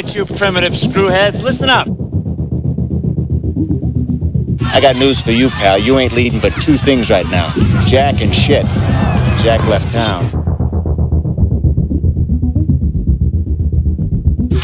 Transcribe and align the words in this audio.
All 0.00 0.04
right, 0.06 0.16
you 0.16 0.24
primitive 0.24 0.72
screwheads, 0.72 1.42
listen 1.42 1.68
up. 1.68 1.86
I 4.74 4.80
got 4.80 4.96
news 4.96 5.20
for 5.20 5.30
you, 5.30 5.50
pal. 5.50 5.76
You 5.76 5.98
ain't 5.98 6.14
leading 6.14 6.40
but 6.40 6.54
two 6.54 6.78
things 6.78 7.10
right 7.10 7.28
now 7.30 7.52
Jack 7.84 8.22
and 8.22 8.34
shit. 8.34 8.64
Jack 9.44 9.62
left 9.68 9.90
town. 9.90 10.24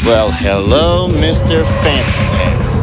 Well, 0.03 0.31
hello, 0.31 1.07
Mr. 1.09 1.63
Fancy 1.83 2.17
Pants. 2.17 2.77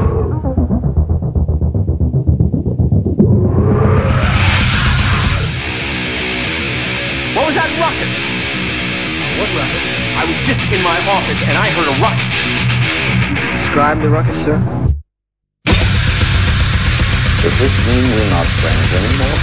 What 7.34 7.46
was 7.46 7.54
that 7.56 7.74
ruckus? 7.82 9.40
What 9.40 9.48
ruckus? 9.58 9.94
I 10.16 10.24
was 10.26 10.36
just 10.46 10.70
in 10.70 10.80
my 10.80 10.96
office 11.10 11.42
and 11.42 11.58
I 11.58 11.70
heard 11.70 11.88
a 11.88 12.00
ruckus. 12.00 12.43
Describe 13.74 14.00
the 14.02 14.08
ruckus, 14.08 14.44
sir. 14.44 14.56
Does 17.42 17.58
this 17.58 17.74
mean 17.88 18.04
we're 18.08 18.30
not 18.30 18.46
friends 18.46 18.94
anymore? 18.94 19.38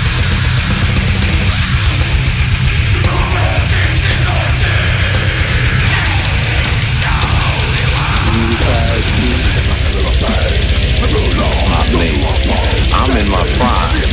I'm 12.94 13.18
in 13.18 13.28
my 13.30 13.44
prime. 13.58 14.11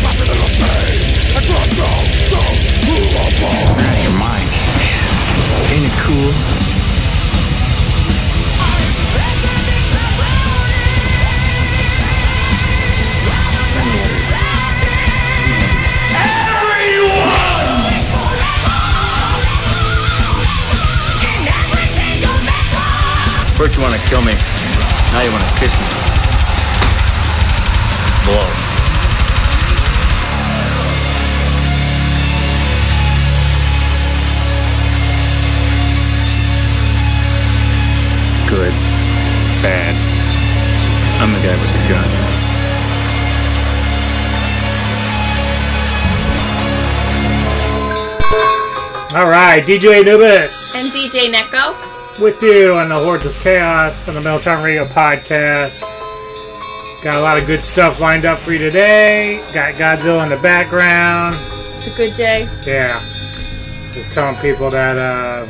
You 23.78 23.84
want 23.84 23.94
to 23.94 24.00
kill 24.08 24.22
me, 24.22 24.32
now 25.12 25.22
you 25.22 25.30
want 25.30 25.44
to 25.44 25.54
kiss 25.54 25.70
me. 25.70 25.86
Blow. 28.26 28.42
Good. 38.50 38.74
Bad. 39.62 39.94
I'm 41.22 41.30
the 41.32 41.38
guy 41.38 41.54
with 41.54 41.72
the 41.72 41.78
gun. 41.88 42.08
All 49.20 49.30
right, 49.30 49.64
DJ 49.64 50.00
Anubis 50.00 50.74
And 50.74 50.90
DJ 50.90 51.32
Neko. 51.32 51.87
With 52.20 52.42
you 52.42 52.74
on 52.74 52.88
the 52.88 52.98
Hordes 52.98 53.26
of 53.26 53.34
Chaos 53.36 54.08
on 54.08 54.14
the 54.14 54.20
Meltdown 54.20 54.64
Radio 54.64 54.84
podcast. 54.86 55.82
Got 57.04 57.16
a 57.16 57.20
lot 57.20 57.38
of 57.38 57.46
good 57.46 57.64
stuff 57.64 58.00
lined 58.00 58.24
up 58.24 58.40
for 58.40 58.52
you 58.52 58.58
today. 58.58 59.40
Got 59.52 59.74
Godzilla 59.74 60.24
in 60.24 60.30
the 60.30 60.36
background. 60.38 61.36
It's 61.76 61.86
a 61.86 61.96
good 61.96 62.16
day. 62.16 62.48
Yeah. 62.66 63.00
Just 63.92 64.12
telling 64.12 64.34
people 64.40 64.68
that 64.70 64.98
uh, 64.98 65.46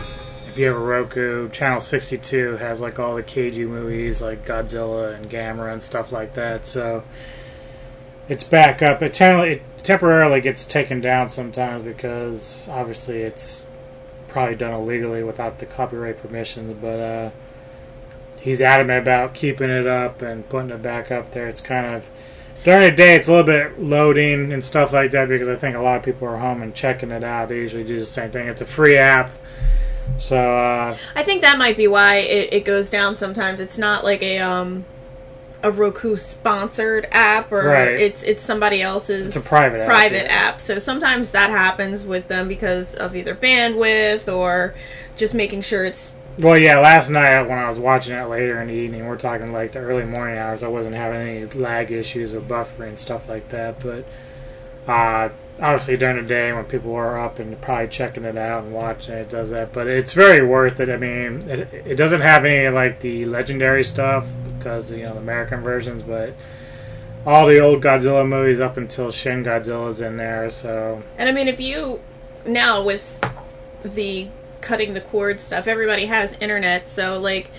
if 0.47 0.59
you 0.59 0.67
have 0.67 0.77
a 0.77 0.79
Roku, 0.79 1.49
Channel 1.49 1.81
62 1.81 2.59
has 2.59 2.83
like 2.83 2.99
all 2.99 3.17
the 3.17 3.23
Kaiju 3.23 3.67
movies 3.67 4.21
like 4.21 4.45
Godzilla 4.45 5.15
and 5.15 5.31
Gamera 5.31 5.73
and 5.73 5.83
stuff 5.83 6.13
like 6.13 6.35
that. 6.35 6.69
So 6.69 7.03
it's 8.29 8.45
back 8.45 8.83
up. 8.83 9.01
It, 9.01 9.15
tem- 9.15 9.41
it 9.41 9.63
temporarily 9.85 10.43
gets 10.43 10.67
taken 10.67 11.01
down 11.01 11.31
sometimes 11.31 11.83
because 11.83 12.69
obviously 12.69 13.23
it's 13.23 13.69
probably 14.39 14.55
done 14.55 14.73
illegally 14.73 15.25
without 15.25 15.59
the 15.59 15.67
copyright 15.67 16.23
permissions. 16.23 16.77
But 16.81 17.01
uh, 17.01 17.31
he's 18.41 18.61
adamant 18.61 19.03
about 19.03 19.35
keeping 19.35 19.69
it 19.69 19.85
up 19.85 20.23
and 20.23 20.49
putting 20.49 20.71
it 20.71 20.81
back 20.81 21.11
up 21.11 21.33
there. 21.33 21.49
It's 21.49 21.61
kind 21.61 21.87
of 21.87 22.09
during 22.63 22.89
the 22.89 22.97
day 22.97 23.17
it's 23.17 23.27
a 23.27 23.33
little 23.33 23.47
bit 23.47 23.83
loading 23.83 24.53
and 24.53 24.63
stuff 24.63 24.93
like 24.93 25.11
that 25.11 25.29
because 25.29 25.49
I 25.49 25.57
think 25.57 25.75
a 25.75 25.81
lot 25.81 25.97
of 25.97 26.05
people 26.05 26.29
are 26.29 26.37
home 26.37 26.63
and 26.63 26.73
checking 26.73 27.11
it 27.11 27.25
out. 27.25 27.49
They 27.49 27.57
usually 27.57 27.83
do 27.83 27.99
the 27.99 28.07
same 28.07 28.31
thing. 28.31 28.47
It's 28.47 28.61
a 28.61 28.65
free 28.67 28.97
app. 28.97 29.33
So 30.19 30.57
uh, 30.57 30.97
I 31.17 31.23
think 31.25 31.41
that 31.41 31.59
might 31.59 31.77
be 31.77 31.89
why 31.89 32.19
it, 32.19 32.53
it 32.53 32.65
goes 32.65 32.91
down 32.91 33.17
sometimes. 33.17 33.59
It's 33.59 33.77
not 33.77 34.05
like 34.05 34.23
a 34.23 34.39
um 34.39 34.85
a 35.63 35.73
Roku 35.73 36.17
sponsored 36.17 37.07
app 37.11 37.51
or 37.51 37.65
Right. 37.65 37.89
it's 37.99 38.23
it's 38.23 38.43
somebody 38.43 38.81
else's 38.81 39.35
It's 39.35 39.45
a 39.45 39.49
private 39.49 39.81
app, 39.81 39.87
private 39.87 40.25
yeah. 40.27 40.49
app. 40.49 40.61
So 40.61 40.79
sometimes 40.79 41.33
that 41.33 41.51
happens 41.51 42.05
with 42.05 42.29
them 42.29 42.47
because 42.49 42.95
of 42.95 43.17
either 43.17 43.35
bandwidth 43.35 44.33
or 44.33 44.75
just 45.17 45.35
making 45.35 45.63
sure 45.63 45.85
it's 45.85 46.15
Well, 46.39 46.57
yeah, 46.57 46.79
last 46.79 47.11
night 47.11 47.43
when 47.49 47.59
I 47.59 47.67
was 47.67 47.81
watching 47.81 48.17
it 48.17 48.25
later 48.29 48.61
in 48.61 48.69
the 48.69 48.75
evening, 48.75 49.07
we're 49.07 49.17
talking 49.17 49.53
like 49.53 49.73
the 49.73 49.81
early 49.81 50.05
morning 50.05 50.39
hours. 50.39 50.63
I 50.63 50.69
wasn't 50.69 50.95
having 50.95 51.21
any 51.21 51.45
lag 51.47 51.91
issues 51.91 52.33
or 52.33 52.41
buffering 52.41 52.97
stuff 52.97 53.29
like 53.29 53.49
that. 53.49 53.81
But 53.81 54.05
uh, 54.87 55.31
obviously 55.61 55.97
during 55.97 56.17
the 56.17 56.23
day 56.23 56.53
when 56.53 56.65
people 56.65 56.95
are 56.95 57.19
up 57.19 57.39
and 57.39 57.61
probably 57.61 57.89
checking 57.89 58.25
it 58.25 58.37
out 58.37 58.65
and 58.65 58.73
watching 58.73 59.15
it, 59.15 59.29
does 59.29 59.51
that. 59.51 59.73
But 59.73 59.87
it's 59.87 60.13
very 60.13 60.47
worth 60.47 60.81
it. 60.81 60.89
I 60.89 60.97
mean, 60.97 61.49
it, 61.49 61.73
it 61.73 61.95
doesn't 61.97 62.21
have 62.21 62.45
any 62.45 62.69
like 62.69 63.01
the 63.01 63.25
legendary 63.27 63.85
stuff 63.85 64.31
because 64.59 64.91
you 64.91 65.03
know 65.03 65.15
the 65.15 65.21
American 65.21 65.63
versions, 65.63 66.03
but 66.03 66.35
all 67.27 67.47
the 67.47 67.61
old 67.61 67.83
Godzilla 67.83 68.27
movies 68.27 68.61
up 68.61 68.77
until 68.77 69.11
Shin 69.11 69.45
Godzilla's 69.45 70.01
in 70.01 70.17
there. 70.17 70.49
So 70.51 71.03
And 71.17 71.29
I 71.29 71.33
mean, 71.33 71.49
if 71.49 71.61
you 71.61 72.01
now 72.47 72.83
with 72.83 73.23
the 73.83 74.29
cutting 74.61 74.95
the 74.95 75.01
cord 75.01 75.41
stuff, 75.41 75.67
everybody 75.67 76.07
has 76.07 76.35
internet. 76.41 76.89
So 76.89 77.21
like, 77.21 77.51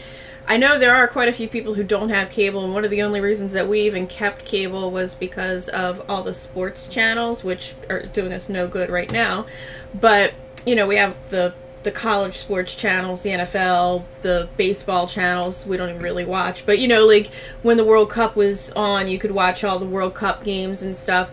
I 0.49 0.57
know 0.57 0.79
there 0.79 0.95
are 0.95 1.07
quite 1.07 1.29
a 1.29 1.31
few 1.31 1.47
people 1.47 1.75
who 1.75 1.83
don't 1.83 2.09
have 2.09 2.31
cable, 2.31 2.65
and 2.65 2.73
one 2.73 2.83
of 2.83 2.89
the 2.89 3.03
only 3.03 3.21
reasons 3.21 3.53
that 3.53 3.67
we 3.67 3.81
even 3.81 4.07
kept 4.07 4.45
cable 4.45 4.89
was 4.89 5.13
because 5.13 5.69
of 5.69 6.03
all 6.09 6.23
the 6.23 6.33
sports 6.33 6.87
channels, 6.87 7.43
which 7.43 7.75
are 7.87 8.07
doing 8.07 8.33
us 8.33 8.49
no 8.49 8.67
good 8.67 8.89
right 8.89 9.11
now. 9.11 9.45
But 9.93 10.33
you 10.65 10.75
know, 10.75 10.87
we 10.87 10.95
have 10.95 11.29
the 11.29 11.53
the 11.83 11.91
college 11.91 12.35
sports 12.35 12.73
channels, 12.73 13.21
the 13.21 13.29
NFL, 13.29 14.05
the 14.21 14.49
baseball 14.57 15.07
channels. 15.07 15.67
We 15.67 15.77
don't 15.77 15.89
even 15.89 16.01
really 16.01 16.25
watch, 16.25 16.65
but 16.65 16.79
you 16.79 16.87
know, 16.87 17.05
like 17.05 17.27
when 17.61 17.77
the 17.77 17.85
World 17.85 18.09
Cup 18.09 18.35
was 18.35 18.71
on, 18.71 19.07
you 19.07 19.19
could 19.19 19.31
watch 19.31 19.63
all 19.63 19.77
the 19.77 19.85
World 19.85 20.15
Cup 20.15 20.43
games 20.43 20.81
and 20.81 20.95
stuff. 20.95 21.29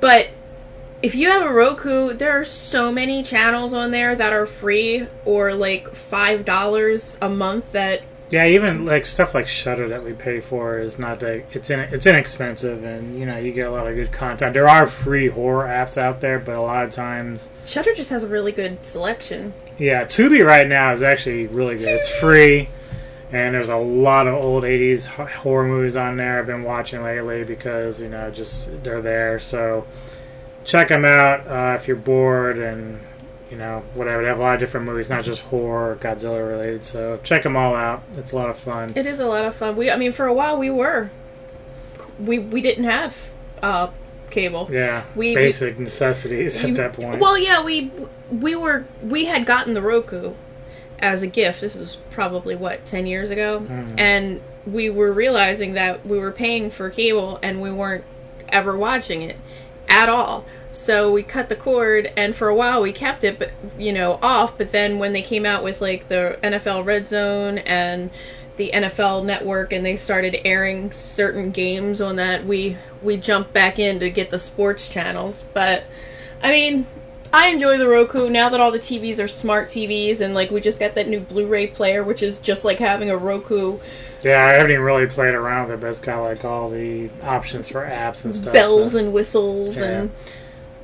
But 0.00 0.28
if 1.02 1.14
you 1.14 1.30
have 1.30 1.46
a 1.46 1.50
Roku, 1.50 2.12
there 2.12 2.38
are 2.38 2.44
so 2.44 2.92
many 2.92 3.22
channels 3.22 3.72
on 3.72 3.90
there 3.90 4.14
that 4.14 4.34
are 4.34 4.44
free 4.44 5.06
or 5.24 5.54
like 5.54 5.94
five 5.94 6.44
dollars 6.44 7.16
a 7.22 7.28
month 7.30 7.72
that 7.72 8.02
Yeah, 8.30 8.46
even 8.46 8.86
like 8.86 9.06
stuff 9.06 9.34
like 9.34 9.48
Shudder 9.48 9.88
that 9.88 10.04
we 10.04 10.12
pay 10.12 10.38
for 10.38 10.78
is 10.78 11.00
not 11.00 11.18
that 11.20 11.44
it's 11.52 11.68
in 11.68 11.80
it's 11.80 12.06
inexpensive, 12.06 12.84
and 12.84 13.18
you 13.18 13.26
know 13.26 13.36
you 13.36 13.52
get 13.52 13.66
a 13.66 13.70
lot 13.72 13.88
of 13.88 13.96
good 13.96 14.12
content. 14.12 14.54
There 14.54 14.68
are 14.68 14.86
free 14.86 15.28
horror 15.28 15.66
apps 15.66 15.98
out 15.98 16.20
there, 16.20 16.38
but 16.38 16.54
a 16.54 16.60
lot 16.60 16.84
of 16.84 16.92
times, 16.92 17.50
Shudder 17.64 17.92
just 17.92 18.10
has 18.10 18.22
a 18.22 18.28
really 18.28 18.52
good 18.52 18.86
selection. 18.86 19.52
yeah, 19.78 20.04
Tubi 20.04 20.46
right 20.46 20.68
now 20.68 20.92
is 20.92 21.02
actually 21.02 21.48
really 21.48 21.76
good. 21.76 21.88
It's 21.88 22.20
free, 22.20 22.68
and 23.32 23.52
there's 23.52 23.68
a 23.68 23.76
lot 23.76 24.28
of 24.28 24.34
old 24.34 24.62
'80s 24.62 25.08
horror 25.08 25.66
movies 25.66 25.96
on 25.96 26.16
there. 26.16 26.38
I've 26.38 26.46
been 26.46 26.62
watching 26.62 27.02
lately 27.02 27.42
because 27.42 28.00
you 28.00 28.08
know 28.08 28.30
just 28.30 28.82
they're 28.84 29.02
there. 29.02 29.40
So 29.40 29.88
check 30.64 30.86
them 30.88 31.04
out 31.04 31.48
uh, 31.48 31.76
if 31.76 31.88
you're 31.88 31.96
bored 31.96 32.58
and. 32.58 33.00
You 33.50 33.56
know, 33.56 33.82
whatever. 33.94 34.22
They 34.22 34.28
have 34.28 34.38
a 34.38 34.42
lot 34.42 34.54
of 34.54 34.60
different 34.60 34.86
movies, 34.86 35.10
not 35.10 35.24
just 35.24 35.42
horror, 35.42 35.98
Godzilla 36.00 36.46
related. 36.48 36.84
So 36.84 37.18
check 37.24 37.42
them 37.42 37.56
all 37.56 37.74
out. 37.74 38.02
It's 38.16 38.30
a 38.32 38.36
lot 38.36 38.48
of 38.48 38.56
fun. 38.56 38.92
It 38.94 39.06
is 39.06 39.18
a 39.18 39.26
lot 39.26 39.44
of 39.44 39.56
fun. 39.56 39.74
We, 39.76 39.90
I 39.90 39.96
mean, 39.96 40.12
for 40.12 40.26
a 40.26 40.32
while 40.32 40.56
we 40.56 40.70
were, 40.70 41.10
we 42.18 42.38
we 42.38 42.60
didn't 42.60 42.84
have 42.84 43.30
uh, 43.62 43.88
cable. 44.30 44.68
Yeah, 44.70 45.04
We- 45.16 45.34
basic 45.34 45.78
necessities 45.78 46.62
You- 46.62 46.68
at 46.68 46.74
that 46.76 46.92
point. 46.92 47.20
Well, 47.20 47.38
yeah, 47.38 47.64
we 47.64 47.90
we 48.30 48.54
were 48.54 48.84
we 49.02 49.24
had 49.24 49.46
gotten 49.46 49.74
the 49.74 49.82
Roku 49.82 50.34
as 51.00 51.22
a 51.22 51.26
gift. 51.26 51.60
This 51.62 51.74
was 51.74 51.96
probably 52.10 52.54
what 52.54 52.84
ten 52.86 53.06
years 53.06 53.30
ago, 53.30 53.60
Hmm. 53.60 53.94
and 53.98 54.40
we 54.66 54.90
were 54.90 55.12
realizing 55.12 55.72
that 55.74 56.06
we 56.06 56.18
were 56.18 56.30
paying 56.30 56.70
for 56.70 56.88
cable 56.90 57.38
and 57.42 57.60
we 57.62 57.72
weren't 57.72 58.04
ever 58.50 58.76
watching 58.76 59.22
it 59.22 59.36
at 59.88 60.08
all. 60.08 60.44
So 60.72 61.12
we 61.12 61.22
cut 61.22 61.48
the 61.48 61.56
cord, 61.56 62.12
and 62.16 62.34
for 62.34 62.48
a 62.48 62.54
while 62.54 62.80
we 62.80 62.92
kept 62.92 63.24
it, 63.24 63.38
but 63.38 63.50
you 63.78 63.92
know, 63.92 64.18
off. 64.22 64.56
But 64.56 64.72
then 64.72 64.98
when 64.98 65.12
they 65.12 65.22
came 65.22 65.44
out 65.44 65.64
with 65.64 65.80
like 65.80 66.08
the 66.08 66.38
NFL 66.42 66.84
Red 66.84 67.08
Zone 67.08 67.58
and 67.58 68.10
the 68.56 68.70
NFL 68.74 69.24
Network, 69.24 69.72
and 69.72 69.84
they 69.84 69.96
started 69.96 70.46
airing 70.46 70.92
certain 70.92 71.50
games 71.50 72.00
on 72.00 72.16
that, 72.16 72.44
we 72.46 72.76
we 73.02 73.16
jumped 73.16 73.52
back 73.52 73.78
in 73.78 73.98
to 74.00 74.10
get 74.10 74.30
the 74.30 74.38
sports 74.38 74.86
channels. 74.86 75.44
But 75.54 75.84
I 76.42 76.50
mean, 76.50 76.86
I 77.32 77.48
enjoy 77.48 77.78
the 77.78 77.88
Roku 77.88 78.28
now 78.28 78.48
that 78.48 78.60
all 78.60 78.70
the 78.70 78.78
TVs 78.78 79.18
are 79.22 79.28
smart 79.28 79.68
TVs 79.68 80.20
and 80.20 80.34
like 80.34 80.50
we 80.50 80.60
just 80.60 80.78
got 80.80 80.94
that 80.94 81.08
new 81.08 81.20
Blu-ray 81.20 81.68
player, 81.68 82.02
which 82.04 82.22
is 82.22 82.38
just 82.38 82.64
like 82.64 82.78
having 82.78 83.10
a 83.10 83.16
Roku 83.16 83.78
Yeah, 84.22 84.44
I 84.44 84.52
haven't 84.52 84.72
even 84.72 84.82
really 84.84 85.06
played 85.06 85.34
around 85.34 85.66
with 85.68 85.74
it, 85.74 85.80
but 85.80 85.88
it's 85.90 85.98
got 86.00 86.20
like 86.22 86.44
all 86.44 86.68
the 86.70 87.08
options 87.22 87.68
for 87.68 87.82
apps 87.84 88.24
and 88.24 88.34
stuff. 88.34 88.52
bells 88.52 88.92
so- 88.92 88.98
and 88.98 89.12
whistles 89.12 89.76
Yeah. 89.76 89.84
and 89.84 90.10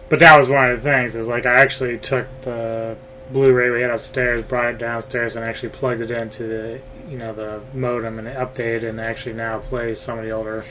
But 0.08 0.20
that 0.20 0.36
was 0.36 0.48
one 0.48 0.70
of 0.70 0.76
the 0.76 0.82
things 0.82 1.16
is 1.16 1.28
like 1.28 1.46
I 1.46 1.54
actually 1.54 1.98
took 1.98 2.26
the 2.42 2.96
Blu-ray 3.32 3.70
we 3.70 3.80
had 3.80 3.90
upstairs, 3.90 4.42
brought 4.42 4.66
it 4.66 4.78
downstairs, 4.78 5.34
and 5.34 5.44
actually 5.44 5.70
plugged 5.70 6.00
it 6.00 6.10
into 6.10 6.44
the 6.44 6.80
you 7.08 7.18
know 7.18 7.32
the 7.32 7.60
modem 7.74 8.18
and 8.18 8.28
updated 8.28 8.88
and 8.88 9.00
actually 9.00 9.34
now 9.34 9.58
plays 9.58 10.00
some 10.00 10.18
of 10.18 10.24
the 10.24 10.30
older 10.30 10.64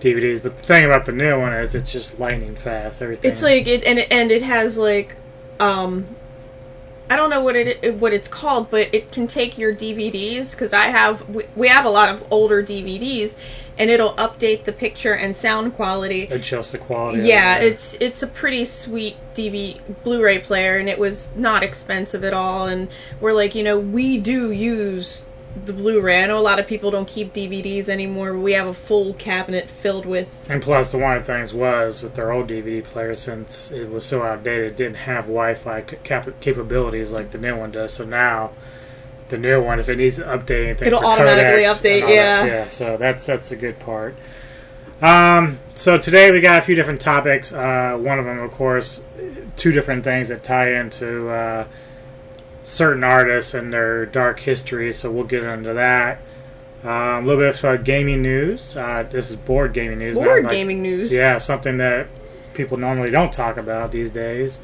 DVDs. 0.00 0.42
But 0.42 0.56
the 0.56 0.62
thing 0.62 0.84
about 0.84 1.06
the 1.06 1.12
new 1.12 1.40
one 1.40 1.52
is 1.54 1.74
it's 1.74 1.92
just 1.92 2.18
lightning 2.18 2.56
fast. 2.56 3.00
Everything. 3.00 3.30
it's 3.30 3.42
like 3.42 3.66
it 3.66 3.84
and 3.84 3.98
it, 3.98 4.12
and 4.12 4.30
it 4.30 4.42
has 4.42 4.76
like 4.76 5.16
um 5.60 6.06
I 7.08 7.16
don't 7.16 7.30
know 7.30 7.42
what 7.42 7.56
it 7.56 7.94
what 7.96 8.12
it's 8.12 8.28
called, 8.28 8.70
but 8.70 8.94
it 8.94 9.12
can 9.12 9.26
take 9.26 9.58
your 9.58 9.74
DVDs 9.74 10.52
because 10.52 10.72
I 10.72 10.86
have 10.86 11.28
we, 11.28 11.44
we 11.54 11.68
have 11.68 11.84
a 11.84 11.90
lot 11.90 12.08
of 12.08 12.26
older 12.30 12.62
DVDs, 12.62 13.34
and 13.78 13.90
it'll 13.90 14.14
update 14.14 14.64
the 14.64 14.72
picture 14.72 15.14
and 15.14 15.36
sound 15.36 15.74
quality. 15.74 16.24
adjust 16.24 16.72
the 16.72 16.78
quality. 16.78 17.22
Yeah, 17.22 17.58
it. 17.58 17.72
it's 17.72 17.94
it's 18.00 18.22
a 18.22 18.26
pretty 18.26 18.64
sweet 18.64 19.16
DV 19.34 19.80
Blu-ray 20.04 20.40
player, 20.40 20.78
and 20.78 20.88
it 20.88 20.98
was 20.98 21.30
not 21.34 21.62
expensive 21.62 22.24
at 22.24 22.34
all. 22.34 22.66
And 22.66 22.88
we're 23.20 23.32
like, 23.32 23.54
you 23.54 23.62
know, 23.62 23.78
we 23.78 24.18
do 24.18 24.50
use 24.50 25.24
the 25.64 25.72
Blu-ray. 25.72 26.22
I 26.22 26.26
know 26.26 26.38
a 26.38 26.42
lot 26.42 26.58
of 26.58 26.66
people 26.66 26.90
don't 26.90 27.08
keep 27.08 27.32
DVDs 27.32 27.88
anymore, 27.88 28.32
but 28.32 28.40
we 28.40 28.52
have 28.52 28.66
a 28.66 28.74
full 28.74 29.14
cabinet 29.14 29.68
filled 29.70 30.06
with. 30.06 30.28
And 30.48 30.62
plus, 30.62 30.92
the 30.92 30.98
one 30.98 31.16
of 31.16 31.26
the 31.26 31.32
things 31.32 31.54
was 31.54 32.02
with 32.02 32.14
their 32.14 32.32
old 32.32 32.48
DVD 32.48 32.82
player, 32.82 33.14
since 33.14 33.70
it 33.70 33.90
was 33.90 34.04
so 34.04 34.22
outdated, 34.22 34.72
it 34.72 34.76
didn't 34.76 34.96
have 34.96 35.24
Wi-Fi 35.24 35.82
cap- 35.82 36.40
capabilities 36.40 37.12
like 37.12 37.30
the 37.30 37.38
new 37.38 37.56
one 37.56 37.70
does. 37.70 37.92
So 37.92 38.04
now, 38.04 38.52
the 39.34 39.48
new 39.48 39.62
one, 39.62 39.80
if 39.80 39.88
it 39.88 39.96
needs 39.98 40.16
to 40.16 40.22
update 40.24 40.64
anything, 40.66 40.86
It'll 40.88 41.04
automatically 41.04 41.64
update, 41.64 42.02
all 42.02 42.08
that- 42.08 42.14
yeah. 42.14 42.44
yeah. 42.46 42.68
So 42.68 42.96
that's 42.96 43.26
that's 43.26 43.50
a 43.50 43.56
good 43.56 43.78
part. 43.80 44.14
Um, 45.02 45.58
so 45.74 45.98
today 45.98 46.30
we 46.30 46.40
got 46.40 46.58
a 46.58 46.62
few 46.62 46.74
different 46.76 47.00
topics. 47.00 47.52
Uh, 47.52 47.96
one 48.00 48.18
of 48.18 48.24
them, 48.24 48.38
of 48.38 48.50
course, 48.52 49.02
two 49.56 49.72
different 49.72 50.04
things 50.04 50.28
that 50.28 50.42
tie 50.44 50.72
into 50.74 51.28
uh, 51.28 51.66
certain 52.62 53.02
artists 53.04 53.54
and 53.54 53.72
their 53.72 54.06
dark 54.06 54.40
history. 54.40 54.92
So 54.92 55.10
we'll 55.10 55.24
get 55.24 55.42
into 55.42 55.74
that. 55.74 56.20
Um, 56.84 56.90
a 56.90 57.26
little 57.26 57.42
bit 57.42 57.54
of 57.58 57.64
uh, 57.64 57.76
gaming 57.78 58.22
news. 58.22 58.76
Uh, 58.76 59.06
this 59.10 59.30
is 59.30 59.36
board 59.36 59.72
gaming 59.72 59.98
news. 59.98 60.16
Board 60.16 60.44
like- 60.44 60.52
gaming 60.52 60.82
news. 60.82 61.12
yeah, 61.12 61.38
something 61.38 61.78
that 61.78 62.06
people 62.54 62.76
normally 62.78 63.10
don't 63.10 63.32
talk 63.32 63.56
about 63.56 63.90
these 63.90 64.10
days. 64.10 64.60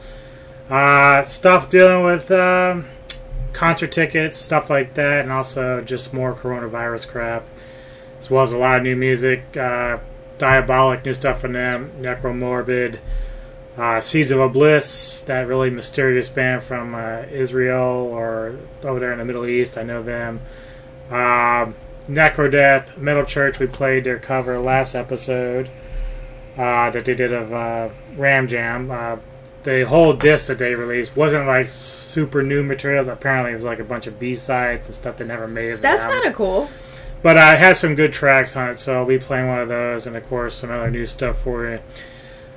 Uh, 0.70 1.22
stuff 1.24 1.68
dealing 1.68 2.04
with 2.04 2.30
um, 2.30 2.86
concert 3.52 3.92
tickets, 3.92 4.38
stuff 4.38 4.70
like 4.70 4.94
that, 4.94 5.22
and 5.22 5.32
also 5.32 5.80
just 5.80 6.12
more 6.12 6.34
coronavirus 6.34 7.08
crap, 7.08 7.46
as 8.18 8.30
well 8.30 8.42
as 8.42 8.52
a 8.52 8.58
lot 8.58 8.76
of 8.76 8.82
new 8.82 8.96
music. 8.96 9.56
Uh, 9.56 9.98
Diabolic, 10.38 11.04
new 11.04 11.12
stuff 11.12 11.40
from 11.40 11.52
them. 11.52 11.92
Necromorbid, 12.00 12.98
uh, 13.76 14.00
Seeds 14.00 14.30
of 14.30 14.52
Bliss, 14.52 15.22
that 15.22 15.46
really 15.46 15.70
mysterious 15.70 16.28
band 16.28 16.62
from 16.62 16.94
uh, 16.94 17.24
Israel 17.30 18.08
or 18.10 18.56
over 18.82 18.98
there 18.98 19.12
in 19.12 19.18
the 19.18 19.24
Middle 19.24 19.46
East. 19.46 19.76
I 19.76 19.82
know 19.82 20.02
them. 20.02 20.40
Um, 21.10 21.74
Necrodeath, 22.08 22.96
Metal 22.96 23.24
Church. 23.24 23.58
We 23.58 23.66
played 23.66 24.04
their 24.04 24.18
cover 24.18 24.58
last 24.58 24.94
episode 24.94 25.68
uh, 26.56 26.90
that 26.90 27.04
they 27.04 27.14
did 27.14 27.32
of 27.32 27.52
uh, 27.52 27.90
Ram 28.16 28.48
Jam. 28.48 28.90
The 29.62 29.84
whole 29.86 30.14
disc 30.14 30.46
that 30.46 30.58
they 30.58 30.74
released 30.74 31.16
wasn't 31.16 31.46
like 31.46 31.68
super 31.68 32.42
new 32.42 32.62
material. 32.62 33.08
Apparently, 33.08 33.52
it 33.52 33.54
was 33.54 33.64
like 33.64 33.78
a 33.78 33.84
bunch 33.84 34.06
of 34.06 34.18
B 34.18 34.34
sides 34.34 34.86
and 34.86 34.94
stuff 34.94 35.18
that 35.18 35.26
never 35.26 35.46
made. 35.46 35.72
it. 35.72 35.82
That's 35.82 36.04
kind 36.04 36.24
of 36.24 36.34
cool. 36.34 36.70
But 37.22 37.36
uh, 37.36 37.52
it 37.54 37.58
has 37.58 37.78
some 37.78 37.94
good 37.94 38.14
tracks 38.14 38.56
on 38.56 38.70
it, 38.70 38.78
so 38.78 38.96
I'll 38.96 39.04
be 39.06 39.18
playing 39.18 39.48
one 39.48 39.58
of 39.58 39.68
those, 39.68 40.06
and 40.06 40.16
of 40.16 40.26
course 40.28 40.54
some 40.54 40.70
other 40.70 40.90
new 40.90 41.04
stuff 41.04 41.38
for 41.38 41.68
you. 41.68 41.80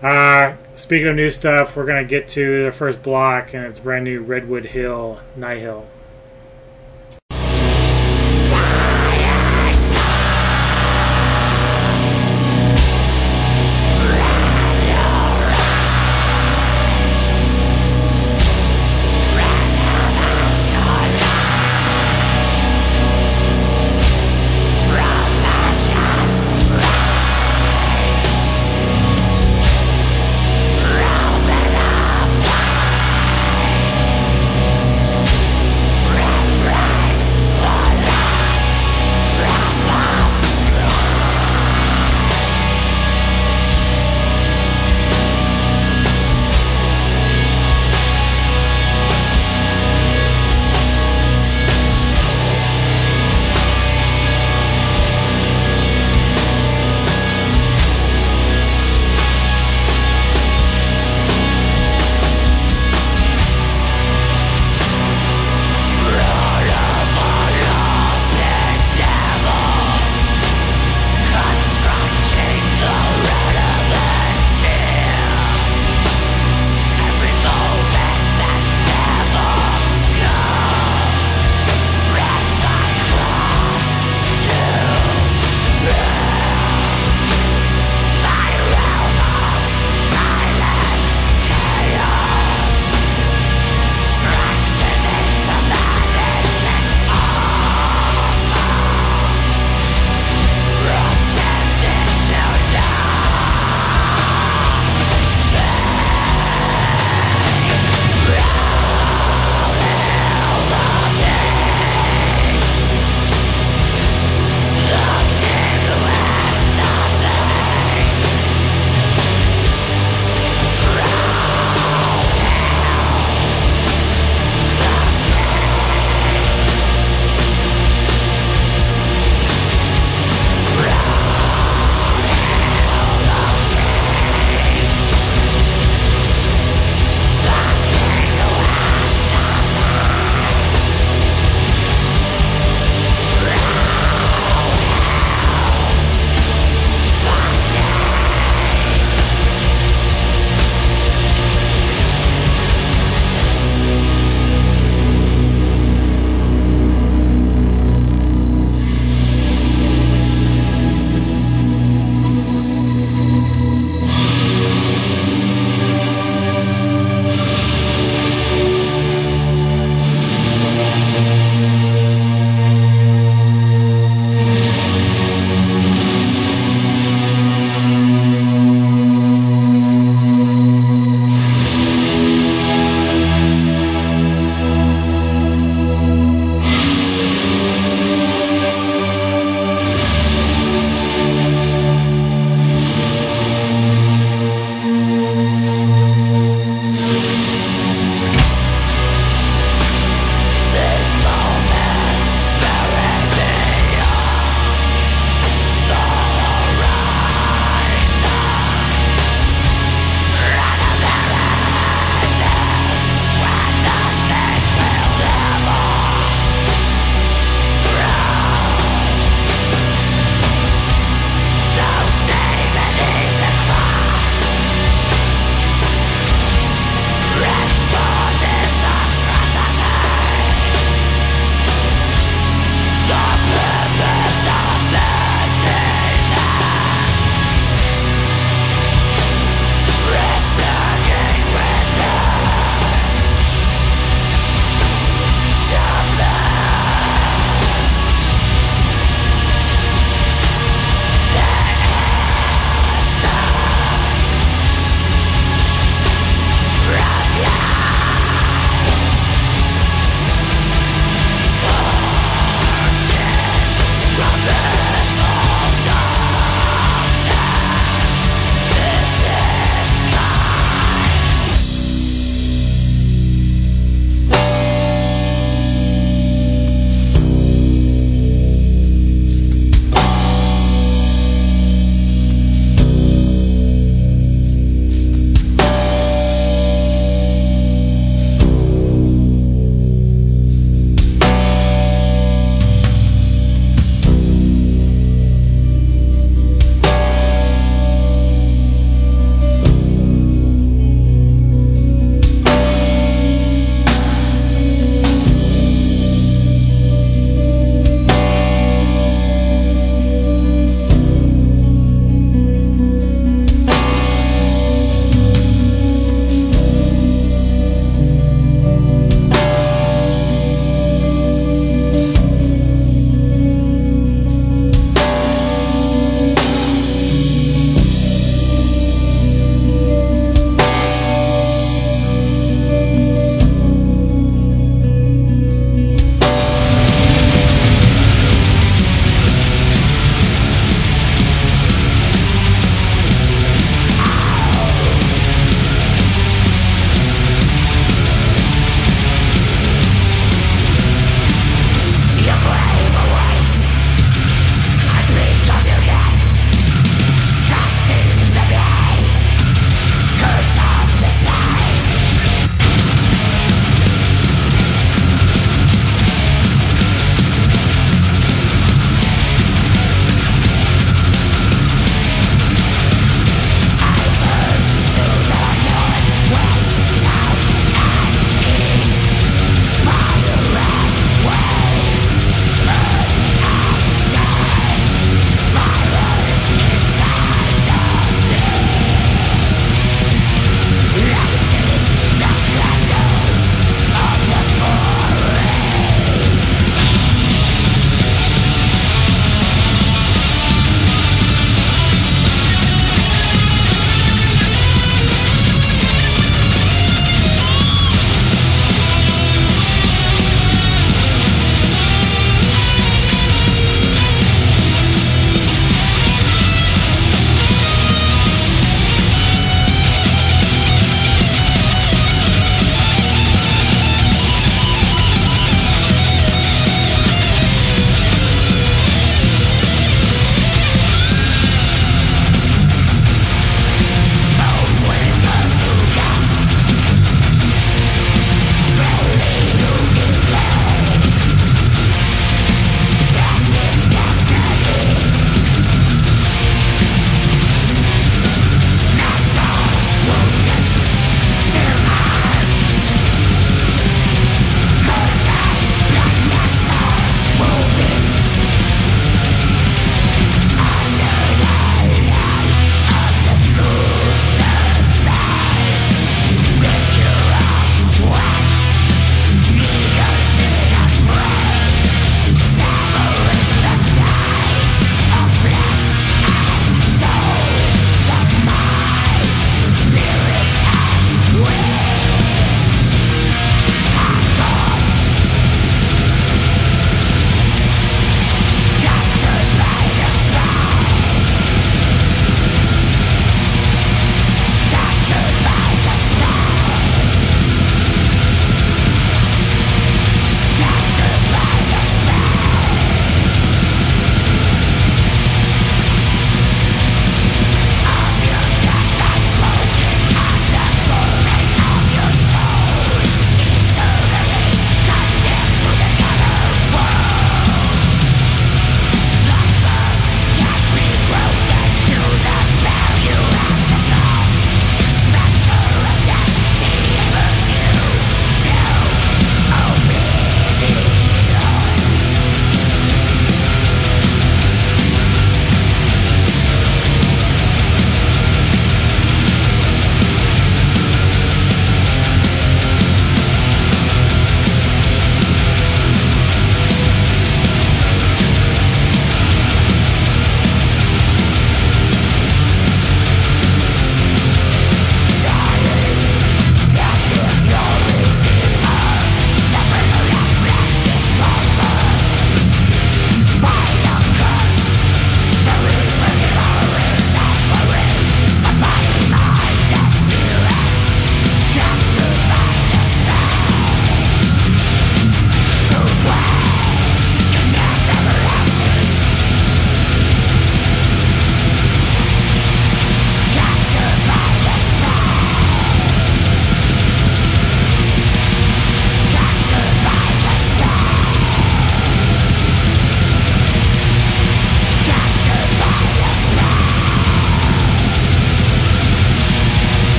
Uh, 0.00 0.54
speaking 0.76 1.08
of 1.08 1.16
new 1.16 1.30
stuff, 1.32 1.74
we're 1.74 1.86
gonna 1.86 2.04
get 2.04 2.28
to 2.28 2.64
the 2.64 2.70
first 2.72 3.02
block, 3.02 3.52
and 3.54 3.64
it's 3.64 3.80
brand 3.80 4.04
new 4.04 4.20
Redwood 4.20 4.66
Hill, 4.66 5.20
Nihil. 5.34 5.88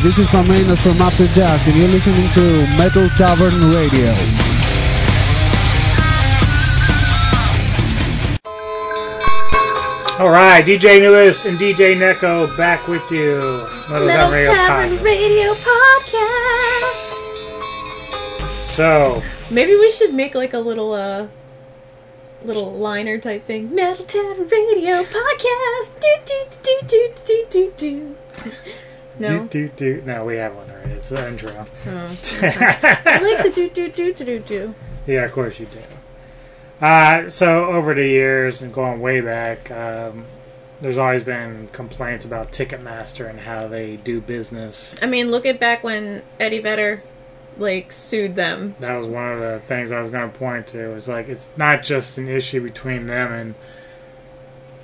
This 0.00 0.18
is 0.18 0.26
Pamelinos 0.28 0.80
from 0.80 1.00
After 1.02 1.26
Dusk, 1.34 1.66
and 1.66 1.76
you're 1.76 1.88
listening 1.88 2.26
to 2.30 2.40
Metal 2.78 3.06
Tavern 3.18 3.52
Radio. 3.70 4.10
All 10.18 10.30
right, 10.30 10.64
DJ 10.64 11.00
Lewis 11.00 11.44
and 11.44 11.58
DJ 11.58 11.96
Neko 11.96 12.56
back 12.56 12.86
with 12.88 13.10
you. 13.10 13.36
Metal, 13.90 14.08
Tavern 14.08 14.32
Radio 14.32 14.52
Podcast. 14.52 15.04
Radio 15.04 15.54
Podcast. 15.54 17.14
So, 18.62 19.22
Maybe 19.50 19.74
we 19.76 19.90
should 19.90 20.14
make 20.14 20.34
like 20.34 20.54
a 20.54 20.60
little 20.60 20.92
uh 20.94 21.28
little 22.44 22.72
liner 22.72 23.18
type 23.18 23.44
thing. 23.46 23.74
Metal 23.74 24.04
Tavern 24.06 24.48
Radio 24.48 25.02
Podcast. 25.04 25.90
Do 26.00 26.16
do 26.24 26.44
do 26.62 26.80
do 26.86 27.12
do 27.26 27.46
do 27.50 27.72
do. 27.76 28.16
No. 29.20 29.46
do, 29.46 29.68
do, 29.68 29.98
do. 29.98 30.02
No, 30.06 30.24
we 30.24 30.36
have 30.36 30.54
one 30.54 30.70
already. 30.70 30.92
It's 30.92 31.10
the 31.10 31.28
intro. 31.28 31.66
Oh, 31.86 32.18
okay. 32.24 32.52
I 32.56 33.18
like 33.18 33.44
the 33.44 33.52
do 33.54 33.68
do 33.68 33.88
do 33.90 34.14
do 34.14 34.24
do 34.24 34.38
do. 34.38 34.74
Yeah, 35.06 35.24
of 35.24 35.32
course 35.32 35.60
you 35.60 35.66
do. 35.66 36.84
Uh, 36.84 37.28
so 37.28 37.66
over 37.66 37.94
the 37.94 38.06
years 38.06 38.62
and 38.62 38.72
going 38.72 39.00
way 39.00 39.20
back, 39.20 39.70
um, 39.70 40.24
there's 40.80 40.96
always 40.96 41.22
been 41.22 41.68
complaints 41.72 42.24
about 42.24 42.52
Ticketmaster 42.52 43.28
and 43.28 43.40
how 43.40 43.68
they 43.68 43.96
do 43.96 44.20
business. 44.22 44.96
I 45.02 45.06
mean, 45.06 45.30
look 45.30 45.44
at 45.44 45.60
back 45.60 45.84
when 45.84 46.22
Eddie 46.38 46.60
Vedder 46.60 47.02
like 47.58 47.92
sued 47.92 48.36
them. 48.36 48.74
That 48.78 48.96
was 48.96 49.06
one 49.06 49.32
of 49.32 49.40
the 49.40 49.60
things 49.66 49.92
I 49.92 50.00
was 50.00 50.08
going 50.08 50.32
to 50.32 50.38
point 50.38 50.68
to. 50.68 50.90
It 50.90 50.94
was 50.94 51.08
like 51.08 51.28
it's 51.28 51.50
not 51.56 51.82
just 51.82 52.16
an 52.16 52.28
issue 52.28 52.62
between 52.62 53.06
them 53.06 53.32
and 53.32 53.54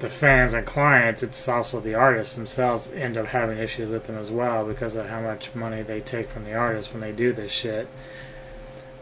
the 0.00 0.08
fans 0.08 0.52
and 0.52 0.66
clients. 0.66 1.22
It's 1.22 1.48
also 1.48 1.80
the 1.80 1.94
artists 1.94 2.34
themselves 2.34 2.90
end 2.92 3.16
up 3.16 3.26
having 3.26 3.58
issues 3.58 3.88
with 3.88 4.06
them 4.06 4.18
as 4.18 4.30
well 4.30 4.64
because 4.64 4.96
of 4.96 5.08
how 5.08 5.20
much 5.20 5.54
money 5.54 5.82
they 5.82 6.00
take 6.00 6.28
from 6.28 6.44
the 6.44 6.54
artists 6.54 6.92
when 6.92 7.00
they 7.00 7.12
do 7.12 7.32
this 7.32 7.50
shit. 7.50 7.88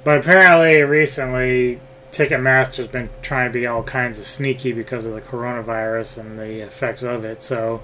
But 0.05 0.19
apparently, 0.19 0.83
recently, 0.83 1.81
Ticketmaster's 2.13 2.89
been 2.89 3.11
trying 3.23 3.51
to 3.51 3.53
be 3.53 3.67
all 3.67 3.83
kinds 3.83 4.19
of 4.19 4.27
sneaky 4.27 4.73
because 4.73 5.05
of 5.05 5.15
the 5.15 5.21
coronavirus 5.21 6.19
and 6.19 6.39
the 6.39 6.61
effects 6.61 7.03
of 7.03 7.25
it. 7.25 7.43
So, 7.43 7.83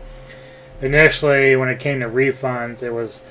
initially, 0.81 1.57
when 1.57 1.69
it 1.69 1.81
came 1.81 2.01
to 2.01 2.07
refunds, 2.07 2.83
it 2.83 2.93
was 2.93 3.25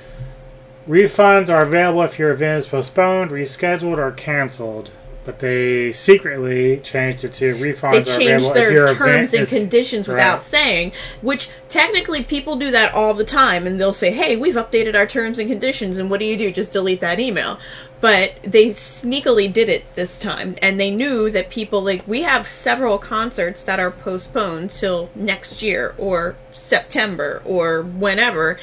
refunds 0.87 1.53
are 1.53 1.61
available 1.61 2.01
if 2.01 2.19
your 2.19 2.31
event 2.31 2.59
is 2.59 2.67
postponed, 2.67 3.31
rescheduled, 3.31 3.97
or 3.97 4.11
canceled. 4.11 4.89
But 5.29 5.37
they 5.37 5.93
secretly 5.93 6.77
changed 6.77 7.23
it 7.23 7.33
to 7.33 7.53
refunds 7.53 7.91
They 7.91 8.03
changed 8.03 8.47
available 8.47 8.57
if 8.57 8.71
your 8.71 8.85
their 8.87 8.95
terms 8.95 9.31
and 9.35 9.47
conditions 9.47 10.07
without 10.07 10.37
Right. 10.37 10.43
saying, 10.43 10.91
which 11.21 11.49
technically 11.69 12.23
people 12.23 12.55
do 12.55 12.71
that 12.71 12.95
all 12.95 13.13
the 13.13 13.23
time, 13.23 13.67
and 13.67 13.79
they'll 13.79 13.93
say, 13.93 14.09
"Hey, 14.09 14.35
we've 14.35 14.55
updated 14.55 14.95
our 14.95 15.05
terms 15.05 15.37
and 15.37 15.47
conditions," 15.47 15.99
and 15.99 16.09
what 16.09 16.19
do 16.19 16.25
you 16.25 16.35
do? 16.35 16.49
Just 16.49 16.71
delete 16.71 16.99
that 17.01 17.19
email. 17.19 17.59
But 18.01 18.37
they 18.41 18.69
sneakily 18.69 19.53
did 19.53 19.69
it 19.69 19.83
this 19.93 20.17
time, 20.17 20.55
and 20.63 20.79
they 20.79 20.89
knew 20.89 21.29
that 21.29 21.51
people 21.51 21.83
like 21.83 22.01
we 22.07 22.23
have 22.23 22.47
several 22.47 22.97
concerts 22.97 23.61
that 23.61 23.79
are 23.79 23.91
postponed 23.91 24.71
till 24.71 25.11
next 25.13 25.61
year 25.61 25.93
or 25.99 26.37
September 26.51 27.43
or 27.45 27.83
whenever, 27.83 28.57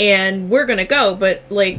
and 0.00 0.50
we're 0.50 0.66
gonna 0.66 0.84
go. 0.84 1.14
But 1.14 1.42
like 1.48 1.78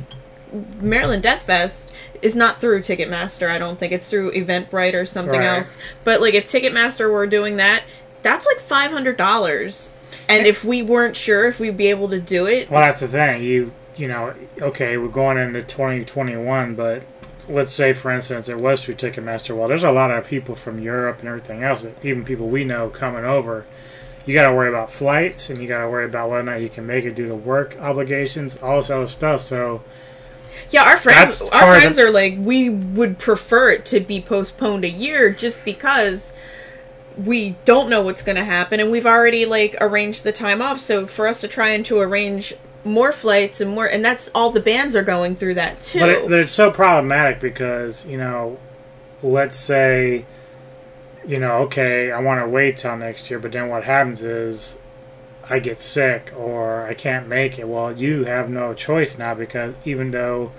Maryland 0.80 1.24
Death 1.24 1.44
Fest 1.46 1.92
is 2.22 2.36
not 2.36 2.60
through 2.60 2.82
Ticketmaster. 2.82 3.50
I 3.50 3.58
don't 3.58 3.80
think 3.80 3.94
it's 3.94 4.10
through 4.10 4.32
Eventbrite 4.34 4.94
or 4.94 5.06
something 5.06 5.40
Right. 5.40 5.58
else. 5.58 5.78
But 6.04 6.22
like 6.22 6.34
if 6.34 6.48
Ticketmaster 6.48 7.12
were 7.12 7.28
doing 7.28 7.58
that, 7.58 7.84
that's 8.24 8.46
like 8.46 8.60
five 8.60 8.92
hundred 8.92 9.18
dollars. 9.18 9.92
And 10.28 10.46
if 10.46 10.64
we 10.64 10.82
weren't 10.82 11.16
sure 11.16 11.48
if 11.48 11.60
we'd 11.60 11.78
be 11.78 11.88
able 11.90 12.10
to 12.10 12.20
do 12.20 12.46
it, 12.46 12.70
Well, 12.70 12.82
that's 12.82 13.00
the 13.00 13.08
thing. 13.08 13.44
You 13.44 13.72
you 13.96 14.08
know, 14.08 14.34
okay, 14.62 14.98
we're 14.98 15.10
going 15.10 15.38
into 15.38 15.62
2021, 15.62 16.74
but 16.76 17.04
let's 17.50 17.74
say, 17.74 17.92
for 17.92 18.12
instance, 18.12 18.48
it 18.48 18.58
was 18.58 18.84
through 18.84 18.96
Ticketmaster. 18.96 19.56
Well, 19.58 19.68
there's 19.68 19.84
a 19.84 19.92
lot 19.92 20.10
of 20.12 20.26
people 20.26 20.56
from 20.56 20.80
Europe 20.80 21.20
and 21.20 21.28
everything 21.28 21.64
else, 21.64 21.86
even 22.02 22.24
people 22.24 22.48
we 22.48 22.64
know 22.64 22.90
coming 22.90 23.26
over. 23.26 23.66
You 24.26 24.34
got 24.34 24.50
to 24.50 24.56
worry 24.56 24.70
about 24.70 24.92
flights, 24.92 25.50
and 25.50 25.62
you 25.62 25.68
got 25.68 25.82
to 25.82 25.90
worry 25.90 26.06
about 26.06 26.30
whether 26.30 26.42
or 26.42 26.44
not 26.44 26.62
you 26.62 26.70
can 26.70 26.86
make 26.86 27.04
it 27.04 27.16
due 27.16 27.28
to 27.28 27.36
work 27.36 27.76
obligations, 27.82 28.58
all 28.58 28.78
this 28.78 28.90
other 28.90 29.08
stuff. 29.08 29.42
So, 29.42 29.82
yeah, 30.70 30.84
our 30.84 30.98
friends, 30.98 31.40
That's 31.40 31.42
our 31.42 31.62
part 31.62 31.78
of 31.78 31.82
friends 31.82 32.00
are 32.00 32.12
like, 32.12 32.36
we 32.38 32.70
would 32.70 33.18
prefer 33.18 33.72
it 33.72 33.86
to 33.88 34.00
be 34.00 34.22
postponed 34.22 34.84
a 34.84 34.90
year 34.90 35.32
just 35.32 35.66
because 35.66 36.34
we 37.18 37.56
don't 37.66 37.90
know 37.90 38.02
what's 38.02 38.22
going 38.22 38.38
to 38.38 38.44
happen, 38.44 38.80
and 38.80 38.92
we've 38.92 39.06
already 39.06 39.46
like 39.46 39.76
arranged 39.82 40.24
the 40.24 40.32
time 40.32 40.62
off. 40.62 40.80
So 40.80 41.08
for 41.08 41.28
us 41.28 41.42
to 41.42 41.48
try 41.48 41.70
and 41.70 41.86
to 41.88 42.00
arrange 42.00 42.54
more 42.84 43.12
flights 43.12 43.62
and 43.62 43.72
more, 43.72 43.86
and 43.86 44.04
that's 44.04 44.30
all 44.34 44.52
the 44.52 44.60
bands 44.60 44.96
are 44.96 45.04
going 45.04 45.36
through 45.36 45.56
that 45.56 45.82
too. 45.82 46.00
but, 46.00 46.10
it, 46.10 46.30
but 46.30 46.40
it's 46.40 46.52
so 46.52 46.72
problematic 46.72 47.40
because 47.40 48.06
you 48.06 48.18
know, 48.18 48.58
let's 49.22 49.58
say, 49.58 50.26
you 51.28 51.40
know, 51.40 51.64
okay, 51.64 52.12
I 52.12 52.20
want 52.20 52.42
to 52.42 52.48
wait 52.48 52.78
till 52.78 52.96
next 52.98 53.30
year, 53.30 53.40
but 53.40 53.52
then 53.52 53.70
what 53.70 53.84
happens 53.84 54.24
is 54.24 54.78
I 55.50 55.60
get 55.60 55.82
sick 55.82 56.32
or 56.38 56.86
I 56.86 56.94
can't 56.94 57.28
make 57.28 57.58
it. 57.58 57.68
Well, 57.68 57.96
you 57.98 58.26
have 58.26 58.50
no 58.50 58.74
choice 58.74 59.18
now 59.18 59.34
because 59.34 59.74
even 59.84 60.12
though 60.12 60.52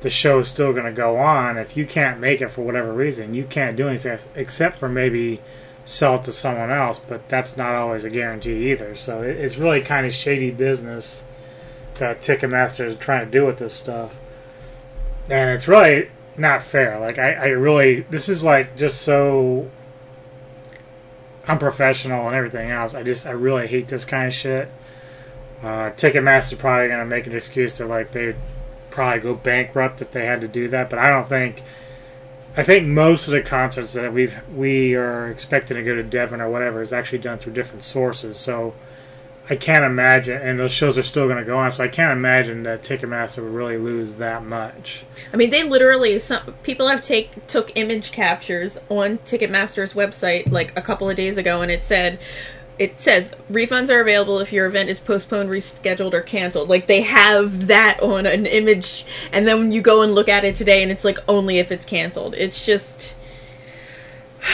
the 0.00 0.10
show 0.10 0.40
is 0.40 0.48
still 0.48 0.72
going 0.72 0.86
to 0.86 0.92
go 0.92 1.18
on, 1.18 1.58
if 1.58 1.76
you 1.76 1.86
can't 1.86 2.20
make 2.20 2.40
it 2.40 2.48
for 2.48 2.62
whatever 2.62 2.92
reason, 2.92 3.34
you 3.34 3.44
can't 3.44 3.76
do 3.76 3.88
anything 3.88 4.18
except 4.34 4.78
for 4.78 4.88
maybe 4.88 5.40
sell 5.84 6.16
it 6.16 6.24
to 6.24 6.32
someone 6.32 6.70
else. 6.70 6.98
But 6.98 7.28
that's 7.28 7.56
not 7.56 7.74
always 7.74 8.04
a 8.04 8.10
guarantee 8.10 8.70
either. 8.70 8.94
So 8.94 9.22
it's 9.22 9.58
really 9.58 9.82
kind 9.82 10.06
of 10.06 10.14
shady 10.14 10.50
business 10.50 11.24
that 11.96 12.20
Ticketmaster 12.20 12.86
is 12.86 12.96
trying 12.96 13.24
to 13.24 13.30
do 13.30 13.46
with 13.46 13.58
this 13.58 13.74
stuff, 13.74 14.18
and 15.30 15.50
it's 15.50 15.68
really 15.68 16.10
not 16.36 16.62
fair. 16.62 16.98
Like 16.98 17.18
I, 17.18 17.32
I 17.32 17.46
really, 17.48 18.00
this 18.10 18.28
is 18.28 18.42
like 18.42 18.76
just 18.76 19.02
so 19.02 19.70
unprofessional 21.46 22.26
and 22.26 22.36
everything 22.36 22.70
else. 22.70 22.94
I 22.94 23.02
just 23.02 23.26
I 23.26 23.30
really 23.30 23.66
hate 23.66 23.88
this 23.88 24.04
kind 24.04 24.26
of 24.26 24.34
shit. 24.34 24.70
Uh, 25.62 25.90
Ticketmaster's 25.90 26.58
probably 26.58 26.88
gonna 26.88 27.06
make 27.06 27.26
an 27.26 27.34
excuse 27.34 27.76
to 27.78 27.86
like 27.86 28.12
they'd 28.12 28.36
probably 28.90 29.20
go 29.20 29.34
bankrupt 29.34 30.02
if 30.02 30.10
they 30.10 30.26
had 30.26 30.40
to 30.40 30.48
do 30.48 30.68
that, 30.68 30.90
but 30.90 30.98
I 30.98 31.10
don't 31.10 31.28
think. 31.28 31.62
I 32.56 32.62
think 32.62 32.86
most 32.86 33.26
of 33.26 33.32
the 33.32 33.42
concerts 33.42 33.94
that 33.94 34.12
we've 34.12 34.40
we 34.54 34.94
are 34.94 35.28
expecting 35.28 35.76
to 35.76 35.82
go 35.82 35.96
to 35.96 36.04
Devon 36.04 36.40
or 36.40 36.48
whatever 36.48 36.82
is 36.82 36.92
actually 36.92 37.18
done 37.18 37.38
through 37.38 37.54
different 37.54 37.82
sources. 37.82 38.36
So 38.36 38.74
I 39.50 39.56
can't 39.56 39.84
imagine, 39.84 40.40
and 40.40 40.58
those 40.58 40.72
shows 40.72 40.96
are 40.96 41.02
still 41.02 41.26
going 41.26 41.36
to 41.38 41.44
go 41.44 41.58
on. 41.58 41.70
So 41.70 41.84
I 41.84 41.88
can't 41.88 42.12
imagine 42.12 42.62
that 42.62 42.82
Ticketmaster 42.82 43.42
would 43.42 43.52
really 43.52 43.76
lose 43.76 44.14
that 44.16 44.42
much. 44.44 45.04
I 45.32 45.36
mean, 45.36 45.50
they 45.50 45.62
literally 45.62 46.18
some 46.18 46.54
people 46.62 46.88
have 46.88 47.02
take 47.02 47.46
took 47.46 47.70
image 47.74 48.10
captures 48.10 48.78
on 48.88 49.18
Ticketmaster's 49.18 49.92
website 49.92 50.50
like 50.50 50.76
a 50.78 50.82
couple 50.82 51.10
of 51.10 51.16
days 51.16 51.36
ago, 51.38 51.62
and 51.62 51.70
it 51.70 51.84
said. 51.84 52.18
It 52.76 53.00
says 53.00 53.36
refunds 53.48 53.88
are 53.88 54.00
available 54.00 54.40
if 54.40 54.52
your 54.52 54.66
event 54.66 54.88
is 54.88 54.98
postponed, 54.98 55.48
rescheduled, 55.48 56.12
or 56.12 56.22
canceled. 56.22 56.68
Like 56.68 56.88
they 56.88 57.02
have 57.02 57.68
that 57.68 58.02
on 58.02 58.26
an 58.26 58.46
image, 58.46 59.06
and 59.30 59.46
then 59.46 59.60
when 59.60 59.70
you 59.70 59.80
go 59.80 60.02
and 60.02 60.12
look 60.12 60.28
at 60.28 60.42
it 60.42 60.56
today, 60.56 60.82
and 60.82 60.90
it's 60.90 61.04
like 61.04 61.18
only 61.28 61.60
if 61.60 61.70
it's 61.70 61.84
canceled. 61.84 62.34
It's 62.36 62.66
just 62.66 63.14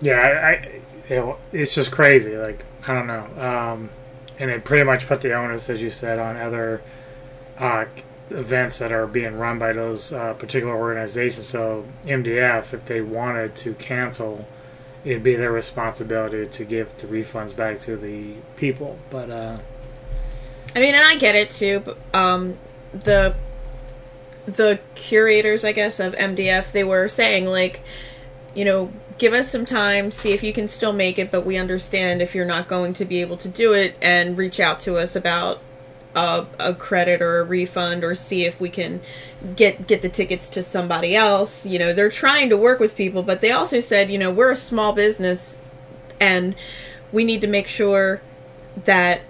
Yeah, 0.00 0.18
I, 0.18 0.48
I 0.48 0.80
it, 1.08 1.36
it's 1.52 1.74
just 1.74 1.92
crazy. 1.92 2.36
Like 2.36 2.64
I 2.86 2.94
don't 2.94 3.06
know, 3.06 3.26
um, 3.42 3.90
and 4.38 4.50
it 4.50 4.64
pretty 4.64 4.84
much 4.84 5.06
put 5.06 5.20
the 5.20 5.34
onus, 5.34 5.68
as 5.68 5.82
you 5.82 5.90
said, 5.90 6.18
on 6.18 6.36
other 6.36 6.82
uh, 7.58 7.86
events 8.30 8.78
that 8.78 8.92
are 8.92 9.06
being 9.06 9.36
run 9.36 9.58
by 9.58 9.72
those 9.72 10.12
uh, 10.12 10.34
particular 10.34 10.74
organizations. 10.74 11.46
So 11.46 11.86
MDF, 12.04 12.72
if 12.74 12.84
they 12.84 13.00
wanted 13.00 13.54
to 13.56 13.74
cancel, 13.74 14.46
it'd 15.04 15.22
be 15.22 15.36
their 15.36 15.52
responsibility 15.52 16.46
to 16.46 16.64
give 16.64 16.96
the 16.98 17.06
refunds 17.06 17.56
back 17.56 17.78
to 17.80 17.96
the 17.96 18.34
people. 18.56 18.98
But 19.10 19.30
uh, 19.30 19.58
I 20.74 20.80
mean, 20.80 20.94
and 20.94 21.06
I 21.06 21.16
get 21.16 21.34
it 21.34 21.50
too. 21.50 21.80
But, 21.80 21.98
um, 22.14 22.58
the 22.92 23.34
the 24.46 24.78
curators, 24.94 25.64
I 25.64 25.72
guess, 25.72 25.98
of 26.00 26.14
MDF, 26.14 26.72
they 26.72 26.84
were 26.84 27.08
saying 27.08 27.46
like, 27.46 27.80
you 28.54 28.64
know, 28.64 28.92
give 29.18 29.32
us 29.32 29.50
some 29.50 29.64
time, 29.64 30.10
see 30.10 30.32
if 30.32 30.42
you 30.42 30.52
can 30.52 30.68
still 30.68 30.92
make 30.92 31.18
it, 31.18 31.30
but 31.30 31.46
we 31.46 31.56
understand 31.56 32.20
if 32.20 32.34
you're 32.34 32.46
not 32.46 32.68
going 32.68 32.92
to 32.94 33.04
be 33.04 33.20
able 33.20 33.36
to 33.38 33.48
do 33.48 33.72
it, 33.72 33.96
and 34.02 34.36
reach 34.36 34.60
out 34.60 34.80
to 34.80 34.96
us 34.96 35.16
about 35.16 35.60
a, 36.14 36.46
a 36.58 36.74
credit 36.74 37.22
or 37.22 37.40
a 37.40 37.44
refund, 37.44 38.04
or 38.04 38.14
see 38.14 38.44
if 38.44 38.60
we 38.60 38.68
can 38.68 39.00
get 39.54 39.86
get 39.86 40.02
the 40.02 40.08
tickets 40.08 40.48
to 40.50 40.62
somebody 40.62 41.14
else. 41.16 41.64
You 41.66 41.78
know, 41.78 41.92
they're 41.92 42.10
trying 42.10 42.50
to 42.50 42.56
work 42.56 42.80
with 42.80 42.96
people, 42.96 43.22
but 43.22 43.40
they 43.40 43.52
also 43.52 43.80
said, 43.80 44.10
you 44.10 44.18
know, 44.18 44.30
we're 44.30 44.50
a 44.50 44.56
small 44.56 44.92
business, 44.92 45.58
and 46.20 46.54
we 47.12 47.24
need 47.24 47.40
to 47.40 47.46
make 47.46 47.68
sure 47.68 48.20
that 48.84 49.22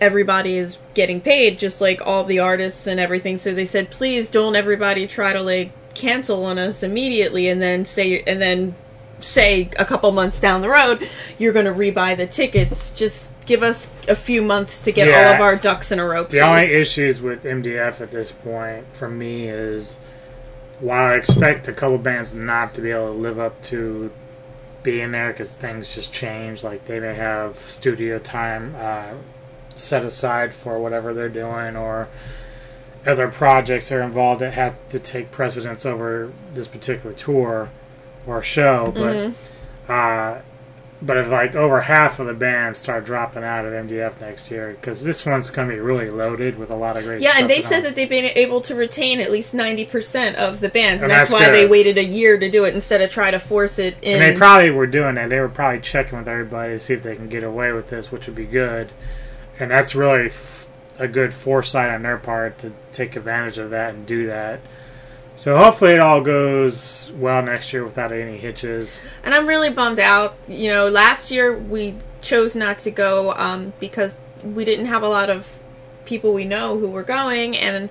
everybody 0.00 0.58
is 0.58 0.78
getting 0.94 1.20
paid 1.20 1.58
just 1.58 1.80
like 1.80 2.06
all 2.06 2.24
the 2.24 2.38
artists 2.38 2.86
and 2.86 3.00
everything 3.00 3.38
so 3.38 3.54
they 3.54 3.64
said 3.64 3.90
please 3.90 4.30
don't 4.30 4.54
everybody 4.54 5.06
try 5.06 5.32
to 5.32 5.40
like 5.40 5.72
cancel 5.94 6.44
on 6.44 6.58
us 6.58 6.82
immediately 6.82 7.48
and 7.48 7.62
then 7.62 7.82
say 7.82 8.22
and 8.26 8.42
then 8.42 8.74
say 9.20 9.70
a 9.78 9.84
couple 9.84 10.10
months 10.12 10.38
down 10.40 10.60
the 10.60 10.68
road 10.68 11.08
you're 11.38 11.52
going 11.52 11.64
to 11.64 11.72
rebuy 11.72 12.16
the 12.16 12.26
tickets 12.26 12.90
just 12.92 13.30
give 13.46 13.62
us 13.62 13.90
a 14.08 14.16
few 14.16 14.42
months 14.42 14.84
to 14.84 14.92
get 14.92 15.08
all 15.08 15.34
of 15.34 15.40
our 15.40 15.56
ducks 15.56 15.92
in 15.92 15.98
a 15.98 16.04
row. 16.04 16.24
The 16.24 16.40
only 16.40 16.64
issues 16.64 17.20
with 17.20 17.44
MDF 17.44 18.00
at 18.00 18.10
this 18.10 18.32
point, 18.32 18.86
for 18.92 19.08
me, 19.08 19.48
is 19.48 19.98
while 20.80 21.12
I 21.12 21.14
expect 21.14 21.68
a 21.68 21.72
couple 21.72 21.96
bands 21.98 22.34
not 22.34 22.74
to 22.74 22.80
be 22.80 22.90
able 22.90 23.12
to 23.12 23.18
live 23.18 23.38
up 23.38 23.62
to 23.64 24.10
being 24.82 25.12
there 25.12 25.32
because 25.32 25.56
things 25.56 25.92
just 25.94 26.12
change, 26.12 26.62
like 26.62 26.84
they 26.86 27.00
may 27.00 27.14
have 27.14 27.58
studio 27.60 28.18
time 28.18 28.74
uh, 28.76 29.12
set 29.74 30.04
aside 30.04 30.52
for 30.52 30.78
whatever 30.78 31.14
they're 31.14 31.28
doing, 31.28 31.76
or 31.76 32.08
other 33.06 33.28
projects 33.28 33.90
are 33.92 34.02
involved 34.02 34.40
that 34.40 34.54
have 34.54 34.76
to 34.88 34.98
take 34.98 35.30
precedence 35.30 35.86
over 35.86 36.32
this 36.52 36.66
particular 36.66 37.14
tour 37.14 37.70
or 38.26 38.42
show. 38.42 38.92
Mm-hmm. 38.94 39.32
But 39.86 39.92
uh, 39.92 40.42
but 41.02 41.18
if 41.18 41.28
like 41.28 41.54
over 41.54 41.82
half 41.82 42.18
of 42.18 42.26
the 42.26 42.34
bands 42.34 42.78
start 42.78 43.04
dropping 43.04 43.44
out 43.44 43.66
of 43.66 43.72
MDF 43.72 44.20
next 44.20 44.50
year, 44.50 44.76
because 44.80 45.04
this 45.04 45.26
one's 45.26 45.50
going 45.50 45.68
to 45.68 45.74
be 45.74 45.80
really 45.80 46.08
loaded 46.08 46.58
with 46.58 46.70
a 46.70 46.74
lot 46.74 46.96
of 46.96 47.04
great. 47.04 47.20
Yeah, 47.20 47.34
and 47.36 47.50
they 47.50 47.60
said 47.60 47.80
it. 47.80 47.82
that 47.84 47.96
they've 47.96 48.08
been 48.08 48.32
able 48.34 48.62
to 48.62 48.74
retain 48.74 49.20
at 49.20 49.30
least 49.30 49.52
ninety 49.52 49.84
percent 49.84 50.36
of 50.36 50.60
the 50.60 50.68
bands, 50.68 51.02
and, 51.02 51.12
And 51.12 51.20
that's, 51.20 51.30
that's 51.30 51.42
why 51.42 51.50
they 51.50 51.66
waited 51.66 51.98
a 51.98 52.04
year 52.04 52.38
to 52.38 52.50
do 52.50 52.64
it 52.64 52.74
instead 52.74 53.02
of 53.02 53.10
try 53.10 53.30
to 53.30 53.38
force 53.38 53.78
it 53.78 53.96
in. 54.02 54.20
And 54.20 54.34
they 54.34 54.38
probably 54.38 54.70
were 54.70 54.86
doing 54.86 55.16
that. 55.16 55.28
They 55.28 55.40
were 55.40 55.48
probably 55.48 55.80
checking 55.80 56.18
with 56.18 56.28
everybody 56.28 56.72
to 56.72 56.80
see 56.80 56.94
if 56.94 57.02
they 57.02 57.14
can 57.14 57.28
get 57.28 57.42
away 57.42 57.72
with 57.72 57.88
this, 57.88 58.10
which 58.10 58.26
would 58.26 58.36
be 58.36 58.46
good. 58.46 58.90
And 59.58 59.70
that's 59.70 59.94
really 59.94 60.26
f- 60.26 60.68
a 60.98 61.08
good 61.08 61.34
foresight 61.34 61.90
on 61.90 62.02
their 62.02 62.18
part 62.18 62.58
to 62.58 62.72
take 62.92 63.16
advantage 63.16 63.58
of 63.58 63.70
that 63.70 63.94
and 63.94 64.06
do 64.06 64.26
that. 64.26 64.60
So 65.36 65.56
hopefully 65.56 65.92
it 65.92 66.00
all 66.00 66.22
goes 66.22 67.12
well 67.16 67.42
next 67.42 67.72
year 67.72 67.84
without 67.84 68.10
any 68.10 68.38
hitches. 68.38 69.00
And 69.22 69.34
I'm 69.34 69.46
really 69.46 69.70
bummed 69.70 70.00
out. 70.00 70.36
You 70.48 70.72
know, 70.72 70.88
last 70.88 71.30
year 71.30 71.56
we 71.56 71.96
chose 72.22 72.56
not 72.56 72.78
to 72.80 72.90
go 72.90 73.32
um, 73.34 73.72
because 73.78 74.18
we 74.42 74.64
didn't 74.64 74.86
have 74.86 75.02
a 75.02 75.08
lot 75.08 75.30
of 75.30 75.46
people 76.06 76.32
we 76.32 76.44
know 76.44 76.78
who 76.78 76.88
were 76.88 77.02
going, 77.02 77.56
and 77.56 77.90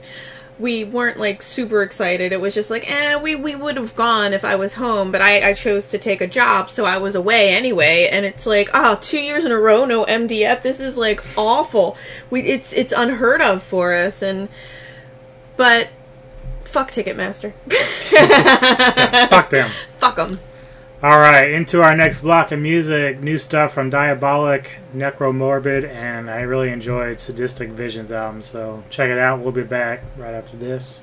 we 0.58 0.84
weren't 0.84 1.20
like 1.20 1.42
super 1.42 1.84
excited. 1.84 2.32
It 2.32 2.42
was 2.42 2.54
just 2.54 2.70
like, 2.70 2.90
eh, 2.90 3.18
we, 3.18 3.36
we 3.36 3.56
would 3.56 3.78
have 3.78 3.96
gone 3.96 4.34
if 4.34 4.44
I 4.46 4.56
was 4.56 4.74
home, 4.74 5.12
but 5.12 5.22
I, 5.22 5.50
I 5.50 5.54
chose 5.54 5.90
to 5.90 5.98
take 5.98 6.22
a 6.22 6.28
job, 6.28 6.70
so 6.70 6.86
I 6.86 6.98
was 6.98 7.14
away 7.14 7.54
anyway. 7.54 8.08
And 8.12 8.26
it's 8.26 8.46
like, 8.46 8.70
oh, 8.74 8.98
two 9.02 9.20
years 9.20 9.46
in 9.46 9.52
a 9.52 9.60
row, 9.60 9.86
no 9.86 10.06
MDF. 10.06 10.62
This 10.62 10.80
is 10.80 10.98
like 10.98 11.24
awful. 11.38 11.98
We 12.30 12.42
it's 12.42 12.74
it's 12.74 12.94
unheard 12.94 13.42
of 13.42 13.64
for 13.64 13.94
us, 13.94 14.22
and 14.22 14.50
but 15.58 15.90
fuck 16.76 16.92
Ticketmaster, 16.92 17.54
Fuck 19.30 19.50
them. 19.50 19.70
fuck 19.98 20.18
them. 20.18 20.42
All 21.02 21.18
right, 21.20 21.50
into 21.52 21.82
our 21.82 21.96
next 21.96 22.20
block 22.20 22.52
of 22.52 22.60
music. 22.60 23.22
New 23.22 23.38
stuff 23.38 23.72
from 23.74 23.90
Diabolic, 23.90 24.72
Necromorbid, 24.94 25.88
and 25.88 26.30
I 26.30 26.42
really 26.42 26.72
enjoyed 26.72 27.22
Sadistic 27.22 27.70
Vision's 27.70 28.12
album. 28.12 28.42
So 28.42 28.84
check 28.90 29.10
it 29.10 29.18
out. 29.18 29.40
We'll 29.40 29.54
be 29.54 29.64
back 29.64 30.02
right 30.18 30.34
after 30.34 30.58
this. 30.58 31.00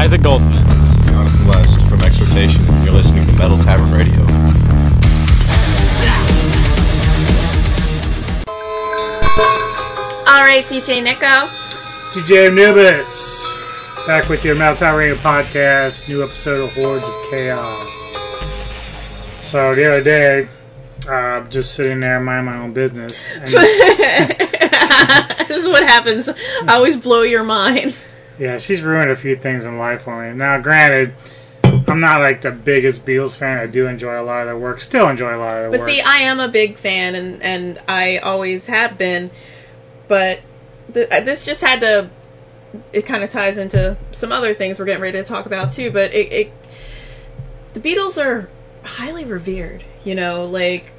Isaac 0.00 0.22
Goldsmith. 0.22 0.64
Jonathan 1.04 1.46
West 1.46 1.86
from 1.90 2.00
Exhortation. 2.00 2.64
You're 2.82 2.94
listening 2.94 3.26
to 3.26 3.32
Metal 3.36 3.58
Tavern 3.58 3.92
Radio. 3.92 4.18
All 10.26 10.40
right, 10.40 10.64
DJ 10.64 11.04
Neko. 11.04 11.48
DJ 12.12 12.48
Anubis, 12.48 13.46
back 14.06 14.30
with 14.30 14.42
your 14.42 14.54
Metal 14.54 14.74
Tavern 14.74 15.00
Radio 15.00 15.16
podcast, 15.16 16.08
new 16.08 16.24
episode 16.24 16.60
of 16.60 16.72
Hordes 16.72 17.06
of 17.06 17.30
Chaos. 17.30 17.90
So 19.42 19.74
the 19.74 19.86
other 19.86 20.02
day, 20.02 20.48
uh, 21.10 21.12
I'm 21.12 21.50
just 21.50 21.74
sitting 21.74 22.00
there 22.00 22.18
minding 22.20 22.46
my 22.46 22.56
own 22.56 22.72
business. 22.72 23.28
And, 23.34 23.48
this 25.46 25.58
is 25.58 25.68
what 25.68 25.82
happens. 25.82 26.30
I 26.30 26.72
always 26.72 26.96
blow 26.96 27.20
your 27.20 27.44
mind. 27.44 27.94
Yeah, 28.40 28.56
she's 28.56 28.80
ruined 28.80 29.10
a 29.10 29.16
few 29.16 29.36
things 29.36 29.66
in 29.66 29.76
life 29.76 30.02
for 30.02 30.26
me. 30.26 30.34
Now, 30.34 30.58
granted, 30.58 31.14
I'm 31.62 32.00
not 32.00 32.20
like 32.22 32.40
the 32.40 32.50
biggest 32.50 33.04
Beatles 33.04 33.36
fan. 33.36 33.58
I 33.58 33.66
do 33.66 33.86
enjoy 33.86 34.18
a 34.18 34.24
lot 34.24 34.40
of 34.40 34.46
their 34.46 34.56
work. 34.56 34.80
Still 34.80 35.10
enjoy 35.10 35.36
a 35.36 35.38
lot 35.38 35.56
of 35.56 35.60
their 35.62 35.70
But 35.70 35.80
work. 35.80 35.88
But 35.88 35.92
see, 35.92 36.00
I 36.00 36.18
am 36.20 36.40
a 36.40 36.48
big 36.48 36.78
fan, 36.78 37.14
and 37.14 37.42
and 37.42 37.80
I 37.86 38.16
always 38.18 38.66
have 38.66 38.96
been. 38.96 39.30
But 40.08 40.40
th- 40.94 41.08
uh, 41.10 41.20
this 41.20 41.44
just 41.44 41.60
had 41.60 41.80
to. 41.80 42.08
It 42.94 43.04
kind 43.04 43.22
of 43.22 43.30
ties 43.30 43.58
into 43.58 43.98
some 44.10 44.32
other 44.32 44.54
things 44.54 44.78
we're 44.78 44.86
getting 44.86 45.02
ready 45.02 45.18
to 45.18 45.24
talk 45.24 45.44
about 45.44 45.72
too. 45.72 45.90
But 45.90 46.14
it, 46.14 46.32
it 46.32 46.52
the 47.74 47.80
Beatles 47.80 48.16
are 48.16 48.48
highly 48.84 49.26
revered. 49.26 49.84
You 50.02 50.14
know, 50.14 50.46
like 50.46 50.92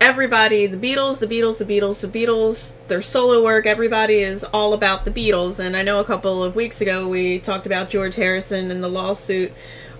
everybody, 0.00 0.66
the 0.66 0.76
Beatles, 0.76 1.18
the 1.18 1.26
Beatles, 1.26 1.58
the 1.58 1.64
Beatles, 1.64 2.00
the 2.00 2.08
Beatles, 2.08 2.74
their 2.88 3.02
solo 3.02 3.42
work, 3.42 3.66
everybody 3.66 4.18
is 4.18 4.44
all 4.44 4.72
about 4.72 5.04
the 5.04 5.10
Beatles. 5.10 5.58
And 5.58 5.76
I 5.76 5.82
know 5.82 6.00
a 6.00 6.04
couple 6.04 6.42
of 6.42 6.54
weeks 6.54 6.80
ago 6.80 7.08
we 7.08 7.38
talked 7.38 7.66
about 7.66 7.88
George 7.88 8.16
Harrison 8.16 8.70
and 8.70 8.82
the 8.82 8.88
lawsuit 8.88 9.52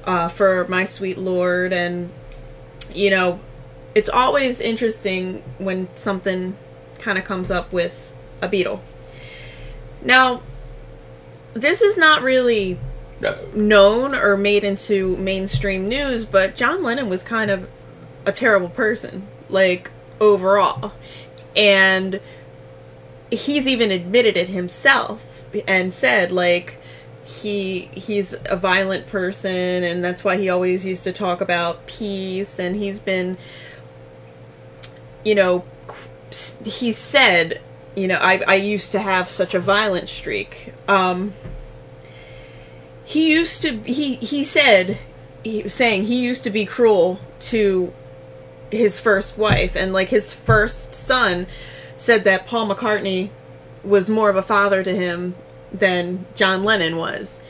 uh, 0.04 0.28
for 0.28 0.66
My 0.68 0.84
Sweet 0.84 1.18
Lord, 1.18 1.72
and 1.72 2.10
you 2.94 3.10
know, 3.10 3.40
it's 3.94 4.08
always 4.08 4.60
interesting 4.60 5.42
when 5.58 5.88
something 5.96 6.56
kind 6.98 7.18
of 7.18 7.24
comes 7.24 7.50
up 7.50 7.72
with 7.72 8.14
a 8.40 8.48
Beatle. 8.48 8.80
Now, 10.02 10.42
this 11.54 11.82
is 11.82 11.96
not 11.96 12.22
really 12.22 12.78
known 13.54 14.14
or 14.14 14.36
made 14.36 14.62
into 14.62 15.16
mainstream 15.16 15.88
news, 15.88 16.24
but 16.24 16.54
John 16.54 16.82
Lennon 16.82 17.08
was 17.08 17.22
kind 17.22 17.50
of 17.50 17.68
a 18.24 18.32
terrible 18.32 18.68
person, 18.68 19.26
like 19.48 19.90
overall. 20.20 20.92
And 21.54 22.20
he's 23.30 23.66
even 23.66 23.90
admitted 23.90 24.36
it 24.36 24.48
himself 24.48 25.22
and 25.66 25.92
said 25.92 26.30
like 26.30 26.78
he 27.24 27.90
he's 27.92 28.36
a 28.50 28.56
violent 28.56 29.06
person 29.08 29.82
and 29.82 30.04
that's 30.04 30.22
why 30.22 30.36
he 30.36 30.48
always 30.48 30.86
used 30.86 31.02
to 31.02 31.12
talk 31.12 31.40
about 31.40 31.86
peace 31.86 32.58
and 32.58 32.76
he's 32.76 33.00
been 33.00 33.36
you 35.24 35.34
know 35.34 35.64
he 36.64 36.92
said 36.92 37.60
you 37.96 38.06
know 38.06 38.18
I 38.20 38.42
I 38.46 38.54
used 38.54 38.92
to 38.92 39.00
have 39.00 39.28
such 39.28 39.54
a 39.54 39.60
violent 39.60 40.08
streak 40.08 40.72
um 40.86 41.34
he 43.04 43.32
used 43.32 43.62
to 43.62 43.78
he 43.78 44.16
he 44.16 44.44
said 44.44 44.98
he 45.42 45.64
was 45.64 45.74
saying 45.74 46.04
he 46.04 46.22
used 46.22 46.44
to 46.44 46.50
be 46.50 46.64
cruel 46.64 47.18
to 47.40 47.92
his 48.76 49.00
first 49.00 49.36
wife 49.38 49.74
and 49.74 49.92
like 49.92 50.08
his 50.08 50.32
first 50.32 50.92
son 50.92 51.46
said 51.96 52.24
that 52.24 52.46
Paul 52.46 52.68
McCartney 52.68 53.30
was 53.82 54.10
more 54.10 54.28
of 54.30 54.36
a 54.36 54.42
father 54.42 54.82
to 54.82 54.94
him 54.94 55.34
than 55.72 56.26
John 56.34 56.64
Lennon 56.64 56.96
was. 56.96 57.40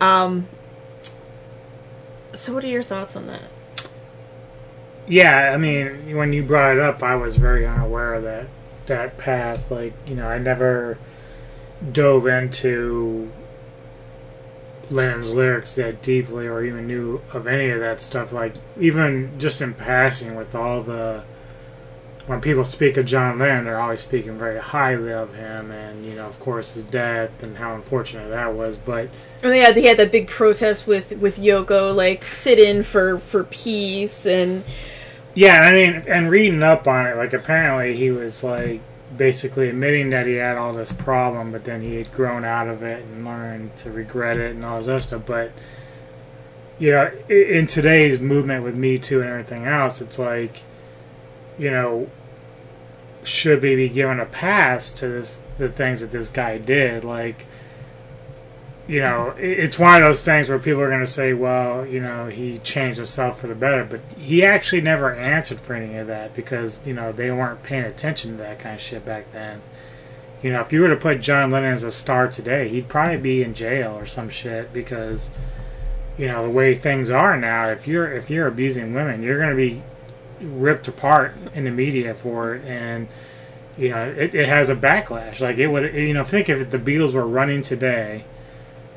Um 0.00 0.48
so 2.32 2.54
what 2.54 2.64
are 2.64 2.68
your 2.68 2.82
thoughts 2.82 3.16
on 3.16 3.26
that? 3.26 3.42
Yeah, 5.06 5.50
I 5.52 5.56
mean, 5.56 6.16
when 6.16 6.32
you 6.32 6.42
brought 6.42 6.76
it 6.76 6.80
up, 6.80 7.02
I 7.02 7.16
was 7.16 7.36
very 7.36 7.66
unaware 7.66 8.14
of 8.14 8.22
that 8.22 8.46
that 8.86 9.18
past. 9.18 9.70
Like, 9.70 9.92
you 10.06 10.14
know, 10.14 10.28
I 10.28 10.38
never 10.38 10.98
dove 11.90 12.26
into 12.26 13.30
Lennon's 14.92 15.32
lyrics 15.32 15.74
that 15.76 16.02
deeply, 16.02 16.46
or 16.46 16.62
even 16.64 16.86
knew 16.86 17.20
of 17.32 17.46
any 17.46 17.70
of 17.70 17.80
that 17.80 18.02
stuff. 18.02 18.32
Like, 18.32 18.54
even 18.78 19.38
just 19.38 19.60
in 19.60 19.74
passing, 19.74 20.36
with 20.36 20.54
all 20.54 20.82
the 20.82 21.24
when 22.26 22.40
people 22.40 22.64
speak 22.64 22.96
of 22.96 23.06
John 23.06 23.38
Lennon, 23.38 23.64
they're 23.64 23.80
always 23.80 24.00
speaking 24.00 24.38
very 24.38 24.58
highly 24.58 25.12
of 25.12 25.34
him, 25.34 25.70
and 25.70 26.04
you 26.04 26.14
know, 26.14 26.26
of 26.26 26.38
course, 26.38 26.74
his 26.74 26.84
death 26.84 27.42
and 27.42 27.56
how 27.56 27.74
unfortunate 27.74 28.28
that 28.30 28.54
was. 28.54 28.76
But 28.76 29.08
And 29.42 29.54
yeah, 29.54 29.72
they 29.72 29.82
had 29.82 29.96
that 29.96 30.12
big 30.12 30.28
protest 30.28 30.86
with 30.86 31.12
with 31.18 31.38
Yoko, 31.38 31.94
like 31.94 32.24
sit 32.24 32.58
in 32.58 32.82
for 32.82 33.18
for 33.18 33.44
peace, 33.44 34.26
and 34.26 34.64
Yeah, 35.34 35.62
I 35.62 35.72
mean, 35.72 36.04
and 36.06 36.30
reading 36.30 36.62
up 36.62 36.86
on 36.86 37.06
it, 37.06 37.16
like 37.16 37.32
apparently 37.32 37.96
he 37.96 38.10
was 38.10 38.44
like 38.44 38.80
basically 39.16 39.68
admitting 39.68 40.10
that 40.10 40.26
he 40.26 40.34
had 40.34 40.56
all 40.56 40.72
this 40.72 40.92
problem, 40.92 41.52
but 41.52 41.64
then 41.64 41.82
he 41.82 41.96
had 41.96 42.12
grown 42.12 42.44
out 42.44 42.68
of 42.68 42.82
it 42.82 43.04
and 43.04 43.24
learned 43.24 43.76
to 43.76 43.90
regret 43.90 44.36
it 44.36 44.54
and 44.54 44.64
all 44.64 44.78
this 44.78 44.88
other 44.88 45.00
stuff. 45.00 45.22
But 45.26 45.52
you 46.78 46.90
know, 46.90 47.12
in 47.28 47.66
today's 47.66 48.20
movement 48.20 48.64
with 48.64 48.74
Me 48.74 48.98
Too 48.98 49.20
and 49.20 49.30
everything 49.30 49.66
else, 49.66 50.00
it's 50.00 50.18
like, 50.18 50.62
you 51.58 51.70
know, 51.70 52.10
should 53.22 53.62
we 53.62 53.76
be 53.76 53.88
given 53.88 54.18
a 54.18 54.26
pass 54.26 54.90
to 54.94 55.08
this 55.08 55.42
the 55.58 55.68
things 55.68 56.00
that 56.00 56.10
this 56.10 56.28
guy 56.28 56.58
did? 56.58 57.04
Like, 57.04 57.46
you 58.88 59.00
know, 59.00 59.34
it's 59.38 59.78
one 59.78 59.94
of 59.94 60.02
those 60.02 60.24
things 60.24 60.48
where 60.48 60.58
people 60.58 60.80
are 60.80 60.88
going 60.88 61.00
to 61.00 61.06
say, 61.06 61.32
well, 61.32 61.86
you 61.86 62.00
know, 62.00 62.26
he 62.26 62.58
changed 62.58 62.96
himself 62.96 63.40
for 63.40 63.46
the 63.46 63.54
better, 63.54 63.84
but 63.84 64.00
he 64.18 64.44
actually 64.44 64.80
never 64.80 65.14
answered 65.14 65.60
for 65.60 65.74
any 65.74 65.96
of 65.96 66.08
that 66.08 66.34
because, 66.34 66.84
you 66.86 66.92
know, 66.92 67.12
they 67.12 67.30
weren't 67.30 67.62
paying 67.62 67.84
attention 67.84 68.32
to 68.32 68.36
that 68.38 68.58
kind 68.58 68.74
of 68.74 68.80
shit 68.80 69.04
back 69.04 69.30
then. 69.32 69.62
You 70.42 70.50
know, 70.50 70.60
if 70.60 70.72
you 70.72 70.80
were 70.80 70.88
to 70.88 70.96
put 70.96 71.20
John 71.20 71.52
Lennon 71.52 71.72
as 71.72 71.84
a 71.84 71.92
star 71.92 72.26
today, 72.26 72.68
he'd 72.68 72.88
probably 72.88 73.18
be 73.18 73.44
in 73.44 73.54
jail 73.54 73.92
or 73.92 74.04
some 74.04 74.28
shit 74.28 74.72
because, 74.72 75.30
you 76.18 76.26
know, 76.26 76.44
the 76.44 76.52
way 76.52 76.74
things 76.74 77.10
are 77.10 77.36
now, 77.36 77.68
if 77.68 77.86
you're 77.86 78.12
if 78.12 78.28
you're 78.28 78.48
abusing 78.48 78.92
women, 78.92 79.22
you're 79.22 79.38
going 79.38 79.50
to 79.50 79.56
be 79.56 79.82
ripped 80.44 80.88
apart 80.88 81.36
in 81.54 81.62
the 81.62 81.70
media 81.70 82.14
for 82.14 82.56
it 82.56 82.64
and 82.64 83.06
you 83.78 83.88
know, 83.88 84.04
it, 84.04 84.34
it 84.34 84.48
has 84.48 84.68
a 84.68 84.74
backlash. 84.74 85.40
Like 85.40 85.58
it 85.58 85.68
would, 85.68 85.94
you 85.94 86.12
know, 86.12 86.24
think 86.24 86.48
if 86.48 86.70
the 86.70 86.78
Beatles 86.78 87.12
were 87.12 87.26
running 87.26 87.62
today 87.62 88.24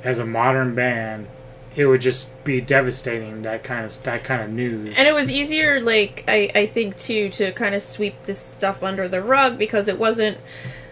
as 0.06 0.20
a 0.20 0.26
modern 0.26 0.76
band, 0.76 1.28
it 1.76 1.88
would 1.88 2.00
just 2.00 2.30
be 2.46 2.62
devastating. 2.62 3.42
That 3.42 3.64
kind 3.64 3.86
of 3.86 4.04
that 4.04 4.24
kind 4.24 4.42
of 4.42 4.50
news. 4.52 4.96
and 4.98 5.08
it 5.08 5.14
was 5.14 5.30
easier, 5.30 5.82
like 5.82 6.24
I 6.28 6.50
I 6.56 6.66
think 6.68 6.96
too, 6.96 7.30
to 7.32 7.52
kind 7.52 7.76
of 7.76 7.82
sweep 7.82 8.24
this 8.24 8.40
stuff 8.40 8.82
under 8.84 9.08
the 9.10 9.22
rug 9.22 9.58
because 9.58 9.88
it 9.88 10.00
wasn't. 10.00 10.38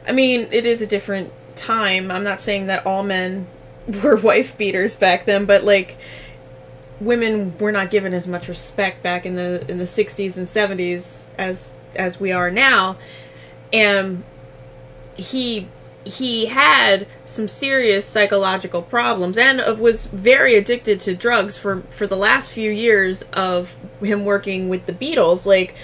I 0.05 0.11
mean, 0.11 0.49
it 0.51 0.65
is 0.65 0.81
a 0.81 0.87
different 0.87 1.31
time. 1.55 2.11
I'm 2.11 2.23
not 2.23 2.41
saying 2.41 2.67
that 2.67 2.85
all 2.85 3.03
men 3.03 3.47
were 4.03 4.17
wife 4.17 4.57
beaters 4.57 4.95
back 4.95 5.25
then, 5.25 5.45
but 5.45 5.63
like 5.63 5.95
women 6.99 7.57
were 7.59 7.71
not 7.71 7.89
given 7.89 8.13
as 8.13 8.27
much 8.27 8.47
respect 8.47 9.03
back 9.03 9.25
in 9.25 9.35
the 9.35 9.63
in 9.69 9.77
the 9.77 9.83
60s 9.83 10.37
and 10.37 10.47
70s 10.47 11.27
as 11.37 11.71
as 11.95 12.19
we 12.19 12.31
are 12.31 12.49
now 12.49 12.97
and 13.71 14.23
he 15.15 15.67
he 16.05 16.47
had 16.47 17.07
some 17.25 17.47
serious 17.47 18.05
psychological 18.05 18.81
problems 18.81 19.37
and 19.37 19.61
was 19.79 20.07
very 20.07 20.55
addicted 20.55 20.99
to 21.01 21.15
drugs 21.15 21.57
for 21.57 21.81
for 21.89 22.07
the 22.07 22.17
last 22.17 22.49
few 22.49 22.71
years 22.71 23.23
of 23.33 23.77
him 24.01 24.25
working 24.25 24.69
with 24.69 24.85
the 24.85 24.93
Beatles. 24.93 25.45
Like 25.45 25.75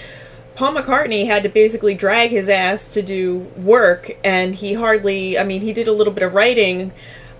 Paul 0.54 0.74
McCartney 0.74 1.26
had 1.26 1.42
to 1.44 1.48
basically 1.48 1.94
drag 1.94 2.30
his 2.30 2.48
ass 2.48 2.88
to 2.88 3.02
do 3.02 3.38
work 3.56 4.10
and 4.22 4.54
he 4.54 4.74
hardly 4.74 5.38
I 5.38 5.44
mean 5.44 5.62
he 5.62 5.72
did 5.72 5.88
a 5.88 5.92
little 5.92 6.12
bit 6.12 6.22
of 6.22 6.34
writing 6.34 6.92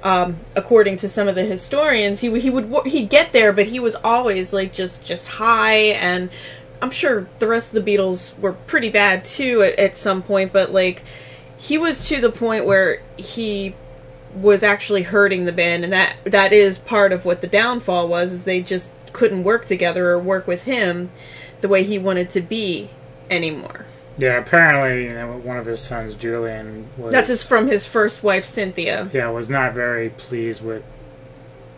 um, 0.02 0.38
according 0.56 0.96
to 0.98 1.08
some 1.10 1.28
of 1.28 1.34
the 1.34 1.44
historians. 1.44 2.20
He 2.20 2.40
he 2.40 2.48
would 2.48 2.86
he'd 2.86 3.10
get 3.10 3.32
there 3.32 3.52
but 3.52 3.66
he 3.66 3.78
was 3.78 3.94
always 3.96 4.52
like 4.52 4.72
just 4.72 5.04
just 5.04 5.26
high 5.26 5.92
and 6.00 6.30
I'm 6.80 6.90
sure 6.90 7.28
the 7.40 7.46
rest 7.46 7.74
of 7.74 7.84
the 7.84 7.96
Beatles 7.96 8.38
were 8.38 8.54
pretty 8.54 8.88
bad 8.88 9.26
too 9.26 9.62
at, 9.62 9.78
at 9.78 9.98
some 9.98 10.22
point 10.22 10.50
but 10.52 10.72
like 10.72 11.04
he 11.60 11.76
was 11.76 12.08
to 12.08 12.20
the 12.20 12.32
point 12.32 12.64
where 12.64 13.02
he 13.18 13.74
was 14.34 14.62
actually 14.62 15.02
hurting 15.02 15.44
the 15.44 15.52
band 15.52 15.84
and 15.84 15.92
that 15.92 16.16
that 16.24 16.52
is 16.52 16.78
part 16.78 17.12
of 17.12 17.24
what 17.24 17.42
the 17.42 17.46
downfall 17.46 18.08
was 18.08 18.32
is 18.32 18.44
they 18.44 18.62
just 18.62 18.90
couldn't 19.12 19.44
work 19.44 19.66
together 19.66 20.08
or 20.08 20.18
work 20.18 20.46
with 20.46 20.62
him 20.62 21.10
the 21.60 21.68
way 21.68 21.82
he 21.84 21.98
wanted 21.98 22.30
to 22.30 22.40
be 22.40 22.88
anymore 23.28 23.86
yeah, 24.18 24.36
apparently, 24.36 25.04
you 25.04 25.14
know, 25.14 25.38
one 25.38 25.56
of 25.56 25.64
his 25.64 25.80
sons, 25.80 26.14
Julian, 26.14 26.88
was 26.98 27.10
that's 27.10 27.28
just 27.28 27.48
from 27.48 27.68
his 27.68 27.86
first 27.86 28.22
wife 28.22 28.44
cynthia 28.44 29.10
yeah 29.12 29.28
was 29.28 29.50
not 29.50 29.74
very 29.74 30.10
pleased 30.10 30.62
with 30.64 30.84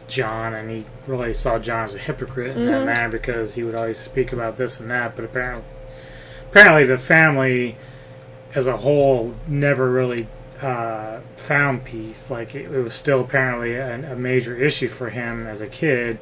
John, 0.08 0.52
and 0.52 0.70
he 0.70 0.84
really 1.06 1.32
saw 1.32 1.58
John 1.58 1.84
as 1.84 1.94
a 1.94 1.98
hypocrite 1.98 2.56
in 2.56 2.66
that 2.66 2.82
Mhm. 2.82 2.84
manner 2.84 3.08
because 3.08 3.54
he 3.54 3.62
would 3.62 3.74
always 3.74 3.96
speak 3.96 4.32
about 4.32 4.58
this 4.58 4.78
and 4.78 4.90
that. 4.90 5.16
But 5.16 5.24
apparently, 5.24 5.64
apparently, 6.50 6.84
the 6.84 6.98
family 6.98 7.76
as 8.54 8.66
a 8.66 8.78
whole 8.78 9.34
never 9.46 9.90
really 9.90 10.28
uh, 10.60 11.20
found 11.36 11.84
peace. 11.84 12.30
Like 12.30 12.54
it, 12.54 12.70
it 12.70 12.82
was 12.82 12.94
still 12.94 13.20
apparently 13.20 13.74
a, 13.74 14.12
a 14.12 14.16
major 14.16 14.56
issue 14.56 14.88
for 14.88 15.10
him 15.10 15.46
as 15.46 15.60
a 15.60 15.68
kid. 15.68 16.18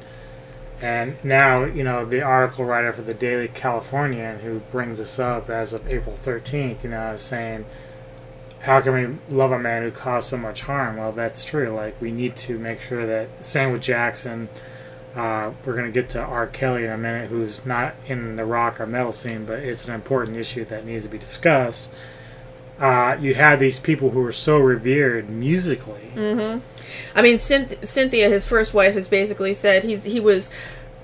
And 0.81 1.23
now, 1.23 1.63
you 1.63 1.83
know, 1.83 2.05
the 2.05 2.23
article 2.23 2.65
writer 2.65 2.91
for 2.91 3.03
the 3.03 3.13
Daily 3.13 3.47
Californian, 3.47 4.39
who 4.39 4.61
brings 4.71 4.97
this 4.97 5.19
up 5.19 5.49
as 5.49 5.73
of 5.73 5.87
April 5.87 6.17
13th, 6.19 6.83
you 6.83 6.89
know, 6.89 7.13
is 7.13 7.21
saying, 7.21 7.65
how 8.61 8.81
can 8.81 8.93
we 8.93 9.35
love 9.35 9.51
a 9.51 9.59
man 9.59 9.83
who 9.83 9.91
caused 9.91 10.29
so 10.29 10.37
much 10.37 10.61
harm? 10.61 10.97
Well, 10.97 11.11
that's 11.11 11.43
true. 11.43 11.69
Like, 11.69 12.01
we 12.01 12.11
need 12.11 12.35
to 12.37 12.57
make 12.57 12.81
sure 12.81 13.05
that, 13.05 13.45
same 13.45 13.71
with 13.71 13.81
Jackson, 13.81 14.49
uh, 15.15 15.51
we're 15.65 15.75
going 15.75 15.85
to 15.85 15.91
get 15.91 16.09
to 16.11 16.21
R. 16.21 16.47
Kelly 16.47 16.85
in 16.85 16.91
a 16.91 16.97
minute, 16.97 17.29
who's 17.29 17.65
not 17.65 17.95
in 18.07 18.35
the 18.35 18.45
rock 18.45 18.79
or 18.79 18.87
metal 18.87 19.11
scene, 19.11 19.45
but 19.45 19.59
it's 19.59 19.85
an 19.85 19.93
important 19.93 20.37
issue 20.37 20.65
that 20.65 20.85
needs 20.85 21.03
to 21.03 21.09
be 21.09 21.17
discussed. 21.17 21.89
Uh, 22.81 23.15
you 23.21 23.35
had 23.35 23.59
these 23.59 23.79
people 23.79 24.09
who 24.09 24.21
were 24.21 24.31
so 24.31 24.57
revered 24.57 25.29
musically. 25.29 26.11
Mm-hmm. 26.15 26.59
I 27.15 27.21
mean, 27.21 27.37
Cynth- 27.37 27.85
Cynthia, 27.85 28.27
his 28.27 28.47
first 28.47 28.73
wife, 28.73 28.95
has 28.95 29.07
basically 29.07 29.53
said 29.53 29.83
he's 29.83 30.03
he 30.03 30.19
was 30.19 30.49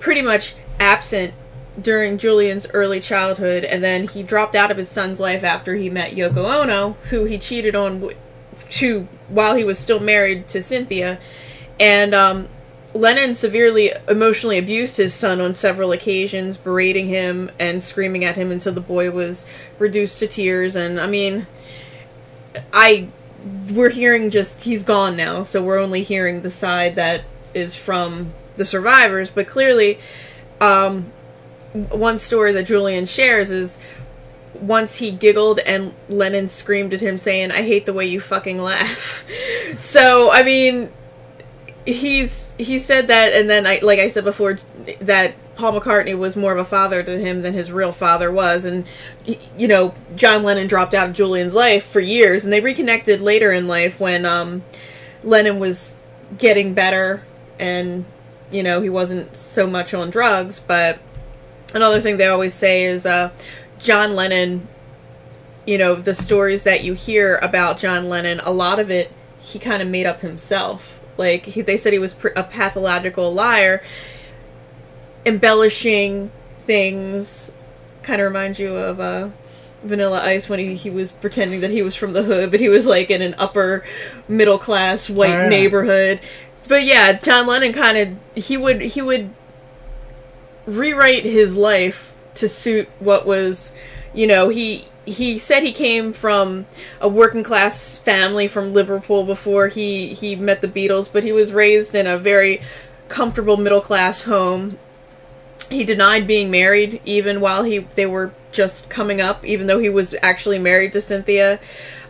pretty 0.00 0.20
much 0.20 0.56
absent 0.80 1.34
during 1.80 2.18
Julian's 2.18 2.66
early 2.74 2.98
childhood, 2.98 3.62
and 3.62 3.84
then 3.84 4.08
he 4.08 4.24
dropped 4.24 4.56
out 4.56 4.72
of 4.72 4.76
his 4.76 4.88
son's 4.88 5.20
life 5.20 5.44
after 5.44 5.76
he 5.76 5.88
met 5.88 6.16
Yoko 6.16 6.62
Ono, 6.62 6.96
who 7.10 7.26
he 7.26 7.38
cheated 7.38 7.76
on 7.76 8.10
to 8.70 9.06
while 9.28 9.54
he 9.54 9.62
was 9.62 9.78
still 9.78 10.00
married 10.00 10.48
to 10.48 10.60
Cynthia, 10.60 11.20
and 11.78 12.12
um, 12.12 12.48
Lennon 12.94 13.34
severely 13.34 13.92
emotionally 14.08 14.58
abused 14.58 14.96
his 14.96 15.14
son 15.14 15.40
on 15.40 15.54
several 15.54 15.92
occasions, 15.92 16.56
berating 16.56 17.06
him 17.06 17.50
and 17.60 17.82
screaming 17.82 18.24
at 18.24 18.36
him 18.36 18.50
until 18.50 18.72
the 18.72 18.80
boy 18.80 19.10
was 19.10 19.46
reduced 19.78 20.18
to 20.20 20.26
tears. 20.26 20.74
And 20.74 20.98
I 20.98 21.06
mean, 21.06 21.46
I 22.72 23.08
we're 23.70 23.90
hearing 23.90 24.30
just 24.30 24.64
he's 24.64 24.82
gone 24.82 25.16
now, 25.16 25.42
so 25.42 25.62
we're 25.62 25.78
only 25.78 26.02
hearing 26.02 26.42
the 26.42 26.50
side 26.50 26.96
that 26.96 27.24
is 27.54 27.76
from 27.76 28.32
the 28.56 28.64
survivors. 28.64 29.30
But 29.30 29.46
clearly, 29.46 29.98
um, 30.60 31.12
one 31.72 32.18
story 32.18 32.52
that 32.52 32.64
Julian 32.64 33.06
shares 33.06 33.50
is 33.50 33.78
once 34.54 34.96
he 34.96 35.10
giggled 35.10 35.60
and 35.60 35.94
Lennon 36.08 36.48
screamed 36.48 36.94
at 36.94 37.00
him 37.00 37.18
saying, 37.18 37.52
"I 37.52 37.62
hate 37.62 37.86
the 37.86 37.92
way 37.92 38.06
you 38.06 38.20
fucking 38.20 38.60
laugh." 38.60 39.24
so 39.78 40.32
I 40.32 40.42
mean, 40.42 40.90
he's 41.92 42.52
he 42.58 42.78
said 42.78 43.08
that, 43.08 43.32
and 43.32 43.48
then 43.48 43.66
I 43.66 43.80
like 43.82 43.98
I 43.98 44.08
said 44.08 44.24
before 44.24 44.58
that 45.00 45.34
Paul 45.56 45.80
McCartney 45.80 46.16
was 46.16 46.36
more 46.36 46.52
of 46.52 46.58
a 46.58 46.64
father 46.64 47.02
to 47.02 47.18
him 47.18 47.42
than 47.42 47.54
his 47.54 47.72
real 47.72 47.92
father 47.92 48.30
was, 48.30 48.64
and 48.64 48.86
you 49.56 49.68
know 49.68 49.94
John 50.14 50.42
Lennon 50.42 50.66
dropped 50.66 50.94
out 50.94 51.08
of 51.08 51.14
Julian's 51.14 51.54
life 51.54 51.84
for 51.84 52.00
years, 52.00 52.44
and 52.44 52.52
they 52.52 52.60
reconnected 52.60 53.20
later 53.20 53.50
in 53.52 53.66
life 53.66 54.00
when 54.00 54.26
um, 54.26 54.62
Lennon 55.24 55.58
was 55.58 55.96
getting 56.36 56.74
better, 56.74 57.24
and 57.58 58.04
you 58.50 58.62
know 58.62 58.82
he 58.82 58.90
wasn't 58.90 59.36
so 59.36 59.66
much 59.66 59.94
on 59.94 60.10
drugs. 60.10 60.60
But 60.60 60.98
another 61.74 62.00
thing 62.00 62.18
they 62.18 62.28
always 62.28 62.54
say 62.54 62.84
is 62.84 63.06
uh, 63.06 63.30
John 63.78 64.14
Lennon. 64.14 64.68
You 65.66 65.76
know 65.76 65.94
the 65.94 66.14
stories 66.14 66.62
that 66.62 66.82
you 66.82 66.94
hear 66.94 67.36
about 67.36 67.78
John 67.78 68.08
Lennon, 68.08 68.40
a 68.40 68.50
lot 68.50 68.78
of 68.78 68.90
it 68.90 69.12
he 69.38 69.58
kind 69.58 69.82
of 69.82 69.88
made 69.88 70.06
up 70.06 70.20
himself. 70.20 70.97
Like 71.18 71.44
he, 71.46 71.60
they 71.60 71.76
said 71.76 71.92
he 71.92 71.98
was 71.98 72.14
pr- 72.14 72.28
a 72.36 72.42
pathological 72.44 73.34
liar 73.34 73.82
embellishing 75.26 76.30
things 76.64 77.50
kind 78.02 78.20
of 78.20 78.26
remind 78.28 78.58
you 78.58 78.74
of 78.76 79.00
uh, 79.00 79.28
Vanilla 79.82 80.20
Ice 80.22 80.48
when 80.48 80.58
he, 80.58 80.74
he 80.74 80.90
was 80.90 81.12
pretending 81.12 81.60
that 81.60 81.70
he 81.70 81.82
was 81.82 81.94
from 81.94 82.12
the 82.12 82.22
hood, 82.22 82.50
but 82.50 82.60
he 82.60 82.68
was 82.68 82.86
like 82.86 83.10
in 83.10 83.20
an 83.20 83.34
upper 83.38 83.84
middle 84.28 84.58
class 84.58 85.10
white 85.10 85.30
Oh, 85.34 85.42
yeah. 85.42 85.48
neighborhood. 85.48 86.20
But 86.68 86.84
yeah, 86.84 87.12
John 87.14 87.46
Lennon 87.46 87.72
kind 87.72 87.98
of 87.98 88.42
he 88.44 88.56
would 88.56 88.80
he 88.80 89.02
would 89.02 89.30
rewrite 90.66 91.24
his 91.24 91.56
life 91.56 92.12
to 92.34 92.48
suit 92.48 92.88
what 92.98 93.26
was, 93.26 93.72
you 94.14 94.26
know, 94.26 94.48
he 94.48 94.86
he 95.10 95.38
said 95.38 95.62
he 95.62 95.72
came 95.72 96.12
from 96.12 96.66
a 97.00 97.08
working 97.08 97.42
class 97.42 97.96
family 97.96 98.48
from 98.48 98.72
Liverpool 98.72 99.24
before 99.24 99.68
he 99.68 100.14
he 100.14 100.36
met 100.36 100.60
the 100.60 100.68
Beatles, 100.68 101.12
but 101.12 101.24
he 101.24 101.32
was 101.32 101.52
raised 101.52 101.94
in 101.94 102.06
a 102.06 102.18
very 102.18 102.62
comfortable 103.08 103.56
middle 103.56 103.80
class 103.80 104.22
home. 104.22 104.78
He 105.70 105.84
denied 105.84 106.26
being 106.26 106.50
married 106.50 107.00
even 107.04 107.40
while 107.40 107.62
he 107.62 107.78
they 107.78 108.06
were 108.06 108.32
just 108.52 108.88
coming 108.88 109.20
up, 109.20 109.44
even 109.44 109.66
though 109.66 109.78
he 109.78 109.90
was 109.90 110.14
actually 110.22 110.58
married 110.58 110.92
to 110.94 111.00
Cynthia. 111.00 111.60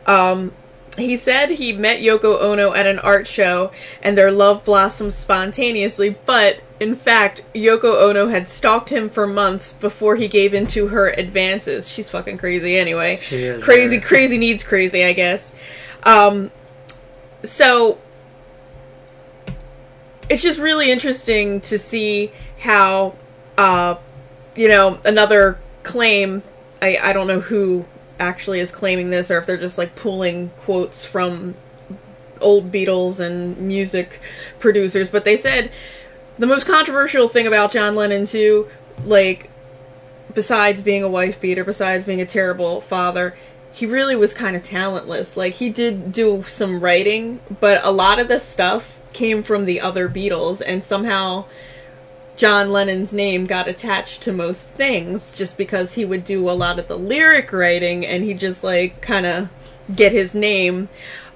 Um, 0.06 0.52
he 1.00 1.16
said 1.16 1.50
he 1.50 1.72
met 1.72 2.00
Yoko 2.00 2.40
Ono 2.40 2.72
at 2.72 2.86
an 2.86 2.98
art 2.98 3.26
show 3.26 3.72
and 4.02 4.16
their 4.16 4.30
love 4.30 4.64
blossomed 4.64 5.12
spontaneously, 5.12 6.16
but 6.26 6.60
in 6.80 6.94
fact, 6.94 7.42
Yoko 7.54 8.00
Ono 8.02 8.28
had 8.28 8.48
stalked 8.48 8.90
him 8.90 9.10
for 9.10 9.26
months 9.26 9.72
before 9.72 10.16
he 10.16 10.28
gave 10.28 10.54
in 10.54 10.66
to 10.68 10.88
her 10.88 11.08
advances. 11.10 11.88
She's 11.88 12.08
fucking 12.08 12.38
crazy 12.38 12.76
anyway. 12.76 13.18
She 13.22 13.42
is, 13.42 13.62
crazy, 13.64 13.96
yeah. 13.96 14.02
crazy 14.02 14.38
needs 14.38 14.62
crazy, 14.62 15.04
I 15.04 15.12
guess. 15.12 15.52
Um, 16.04 16.50
so 17.42 17.98
it's 20.28 20.42
just 20.42 20.58
really 20.58 20.90
interesting 20.90 21.60
to 21.62 21.78
see 21.78 22.30
how, 22.60 23.16
uh, 23.56 23.96
you 24.54 24.68
know, 24.68 25.00
another 25.04 25.58
claim. 25.82 26.42
I, 26.80 26.98
I 27.02 27.12
don't 27.12 27.26
know 27.26 27.40
who 27.40 27.84
actually 28.18 28.60
is 28.60 28.70
claiming 28.70 29.10
this 29.10 29.30
or 29.30 29.38
if 29.38 29.46
they're 29.46 29.56
just 29.56 29.78
like 29.78 29.94
pulling 29.94 30.50
quotes 30.58 31.04
from 31.04 31.54
old 32.40 32.70
Beatles 32.70 33.20
and 33.20 33.58
music 33.58 34.20
producers, 34.58 35.10
but 35.10 35.24
they 35.24 35.36
said 35.36 35.70
the 36.38 36.46
most 36.46 36.66
controversial 36.66 37.28
thing 37.28 37.46
about 37.46 37.72
John 37.72 37.94
Lennon 37.94 38.24
too, 38.24 38.68
like 39.04 39.50
besides 40.34 40.82
being 40.82 41.02
a 41.02 41.08
wife 41.08 41.40
beater, 41.40 41.64
besides 41.64 42.04
being 42.04 42.20
a 42.20 42.26
terrible 42.26 42.80
father, 42.80 43.36
he 43.72 43.86
really 43.86 44.16
was 44.16 44.32
kind 44.32 44.56
of 44.56 44.62
talentless. 44.62 45.36
Like 45.36 45.54
he 45.54 45.68
did 45.68 46.12
do 46.12 46.42
some 46.44 46.80
writing, 46.80 47.40
but 47.60 47.84
a 47.84 47.90
lot 47.90 48.18
of 48.18 48.28
the 48.28 48.38
stuff 48.38 49.00
came 49.12 49.42
from 49.42 49.64
the 49.64 49.80
other 49.80 50.08
Beatles 50.08 50.62
and 50.64 50.82
somehow 50.82 51.44
John 52.38 52.70
Lennon's 52.70 53.12
name 53.12 53.46
got 53.46 53.66
attached 53.66 54.22
to 54.22 54.32
most 54.32 54.70
things 54.70 55.36
just 55.36 55.58
because 55.58 55.94
he 55.94 56.04
would 56.04 56.24
do 56.24 56.48
a 56.48 56.52
lot 56.52 56.78
of 56.78 56.86
the 56.86 56.96
lyric 56.96 57.52
writing 57.52 58.06
and 58.06 58.22
he 58.22 58.32
just 58.32 58.62
like 58.62 59.02
kind 59.02 59.26
of 59.26 59.48
get 59.94 60.12
his 60.12 60.34
name. 60.34 60.88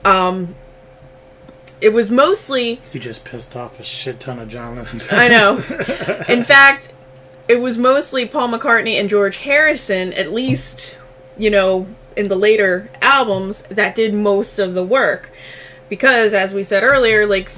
Um, 0.05 0.55
it 1.81 1.93
was 1.93 2.09
mostly 2.09 2.81
You 2.93 3.01
just 3.01 3.25
pissed 3.25 3.57
off 3.57 3.81
a 3.81 3.83
shit 3.83 4.21
ton 4.21 4.39
of 4.39 4.49
John 4.49 4.77
Lennon 4.77 5.01
fans. 5.01 5.13
I 5.13 5.29
know. 5.29 5.57
In 6.29 6.45
fact, 6.45 6.95
it 7.49 7.61
was 7.61 7.77
mostly 7.77 8.25
Paul 8.25 8.51
McCartney 8.51 8.95
and 8.95 9.11
George 9.11 9.39
Harrison, 9.39 10.13
at 10.13 10.33
least, 10.33 10.97
you 11.37 11.51
know, 11.51 11.89
in 12.17 12.29
the 12.29 12.37
later 12.37 12.89
albums, 13.01 13.63
that 13.63 13.97
did 13.97 14.15
most 14.15 14.61
of 14.61 14.75
the 14.75 14.85
work. 14.85 15.33
Because, 15.89 16.33
as 16.33 16.55
we 16.55 16.63
said 16.63 16.85
earlier, 16.85 17.27
like, 17.27 17.49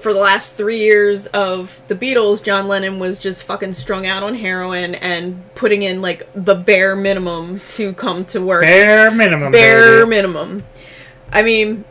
for 0.00 0.12
the 0.12 0.20
last 0.20 0.54
three 0.54 0.78
years 0.78 1.26
of 1.28 1.82
the 1.88 1.94
Beatles, 1.94 2.42
John 2.42 2.68
Lennon 2.68 2.98
was 2.98 3.18
just 3.18 3.44
fucking 3.44 3.72
strung 3.72 4.06
out 4.06 4.22
on 4.22 4.34
heroin 4.34 4.94
and 4.96 5.42
putting 5.54 5.82
in, 5.82 6.00
like, 6.02 6.28
the 6.34 6.54
bare 6.54 6.96
minimum 6.96 7.60
to 7.70 7.92
come 7.94 8.24
to 8.26 8.40
work. 8.40 8.62
Bare 8.62 9.10
minimum. 9.10 9.52
Bare 9.52 10.04
baby. 10.04 10.10
minimum. 10.10 10.64
I 11.32 11.42
mean, 11.42 11.84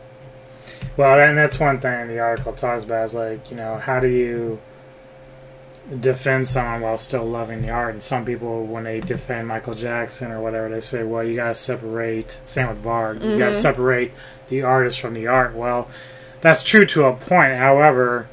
Well, 0.98 1.20
and 1.20 1.38
that's 1.38 1.60
one 1.60 1.78
thing 1.78 2.08
the 2.08 2.18
article 2.18 2.52
talks 2.52 2.82
about 2.82 3.04
is 3.04 3.14
like, 3.14 3.52
you 3.52 3.56
know, 3.56 3.78
how 3.78 4.00
do 4.00 4.08
you 4.08 4.58
defend 6.00 6.48
someone 6.48 6.80
while 6.80 6.98
still 6.98 7.24
loving 7.24 7.62
the 7.62 7.70
art? 7.70 7.94
And 7.94 8.02
some 8.02 8.24
people, 8.24 8.66
when 8.66 8.82
they 8.82 8.98
defend 8.98 9.46
Michael 9.46 9.74
Jackson 9.74 10.32
or 10.32 10.40
whatever, 10.40 10.68
they 10.68 10.80
say, 10.80 11.04
well, 11.04 11.22
you 11.22 11.36
got 11.36 11.50
to 11.50 11.54
separate, 11.54 12.40
same 12.42 12.66
with 12.68 12.82
Varg, 12.82 13.22
you 13.22 13.38
got 13.38 13.50
to 13.50 13.52
mm-hmm. 13.52 13.60
separate 13.60 14.12
the 14.48 14.62
artist 14.62 14.98
from 14.98 15.14
the 15.14 15.28
art. 15.28 15.54
Well, 15.54 15.88
that's 16.40 16.62
true 16.62 16.86
to 16.86 17.04
a 17.04 17.14
point. 17.14 17.54
However, 17.54 18.28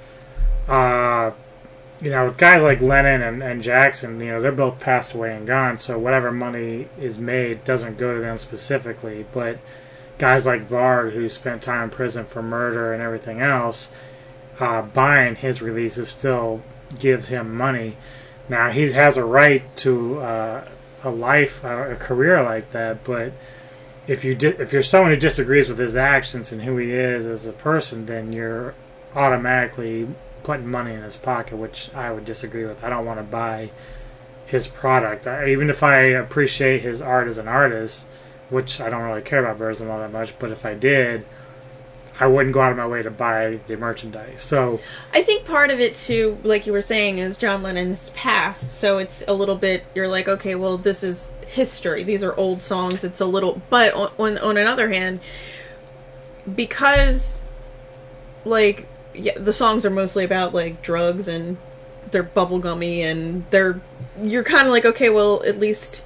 uh, 0.67 1.31
you 2.01 2.11
know, 2.11 2.25
with 2.25 2.37
guys 2.37 2.61
like 2.61 2.81
Lennon 2.81 3.21
and, 3.21 3.41
and 3.41 3.63
Jackson, 3.63 4.19
you 4.19 4.27
know, 4.27 4.41
they're 4.41 4.51
both 4.51 4.79
passed 4.79 5.13
away 5.13 5.35
and 5.35 5.47
gone, 5.47 5.77
so 5.77 5.97
whatever 5.97 6.31
money 6.31 6.87
is 6.99 7.17
made 7.17 7.63
doesn't 7.63 7.97
go 7.97 8.13
to 8.13 8.21
them 8.21 8.37
specifically. 8.37 9.25
But 9.31 9.59
guys 10.17 10.45
like 10.45 10.67
Varg, 10.67 11.13
who 11.13 11.29
spent 11.29 11.61
time 11.61 11.85
in 11.85 11.89
prison 11.89 12.25
for 12.25 12.41
murder 12.41 12.93
and 12.93 13.01
everything 13.01 13.41
else, 13.41 13.91
uh, 14.59 14.81
buying 14.81 15.35
his 15.35 15.61
releases 15.61 16.09
still 16.09 16.61
gives 16.99 17.29
him 17.29 17.55
money. 17.55 17.97
Now, 18.47 18.69
he 18.69 18.91
has 18.91 19.17
a 19.17 19.25
right 19.25 19.63
to 19.77 20.19
uh, 20.19 20.67
a 21.03 21.09
life, 21.09 21.63
uh, 21.65 21.89
a 21.89 21.95
career 21.95 22.43
like 22.43 22.71
that, 22.71 23.03
but 23.03 23.33
if 24.07 24.23
you 24.23 24.35
di- 24.35 24.47
if 24.59 24.71
you're 24.71 24.83
someone 24.83 25.11
who 25.11 25.19
disagrees 25.19 25.67
with 25.67 25.79
his 25.79 25.95
actions 25.95 26.51
and 26.51 26.61
who 26.61 26.77
he 26.77 26.91
is 26.91 27.25
as 27.25 27.45
a 27.45 27.51
person, 27.51 28.05
then 28.05 28.31
you're 28.31 28.73
automatically 29.15 30.07
putting 30.43 30.67
money 30.67 30.93
in 30.93 31.01
his 31.01 31.17
pocket, 31.17 31.57
which 31.57 31.93
I 31.95 32.11
would 32.11 32.25
disagree 32.25 32.65
with. 32.65 32.83
I 32.83 32.89
don't 32.89 33.05
want 33.05 33.19
to 33.19 33.23
buy 33.23 33.71
his 34.45 34.67
product, 34.67 35.25
I, 35.25 35.47
even 35.47 35.69
if 35.69 35.81
I 35.81 35.97
appreciate 36.01 36.81
his 36.81 37.01
art 37.01 37.27
as 37.27 37.39
an 37.39 37.47
artist, 37.47 38.05
which 38.49 38.79
I 38.79 38.89
don't 38.89 39.01
really 39.01 39.23
care 39.23 39.43
about 39.43 39.57
Burzum 39.57 39.89
all 39.89 39.99
that 39.99 40.11
much. 40.11 40.37
But 40.37 40.51
if 40.51 40.65
I 40.65 40.75
did, 40.75 41.25
I 42.19 42.27
wouldn't 42.27 42.53
go 42.53 42.61
out 42.61 42.71
of 42.71 42.77
my 42.77 42.87
way 42.87 43.03
to 43.03 43.11
buy 43.11 43.59
the 43.67 43.75
merchandise. 43.75 44.41
So 44.41 44.79
I 45.13 45.21
think 45.21 45.45
part 45.45 45.69
of 45.69 45.79
it 45.79 45.95
too, 45.95 46.39
like 46.43 46.65
you 46.65 46.71
were 46.71 46.81
saying, 46.81 47.17
is 47.17 47.37
John 47.37 47.61
Lennon's 47.61 48.11
past. 48.11 48.79
So 48.79 48.97
it's 48.97 49.23
a 49.27 49.33
little 49.33 49.57
bit. 49.57 49.83
You're 49.93 50.07
like, 50.07 50.27
okay, 50.27 50.55
well, 50.55 50.77
this 50.77 51.03
is 51.03 51.29
history. 51.47 52.03
These 52.03 52.23
are 52.23 52.33
old 52.35 52.61
songs. 52.61 53.03
It's 53.03 53.19
a 53.19 53.25
little. 53.25 53.61
But 53.69 53.93
on 53.93 54.37
on, 54.37 54.57
another 54.57 54.89
hand, 54.89 55.19
because 56.53 57.43
like 58.45 58.87
yeah, 59.13 59.37
the 59.37 59.53
songs 59.53 59.85
are 59.85 59.89
mostly 59.89 60.23
about 60.23 60.53
like 60.53 60.81
drugs 60.81 61.27
and 61.27 61.57
they're 62.11 62.23
bubblegummy 62.23 62.99
and 62.99 63.45
they're 63.49 63.81
you're 64.21 64.43
kind 64.43 64.67
of 64.67 64.71
like 64.71 64.85
okay 64.85 65.09
well 65.09 65.43
at 65.43 65.59
least 65.59 66.03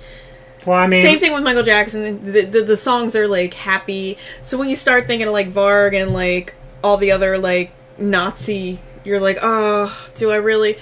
well, 0.66 0.78
I 0.78 0.88
mean, 0.88 1.04
same 1.04 1.20
thing 1.20 1.34
with 1.34 1.44
Michael 1.44 1.64
Jackson. 1.64 2.24
The, 2.24 2.42
the 2.42 2.62
the 2.62 2.78
songs 2.78 3.16
are 3.16 3.28
like 3.28 3.54
happy. 3.54 4.18
So 4.42 4.58
when 4.58 4.70
you 4.70 4.76
start 4.76 5.08
thinking 5.08 5.28
of 5.28 5.34
like 5.34 5.52
Varg 5.52 5.94
and 5.94 6.14
like 6.14 6.54
all 6.84 6.98
the 6.98 7.12
other 7.12 7.38
like 7.38 7.72
Nazi, 7.98 8.80
you're 9.04 9.20
like, 9.20 9.38
oh, 9.42 10.10
do 10.16 10.32
I 10.32 10.38
really? 10.38 10.78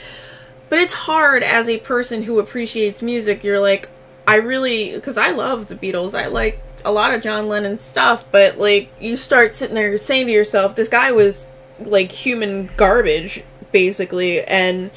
But 0.69 0.79
it's 0.79 0.93
hard 0.93 1.43
as 1.43 1.69
a 1.69 1.77
person 1.79 2.23
who 2.23 2.39
appreciates 2.39 3.01
music. 3.01 3.43
You're 3.43 3.59
like, 3.59 3.89
I 4.27 4.35
really 4.35 4.93
because 4.95 5.17
I 5.17 5.31
love 5.31 5.67
the 5.67 5.75
Beatles. 5.75 6.17
I 6.17 6.27
like 6.27 6.61
a 6.83 6.91
lot 6.91 7.13
of 7.13 7.21
John 7.21 7.47
Lennon 7.47 7.77
stuff, 7.77 8.25
but 8.31 8.57
like 8.57 8.89
you 8.99 9.15
start 9.15 9.53
sitting 9.53 9.75
there 9.75 9.97
saying 9.97 10.27
to 10.27 10.33
yourself, 10.33 10.75
this 10.75 10.89
guy 10.89 11.11
was 11.11 11.45
like 11.79 12.11
human 12.11 12.69
garbage 12.77 13.43
basically, 13.71 14.41
and 14.43 14.89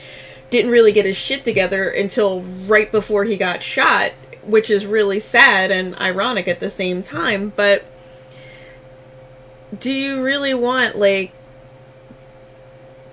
didn't 0.48 0.70
really 0.70 0.92
get 0.92 1.04
his 1.04 1.16
shit 1.16 1.44
together 1.44 1.88
until 1.90 2.40
right 2.66 2.90
before 2.90 3.24
he 3.24 3.36
got 3.36 3.62
shot 3.62 4.12
which 4.42 4.70
is 4.70 4.86
really 4.86 5.20
sad 5.20 5.70
and 5.70 5.98
ironic 6.00 6.48
at 6.48 6.60
the 6.60 6.70
same 6.70 7.02
time, 7.02 7.52
but 7.54 7.84
do 9.78 9.92
you 9.92 10.22
really 10.22 10.54
want 10.54 10.96
like 10.96 11.32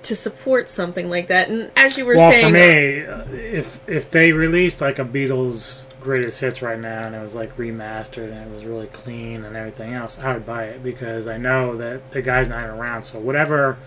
to 0.04 0.16
support 0.16 0.70
something 0.70 1.10
like 1.10 1.28
that? 1.28 1.50
And 1.50 1.72
as 1.76 1.98
you 1.98 2.06
were 2.06 2.16
well, 2.16 2.32
saying, 2.32 2.46
for 2.46 2.52
me, 2.52 3.06
uh, 3.06 3.26
if 3.32 3.88
if 3.88 4.10
they 4.10 4.32
released 4.32 4.82
like 4.82 5.00
a 5.00 5.06
Beatles 5.06 5.84
greatest 6.00 6.40
hits 6.40 6.62
right 6.62 6.80
now 6.80 7.06
and 7.06 7.16
it 7.16 7.22
was 7.22 7.36
like 7.36 7.56
remastered 7.58 8.32
and 8.32 8.50
it 8.50 8.54
was 8.54 8.64
really 8.66 8.88
clean 8.88 9.44
and 9.44 9.56
everything 9.56 9.94
else, 9.94 10.18
I 10.18 10.34
would 10.34 10.46
buy 10.46 10.66
it 10.66 10.82
because 10.82 11.28
I 11.28 11.38
know 11.38 11.76
that 11.78 12.12
the 12.12 12.22
guy's 12.22 12.48
not 12.48 12.66
around. 12.66 13.04
So 13.04 13.20
whatever 13.20 13.78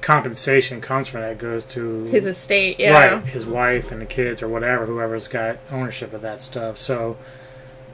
compensation 0.00 0.80
comes 0.80 1.08
from 1.08 1.20
that 1.20 1.38
goes 1.38 1.64
to 1.64 2.04
his 2.04 2.26
estate, 2.26 2.78
yeah, 2.78 3.14
right, 3.14 3.24
his 3.24 3.46
wife 3.46 3.90
and 3.90 4.00
the 4.00 4.06
kids 4.06 4.42
or 4.42 4.48
whatever, 4.48 4.86
whoever's 4.86 5.28
got 5.28 5.58
ownership 5.70 6.12
of 6.12 6.20
that 6.22 6.40
stuff. 6.42 6.76
So 6.76 7.16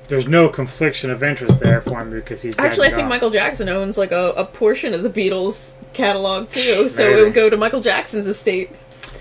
there's 0.09 0.29
no 0.29 0.49
confliction 0.49 1.11
of 1.11 1.23
interest 1.23 1.61
there 1.61 1.81
for 1.81 2.01
him 2.01 2.11
because 2.11 2.43
he's 2.43 2.59
actually. 2.59 2.89
I 2.89 2.91
think 2.91 3.03
gone. 3.03 3.09
Michael 3.09 3.31
Jackson 3.31 3.69
owns 3.69 3.97
like 3.97 4.13
a, 4.13 4.33
a 4.37 4.45
portion 4.45 4.95
of 4.95 5.03
the 5.03 5.11
Beatles 5.11 5.75
catalog 5.93 6.49
too, 6.49 6.89
so 6.89 7.03
it 7.03 7.25
would 7.25 7.35
go 7.35 7.49
to 7.49 7.57
Michael 7.57 7.81
Jackson's 7.81 8.27
estate. 8.27 8.71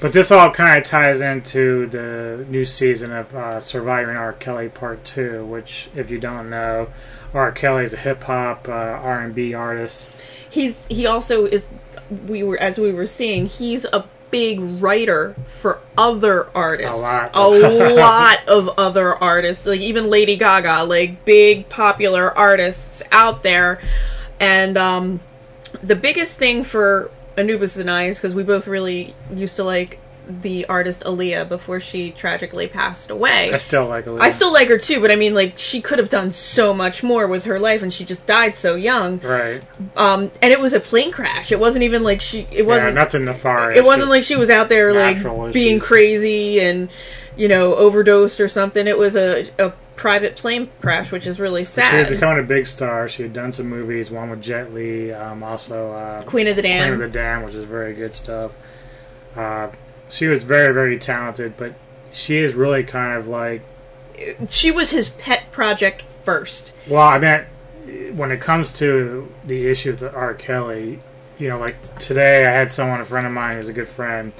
But 0.01 0.11
this 0.11 0.31
all 0.31 0.51
kind 0.51 0.77
of 0.77 0.83
ties 0.83 1.21
into 1.21 1.87
the 1.87 2.45
new 2.49 2.65
season 2.65 3.13
of 3.13 3.33
uh, 3.33 3.59
Surviving 3.61 4.17
R. 4.17 4.33
Kelly 4.33 4.69
Part 4.69 5.05
Two, 5.05 5.45
which, 5.45 5.89
if 5.95 6.11
you 6.11 6.19
don't 6.19 6.49
know, 6.49 6.89
R. 7.33 7.51
Kelly 7.51 7.85
is 7.85 7.93
a 7.93 7.97
hip 7.97 8.23
hop 8.23 8.67
uh, 8.67 8.71
R 8.71 9.21
and 9.21 9.33
B 9.33 9.53
artist. 9.53 10.09
He's 10.49 10.85
he 10.87 11.07
also 11.07 11.45
is 11.45 11.67
we 12.27 12.43
were 12.43 12.57
as 12.57 12.77
we 12.77 12.91
were 12.91 13.05
seeing 13.05 13.45
he's 13.45 13.85
a 13.85 14.05
big 14.33 14.59
writer 14.81 15.35
for 15.59 15.79
other 15.95 16.49
artists. 16.57 16.91
A 16.91 16.95
lot. 16.95 17.35
a 17.35 17.47
lot 17.93 18.39
of 18.49 18.67
other 18.79 19.13
artists. 19.13 19.67
Like 19.67 19.79
even 19.79 20.09
lady 20.09 20.37
gaga 20.37 20.83
like 20.85 21.23
big 21.23 21.69
popular 21.69 22.35
artists 22.35 23.03
out 23.11 23.43
there. 23.43 23.79
And 24.39 24.75
um 24.75 25.19
the 25.83 25.95
biggest 25.95 26.39
thing 26.39 26.63
for 26.63 27.11
anubis 27.37 27.77
and 27.77 27.89
i 27.89 28.05
is 28.05 28.19
because 28.19 28.35
we 28.35 28.43
both 28.43 28.67
really 28.67 29.15
used 29.33 29.55
to 29.55 29.63
like 29.63 29.99
the 30.27 30.65
artist 30.67 31.03
Aaliyah 31.03 31.49
before 31.49 31.79
she 31.79 32.11
tragically 32.11 32.67
passed 32.67 33.09
away. 33.09 33.53
I 33.53 33.57
still 33.57 33.87
like 33.87 34.05
Aaliyah. 34.05 34.21
I 34.21 34.29
still 34.29 34.53
like 34.53 34.67
her 34.69 34.77
too, 34.77 35.01
but 35.01 35.11
I 35.11 35.15
mean, 35.15 35.33
like, 35.33 35.57
she 35.57 35.81
could 35.81 35.99
have 35.99 36.09
done 36.09 36.31
so 36.31 36.73
much 36.73 37.03
more 37.03 37.27
with 37.27 37.43
her 37.45 37.59
life, 37.59 37.83
and 37.83 37.93
she 37.93 38.05
just 38.05 38.25
died 38.25 38.55
so 38.55 38.75
young. 38.75 39.19
right. 39.19 39.63
Um, 39.97 40.31
and 40.41 40.51
it 40.51 40.59
was 40.59 40.73
a 40.73 40.79
plane 40.79 41.11
crash. 41.11 41.51
It 41.51 41.59
wasn't 41.59 41.83
even 41.83 42.03
like 42.03 42.21
she. 42.21 42.47
It 42.51 42.65
wasn't. 42.65 42.95
nothing 42.95 43.25
nefarious. 43.25 43.77
it 43.77 43.85
wasn't 43.85 44.09
like 44.09 44.23
she 44.23 44.35
was 44.35 44.49
out 44.49 44.69
there 44.69 44.93
like 44.93 45.17
natural 45.17 45.51
being 45.51 45.79
crazy 45.79 46.59
and 46.61 46.89
you 47.35 47.47
know 47.47 47.75
overdosed 47.75 48.39
or 48.39 48.47
something. 48.47 48.87
It 48.87 48.97
was 48.97 49.15
a 49.15 49.47
a 49.59 49.73
private 49.95 50.35
plane 50.35 50.69
crash, 50.81 51.11
which 51.11 51.27
is 51.27 51.39
really 51.39 51.63
sad. 51.63 51.91
She 51.91 51.97
was 51.97 52.07
sad. 52.07 52.13
becoming 52.13 52.43
a 52.43 52.47
big 52.47 52.65
star. 52.67 53.07
She 53.07 53.23
had 53.23 53.33
done 53.33 53.51
some 53.51 53.67
movies, 53.67 54.11
one 54.11 54.29
with 54.29 54.41
Jet 54.41 54.73
Li, 54.73 55.11
um, 55.11 55.43
also 55.43 55.91
uh, 55.91 56.23
Queen 56.23 56.47
of 56.47 56.55
the 56.55 56.61
Damned. 56.61 56.91
Queen 56.91 56.93
of 56.93 57.11
the 57.11 57.17
Damned, 57.17 57.45
which 57.45 57.55
is 57.55 57.65
very 57.65 57.93
good 57.93 58.13
stuff. 58.13 58.55
Uh, 59.35 59.69
she 60.13 60.27
was 60.27 60.43
very, 60.43 60.71
very 60.71 60.99
talented, 60.99 61.57
but 61.57 61.73
she 62.11 62.37
is 62.37 62.53
really 62.53 62.83
kind 62.83 63.17
of 63.17 63.27
like 63.27 63.63
she 64.47 64.71
was 64.71 64.91
his 64.91 65.09
pet 65.09 65.51
project 65.51 66.03
first. 66.23 66.71
Well, 66.87 67.01
I 67.01 67.17
mean, 67.17 68.15
when 68.15 68.31
it 68.31 68.39
comes 68.39 68.71
to 68.73 69.33
the 69.43 69.67
issue 69.67 69.91
with 69.91 70.03
R. 70.03 70.35
Kelly, 70.35 70.99
you 71.39 71.49
know, 71.49 71.57
like 71.57 71.97
today 71.97 72.45
I 72.45 72.51
had 72.51 72.71
someone, 72.71 73.01
a 73.01 73.05
friend 73.05 73.25
of 73.25 73.33
mine 73.33 73.55
who's 73.55 73.69
a 73.69 73.73
good 73.73 73.89
friend, 73.89 74.33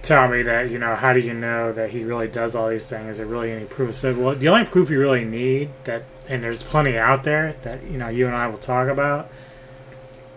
tell 0.00 0.26
me 0.26 0.40
that, 0.42 0.70
you 0.70 0.78
know, 0.78 0.96
how 0.96 1.12
do 1.12 1.20
you 1.20 1.34
know 1.34 1.70
that 1.74 1.90
he 1.90 2.02
really 2.02 2.26
does 2.26 2.54
all 2.54 2.70
these 2.70 2.86
things? 2.86 3.10
Is 3.10 3.18
there 3.18 3.26
really 3.26 3.52
any 3.52 3.66
proof? 3.66 3.90
I 3.90 3.92
said, 3.92 4.16
well, 4.16 4.34
the 4.34 4.48
only 4.48 4.64
proof 4.64 4.88
you 4.88 4.98
really 4.98 5.26
need 5.26 5.68
that, 5.84 6.04
and 6.28 6.42
there's 6.42 6.62
plenty 6.62 6.96
out 6.96 7.24
there 7.24 7.56
that, 7.60 7.82
you 7.84 7.98
know, 7.98 8.08
you 8.08 8.26
and 8.26 8.34
I 8.34 8.46
will 8.46 8.56
talk 8.56 8.88
about, 8.88 9.30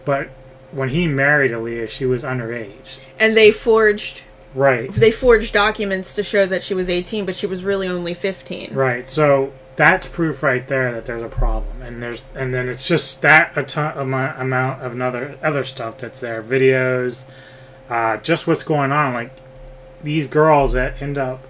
but 0.03 0.29
when 0.73 0.89
he 0.89 1.07
married 1.07 1.51
Aaliyah, 1.51 1.89
she 1.89 2.05
was 2.05 2.23
underage. 2.23 2.97
And 3.19 3.35
they 3.35 3.51
forged 3.51 4.23
Right. 4.55 4.91
they 4.93 5.11
forged 5.11 5.53
documents 5.53 6.13
to 6.15 6.23
show 6.23 6.45
that 6.45 6.63
she 6.63 6.73
was 6.73 6.89
18, 6.89 7.25
but 7.25 7.35
she 7.35 7.47
was 7.47 7.63
really 7.63 7.87
only 7.87 8.13
15. 8.13 8.73
Right. 8.73 9.09
So 9.09 9.51
that's 9.75 10.05
proof 10.05 10.43
right 10.43 10.67
there 10.67 10.91
that 10.91 11.05
there's 11.05 11.23
a 11.23 11.29
problem, 11.29 11.81
and 11.81 12.01
there's 12.01 12.23
and 12.35 12.53
then 12.53 12.69
it's 12.69 12.87
just 12.87 13.21
that 13.23 13.51
a 13.55 13.63
ton 13.63 13.97
amount, 13.97 14.39
amount 14.39 14.81
of 14.83 14.91
another 14.91 15.35
other 15.41 15.63
stuff 15.63 15.97
that's 15.97 16.19
there, 16.19 16.43
videos, 16.43 17.23
uh, 17.89 18.17
just 18.17 18.45
what's 18.45 18.63
going 18.63 18.91
on. 18.91 19.13
Like 19.13 19.31
these 20.03 20.27
girls 20.27 20.73
that 20.73 21.01
end 21.01 21.17
up 21.17 21.41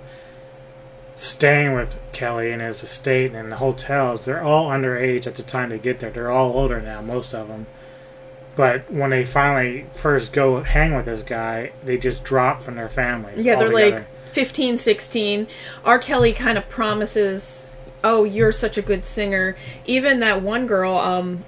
staying 1.15 1.73
with 1.73 1.99
Kelly 2.11 2.51
in 2.51 2.59
his 2.59 2.83
estate 2.83 3.31
and 3.31 3.37
in 3.37 3.49
the 3.49 3.57
hotels, 3.57 4.25
they're 4.25 4.43
all 4.43 4.69
underage 4.69 5.27
at 5.27 5.35
the 5.35 5.43
time 5.43 5.69
they 5.69 5.77
get 5.77 5.99
there. 5.99 6.09
They're 6.11 6.31
all 6.31 6.51
older 6.57 6.81
now, 6.81 7.01
most 7.01 7.33
of 7.33 7.47
them. 7.49 7.67
But 8.55 8.91
when 8.91 9.09
they 9.09 9.25
finally 9.25 9.85
first 9.93 10.31
go 10.31 10.61
hang 10.61 10.95
with 10.95 11.05
this 11.05 11.23
guy, 11.23 11.71
they 11.83 11.97
just 11.97 12.23
drop 12.23 12.61
from 12.61 12.75
their 12.75 12.89
families. 12.89 13.43
Yeah, 13.43 13.55
they're 13.55 13.73
altogether. 13.73 13.95
like 13.97 14.27
15, 14.27 14.77
16. 14.77 15.47
R. 15.83 15.99
Kelly 15.99 16.33
kind 16.33 16.57
of 16.57 16.69
promises, 16.69 17.65
"Oh, 18.03 18.23
you're 18.23 18.51
such 18.51 18.77
a 18.77 18.81
good 18.81 19.05
singer." 19.05 19.55
Even 19.85 20.19
that 20.19 20.41
one 20.41 20.67
girl, 20.67 20.95
um, 20.97 21.45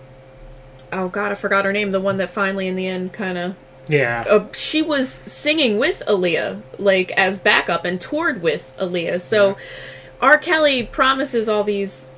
oh 0.91 1.07
god, 1.07 1.31
I 1.31 1.35
forgot 1.35 1.65
her 1.65 1.73
name. 1.73 1.91
The 1.91 1.99
one 1.99 2.17
that 2.17 2.31
finally, 2.31 2.67
in 2.67 2.75
the 2.75 2.87
end, 2.87 3.13
kind 3.13 3.37
of, 3.37 3.55
yeah. 3.87 4.25
uh, 4.29 4.47
she 4.53 4.81
was 4.81 5.09
singing 5.09 5.77
with 5.77 6.01
Aaliyah, 6.07 6.61
like 6.79 7.11
as 7.11 7.37
backup, 7.37 7.85
and 7.85 8.01
toured 8.01 8.41
with 8.41 8.73
Aaliyah. 8.79 9.21
So, 9.21 9.57
R. 10.21 10.39
Kelly 10.39 10.83
promises 10.83 11.47
all 11.47 11.63
these 11.63 12.09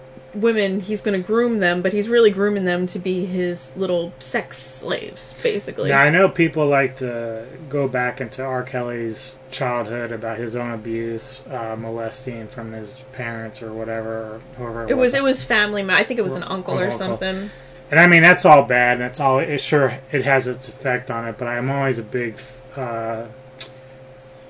women 0.41 0.79
he's 0.79 1.01
going 1.01 1.19
to 1.19 1.25
groom 1.25 1.59
them, 1.59 1.81
but 1.81 1.93
he's 1.93 2.07
really 2.07 2.31
grooming 2.31 2.65
them 2.65 2.87
to 2.87 2.99
be 2.99 3.25
his 3.25 3.75
little 3.75 4.13
sex 4.19 4.57
slaves, 4.57 5.35
basically. 5.43 5.89
Yeah, 5.89 6.01
I 6.01 6.09
know 6.09 6.29
people 6.29 6.67
like 6.67 6.97
to 6.97 7.47
go 7.69 7.87
back 7.87 8.21
into 8.21 8.43
R. 8.43 8.63
Kelly's 8.63 9.39
childhood 9.51 10.11
about 10.11 10.37
his 10.37 10.55
own 10.55 10.71
abuse, 10.71 11.41
uh, 11.49 11.75
molesting 11.77 12.47
from 12.47 12.71
his 12.71 12.95
parents 13.11 13.61
or 13.61 13.73
whatever, 13.73 14.09
or 14.09 14.41
whoever 14.57 14.83
it, 14.83 14.91
It 14.91 14.97
was 14.97 15.13
it 15.13 15.23
was 15.23 15.43
family. 15.43 15.83
I 15.89 16.03
think 16.03 16.19
it 16.19 16.23
was 16.23 16.35
an 16.35 16.43
uncle 16.43 16.77
or 16.77 16.83
uncle. 16.83 16.97
something. 16.97 17.49
And 17.89 17.99
I 17.99 18.07
mean, 18.07 18.21
that's 18.21 18.43
all 18.43 18.63
bad, 18.63 18.97
and 18.97 19.05
it's 19.05 19.19
all. 19.19 19.39
It 19.39 19.59
sure 19.61 19.99
it 20.11 20.25
has 20.25 20.47
its 20.47 20.67
effect 20.67 21.09
on 21.09 21.25
it, 21.27 21.37
but 21.37 21.47
I'm 21.47 21.71
always 21.71 21.97
a 21.97 22.03
big 22.03 22.37
uh, 22.75 23.27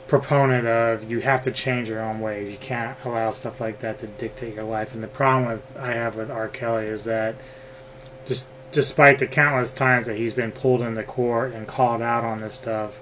proponent 0.07 0.67
of 0.67 1.09
you 1.11 1.19
have 1.19 1.41
to 1.43 1.51
change 1.51 1.89
your 1.89 2.01
own 2.01 2.19
ways. 2.19 2.49
You 2.49 2.57
can't 2.57 2.97
allow 3.03 3.31
stuff 3.31 3.59
like 3.59 3.79
that 3.79 3.99
to 3.99 4.07
dictate 4.07 4.55
your 4.55 4.63
life. 4.63 4.93
And 4.93 5.03
the 5.03 5.07
problem 5.07 5.51
with 5.51 5.75
I 5.77 5.93
have 5.93 6.15
with 6.15 6.31
R. 6.31 6.47
Kelly 6.47 6.85
is 6.85 7.03
that 7.03 7.35
just 8.25 8.49
despite 8.71 9.19
the 9.19 9.27
countless 9.27 9.71
times 9.71 10.07
that 10.07 10.17
he's 10.17 10.33
been 10.33 10.51
pulled 10.51 10.81
into 10.81 11.03
court 11.03 11.53
and 11.53 11.67
called 11.67 12.01
out 12.01 12.23
on 12.23 12.41
this 12.41 12.55
stuff, 12.55 13.01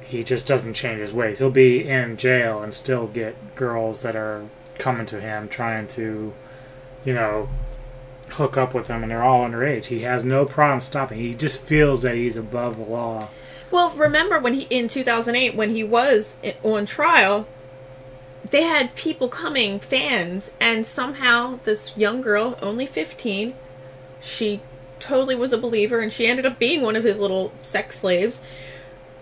he 0.00 0.22
just 0.22 0.46
doesn't 0.46 0.74
change 0.74 1.00
his 1.00 1.14
ways. 1.14 1.38
He'll 1.38 1.50
be 1.50 1.88
in 1.88 2.16
jail 2.16 2.62
and 2.62 2.72
still 2.72 3.06
get 3.06 3.54
girls 3.54 4.02
that 4.02 4.16
are 4.16 4.46
coming 4.78 5.06
to 5.06 5.20
him 5.20 5.48
trying 5.48 5.86
to, 5.88 6.34
you 7.04 7.14
know, 7.14 7.48
hook 8.32 8.56
up 8.56 8.74
with 8.74 8.88
them, 8.88 9.02
and 9.02 9.10
they're 9.10 9.22
all 9.22 9.46
underage. 9.46 9.86
He 9.86 10.02
has 10.02 10.24
no 10.24 10.44
problem 10.44 10.80
stopping. 10.80 11.18
He 11.18 11.34
just 11.34 11.62
feels 11.62 12.02
that 12.02 12.14
he's 12.14 12.36
above 12.36 12.76
the 12.76 12.84
law. 12.84 13.28
Well, 13.72 13.90
remember 13.92 14.38
when 14.38 14.52
he 14.52 14.66
in 14.68 14.86
2008 14.86 15.54
when 15.54 15.70
he 15.74 15.82
was 15.82 16.36
on 16.62 16.84
trial, 16.84 17.48
they 18.50 18.64
had 18.64 18.94
people 18.94 19.30
coming, 19.30 19.80
fans, 19.80 20.50
and 20.60 20.86
somehow 20.86 21.58
this 21.64 21.96
young 21.96 22.20
girl, 22.20 22.58
only 22.60 22.84
15, 22.84 23.54
she 24.20 24.60
totally 25.00 25.34
was 25.34 25.54
a 25.54 25.58
believer, 25.58 26.00
and 26.00 26.12
she 26.12 26.26
ended 26.26 26.44
up 26.44 26.58
being 26.58 26.82
one 26.82 26.96
of 26.96 27.02
his 27.02 27.18
little 27.18 27.50
sex 27.62 27.98
slaves. 27.98 28.42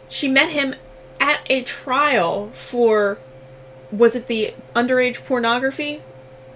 She 0.08 0.26
met 0.26 0.50
him 0.50 0.74
at 1.20 1.46
a 1.48 1.62
trial 1.62 2.50
for 2.52 3.18
was 3.92 4.16
it 4.16 4.26
the 4.26 4.54
underage 4.74 5.24
pornography? 5.24 6.02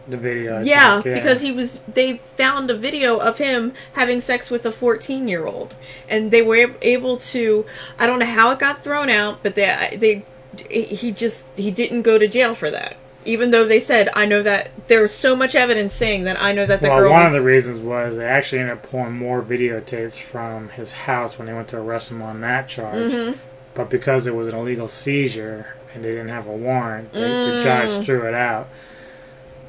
The 0.06 0.16
video. 0.18 0.60
Yeah, 0.62 1.00
think, 1.00 1.14
because 1.16 1.40
he 1.40 1.50
was. 1.50 1.80
They 1.88 2.18
found 2.18 2.70
a 2.70 2.76
video 2.76 3.16
of 3.18 3.38
him 3.38 3.72
having 3.94 4.20
sex 4.20 4.50
with 4.50 4.66
a 4.66 4.72
14 4.72 5.28
year 5.28 5.46
old, 5.46 5.74
and 6.08 6.30
they 6.30 6.42
were 6.42 6.72
able 6.82 7.16
to. 7.16 7.64
I 7.98 8.06
don't 8.06 8.18
know 8.18 8.26
how 8.26 8.50
it 8.50 8.58
got 8.58 8.84
thrown 8.84 9.08
out, 9.08 9.42
but 9.42 9.54
they 9.54 9.96
they 9.98 10.24
he 10.70 11.10
just 11.10 11.46
he 11.58 11.70
didn't 11.70 12.02
go 12.02 12.18
to 12.18 12.28
jail 12.28 12.54
for 12.54 12.70
that. 12.70 12.96
Even 13.26 13.50
though 13.52 13.64
they 13.66 13.80
said, 13.80 14.10
I 14.14 14.26
know 14.26 14.42
that 14.42 14.70
there 14.88 15.00
was 15.00 15.14
so 15.14 15.34
much 15.34 15.54
evidence 15.54 15.94
saying 15.94 16.24
that 16.24 16.38
I 16.42 16.52
know 16.52 16.66
that 16.66 16.82
the 16.82 16.88
well, 16.88 16.98
girl 17.00 17.10
one 17.12 17.24
was, 17.24 17.34
of 17.34 17.40
the 17.40 17.46
reasons 17.48 17.80
was 17.80 18.18
they 18.18 18.26
actually 18.26 18.58
ended 18.58 18.76
up 18.76 18.82
pulling 18.82 19.12
more 19.12 19.40
videotapes 19.42 20.20
from 20.20 20.68
his 20.68 20.92
house 20.92 21.38
when 21.38 21.46
they 21.46 21.54
went 21.54 21.68
to 21.68 21.78
arrest 21.78 22.10
him 22.10 22.20
on 22.20 22.42
that 22.42 22.68
charge. 22.68 23.12
Mhm. 23.12 23.38
But 23.72 23.88
because 23.88 24.26
it 24.26 24.34
was 24.34 24.48
an 24.48 24.54
illegal 24.54 24.88
seizure 24.88 25.74
and 25.94 26.04
they 26.04 26.10
didn't 26.10 26.28
have 26.28 26.46
a 26.46 26.52
warrant, 26.52 27.14
they, 27.14 27.20
the 27.20 27.26
Mm. 27.26 27.62
judge 27.62 28.04
threw 28.04 28.28
it 28.28 28.34
out. 28.34 28.68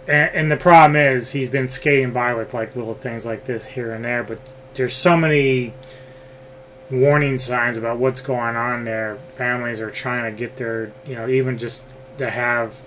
And, 0.07 0.35
and 0.35 0.51
the 0.51 0.57
problem 0.57 0.95
is 0.95 1.31
he's 1.31 1.49
been 1.49 1.67
skating 1.67 2.11
by 2.11 2.33
with 2.33 2.53
like 2.53 2.75
little 2.75 2.93
things 2.93 3.25
like 3.25 3.45
this 3.45 3.65
here 3.65 3.91
and 3.91 4.05
there, 4.05 4.23
but 4.23 4.39
there's 4.75 4.95
so 4.95 5.17
many 5.17 5.73
warning 6.91 7.37
signs 7.37 7.77
about 7.77 7.97
what's 7.97 8.21
going 8.21 8.55
on 8.55 8.85
there. 8.85 9.17
Families 9.29 9.79
are 9.79 9.91
trying 9.91 10.31
to 10.31 10.37
get 10.37 10.57
their, 10.57 10.91
you 11.05 11.15
know, 11.15 11.27
even 11.27 11.57
just 11.57 11.87
to 12.17 12.29
have 12.29 12.81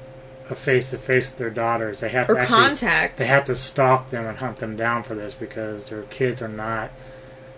a 0.51 0.55
face 0.55 0.91
to 0.91 0.99
face 0.99 1.31
with 1.31 1.39
their 1.39 1.51
daughters. 1.51 2.01
They 2.01 2.09
have 2.11 2.31
or 2.31 2.35
to 2.35 2.41
actually, 2.41 2.57
contact. 2.57 3.19
they 3.19 3.27
have 3.27 3.45
to 3.45 3.57
stalk 3.57 4.11
them 4.11 4.27
and 4.27 4.39
hunt 4.39 4.59
them 4.59 4.77
down 4.77 5.03
for 5.03 5.15
this 5.15 5.35
because 5.35 5.87
their 5.87 6.03
kids 6.03 6.41
are 6.41 6.49
not. 6.49 6.91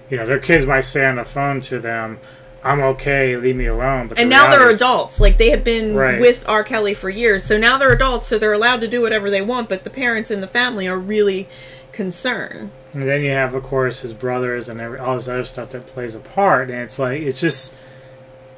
You 0.08 0.16
know, 0.16 0.26
their 0.26 0.40
kids 0.40 0.66
might 0.66 0.80
say 0.80 1.06
on 1.06 1.16
the 1.16 1.24
phone 1.24 1.60
to 1.62 1.78
them, 1.78 2.18
"I'm 2.64 2.80
okay, 2.80 3.36
leave 3.36 3.56
me 3.56 3.66
alone." 3.66 4.08
But 4.08 4.18
and 4.18 4.30
the 4.30 4.34
now 4.34 4.50
they're 4.50 4.70
adults. 4.70 5.20
Like 5.20 5.38
they 5.38 5.50
have 5.50 5.64
been 5.64 5.94
Right. 5.96 6.20
with 6.20 6.44
R. 6.48 6.62
Kelly 6.62 6.94
for 6.94 7.08
years, 7.10 7.44
so 7.44 7.56
now 7.58 7.78
they're 7.78 7.92
adults, 7.92 8.26
so 8.26 8.38
they're 8.38 8.52
allowed 8.52 8.80
to 8.82 8.88
do 8.88 9.00
whatever 9.02 9.30
they 9.30 9.42
want. 9.42 9.68
But 9.68 9.84
the 9.84 9.90
parents 9.90 10.30
and 10.30 10.42
the 10.42 10.46
family 10.48 10.86
are 10.88 10.98
really 10.98 11.48
concerned. 11.92 12.70
And 12.92 13.04
then 13.04 13.22
you 13.22 13.30
have, 13.30 13.54
of 13.54 13.62
course, 13.62 14.00
his 14.00 14.14
brothers 14.14 14.68
and 14.68 14.80
every, 14.80 14.98
all 14.98 15.14
this 15.16 15.28
other 15.28 15.44
stuff 15.44 15.70
that 15.70 15.86
plays 15.86 16.14
a 16.14 16.18
part. 16.18 16.70
And 16.70 16.80
it's 16.80 16.98
like 16.98 17.20
it's 17.22 17.40
just 17.40 17.74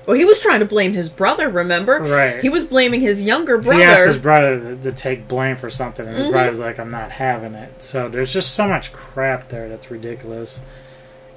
Well, 0.04 0.16
he 0.16 0.24
was 0.24 0.40
trying 0.40 0.58
to 0.58 0.64
blame 0.66 0.94
his 0.94 1.08
brother. 1.08 1.48
Remember, 1.48 2.00
Right. 2.00 2.40
He 2.40 2.48
was 2.48 2.64
blaming 2.64 3.00
his 3.02 3.22
younger 3.22 3.56
brother. 3.56 3.78
he 3.78 3.84
asked 3.84 4.06
his 4.06 4.18
brother 4.18 4.58
to, 4.58 4.76
to 4.76 4.90
take 4.92 5.28
blame 5.28 5.56
for 5.56 5.70
something, 5.70 6.06
and 6.08 6.16
his 6.16 6.26
Mhm. 6.26 6.32
brother's 6.32 6.58
like, 6.58 6.80
"I'm 6.80 6.90
not 6.90 7.12
having 7.12 7.54
it." 7.54 7.70
So 7.78 8.08
there's 8.08 8.32
just 8.32 8.52
so 8.52 8.66
much 8.66 8.92
crap 8.92 9.48
there 9.50 9.68
that's 9.68 9.92
ridiculous, 9.92 10.60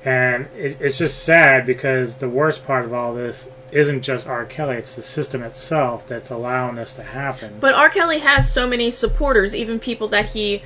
and 0.05 0.47
it, 0.55 0.77
it's 0.79 0.99
just 0.99 1.23
sad 1.23 1.65
because 1.65 2.17
the 2.17 2.29
worst 2.29 2.65
part 2.65 2.85
of 2.85 2.93
all 2.93 3.13
this 3.15 3.49
isn't 3.71 4.03
just 4.03 4.27
R. 4.27 4.45
Kelly; 4.45 4.77
it's 4.77 4.95
the 4.95 5.01
system 5.01 5.41
itself 5.41 6.05
that's 6.05 6.29
allowing 6.29 6.75
this 6.75 6.93
to 6.93 7.03
happen. 7.03 7.57
But 7.59 7.73
R. 7.73 7.89
Kelly 7.89 8.19
has 8.19 8.51
so 8.51 8.67
many 8.67 8.91
supporters, 8.91 9.55
even 9.55 9.79
people 9.79 10.07
that 10.09 10.27
he 10.27 10.61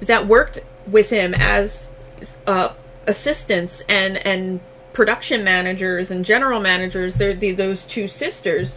that 0.00 0.26
worked 0.26 0.60
with 0.86 1.10
him 1.10 1.34
as 1.34 1.90
uh, 2.46 2.74
assistants 3.06 3.82
and 3.88 4.24
and 4.26 4.60
production 4.92 5.42
managers 5.42 6.10
and 6.10 6.24
general 6.24 6.60
managers. 6.60 7.14
They're 7.14 7.34
the, 7.34 7.52
those 7.52 7.86
two 7.86 8.06
sisters. 8.06 8.76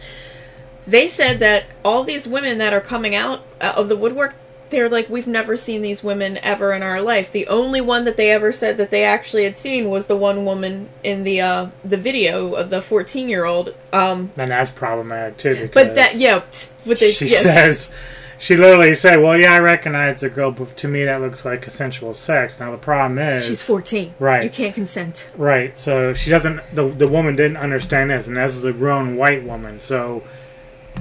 They 0.86 1.06
said 1.06 1.38
that 1.40 1.66
all 1.84 2.02
these 2.02 2.26
women 2.26 2.58
that 2.58 2.72
are 2.72 2.80
coming 2.80 3.14
out 3.14 3.42
uh, 3.60 3.74
of 3.76 3.88
the 3.88 3.96
woodwork, 3.96 4.34
they're 4.72 4.88
like, 4.88 5.08
we've 5.08 5.28
never 5.28 5.56
seen 5.56 5.82
these 5.82 6.02
women 6.02 6.38
ever 6.38 6.72
in 6.72 6.82
our 6.82 7.00
life. 7.00 7.30
The 7.30 7.46
only 7.46 7.80
one 7.80 8.04
that 8.06 8.16
they 8.16 8.30
ever 8.30 8.50
said 8.50 8.76
that 8.78 8.90
they 8.90 9.04
actually 9.04 9.44
had 9.44 9.56
seen 9.56 9.88
was 9.88 10.08
the 10.08 10.16
one 10.16 10.44
woman 10.44 10.88
in 11.04 11.22
the 11.22 11.40
uh, 11.40 11.66
the 11.84 11.96
video 11.96 12.54
of 12.54 12.70
the 12.70 12.82
fourteen 12.82 13.28
year 13.28 13.44
old. 13.44 13.74
Um, 13.92 14.32
and 14.36 14.50
that's 14.50 14.70
problematic 14.70 15.36
too. 15.36 15.54
Because 15.54 15.70
but 15.70 15.94
that 15.94 16.16
yeah, 16.16 16.42
with 16.84 16.98
the 16.98 17.12
she 17.12 17.26
yeah. 17.26 17.36
says 17.36 17.94
she 18.42 18.56
literally 18.56 18.96
said, 18.96 19.20
"Well, 19.22 19.38
yeah, 19.38 19.52
I 19.52 19.60
recognize 19.60 20.24
a 20.24 20.28
girl, 20.28 20.50
but 20.50 20.76
to 20.78 20.88
me 20.88 21.04
that 21.04 21.20
looks 21.20 21.44
like 21.44 21.62
consensual 21.62 22.12
sex." 22.12 22.58
Now 22.58 22.72
the 22.72 22.76
problem 22.76 23.20
is 23.20 23.46
She's 23.46 23.64
14. 23.64 24.14
Right. 24.18 24.42
You 24.42 24.50
can't 24.50 24.74
consent. 24.74 25.30
Right. 25.36 25.76
So 25.78 26.12
she 26.12 26.28
doesn't. 26.28 26.60
The 26.74 26.88
the 26.88 27.06
woman 27.06 27.36
didn't 27.36 27.58
understand 27.58 28.10
this, 28.10 28.26
and 28.26 28.36
this 28.36 28.56
is 28.56 28.64
a 28.64 28.72
grown 28.72 29.14
white 29.14 29.44
woman. 29.44 29.78
So 29.78 30.24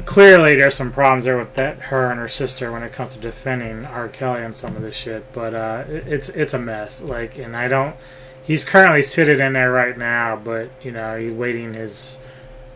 clearly, 0.06 0.56
there's 0.56 0.76
some 0.76 0.92
problems 0.92 1.26
there 1.26 1.38
with 1.38 1.54
that 1.56 1.78
her 1.84 2.10
and 2.10 2.20
her 2.20 2.28
sister 2.28 2.72
when 2.72 2.84
it 2.84 2.94
comes 2.94 3.14
to 3.16 3.20
defending 3.20 3.86
R. 3.86 4.08
Kelly 4.08 4.44
and 4.44 4.56
some 4.56 4.76
of 4.76 4.82
this 4.82 4.96
shit. 4.96 5.32
But 5.34 5.54
uh, 5.54 5.84
it's 5.88 6.30
it's 6.30 6.54
a 6.54 6.60
mess. 6.60 7.02
Like, 7.02 7.38
and 7.38 7.56
I 7.56 7.68
don't. 7.68 7.96
He's 8.44 8.66
currently 8.66 9.04
seated 9.04 9.40
in 9.40 9.54
there 9.54 9.72
right 9.72 9.98
now, 9.98 10.36
but 10.36 10.70
you 10.82 10.92
know 10.92 11.18
he's 11.18 11.32
waiting 11.34 11.74
his 11.74 12.20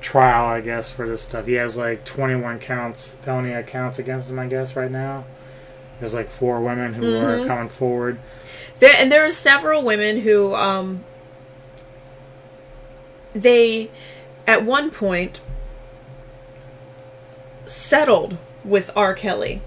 trial, 0.02 0.46
I 0.46 0.62
guess, 0.62 0.92
for 0.92 1.08
this 1.08 1.24
stuff. 1.24 1.48
He 1.48 1.54
has 1.54 1.78
like 1.78 2.06
21 2.06 2.60
counts, 2.60 3.16
felony 3.24 3.62
counts 3.64 3.98
against 3.98 4.30
him, 4.30 4.38
I 4.38 4.46
guess, 4.48 4.76
right 4.76 4.92
now. 4.92 5.26
There's 6.00 6.14
like 6.14 6.30
four 6.30 6.62
women 6.62 6.94
who 6.94 7.16
are 7.16 7.38
Mhm. 7.40 7.48
coming 7.48 7.70
forward. 7.70 8.20
There, 8.78 8.94
and 8.98 9.12
there 9.12 9.26
are 9.26 9.32
several 9.32 9.82
women 9.84 10.20
who, 10.20 10.54
um, 10.54 11.04
they, 13.34 13.90
at 14.46 14.64
one 14.64 14.92
point, 14.92 15.40
settled 17.66 18.38
with 18.64 18.90
R. 18.96 19.14
Kelly 19.14 19.62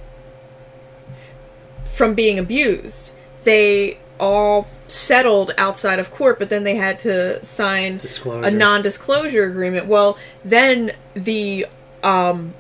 from 1.85 2.15
being 2.15 2.39
abused. 2.39 3.11
They 3.45 3.99
all 4.21 4.69
settled 4.87 5.53
outside 5.59 5.99
of 5.99 6.11
court, 6.11 6.39
but 6.39 6.49
then 6.49 6.65
they 6.65 6.77
had 6.77 6.99
to 7.01 7.45
sign 7.45 8.01
a 8.25 8.51
non-disclosure 8.51 9.45
agreement. 9.45 9.87
Well, 9.87 10.19
then 10.45 10.93
the 11.15 11.67
um 12.03 12.55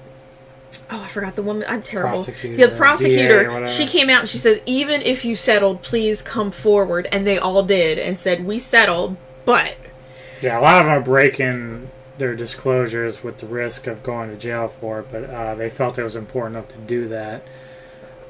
oh, 0.90 1.02
I 1.02 1.08
forgot 1.08 1.36
the 1.36 1.42
woman. 1.42 1.64
I'm 1.68 1.82
terrible. 1.82 2.24
Prosecutor, 2.24 2.56
yeah, 2.56 2.66
the 2.66 2.76
prosecutor. 2.76 3.66
She 3.66 3.86
came 3.86 4.10
out 4.10 4.20
and 4.20 4.28
she 4.28 4.38
said, 4.38 4.62
even 4.66 5.02
if 5.02 5.24
you 5.24 5.36
settled, 5.36 5.82
please 5.82 6.22
come 6.22 6.50
forward. 6.50 7.08
And 7.12 7.26
they 7.26 7.38
all 7.38 7.62
did 7.62 7.98
and 7.98 8.18
said, 8.18 8.44
we 8.44 8.58
settled, 8.58 9.16
but 9.44 9.76
Yeah, 10.40 10.58
a 10.58 10.60
lot 10.60 10.80
of 10.80 10.86
them 10.86 10.94
are 10.94 11.00
breaking 11.00 11.90
their 12.18 12.34
disclosures 12.34 13.22
with 13.22 13.38
the 13.38 13.46
risk 13.46 13.86
of 13.86 14.02
going 14.02 14.30
to 14.30 14.36
jail 14.36 14.68
for 14.68 15.00
it, 15.00 15.06
but 15.10 15.24
uh, 15.24 15.54
they 15.54 15.70
felt 15.70 15.98
it 15.98 16.02
was 16.02 16.16
important 16.16 16.56
enough 16.56 16.68
to 16.68 16.78
do 16.78 17.08
that. 17.08 17.42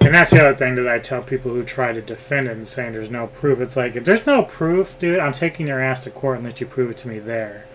And 0.01 0.15
that's 0.15 0.31
the 0.31 0.41
other 0.41 0.57
thing 0.57 0.77
that 0.77 0.89
I 0.89 1.01
tell 1.01 1.23
people 1.23 1.53
who 1.53 1.65
try 1.65 1.93
to 1.93 2.01
defend 2.01 2.47
it 2.47 2.53
and 2.53 2.67
saying 2.67 2.93
there's 2.93 3.11
no 3.11 3.27
proof. 3.27 3.61
It's 3.61 3.77
like, 3.77 3.97
if 3.97 4.05
there's 4.05 4.27
no 4.27 4.45
proof, 4.45 4.99
dude, 4.99 5.19
I'm 5.19 5.33
taking 5.33 5.67
your 5.67 5.83
ass 5.83 6.05
to 6.05 6.11
court 6.11 6.37
and 6.37 6.45
let 6.45 6.61
you 6.61 6.67
prove 6.67 6.91
it 6.91 6.97
to 6.99 7.09
me 7.09 7.19
there. 7.19 7.67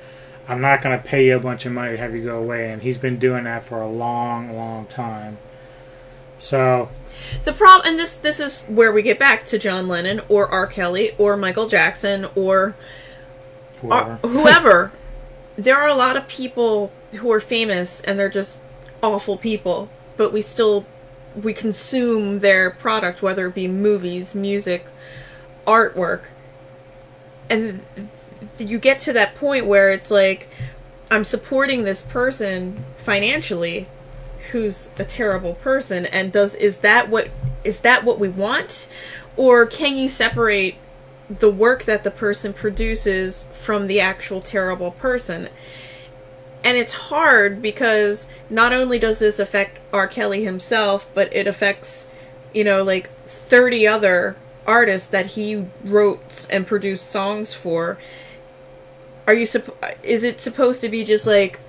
I'm 0.47 0.61
not 0.61 0.81
going 0.81 0.97
to 0.97 1.03
pay 1.03 1.27
you 1.27 1.35
a 1.35 1.39
bunch 1.39 1.65
of 1.65 1.73
money 1.73 1.91
to 1.91 1.97
have 1.97 2.15
you 2.15 2.23
go 2.23 2.39
away. 2.39 2.71
And 2.71 2.81
he's 2.81 2.97
been 2.97 3.19
doing 3.19 3.43
that 3.43 3.63
for 3.63 3.81
a 3.81 3.89
long, 3.89 4.55
long 4.55 4.85
time. 4.87 5.37
So, 6.39 6.89
the 7.43 7.53
problem, 7.53 7.87
and 7.87 7.99
this 7.99 8.17
this 8.17 8.39
is 8.39 8.61
where 8.61 8.91
we 8.91 9.01
get 9.01 9.17
back 9.17 9.45
to 9.45 9.57
John 9.57 9.87
Lennon 9.87 10.19
or 10.27 10.47
R. 10.49 10.67
Kelly 10.67 11.11
or 11.17 11.37
Michael 11.37 11.67
Jackson 11.67 12.25
or 12.35 12.75
whoever. 13.79 14.19
Uh, 14.23 14.27
whoever. 14.27 14.91
there 15.55 15.77
are 15.77 15.87
a 15.87 15.95
lot 15.95 16.17
of 16.17 16.27
people 16.27 16.91
who 17.15 17.31
are 17.31 17.39
famous 17.39 18.01
and 18.01 18.17
they're 18.17 18.29
just 18.29 18.59
awful 19.01 19.37
people, 19.37 19.89
but 20.17 20.33
we 20.33 20.41
still 20.41 20.85
we 21.35 21.53
consume 21.53 22.39
their 22.39 22.69
product, 22.69 23.21
whether 23.21 23.47
it 23.47 23.55
be 23.55 23.67
movies, 23.67 24.35
music, 24.35 24.85
artwork, 25.65 26.25
and 27.49 27.83
th- 28.57 28.69
you 28.69 28.77
get 28.77 28.99
to 28.99 29.13
that 29.13 29.35
point 29.35 29.65
where 29.65 29.91
it's 29.91 30.11
like 30.11 30.49
I'm 31.09 31.23
supporting 31.23 31.83
this 31.83 32.01
person 32.01 32.85
financially 32.97 33.87
who's 34.51 34.91
a 34.97 35.05
terrible 35.05 35.55
person 35.55 36.05
and 36.05 36.31
does 36.31 36.53
is 36.55 36.79
that 36.79 37.09
what 37.09 37.29
is 37.63 37.81
that 37.81 38.03
what 38.03 38.19
we 38.19 38.29
want? 38.29 38.87
Or 39.35 39.65
can 39.65 39.95
you 39.95 40.09
separate 40.09 40.75
the 41.39 41.51
work 41.51 41.83
that 41.85 42.03
the 42.03 42.11
person 42.11 42.53
produces 42.53 43.45
from 43.53 43.87
the 43.87 43.99
actual 43.99 44.41
terrible 44.41 44.91
person 44.91 45.49
and 46.63 46.77
it's 46.77 46.93
hard 46.93 47.61
because 47.61 48.27
not 48.49 48.71
only 48.71 48.97
does 48.97 49.19
this 49.19 49.39
affect 49.39 49.79
R. 49.91 50.07
Kelly 50.07 50.43
himself, 50.43 51.07
but 51.13 51.33
it 51.35 51.45
affects, 51.45 52.07
you 52.53 52.63
know, 52.63 52.83
like 52.83 53.09
30 53.25 53.85
other 53.85 54.37
artists 54.65 55.07
that 55.09 55.27
he 55.27 55.65
wrote 55.83 56.47
and 56.49 56.65
produced 56.65 57.09
songs 57.09 57.53
for. 57.53 57.97
Are 59.27 59.33
you 59.33 59.47
is 60.03 60.23
it 60.23 60.41
supposed 60.41 60.81
to 60.81 60.89
be 60.89 61.03
just 61.03 61.25
like 61.27 61.59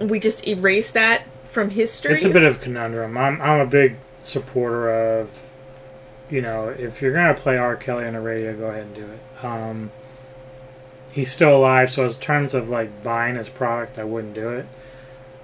we 0.00 0.18
just 0.18 0.46
erase 0.46 0.90
that 0.92 1.24
from 1.44 1.70
history? 1.70 2.14
It's 2.14 2.24
a 2.24 2.30
bit 2.30 2.42
of 2.42 2.56
a 2.56 2.58
conundrum. 2.58 3.16
I'm 3.16 3.40
I'm 3.40 3.60
a 3.60 3.66
big 3.66 3.96
supporter 4.20 4.90
of, 4.90 5.50
you 6.32 6.40
know, 6.40 6.70
if 6.70 7.02
you're 7.02 7.12
gonna 7.12 7.34
play 7.34 7.58
R. 7.58 7.76
Kelly 7.76 8.06
on 8.06 8.14
the 8.14 8.20
radio, 8.20 8.56
go 8.56 8.68
ahead 8.68 8.86
and 8.86 8.94
do 8.94 9.04
it. 9.04 9.44
Um, 9.44 9.92
he's 11.12 11.30
still 11.30 11.58
alive, 11.58 11.90
so 11.90 12.06
in 12.06 12.14
terms 12.14 12.54
of 12.54 12.70
like 12.70 13.02
buying 13.02 13.36
his 13.36 13.50
product, 13.50 13.98
I 13.98 14.04
wouldn't 14.04 14.32
do 14.32 14.48
it. 14.48 14.66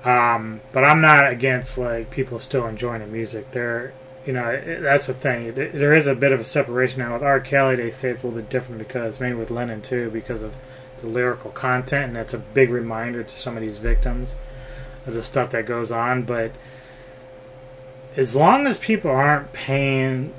Um, 0.03 0.63
but 0.73 0.85
I'm 0.85 1.03
not 1.03 1.31
against 1.31 1.77
like 1.77 2.11
people 2.11 2.39
still 2.39 2.67
enjoying 2.67 3.01
the 3.01 3.07
music. 3.07 3.51
There, 3.51 3.93
you 4.25 4.33
know, 4.33 4.49
it, 4.49 4.81
that's 4.81 5.09
the 5.09 5.15
thing. 5.15 5.53
There- 5.53 5.93
is 5.93 6.07
a 6.07 6.15
bit 6.15 6.33
of 6.33 6.41
a 6.41 6.45
separation 6.45 7.01
now 7.01 7.13
with 7.13 7.23
R. 7.23 7.39
Kelly. 7.41 7.77
They 7.77 7.91
say 7.91 8.09
it's 8.09 8.23
a 8.23 8.27
little 8.27 8.41
bit 8.41 8.49
different 8.49 8.79
because 8.79 9.21
maybe 9.21 9.35
with 9.35 9.51
Lennon 9.51 9.83
too, 9.83 10.09
because 10.11 10.43
of 10.43 10.57
the 11.03 11.07
lyrical 11.07 11.51
content, 11.51 12.07
and 12.07 12.17
that's 12.17 12.33
a 12.33 12.39
big 12.39 12.71
reminder 12.71 13.23
to 13.23 13.39
some 13.39 13.59
of 13.59 13.63
these 13.63 13.77
victims 13.77 14.37
of 15.07 15.13
the 15.13 15.23
stuff 15.23 15.51
that 15.51 15.67
goes 15.67 15.91
on. 15.91 16.23
But 16.23 16.53
as 18.17 18.35
long 18.35 18.67
as 18.67 18.79
people 18.79 19.11
aren't 19.11 19.53
paying 19.53 20.33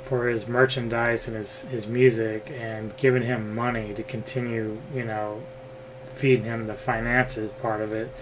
for 0.00 0.28
his 0.28 0.46
merchandise 0.46 1.26
and 1.26 1.36
his 1.36 1.64
his 1.64 1.86
music 1.86 2.52
and 2.58 2.96
giving 2.96 3.22
him 3.22 3.54
money 3.54 3.94
to 3.94 4.02
continue, 4.02 4.78
you 4.94 5.04
know, 5.04 5.42
feeding 6.14 6.44
him 6.44 6.64
the 6.64 6.74
finances 6.74 7.50
part 7.62 7.80
of 7.80 7.92
it. 7.92 8.12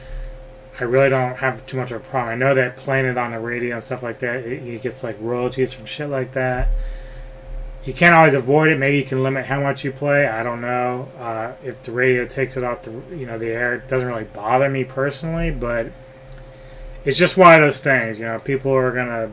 I 0.80 0.84
really 0.84 1.08
don't 1.08 1.36
have 1.36 1.66
too 1.66 1.76
much 1.76 1.90
of 1.90 2.00
a 2.00 2.04
problem. 2.04 2.32
I 2.32 2.36
know 2.36 2.54
that 2.54 2.76
playing 2.76 3.06
it 3.06 3.18
on 3.18 3.32
the 3.32 3.40
radio 3.40 3.74
and 3.74 3.84
stuff 3.84 4.02
like 4.02 4.20
that, 4.20 4.36
it, 4.36 4.62
he 4.62 4.78
gets 4.78 5.02
like 5.02 5.16
royalties 5.20 5.74
from 5.74 5.86
shit 5.86 6.08
like 6.08 6.32
that. 6.32 6.68
You 7.84 7.92
can't 7.92 8.14
always 8.14 8.34
avoid 8.34 8.68
it. 8.68 8.78
Maybe 8.78 8.98
you 8.98 9.04
can 9.04 9.22
limit 9.22 9.46
how 9.46 9.60
much 9.60 9.82
you 9.82 9.90
play. 9.90 10.26
I 10.26 10.42
don't 10.42 10.60
know. 10.60 11.08
Uh, 11.18 11.52
if 11.64 11.82
the 11.82 11.90
radio 11.90 12.24
takes 12.26 12.56
it 12.56 12.62
off 12.62 12.82
the 12.82 12.92
you 13.10 13.26
know 13.26 13.38
the 13.38 13.48
air, 13.48 13.74
it 13.74 13.88
doesn't 13.88 14.06
really 14.06 14.24
bother 14.24 14.68
me 14.68 14.84
personally, 14.84 15.50
but 15.50 15.88
it's 17.04 17.18
just 17.18 17.36
one 17.36 17.54
of 17.54 17.60
those 17.60 17.80
things. 17.80 18.20
You 18.20 18.26
know, 18.26 18.38
people 18.38 18.72
are 18.72 18.92
gonna 18.92 19.30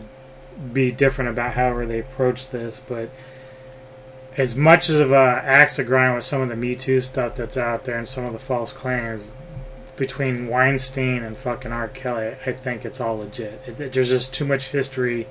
be 0.74 0.92
different 0.92 1.30
about 1.30 1.54
however 1.54 1.86
they 1.86 2.00
approach 2.00 2.50
this, 2.50 2.80
but 2.80 3.10
as 4.38 4.56
much 4.56 4.90
as 4.90 5.00
of 5.00 5.12
a 5.12 5.42
axe 5.46 5.78
to 5.78 5.84
grind 5.84 6.16
with 6.16 6.24
some 6.24 6.42
of 6.42 6.50
the 6.50 6.56
Me 6.56 6.76
Too 6.76 7.00
stuff 7.02 7.36
that's 7.36 7.58
out 7.58 7.86
there 7.86 7.98
and 7.98 8.08
some 8.08 8.26
of 8.26 8.34
the 8.34 8.40
false 8.40 8.74
claims 8.74 9.32
between 9.96 10.48
Weinstein 10.48 11.24
and 11.24 11.38
fucking 11.38 11.72
R. 11.72 11.88
Kelly, 11.88 12.36
I 12.46 12.52
think 12.52 12.84
it's 12.84 13.00
all 13.00 13.18
legit. 13.20 13.62
It, 13.66 13.80
it- 13.80 13.94
there's 13.94 14.10
just 14.10 14.34
too 14.34 14.46
much 14.46 14.70
history 14.70 15.26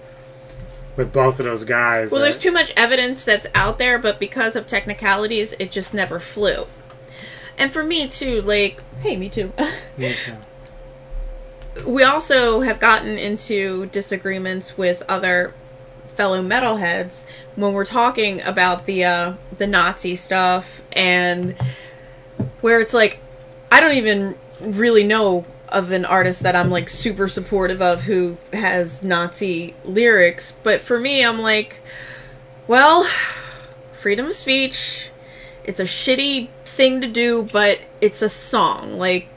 with 0.96 1.12
both 1.12 1.38
of 1.38 1.44
those 1.44 1.64
guys. 1.64 2.10
Well, 2.10 2.20
that- 2.20 2.26
there's 2.30 2.38
too 2.38 2.52
much 2.52 2.72
evidence 2.76 3.24
that's 3.24 3.46
out 3.54 3.78
there, 3.78 3.98
but 3.98 4.18
because 4.18 4.56
of 4.56 4.66
technicalities, 4.66 5.52
it 5.58 5.70
just 5.70 5.92
never 5.92 6.18
flew. 6.18 6.66
And 7.58 7.70
for 7.70 7.84
me 7.84 8.08
too, 8.08 8.40
like, 8.42 8.82
hey, 9.00 9.16
me 9.16 9.28
too. 9.28 9.52
Me 9.98 10.14
too. 10.14 10.34
we 11.86 12.02
also 12.02 12.60
have 12.60 12.80
gotten 12.80 13.18
into 13.18 13.86
disagreements 13.86 14.78
with 14.78 15.02
other 15.08 15.54
fellow 16.14 16.42
metalheads 16.42 17.24
when 17.56 17.72
we're 17.72 17.84
talking 17.84 18.40
about 18.42 18.86
the 18.86 19.04
uh, 19.04 19.34
the 19.58 19.66
Nazi 19.66 20.16
stuff 20.16 20.82
and 20.92 21.56
where 22.60 22.80
it's 22.80 22.94
like 22.94 23.18
I 23.70 23.80
don't 23.80 23.96
even 23.96 24.36
really 24.60 25.04
know 25.04 25.44
of 25.68 25.90
an 25.90 26.04
artist 26.04 26.42
that 26.44 26.54
I'm 26.54 26.70
like 26.70 26.88
super 26.88 27.26
supportive 27.26 27.82
of 27.82 28.02
who 28.02 28.36
has 28.52 29.02
Nazi 29.02 29.74
lyrics, 29.84 30.52
but 30.62 30.80
for 30.80 30.98
me 30.98 31.24
I'm 31.24 31.40
like 31.40 31.80
well, 32.66 33.06
freedom 34.00 34.26
of 34.26 34.34
speech, 34.34 35.10
it's 35.64 35.80
a 35.80 35.84
shitty 35.84 36.48
thing 36.64 37.00
to 37.02 37.06
do, 37.06 37.46
but 37.52 37.80
it's 38.00 38.22
a 38.22 38.28
song. 38.28 38.98
Like 38.98 39.28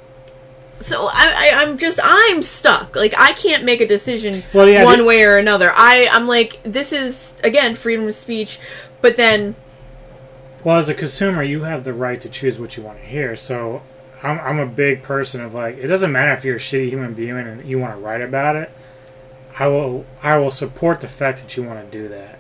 so 0.82 1.08
I, 1.12 1.52
I 1.54 1.64
I'm 1.64 1.78
just 1.78 2.00
I'm 2.04 2.42
stuck. 2.42 2.96
Like 2.96 3.14
I 3.18 3.34
can't 3.34 3.64
make 3.64 3.82
a 3.82 3.88
decision 3.88 4.44
Well, 4.54 4.68
yeah, 4.70 4.84
one 4.84 5.00
the- 5.00 5.06
way 5.06 5.24
or 5.24 5.38
another. 5.38 5.72
I 5.74 6.08
I'm 6.12 6.28
like 6.28 6.60
this 6.64 6.92
is 6.94 7.34
again 7.44 7.76
freedom 7.76 8.08
of 8.08 8.14
speech, 8.14 8.60
but 9.02 9.16
then 9.18 9.56
Well, 10.64 10.78
as 10.78 10.90
a 10.90 10.94
consumer, 10.94 11.44
you 11.44 11.64
have 11.64 11.84
the 11.84 11.94
right 11.94 12.20
to 12.22 12.30
choose 12.30 12.60
what 12.60 12.78
you 12.78 12.84
want 12.84 13.00
to 13.00 13.06
hear. 13.06 13.36
So, 13.36 13.82
I'm, 14.24 14.40
I'm 14.40 14.60
a 14.60 14.66
big 14.66 15.04
person 15.04 15.42
of 15.42 15.54
like, 15.54 15.78
it 15.78 15.88
doesn't 15.88 16.12
matter 16.12 16.34
if 16.34 16.44
you're 16.44 16.56
a 16.58 16.60
shitty 16.60 16.90
human 16.90 17.14
being 17.14 17.38
and 17.38 17.66
you 17.68 17.80
want 17.80 17.94
to 17.94 18.00
write 18.02 18.22
about 18.22 18.56
it. 18.56 18.72
I 19.60 19.68
will, 19.68 20.06
I 20.22 20.38
will 20.38 20.52
support 20.52 21.02
the 21.02 21.08
fact 21.08 21.40
that 21.42 21.56
you 21.56 21.64
want 21.64 21.90
to 21.90 21.98
do 21.98 22.08
that. 22.10 22.37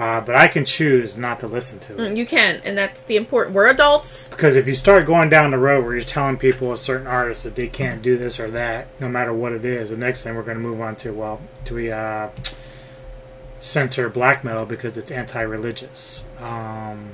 Uh, 0.00 0.18
but 0.18 0.34
I 0.34 0.48
can 0.48 0.64
choose 0.64 1.18
not 1.18 1.40
to 1.40 1.46
listen 1.46 1.78
to 1.80 1.92
it. 1.92 1.98
mm, 1.98 2.16
you 2.16 2.24
can, 2.24 2.62
and 2.64 2.78
that's 2.78 3.02
the 3.02 3.16
important. 3.16 3.54
We're 3.54 3.68
adults. 3.68 4.28
Because 4.28 4.56
if 4.56 4.66
you 4.66 4.72
start 4.72 5.04
going 5.04 5.28
down 5.28 5.50
the 5.50 5.58
road 5.58 5.84
where 5.84 5.92
you're 5.92 6.00
telling 6.00 6.38
people, 6.38 6.72
a 6.72 6.78
certain 6.78 7.06
artist, 7.06 7.44
that 7.44 7.54
they 7.54 7.68
can't 7.68 8.00
do 8.00 8.16
this 8.16 8.40
or 8.40 8.50
that, 8.50 8.86
no 8.98 9.10
matter 9.10 9.34
what 9.34 9.52
it 9.52 9.62
is, 9.62 9.90
the 9.90 9.98
next 9.98 10.22
thing 10.22 10.34
we're 10.34 10.42
going 10.42 10.56
to 10.56 10.62
move 10.62 10.80
on 10.80 10.96
to, 10.96 11.12
well, 11.12 11.38
do 11.66 11.74
we 11.74 11.92
uh, 11.92 12.30
censor 13.60 14.08
black 14.08 14.42
metal 14.42 14.64
because 14.64 14.96
it's 14.96 15.10
anti-religious? 15.10 16.24
Um, 16.38 17.10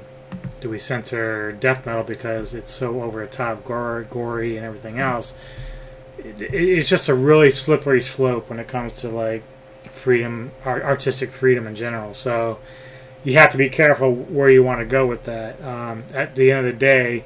do 0.61 0.71
we 0.71 0.79
censor 0.79 1.51
death 1.51 1.87
metal 1.87 2.05
because 2.05 2.55
it's 2.55 2.71
so 2.71 3.03
over 3.03 3.21
the 3.21 3.27
top, 3.27 3.65
gory, 3.65 4.05
gory, 4.05 4.57
and 4.57 4.65
everything 4.65 5.01
else? 5.01 5.35
It, 6.19 6.41
it, 6.41 6.55
it's 6.55 6.89
just 6.89 7.09
a 7.09 7.15
really 7.17 7.51
slippery 7.51 8.01
slope 8.01 8.49
when 8.49 8.61
it 8.61 8.69
comes 8.69 8.95
to 9.01 9.09
like 9.09 9.43
freedom, 9.97 10.53
artistic 10.65 11.33
freedom 11.33 11.67
in 11.67 11.75
general. 11.75 12.15
So 12.15 12.59
you 13.25 13.35
have 13.39 13.51
to 13.53 13.59
be 13.59 13.69
careful 13.69 14.15
where 14.15 14.49
you 14.49 14.63
want 14.63 14.81
to 14.81 14.87
go 14.87 15.07
with 15.07 15.25
that. 15.25 15.61
Um, 15.63 16.05
at 16.15 16.37
the 16.37 16.53
end 16.53 16.61
of 16.61 16.73
the 16.73 16.79
day, 16.79 17.25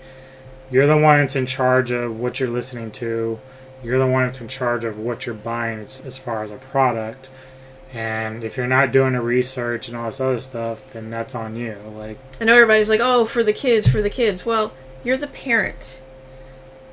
you're 0.70 0.86
the 0.86 0.96
one 0.96 1.18
that's 1.18 1.36
in 1.36 1.46
charge 1.46 1.90
of 1.90 2.18
what 2.18 2.40
you're 2.40 2.48
listening 2.48 2.90
to. 2.92 3.38
You're 3.82 3.98
the 3.98 4.06
one 4.06 4.24
that's 4.24 4.40
in 4.40 4.48
charge 4.48 4.84
of 4.84 4.98
what 4.98 5.26
you're 5.26 5.34
buying 5.34 5.80
as, 5.80 6.00
as 6.04 6.16
far 6.16 6.42
as 6.42 6.50
a 6.50 6.56
product. 6.56 7.28
And 7.92 8.44
if 8.44 8.56
you're 8.56 8.68
not 8.68 8.92
doing 8.92 9.14
the 9.14 9.20
research 9.20 9.88
and 9.88 9.96
all 9.96 10.06
this 10.06 10.20
other 10.20 10.38
stuff, 10.38 10.90
then 10.92 11.10
that's 11.10 11.34
on 11.34 11.56
you. 11.56 11.76
Like, 11.96 12.18
I 12.40 12.44
know 12.44 12.54
everybody's 12.54 12.88
like, 12.88 13.00
"Oh, 13.02 13.24
for 13.24 13.42
the 13.42 13.52
kids, 13.52 13.88
for 13.88 14.00
the 14.00 14.10
kids." 14.10 14.46
Well, 14.46 14.72
you're 15.02 15.16
the 15.16 15.26
parent. 15.26 16.00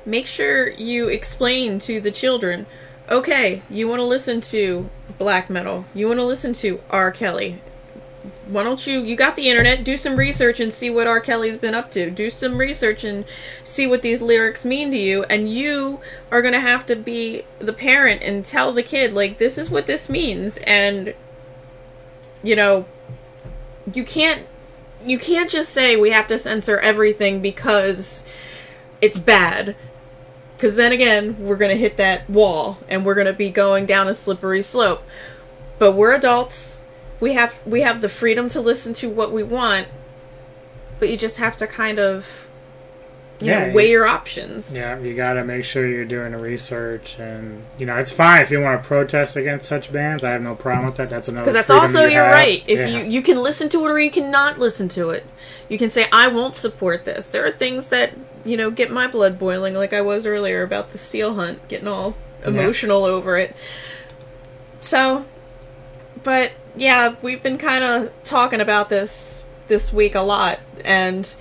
Make 0.04 0.26
sure 0.26 0.70
you 0.70 1.08
explain 1.08 1.78
to 1.80 2.00
the 2.00 2.10
children, 2.10 2.66
"Okay, 3.08 3.62
you 3.70 3.86
want 3.86 4.00
to 4.00 4.04
listen 4.04 4.40
to 4.40 4.90
black 5.18 5.50
metal. 5.50 5.84
You 5.94 6.06
want 6.08 6.20
to 6.20 6.24
listen 6.24 6.52
to 6.54 6.80
R. 6.90 7.10
Kelly. 7.10 7.60
Why 8.46 8.62
don't 8.62 8.86
you 8.86 9.00
you 9.00 9.16
got 9.16 9.36
the 9.36 9.48
internet, 9.48 9.84
do 9.84 9.96
some 9.96 10.16
research 10.16 10.60
and 10.60 10.72
see 10.72 10.90
what 10.90 11.06
R. 11.06 11.20
Kelly's 11.20 11.58
been 11.58 11.74
up 11.74 11.90
to. 11.92 12.10
Do 12.10 12.30
some 12.30 12.58
research 12.58 13.04
and 13.04 13.24
see 13.64 13.86
what 13.86 14.02
these 14.02 14.22
lyrics 14.22 14.64
mean 14.64 14.90
to 14.90 14.96
you 14.96 15.24
and 15.24 15.52
you 15.52 16.00
are 16.30 16.42
going 16.42 16.54
to 16.54 16.60
have 16.60 16.86
to 16.86 16.96
be 16.96 17.42
the 17.58 17.72
parent 17.72 18.22
and 18.22 18.44
tell 18.44 18.72
the 18.72 18.82
kid 18.82 19.12
like 19.12 19.38
this 19.38 19.58
is 19.58 19.70
what 19.70 19.86
this 19.86 20.08
means 20.08 20.58
and 20.58 21.14
you 22.42 22.56
know, 22.56 22.86
you 23.92 24.04
can't 24.04 24.46
you 25.04 25.18
can't 25.18 25.50
just 25.50 25.70
say 25.70 25.96
we 25.96 26.10
have 26.10 26.26
to 26.28 26.38
censor 26.38 26.78
everything 26.78 27.40
because 27.40 28.24
it's 29.00 29.18
bad. 29.18 29.76
Because 30.58 30.74
then 30.74 30.90
again, 30.90 31.36
we're 31.38 31.56
going 31.56 31.70
to 31.70 31.76
hit 31.80 31.96
that 31.98 32.28
wall 32.28 32.78
and 32.88 33.06
we're 33.06 33.14
going 33.14 33.28
to 33.28 33.32
be 33.32 33.48
going 33.48 33.86
down 33.86 34.08
a 34.08 34.14
slippery 34.14 34.60
slope. 34.60 35.04
But 35.78 35.92
we're 35.92 36.12
adults. 36.12 36.80
We 37.20 37.34
have 37.34 37.60
we 37.64 37.82
have 37.82 38.00
the 38.00 38.08
freedom 38.08 38.48
to 38.50 38.60
listen 38.60 38.92
to 38.94 39.08
what 39.08 39.30
we 39.32 39.44
want. 39.44 39.86
But 40.98 41.10
you 41.10 41.16
just 41.16 41.38
have 41.38 41.56
to 41.58 41.68
kind 41.68 42.00
of 42.00 42.44
you 43.40 43.52
Yeah, 43.52 43.66
know, 43.68 43.72
weigh 43.72 43.84
you- 43.84 43.90
your 43.92 44.06
options. 44.08 44.76
yeah, 44.76 44.98
you 44.98 45.14
got 45.14 45.34
to 45.34 45.44
make 45.44 45.62
sure 45.64 45.86
you're 45.86 46.04
doing 46.04 46.32
the 46.32 46.38
research. 46.38 47.20
And, 47.20 47.62
you 47.78 47.86
know, 47.86 47.94
it's 47.96 48.10
fine 48.10 48.42
if 48.42 48.50
you 48.50 48.58
want 48.60 48.82
to 48.82 48.88
protest 48.88 49.36
against 49.36 49.68
such 49.68 49.92
bands. 49.92 50.24
I 50.24 50.32
have 50.32 50.42
no 50.42 50.56
problem 50.56 50.86
with 50.86 50.96
that. 50.96 51.08
That's 51.08 51.28
another 51.28 51.44
Because 51.52 51.54
that's 51.54 51.70
also 51.70 52.02
you 52.06 52.14
your 52.16 52.24
have. 52.24 52.32
right. 52.32 52.64
If 52.66 52.80
Yeah. 52.80 52.86
you 52.88 53.04
you 53.04 53.22
can 53.22 53.40
listen 53.40 53.68
to 53.68 53.86
it 53.86 53.90
or 53.92 53.98
you 54.00 54.10
cannot 54.10 54.58
listen 54.58 54.88
to 54.88 55.10
it. 55.10 55.24
You 55.68 55.78
can 55.78 55.88
say 55.92 56.06
I 56.10 56.26
won't 56.26 56.56
support 56.56 57.04
this. 57.04 57.30
There 57.30 57.46
are 57.46 57.52
things 57.52 57.88
that 57.90 58.10
you 58.44 58.56
know 58.56 58.70
get 58.70 58.90
my 58.90 59.06
blood 59.06 59.38
boiling, 59.38 59.74
like 59.74 59.92
I 59.92 60.00
was 60.00 60.26
earlier 60.26 60.62
about 60.62 60.92
the 60.92 60.98
seal 60.98 61.34
hunt, 61.34 61.66
getting 61.68 61.88
all 61.88 62.16
emotional 62.44 63.04
over 63.04 63.36
it. 63.36 63.54
So, 64.80 65.24
but 66.22 66.52
yeah, 66.76 67.16
we've 67.22 67.42
been 67.42 67.58
kind 67.58 67.84
of 67.84 68.12
talking 68.24 68.60
about 68.60 68.88
this 68.88 69.42
this 69.68 69.92
week 69.92 70.14
a 70.14 70.20
lot, 70.20 70.60
and 70.84 71.32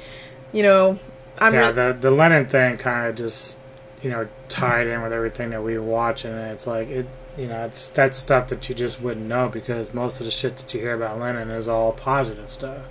you 0.51 0.63
know, 0.63 0.99
I'm 1.39 1.53
yeah, 1.53 1.67
re- 1.67 1.73
the 1.73 1.97
the 1.99 2.11
Lennon 2.11 2.47
thing 2.47 2.77
kind 2.77 3.07
of 3.07 3.15
just 3.15 3.59
you 4.01 4.09
know 4.09 4.27
tied 4.49 4.87
in 4.87 5.01
with 5.01 5.13
everything 5.13 5.51
that 5.51 5.63
we 5.63 5.77
were 5.77 5.85
watching, 5.85 6.31
and 6.31 6.51
it's 6.51 6.67
like 6.67 6.89
it 6.89 7.07
you 7.37 7.47
know 7.47 7.65
it's 7.65 7.87
that's 7.87 8.17
stuff 8.17 8.47
that 8.49 8.67
you 8.67 8.75
just 8.75 9.01
wouldn't 9.01 9.27
know 9.27 9.49
because 9.49 9.93
most 9.93 10.19
of 10.19 10.25
the 10.25 10.31
shit 10.31 10.57
that 10.57 10.73
you 10.73 10.81
hear 10.81 10.93
about 10.93 11.19
Lennon 11.19 11.51
is 11.51 11.67
all 11.67 11.91
positive 11.91 12.51
stuff. 12.51 12.81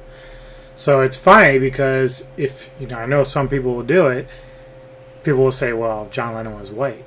So 0.76 1.00
it's 1.00 1.16
funny 1.16 1.58
because 1.58 2.28
if 2.36 2.70
you 2.78 2.86
know 2.86 2.98
I 2.98 3.06
know 3.06 3.24
some 3.24 3.48
people 3.48 3.74
will 3.74 3.82
do 3.82 4.06
it, 4.08 4.28
people 5.24 5.42
will 5.42 5.52
say, 5.52 5.72
well, 5.72 6.06
John 6.10 6.34
Lennon 6.34 6.58
was 6.58 6.70
white. 6.70 7.04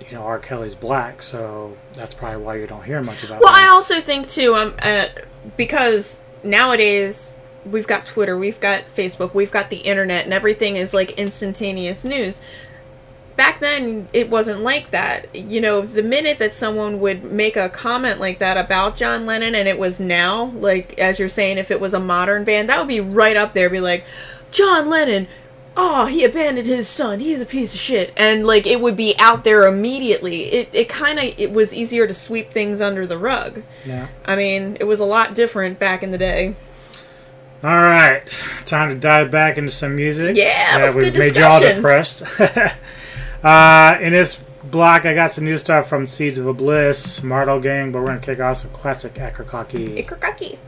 You 0.00 0.18
know, 0.18 0.22
R. 0.24 0.38
Kelly's 0.38 0.74
black, 0.74 1.22
so 1.22 1.76
that's 1.94 2.12
probably 2.12 2.42
why 2.44 2.56
you 2.56 2.66
don't 2.66 2.84
hear 2.84 3.02
much 3.02 3.24
about. 3.24 3.40
It. 3.40 3.44
Well, 3.44 3.54
I 3.54 3.68
also 3.68 4.00
think 4.00 4.28
too, 4.28 4.54
um, 4.54 4.74
uh, 4.82 5.06
because 5.56 6.22
nowadays 6.42 7.38
we've 7.64 7.86
got 7.86 8.04
Twitter, 8.04 8.36
we've 8.36 8.60
got 8.60 8.84
Facebook, 8.94 9.32
we've 9.32 9.50
got 9.50 9.70
the 9.70 9.78
internet, 9.78 10.24
and 10.24 10.34
everything 10.34 10.76
is 10.76 10.92
like 10.92 11.12
instantaneous 11.12 12.04
news. 12.04 12.40
Back 13.36 13.58
then, 13.60 14.08
it 14.12 14.30
wasn't 14.30 14.60
like 14.60 14.90
that. 14.90 15.34
You 15.34 15.60
know, 15.60 15.80
the 15.80 16.02
minute 16.02 16.38
that 16.38 16.54
someone 16.54 17.00
would 17.00 17.24
make 17.24 17.56
a 17.56 17.68
comment 17.68 18.20
like 18.20 18.38
that 18.38 18.56
about 18.56 18.96
John 18.96 19.26
Lennon, 19.26 19.54
and 19.54 19.68
it 19.68 19.78
was 19.78 19.98
now, 19.98 20.46
like 20.54 20.98
as 20.98 21.18
you're 21.18 21.28
saying, 21.28 21.58
if 21.58 21.70
it 21.70 21.80
was 21.80 21.94
a 21.94 22.00
modern 22.00 22.44
band, 22.44 22.68
that 22.68 22.78
would 22.78 22.88
be 22.88 23.00
right 23.00 23.36
up 23.36 23.52
there. 23.52 23.68
Be 23.68 23.80
like, 23.80 24.04
John 24.52 24.88
Lennon 24.88 25.26
oh, 25.76 26.06
he 26.06 26.24
abandoned 26.24 26.66
his 26.66 26.88
son. 26.88 27.20
He's 27.20 27.40
a 27.40 27.46
piece 27.46 27.74
of 27.74 27.80
shit. 27.80 28.12
And 28.16 28.46
like 28.46 28.66
it 28.66 28.80
would 28.80 28.96
be 28.96 29.14
out 29.18 29.44
there 29.44 29.66
immediately. 29.66 30.44
It 30.44 30.68
it 30.72 30.88
kind 30.88 31.18
of 31.18 31.24
it 31.38 31.52
was 31.52 31.72
easier 31.72 32.06
to 32.06 32.14
sweep 32.14 32.50
things 32.50 32.80
under 32.80 33.06
the 33.06 33.18
rug. 33.18 33.62
Yeah. 33.84 34.08
I 34.24 34.36
mean, 34.36 34.76
it 34.80 34.84
was 34.84 35.00
a 35.00 35.04
lot 35.04 35.34
different 35.34 35.78
back 35.78 36.02
in 36.02 36.10
the 36.10 36.18
day. 36.18 36.54
All 37.62 37.70
right, 37.70 38.22
time 38.66 38.90
to 38.90 38.94
dive 38.94 39.30
back 39.30 39.56
into 39.56 39.70
some 39.70 39.96
music. 39.96 40.36
Yeah, 40.36 40.76
that 40.76 40.86
was 40.86 40.94
we've 40.94 41.12
good 41.14 41.18
made 41.18 41.36
y'all 41.36 41.60
depressed. 41.60 42.22
uh, 43.44 43.98
in 44.00 44.12
this 44.12 44.42
block, 44.64 45.06
I 45.06 45.14
got 45.14 45.30
some 45.30 45.44
new 45.44 45.58
stuff 45.58 45.88
from 45.88 46.06
Seeds 46.06 46.38
of 46.38 46.46
a 46.46 46.54
Bliss, 46.54 47.22
Martel 47.22 47.60
Gang, 47.60 47.92
but 47.92 48.00
we're 48.00 48.06
gonna 48.06 48.20
kick 48.20 48.40
off 48.40 48.56
some 48.58 48.70
classic 48.70 49.14
Akercocke. 49.14 49.96
Ikrakaki. 49.96 50.58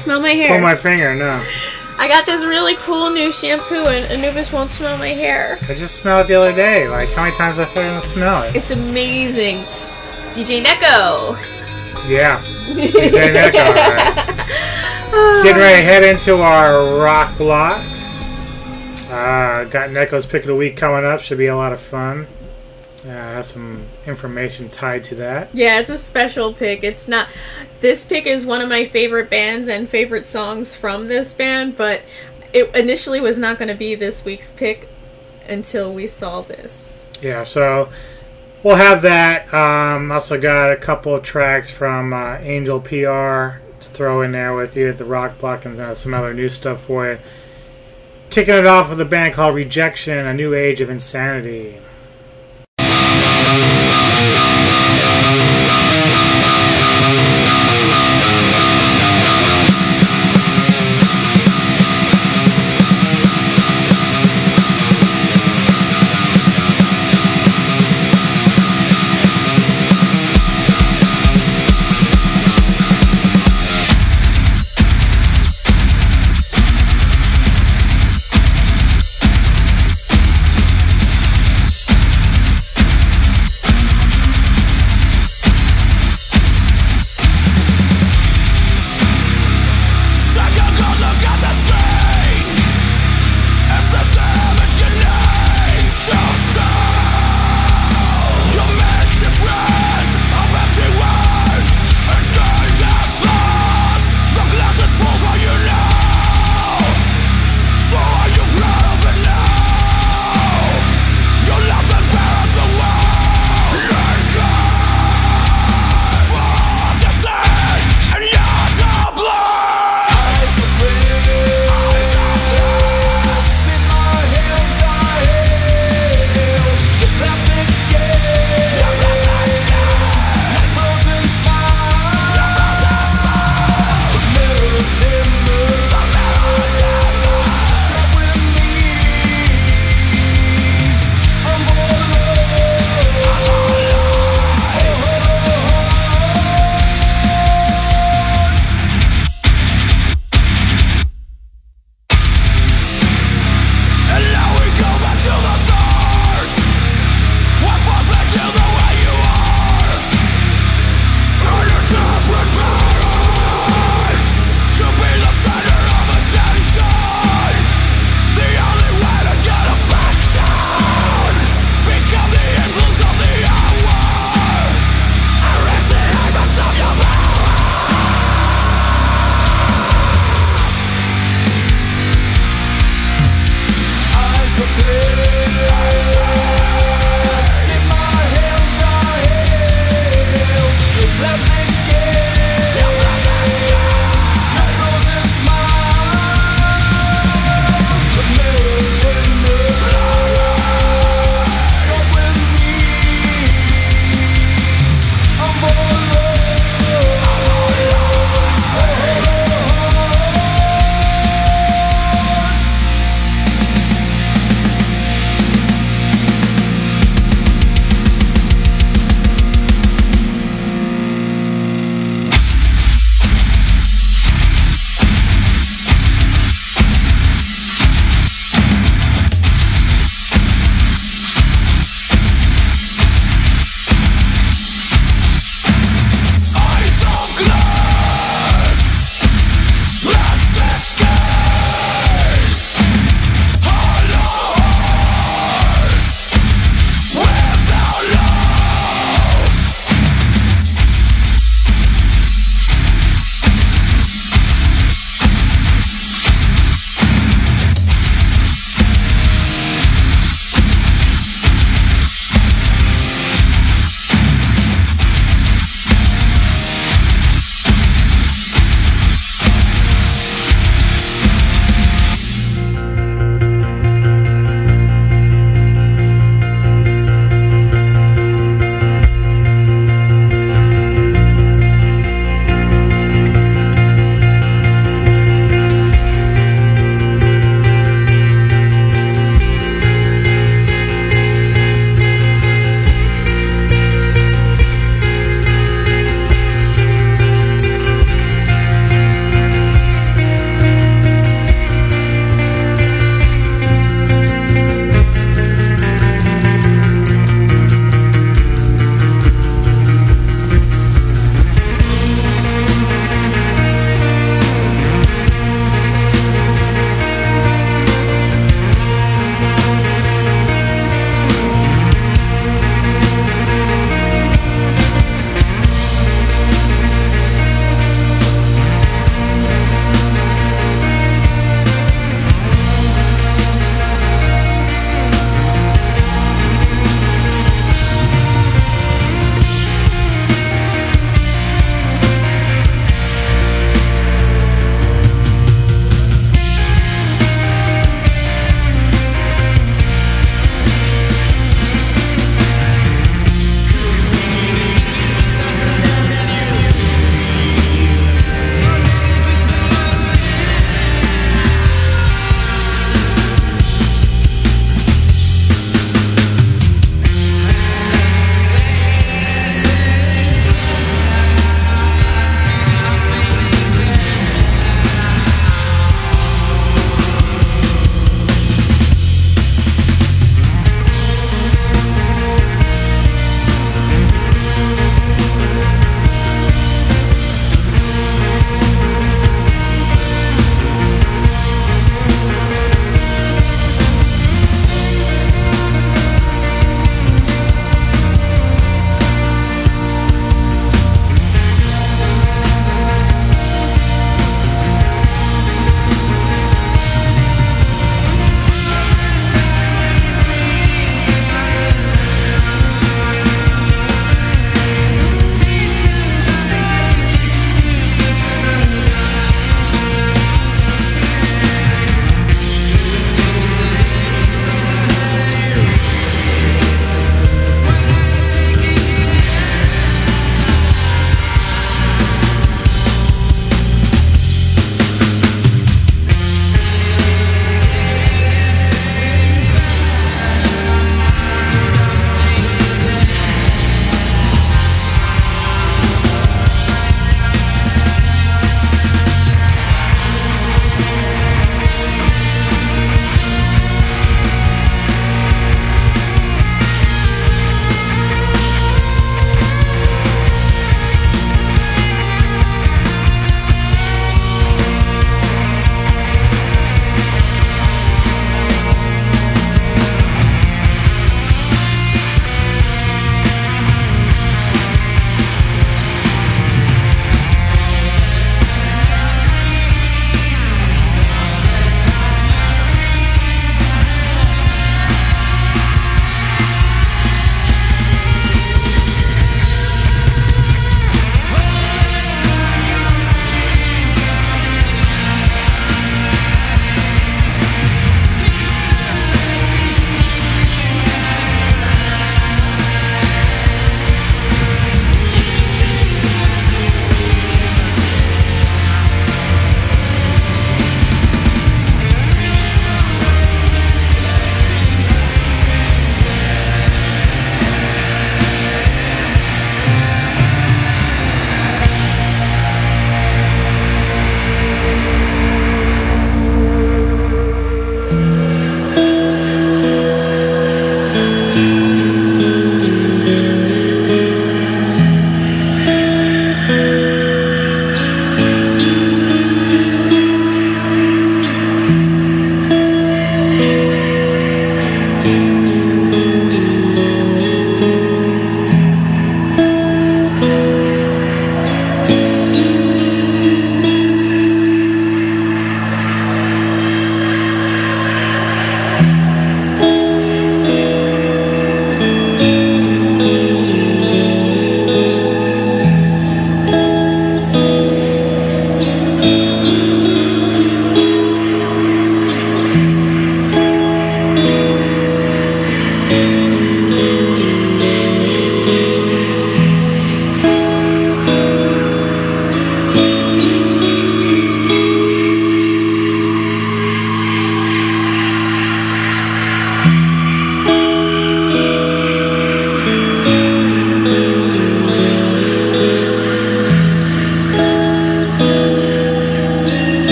Smell 0.00 0.20
me. 0.20 0.34
Smell 0.34 0.38
my 0.38 0.46
Pull 0.46 0.46
hair. 0.48 0.60
my 0.60 0.74
finger. 0.76 1.14
No, 1.14 1.44
I 1.98 2.08
got 2.08 2.26
this 2.26 2.44
really 2.44 2.76
cool 2.76 3.10
new 3.10 3.30
shampoo, 3.32 3.86
and 3.86 4.06
Anubis 4.10 4.52
won't 4.52 4.70
smell 4.70 4.96
my 4.98 5.08
hair. 5.08 5.58
I 5.62 5.74
just 5.74 5.96
smelled 6.00 6.24
it 6.24 6.28
the 6.28 6.34
other 6.34 6.52
day. 6.54 6.88
Like 6.88 7.08
how 7.10 7.24
many 7.24 7.36
times 7.36 7.58
I 7.58 7.64
fucking 7.66 8.08
smell 8.08 8.42
it? 8.44 8.56
It's 8.56 8.70
amazing. 8.70 9.58
DJ 10.32 10.62
Neko. 10.64 11.36
Yeah. 12.08 12.40
DJ 12.68 13.32
Neko. 13.32 13.66
alright. 13.76 14.36
Getting 15.42 15.60
ready 15.60 15.76
to 15.78 15.82
head 15.82 16.02
into 16.04 16.36
our 16.40 17.00
rock 17.02 17.36
block. 17.36 17.78
Uh, 19.10 19.64
got 19.64 19.90
Neko's 19.90 20.24
pick 20.24 20.42
of 20.42 20.46
the 20.46 20.54
week 20.54 20.76
coming 20.76 21.04
up. 21.04 21.20
Should 21.20 21.38
be 21.38 21.48
a 21.48 21.56
lot 21.56 21.72
of 21.72 21.80
fun. 21.80 22.28
Uh, 23.04 23.08
has 23.08 23.48
some 23.48 23.86
information 24.06 24.68
tied 24.68 25.02
to 25.04 25.16
that. 25.16 25.48
Yeah, 25.52 25.80
it's 25.80 25.90
a 25.90 25.98
special 25.98 26.52
pick. 26.52 26.84
It's 26.84 27.08
not. 27.08 27.26
This 27.80 28.04
pick 28.04 28.26
is 28.26 28.44
one 28.44 28.60
of 28.60 28.68
my 28.68 28.84
favorite 28.84 29.30
bands 29.30 29.68
and 29.68 29.88
favorite 29.88 30.26
songs 30.26 30.74
from 30.74 31.08
this 31.08 31.32
band, 31.32 31.76
but 31.76 32.02
it 32.52 32.74
initially 32.74 33.20
was 33.20 33.38
not 33.38 33.58
going 33.58 33.68
to 33.68 33.74
be 33.74 33.94
this 33.94 34.24
week's 34.24 34.50
pick 34.50 34.88
until 35.48 35.92
we 35.92 36.06
saw 36.06 36.42
this. 36.42 37.06
Yeah, 37.22 37.44
so 37.44 37.90
we'll 38.62 38.76
have 38.76 39.02
that. 39.02 39.52
Um, 39.54 40.12
also 40.12 40.38
got 40.38 40.72
a 40.72 40.76
couple 40.76 41.14
of 41.14 41.22
tracks 41.22 41.70
from 41.70 42.12
uh, 42.12 42.36
Angel 42.38 42.80
PR 42.80 43.60
to 43.80 43.88
throw 43.88 44.22
in 44.22 44.32
there 44.32 44.54
with 44.54 44.76
you 44.76 44.88
at 44.88 44.98
the 44.98 45.04
rock 45.04 45.38
block 45.38 45.64
and 45.64 45.80
uh, 45.80 45.94
some 45.94 46.12
other 46.12 46.34
new 46.34 46.48
stuff 46.48 46.80
for 46.80 47.10
you. 47.10 47.18
Kicking 48.28 48.54
it 48.54 48.66
off 48.66 48.90
with 48.90 49.00
a 49.00 49.04
band 49.04 49.34
called 49.34 49.54
Rejection, 49.54 50.26
A 50.26 50.34
New 50.34 50.54
Age 50.54 50.80
of 50.80 50.90
Insanity. 50.90 51.78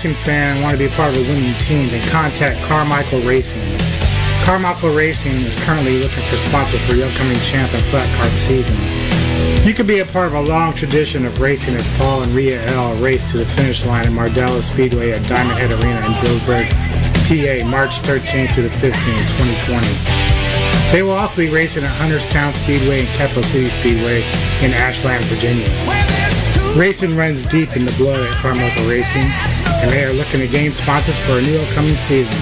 Racing 0.00 0.24
fan 0.24 0.56
and 0.56 0.64
want 0.64 0.72
to 0.72 0.78
be 0.78 0.88
part 0.96 1.14
of 1.14 1.20
a 1.20 1.28
winning 1.28 1.52
team, 1.60 1.90
then 1.90 2.02
contact 2.08 2.58
Carmichael 2.62 3.20
Racing. 3.20 3.60
Carmichael 4.44 4.96
Racing 4.96 5.36
is 5.44 5.54
currently 5.64 6.00
looking 6.00 6.24
for 6.24 6.36
sponsors 6.36 6.80
for 6.86 6.94
the 6.94 7.06
upcoming 7.06 7.36
champ 7.44 7.74
and 7.74 7.82
flat 7.84 8.08
season. 8.32 8.78
You 9.68 9.74
could 9.74 9.86
be 9.86 9.98
a 9.98 10.06
part 10.06 10.28
of 10.28 10.32
a 10.32 10.40
long 10.40 10.72
tradition 10.72 11.26
of 11.26 11.38
racing 11.38 11.74
as 11.74 11.86
Paul 11.98 12.22
and 12.22 12.32
Rhea 12.32 12.64
L 12.72 12.96
race 12.96 13.30
to 13.32 13.36
the 13.36 13.44
finish 13.44 13.84
line 13.84 14.06
at 14.06 14.12
Mardella 14.12 14.62
Speedway 14.62 15.10
at 15.10 15.20
Diamond 15.28 15.58
Head 15.58 15.70
Arena 15.70 16.00
in 16.06 16.12
Dillsburg, 16.24 16.64
PA, 17.28 17.68
March 17.68 18.00
13th 18.00 18.54
through 18.54 18.62
the 18.62 18.76
15th, 18.80 19.28
2020. 19.68 19.86
They 20.92 21.02
will 21.02 21.12
also 21.12 21.36
be 21.36 21.50
racing 21.50 21.84
at 21.84 21.92
Hunterstown 22.00 22.52
Speedway 22.52 23.00
and 23.00 23.08
Capital 23.20 23.42
City 23.42 23.68
Speedway 23.68 24.22
in 24.64 24.72
Ashland, 24.72 25.26
Virginia. 25.26 25.68
Racing 26.78 27.16
runs 27.16 27.44
deep 27.44 27.76
in 27.76 27.84
the 27.84 27.92
blood 27.98 28.20
at 28.20 28.32
Carmichael 28.36 28.88
Racing, 28.88 29.28
and 29.82 29.90
they 29.90 30.04
are 30.04 30.12
looking 30.12 30.40
to 30.40 30.48
gain 30.48 30.72
sponsors 30.72 31.18
for 31.18 31.38
a 31.38 31.42
new 31.42 31.58
upcoming 31.60 31.96
season. 31.96 32.34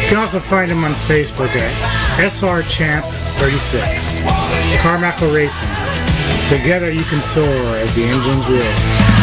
You 0.03 0.09
can 0.09 0.19
also 0.19 0.41
find 0.41 0.71
them 0.71 0.85
on 0.85 0.93
Facebook 1.09 1.49
at 1.49 1.73
SR 2.21 2.63
Champ 2.63 3.05
36. 3.39 4.17
Carmichael 4.81 5.31
Racing. 5.35 5.69
Together 6.49 6.91
you 6.93 7.05
can 7.05 7.21
soar 7.21 7.77
as 7.77 7.95
the 7.95 8.05
engines 8.05 8.49
roar. 8.49 9.16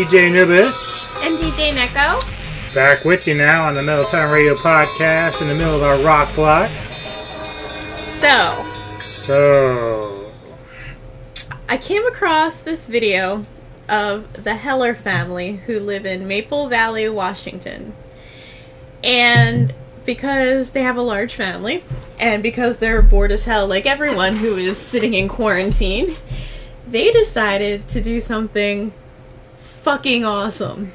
DJ 0.00 0.28
Anubis. 0.28 1.06
And 1.18 1.38
DJ 1.38 1.74
Neko. 1.74 2.74
Back 2.74 3.04
with 3.04 3.26
you 3.26 3.34
now 3.34 3.68
on 3.68 3.74
the 3.74 3.82
Metal 3.82 4.06
Tavern 4.06 4.32
Radio 4.32 4.54
podcast 4.54 5.42
in 5.42 5.48
the 5.48 5.54
middle 5.54 5.74
of 5.76 5.82
our 5.82 5.98
rock 5.98 6.34
block. 6.34 6.70
So, 7.96 8.64
So, 8.98 10.32
I 11.68 11.76
came 11.76 12.06
across 12.06 12.60
this 12.60 12.86
video 12.86 13.44
of 13.90 14.42
the 14.42 14.54
Heller 14.54 14.94
family 14.94 15.56
who 15.66 15.78
live 15.78 16.06
in 16.06 16.26
Maple 16.26 16.68
Valley, 16.68 17.06
Washington. 17.10 17.94
And 19.04 19.74
because 20.06 20.70
they 20.70 20.82
have 20.82 20.96
a 20.96 21.02
large 21.02 21.34
family, 21.34 21.84
and 22.18 22.42
because 22.42 22.78
they're 22.78 23.02
bored 23.02 23.32
as 23.32 23.44
hell, 23.44 23.66
like 23.66 23.84
everyone 23.84 24.36
who 24.36 24.56
is 24.56 24.78
sitting 24.78 25.12
in 25.12 25.28
quarantine, 25.28 26.16
they 26.88 27.10
decided 27.10 27.86
to 27.88 28.00
do 28.00 28.18
something 28.18 28.94
fucking 29.82 30.24
awesome. 30.24 30.92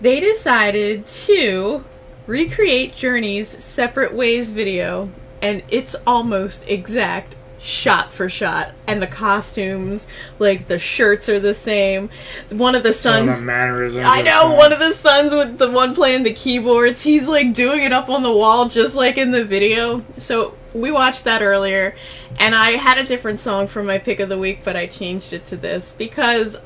They 0.00 0.20
decided 0.20 1.06
to 1.06 1.84
recreate 2.26 2.94
Journey's 2.94 3.48
Separate 3.62 4.14
Ways 4.14 4.50
video, 4.50 5.10
and 5.40 5.62
it's 5.68 5.94
almost 6.06 6.68
exact 6.68 7.36
shot 7.60 8.12
for 8.12 8.28
shot. 8.28 8.72
And 8.86 9.00
the 9.00 9.06
costumes, 9.06 10.06
like 10.38 10.66
the 10.66 10.78
shirts 10.78 11.28
are 11.28 11.40
the 11.40 11.54
same. 11.54 12.10
One 12.50 12.74
of 12.74 12.82
the 12.82 12.92
sons. 12.92 13.38
the 13.38 13.44
mannerisms. 13.44 14.04
I 14.06 14.22
know 14.22 14.54
one 14.56 14.72
of 14.72 14.80
the 14.80 14.92
sons 14.94 15.32
with 15.32 15.58
the 15.58 15.70
one 15.70 15.94
playing 15.94 16.24
the 16.24 16.34
keyboards. 16.34 17.02
He's 17.02 17.26
like 17.26 17.54
doing 17.54 17.84
it 17.84 17.92
up 17.92 18.08
on 18.08 18.22
the 18.22 18.32
wall 18.32 18.68
just 18.68 18.94
like 18.94 19.16
in 19.16 19.30
the 19.30 19.44
video. 19.44 20.04
So 20.18 20.56
we 20.74 20.90
watched 20.90 21.24
that 21.24 21.42
earlier, 21.42 21.94
and 22.38 22.54
I 22.54 22.72
had 22.72 22.98
a 22.98 23.04
different 23.04 23.40
song 23.40 23.68
for 23.68 23.82
my 23.82 23.98
pick 23.98 24.20
of 24.20 24.28
the 24.28 24.38
week, 24.38 24.60
but 24.64 24.76
I 24.76 24.86
changed 24.86 25.32
it 25.32 25.46
to 25.46 25.56
this 25.56 25.92
because 25.92 26.56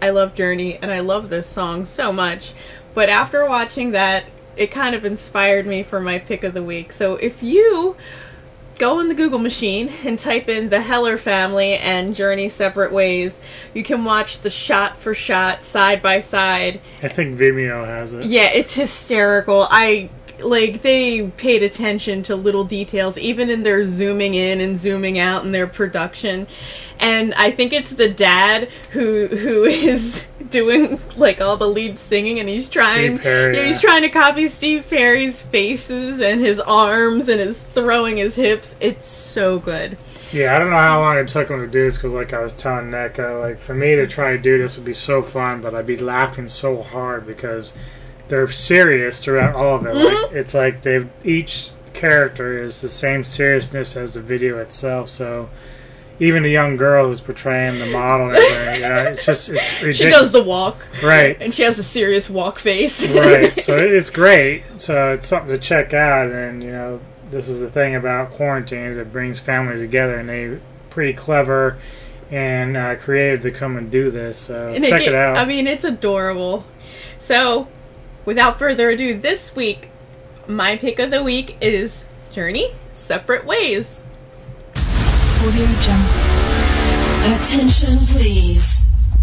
I 0.00 0.10
love 0.10 0.34
Journey 0.34 0.76
and 0.76 0.90
I 0.90 1.00
love 1.00 1.28
this 1.28 1.46
song 1.46 1.84
so 1.84 2.12
much. 2.12 2.52
But 2.94 3.08
after 3.08 3.46
watching 3.48 3.92
that, 3.92 4.24
it 4.56 4.70
kind 4.70 4.94
of 4.94 5.04
inspired 5.04 5.66
me 5.66 5.82
for 5.82 6.00
my 6.00 6.18
pick 6.18 6.44
of 6.44 6.54
the 6.54 6.62
week. 6.62 6.92
So 6.92 7.16
if 7.16 7.42
you 7.42 7.96
go 8.78 9.00
in 9.00 9.08
the 9.08 9.14
Google 9.14 9.38
machine 9.38 9.90
and 10.04 10.18
type 10.18 10.48
in 10.48 10.68
the 10.68 10.80
Heller 10.80 11.18
family 11.18 11.74
and 11.74 12.14
Journey 12.14 12.48
separate 12.48 12.92
ways, 12.92 13.40
you 13.74 13.82
can 13.82 14.04
watch 14.04 14.40
the 14.40 14.50
shot 14.50 14.96
for 14.96 15.14
shot, 15.14 15.62
side 15.62 16.00
by 16.00 16.20
side. 16.20 16.80
I 17.02 17.08
think 17.08 17.38
Vimeo 17.38 17.84
has 17.84 18.14
it. 18.14 18.24
Yeah, 18.24 18.50
it's 18.50 18.74
hysterical. 18.74 19.66
I 19.70 20.10
like 20.40 20.82
they 20.82 21.28
paid 21.30 21.62
attention 21.62 22.22
to 22.24 22.36
little 22.36 22.64
details 22.64 23.18
even 23.18 23.50
in 23.50 23.62
their 23.62 23.84
zooming 23.84 24.34
in 24.34 24.60
and 24.60 24.76
zooming 24.76 25.18
out 25.18 25.44
in 25.44 25.52
their 25.52 25.66
production. 25.66 26.46
And 27.00 27.32
I 27.34 27.50
think 27.50 27.72
it's 27.72 27.90
the 27.90 28.08
dad 28.08 28.68
who 28.90 29.26
who 29.28 29.64
is 29.64 30.24
doing 30.50 30.98
like 31.16 31.40
all 31.40 31.56
the 31.56 31.66
lead 31.66 31.98
singing 31.98 32.38
and 32.38 32.48
he's 32.48 32.68
trying 32.68 33.18
Perry, 33.18 33.56
yeah, 33.56 33.64
he's 33.64 33.80
trying 33.80 34.02
to 34.02 34.08
copy 34.08 34.48
Steve 34.48 34.86
Perry's 34.88 35.42
faces 35.42 36.20
and 36.20 36.40
his 36.40 36.60
arms 36.60 37.28
and 37.28 37.40
his 37.40 37.62
throwing 37.62 38.16
his 38.16 38.34
hips. 38.36 38.74
It's 38.80 39.06
so 39.06 39.58
good. 39.58 39.98
Yeah, 40.30 40.54
I 40.54 40.58
don't 40.58 40.68
know 40.68 40.76
how 40.76 41.00
long 41.00 41.16
it 41.16 41.28
took 41.28 41.48
him 41.48 41.60
to 41.60 41.66
do 41.66 41.84
this 41.84 41.96
because, 41.96 42.12
like 42.12 42.34
I 42.34 42.42
was 42.42 42.52
telling 42.52 42.90
Neko, 42.90 43.40
like 43.40 43.58
for 43.58 43.72
me 43.72 43.96
to 43.96 44.06
try 44.06 44.32
to 44.32 44.38
do 44.38 44.58
this 44.58 44.76
would 44.76 44.84
be 44.84 44.92
so 44.92 45.22
fun, 45.22 45.62
but 45.62 45.74
I'd 45.74 45.86
be 45.86 45.96
laughing 45.96 46.48
so 46.48 46.82
hard 46.82 47.26
because 47.26 47.72
they're 48.28 48.48
serious 48.48 49.20
throughout 49.20 49.54
all 49.54 49.76
of 49.76 49.86
it. 49.86 49.94
Like 49.94 50.32
it's 50.32 50.54
like 50.54 50.82
they've 50.82 51.08
each 51.24 51.70
character 51.94 52.62
is 52.62 52.80
the 52.80 52.88
same 52.88 53.24
seriousness 53.24 53.96
as 53.96 54.14
the 54.14 54.20
video 54.20 54.58
itself. 54.58 55.08
So 55.08 55.48
even 56.20 56.42
the 56.42 56.50
young 56.50 56.76
girl 56.76 57.06
who's 57.06 57.20
portraying 57.20 57.78
the 57.78 57.86
model, 57.86 58.30
and 58.30 58.76
you 58.76 58.82
know, 58.88 59.04
it's 59.04 59.24
just 59.24 59.50
it's 59.50 59.82
ridiculous. 59.82 59.96
She 59.98 60.10
does 60.10 60.32
the 60.32 60.42
walk. 60.42 60.76
right. 61.02 61.36
And 61.40 61.54
she 61.54 61.62
has 61.62 61.78
a 61.78 61.82
serious 61.84 62.28
walk 62.28 62.58
face. 62.58 63.06
right. 63.08 63.58
So 63.60 63.76
it's 63.78 64.10
great. 64.10 64.64
So 64.78 65.12
it's 65.14 65.26
something 65.26 65.50
to 65.50 65.58
check 65.58 65.94
out. 65.94 66.30
And 66.30 66.62
you 66.62 66.72
know, 66.72 67.00
this 67.30 67.48
is 67.48 67.60
the 67.60 67.70
thing 67.70 67.94
about 67.94 68.32
quarantine 68.32 68.86
is 68.86 68.98
it 68.98 69.12
brings 69.12 69.38
families 69.40 69.80
together, 69.80 70.18
and 70.18 70.28
they 70.28 70.58
pretty 70.90 71.12
clever 71.12 71.78
and 72.30 72.76
uh, 72.76 72.96
creative 72.96 73.42
to 73.42 73.50
come 73.50 73.76
and 73.76 73.90
do 73.90 74.10
this. 74.10 74.38
So 74.38 74.68
And 74.74 74.84
check 74.84 75.00
get- 75.02 75.08
it 75.10 75.14
out. 75.14 75.36
I 75.36 75.44
mean, 75.44 75.66
it's 75.66 75.84
adorable. 75.84 76.64
So, 77.18 77.68
without 78.28 78.58
further 78.58 78.90
ado, 78.90 79.14
this 79.14 79.56
week, 79.56 79.88
my 80.46 80.76
pick 80.76 80.98
of 80.98 81.10
the 81.10 81.22
week 81.22 81.56
is 81.62 82.04
Journey 82.30 82.68
Separate 82.92 83.46
Ways. 83.46 84.02
Audio 85.40 85.66
Jungle. 85.80 86.12
Attention, 87.32 87.96
please. 88.12 89.16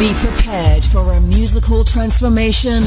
Be 0.00 0.12
prepared 0.18 0.84
for 0.84 1.12
a 1.12 1.20
musical 1.20 1.84
transformation 1.84 2.82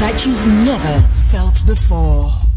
that 0.00 0.24
you've 0.24 0.46
never 0.64 1.06
felt 1.30 1.60
before. 1.66 2.49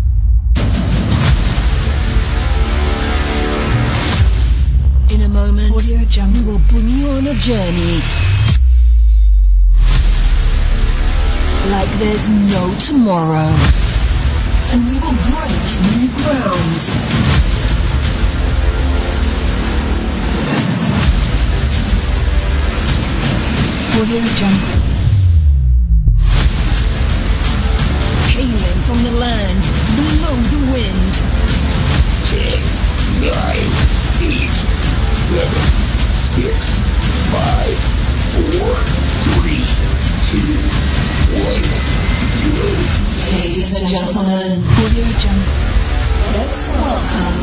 Moment, 5.34 5.74
we 5.74 6.42
will 6.46 6.62
bring 6.70 6.88
you 6.88 7.08
on 7.10 7.26
a 7.26 7.34
journey 7.34 7.98
like 11.74 11.90
there's 11.98 12.30
no 12.54 12.64
tomorrow 12.78 13.50
and 14.72 14.86
we 14.86 14.96
will 15.02 15.18
break 15.26 15.64
new 15.90 16.10
ground. 16.22 16.80
Audio 23.94 24.22
Jungle. 24.38 24.82
Hailing 28.34 28.82
from 28.86 29.00
the 29.04 29.14
land 29.20 29.64
below 29.98 30.36
the 30.54 30.60
wind. 30.74 31.14
Ten, 32.30 32.62
nine, 33.22 33.93
seven, 35.34 35.50
six, 36.14 36.78
five, 37.34 37.78
four, 38.34 38.70
three, 39.34 39.66
two, 40.30 40.54
one, 41.42 41.64
zero. 42.38 42.70
Ladies 43.42 43.80
and 43.80 43.88
gentlemen, 43.90 44.62
Audio 44.64 45.06
Jungle. 45.18 45.54
Let's 46.36 46.68
welcome 46.74 47.40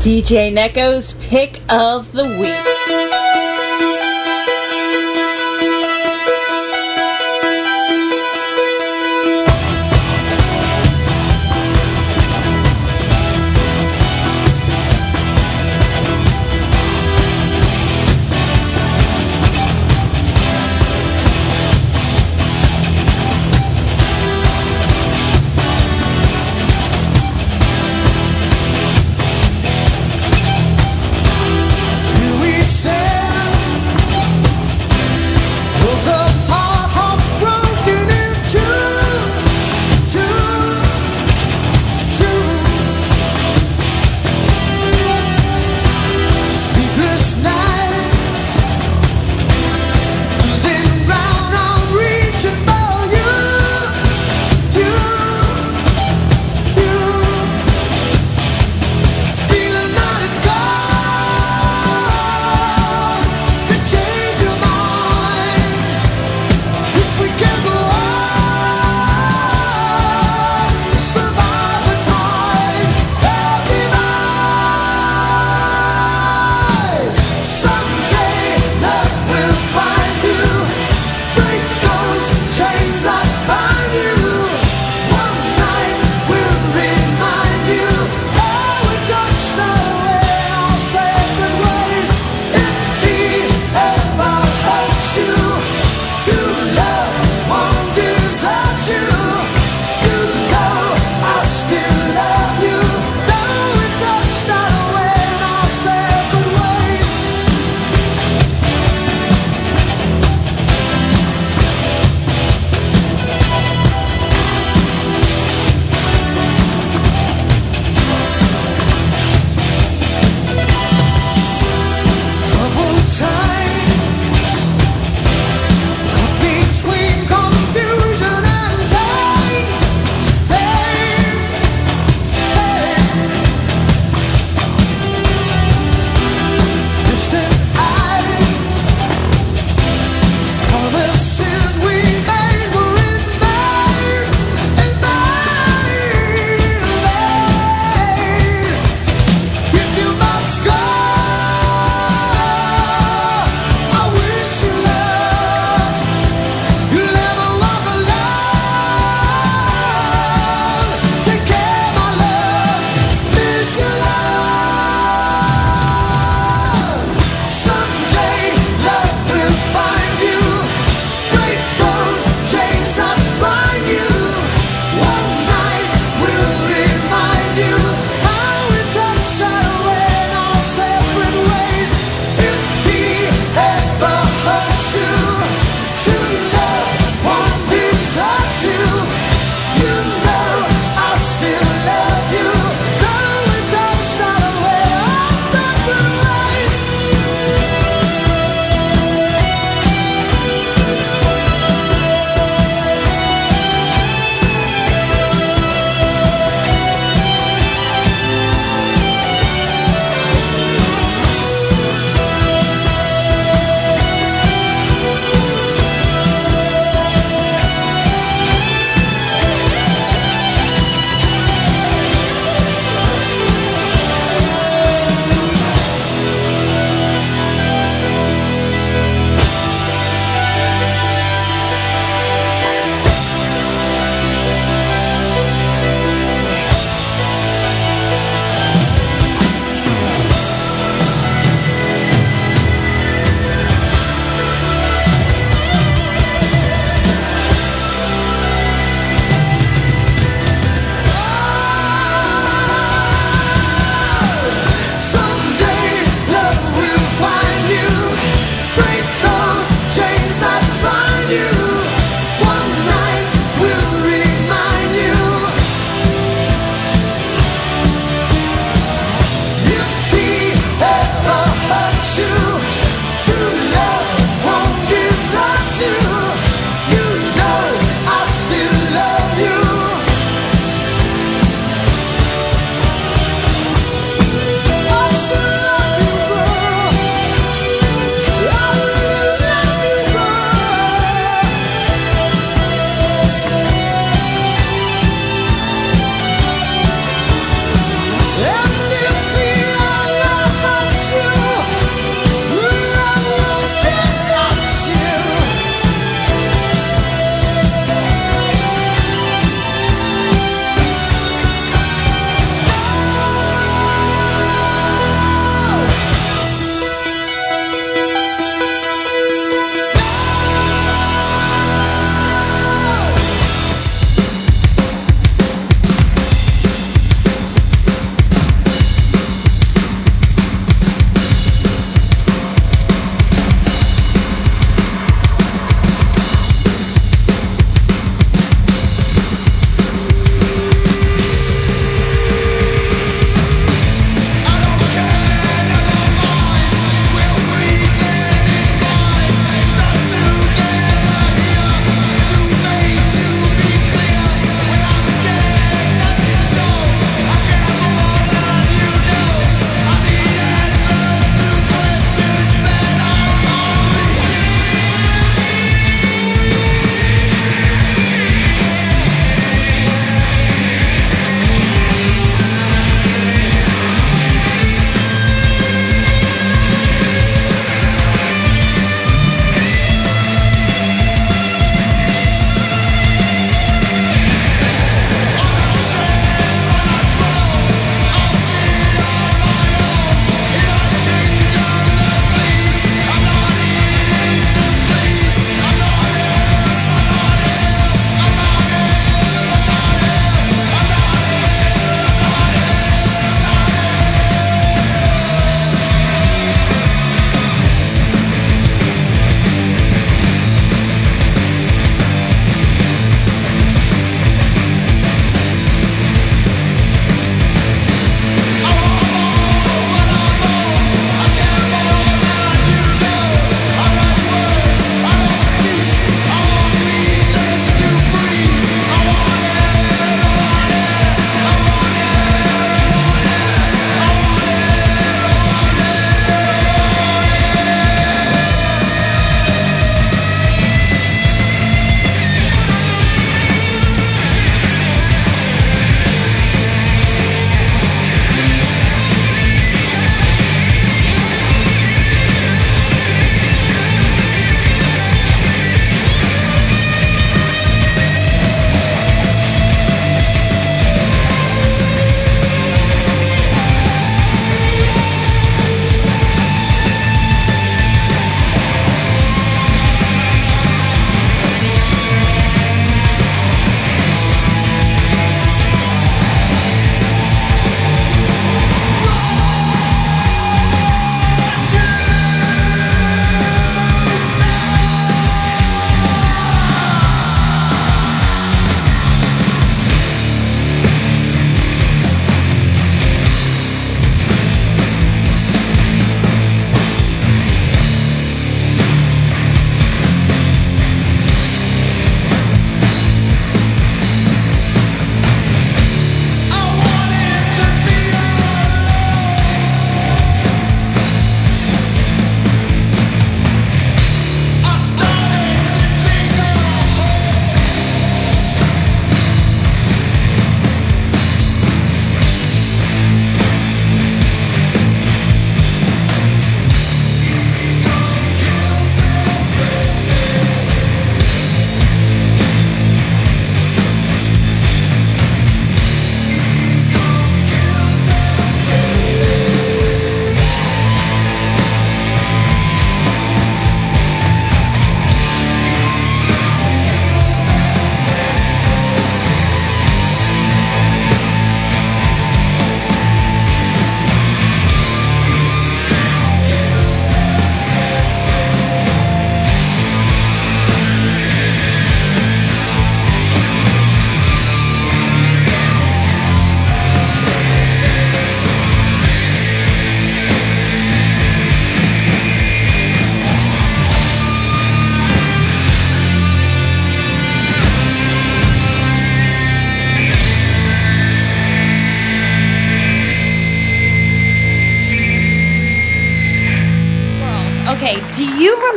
DJ 0.00 0.52
Neko's 0.52 1.12
pick 1.28 1.60
of 1.68 2.10
the 2.10 2.24
week. 2.24 3.29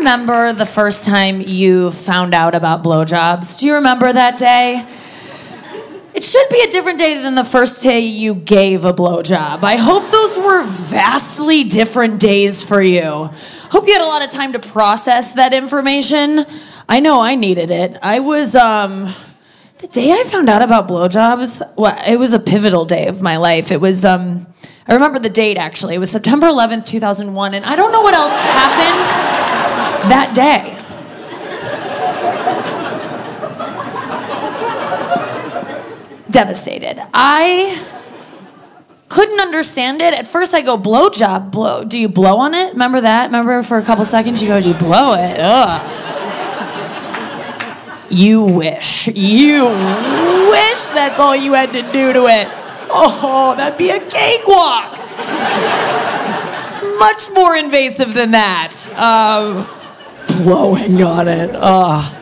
Remember 0.04 0.52
the 0.52 0.66
first 0.66 1.06
time 1.06 1.40
you 1.40 1.90
found 1.90 2.34
out 2.34 2.54
about 2.54 2.84
blowjobs? 2.84 3.58
Do 3.58 3.66
you 3.66 3.76
remember 3.76 4.12
that 4.12 4.38
day? 4.38 4.86
It 6.14 6.26
should 6.26 6.50
be 6.50 6.60
a 6.60 6.70
different 6.70 7.00
day 7.00 7.22
than 7.22 7.36
the 7.36 7.44
first 7.46 7.82
day 7.82 8.02
you 8.02 8.36
gave 8.36 8.84
a 8.84 8.92
blowjob. 8.92 9.64
I 9.64 9.78
hope 9.78 10.12
those 10.12 10.38
were 10.38 10.64
vastly 10.66 11.64
different 11.64 12.20
days 12.20 12.62
for 12.62 12.82
you. 12.82 13.30
Hope 13.72 13.88
you 13.88 13.94
had 13.94 14.02
a 14.02 14.06
lot 14.06 14.22
of 14.22 14.30
time 14.30 14.52
to 14.52 14.60
process 14.60 15.36
that 15.36 15.54
information. 15.54 16.46
I 16.90 17.00
know 17.00 17.22
I 17.22 17.36
needed 17.36 17.72
it. 17.72 17.98
I 18.02 18.20
was 18.20 18.58
um 18.58 19.10
the 19.78 19.88
day 19.88 20.12
I 20.12 20.26
found 20.26 20.50
out 20.50 20.62
about 20.62 20.90
blowjobs, 20.90 21.62
well, 21.78 21.98
it 22.06 22.20
was 22.20 22.34
a 22.34 22.40
pivotal 22.40 22.84
day 22.84 23.08
of 23.08 23.22
my 23.22 23.38
life. 23.38 23.72
It 23.72 23.80
was 23.80 24.04
um 24.04 24.48
I 24.86 24.96
remember 24.96 25.20
the 25.20 25.30
date 25.30 25.56
actually. 25.56 25.96
It 25.96 26.00
was 26.00 26.12
September 26.12 26.48
11th, 26.48 26.86
2001, 26.86 27.54
and 27.54 27.64
I 27.64 27.78
don't 27.78 27.94
know 27.94 28.02
what 28.02 28.14
else 28.14 28.36
happened 28.36 29.63
that 30.10 30.34
day. 30.36 30.78
Devastated. 36.30 37.00
I 37.14 37.80
couldn't 39.10 39.40
understand 39.40 40.02
it. 40.02 40.14
At 40.16 40.26
first, 40.26 40.56
I 40.56 40.62
go 40.62 40.78
blowjob. 40.78 41.52
Blow. 41.52 41.84
Do 41.84 42.00
you 42.00 42.10
blow 42.10 42.40
on 42.40 42.56
it? 42.56 42.74
Remember 42.74 43.02
that? 43.02 43.26
Remember 43.28 43.62
for 43.62 43.78
a 43.78 43.84
couple 43.84 44.04
seconds 44.06 44.42
you 44.42 44.48
go, 44.48 44.60
"Do 44.60 44.70
you 44.70 44.74
blow 44.74 45.14
it?" 45.14 45.38
Ugh. 45.40 46.00
You 48.10 48.44
wish. 48.44 49.08
You 49.08 49.66
wish 49.66 50.86
that's 50.88 51.20
all 51.20 51.36
you 51.36 51.54
had 51.54 51.72
to 51.74 51.82
do 51.92 52.14
to 52.14 52.26
it. 52.28 52.48
Oh, 52.90 53.54
that'd 53.58 53.78
be 53.78 53.90
a 53.90 54.00
cakewalk. 54.00 55.00
It's 56.66 56.82
much 57.00 57.32
more 57.34 57.56
invasive 57.56 58.14
than 58.14 58.32
that. 58.32 58.72
Um, 58.98 59.68
blowing 60.44 61.02
on 61.04 61.28
it. 61.28 61.52
Oh. 61.54 62.20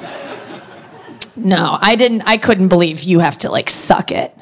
No, 1.36 1.78
I 1.82 1.96
didn't. 1.96 2.24
I 2.24 2.38
couldn't 2.38 2.68
believe 2.68 3.02
you 3.04 3.20
have 3.20 3.38
to 3.40 3.50
like 3.50 3.70
suck 3.70 4.12
it. 4.12 4.34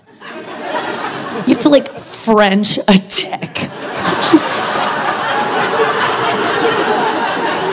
You 1.48 1.56
have 1.56 1.60
to 1.60 1.70
like 1.70 2.00
French 2.00 2.78
a 2.78 2.94
dick. 2.94 3.70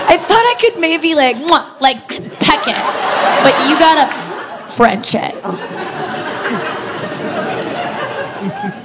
I 0.08 0.16
thought 0.18 0.44
I 0.46 0.54
could 0.60 0.80
maybe 0.80 1.14
like 1.14 1.36
like 1.80 2.08
peck 2.38 2.68
it, 2.68 2.76
but 3.42 3.54
you 3.68 3.78
gotta 3.78 4.08
French 4.72 5.14
it. 5.14 5.34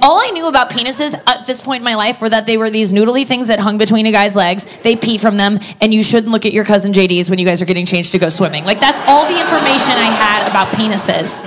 All 0.02 0.18
I 0.20 0.30
knew 0.30 0.48
about 0.48 0.68
penises 0.68 1.14
at 1.28 1.46
this 1.46 1.62
point 1.62 1.78
in 1.78 1.84
my 1.84 1.94
life 1.94 2.20
were 2.20 2.28
that 2.28 2.44
they 2.44 2.56
were 2.56 2.70
these 2.70 2.90
noodly 2.90 3.24
things 3.24 3.46
that 3.46 3.60
hung 3.60 3.78
between 3.78 4.04
a 4.06 4.10
guy's 4.10 4.34
legs. 4.34 4.64
They 4.78 4.96
pee 4.96 5.16
from 5.16 5.36
them, 5.36 5.60
and 5.80 5.94
you 5.94 6.02
shouldn't 6.02 6.32
look 6.32 6.44
at 6.44 6.52
your 6.52 6.64
cousin 6.64 6.92
JD's 6.92 7.30
when 7.30 7.38
you 7.38 7.46
guys 7.46 7.62
are 7.62 7.66
getting 7.66 7.86
changed 7.86 8.10
to 8.10 8.18
go 8.18 8.28
swimming. 8.28 8.64
Like 8.64 8.80
that's 8.80 9.00
all 9.02 9.24
the 9.24 9.40
information 9.40 9.92
I 9.92 10.10
had 10.10 10.50
about 10.50 10.74
penises. 10.74 11.44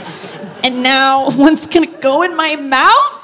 And 0.63 0.81
now 0.81 1.29
one's 1.37 1.67
gonna 1.67 1.87
go 1.99 2.21
in 2.21 2.37
my 2.37 2.55
mouth? 2.55 3.23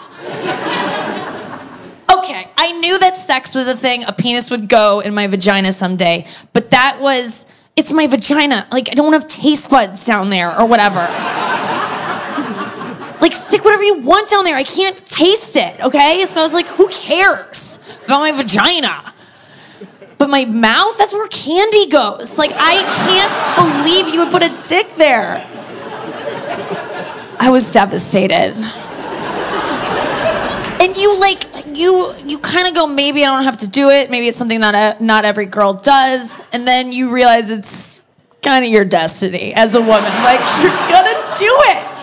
Okay, 2.11 2.49
I 2.57 2.73
knew 2.81 2.99
that 2.99 3.15
sex 3.15 3.55
was 3.55 3.69
a 3.69 3.75
thing. 3.75 4.03
A 4.03 4.11
penis 4.11 4.51
would 4.51 4.67
go 4.67 4.99
in 4.99 5.13
my 5.13 5.27
vagina 5.27 5.71
someday, 5.71 6.27
but 6.51 6.71
that 6.71 6.97
was 6.99 7.47
it's 7.77 7.93
my 7.93 8.05
vagina. 8.05 8.67
Like 8.69 8.89
I 8.91 8.95
don't 8.95 9.13
have 9.13 9.27
taste 9.27 9.69
buds 9.69 10.05
down 10.05 10.29
there 10.29 10.59
or 10.59 10.67
whatever. 10.67 11.07
Like 13.21 13.33
stick 13.33 13.63
whatever 13.63 13.83
you 13.83 13.99
want 13.99 14.29
down 14.29 14.43
there. 14.43 14.55
I 14.55 14.63
can't 14.63 14.97
taste 14.97 15.55
it, 15.55 15.79
okay? 15.79 16.25
So 16.25 16.41
I 16.41 16.43
was 16.43 16.53
like, 16.53 16.67
who 16.67 16.87
cares 16.89 17.79
about 18.05 18.19
my 18.19 18.31
vagina? 18.31 19.13
But 20.17 20.29
my 20.29 20.45
mouth, 20.45 20.97
that's 20.97 21.13
where 21.13 21.27
candy 21.27 21.87
goes. 21.87 22.37
Like 22.37 22.51
I 22.53 22.81
can't 23.05 23.83
believe 23.83 24.13
you 24.13 24.23
would 24.23 24.31
put 24.31 24.43
a 24.43 24.67
dick 24.67 24.89
there. 24.95 25.47
I 27.39 27.49
was 27.49 27.71
devastated. 27.71 28.53
And 30.81 30.97
you 30.97 31.19
like 31.19 31.43
you 31.77 32.15
you 32.27 32.39
kind 32.39 32.67
of 32.67 32.73
go 32.73 32.87
maybe 32.87 33.23
I 33.23 33.27
don't 33.27 33.43
have 33.43 33.57
to 33.59 33.67
do 33.67 33.89
it. 33.89 34.09
Maybe 34.09 34.27
it's 34.27 34.37
something 34.37 34.61
that 34.61 34.75
uh, 34.75 35.03
not 35.03 35.25
every 35.25 35.45
girl 35.45 35.73
does. 35.73 36.41
And 36.53 36.67
then 36.67 36.91
you 36.91 37.11
realize 37.11 37.51
it's 37.51 38.01
kind 38.41 38.65
of 38.65 38.71
your 38.71 38.85
destiny 38.85 39.53
as 39.53 39.75
a 39.75 39.79
woman. 39.79 40.11
Like 40.23 40.39
you're 40.61 40.71
gonna 40.89 41.35
do 41.37 41.53
it. 41.69 42.00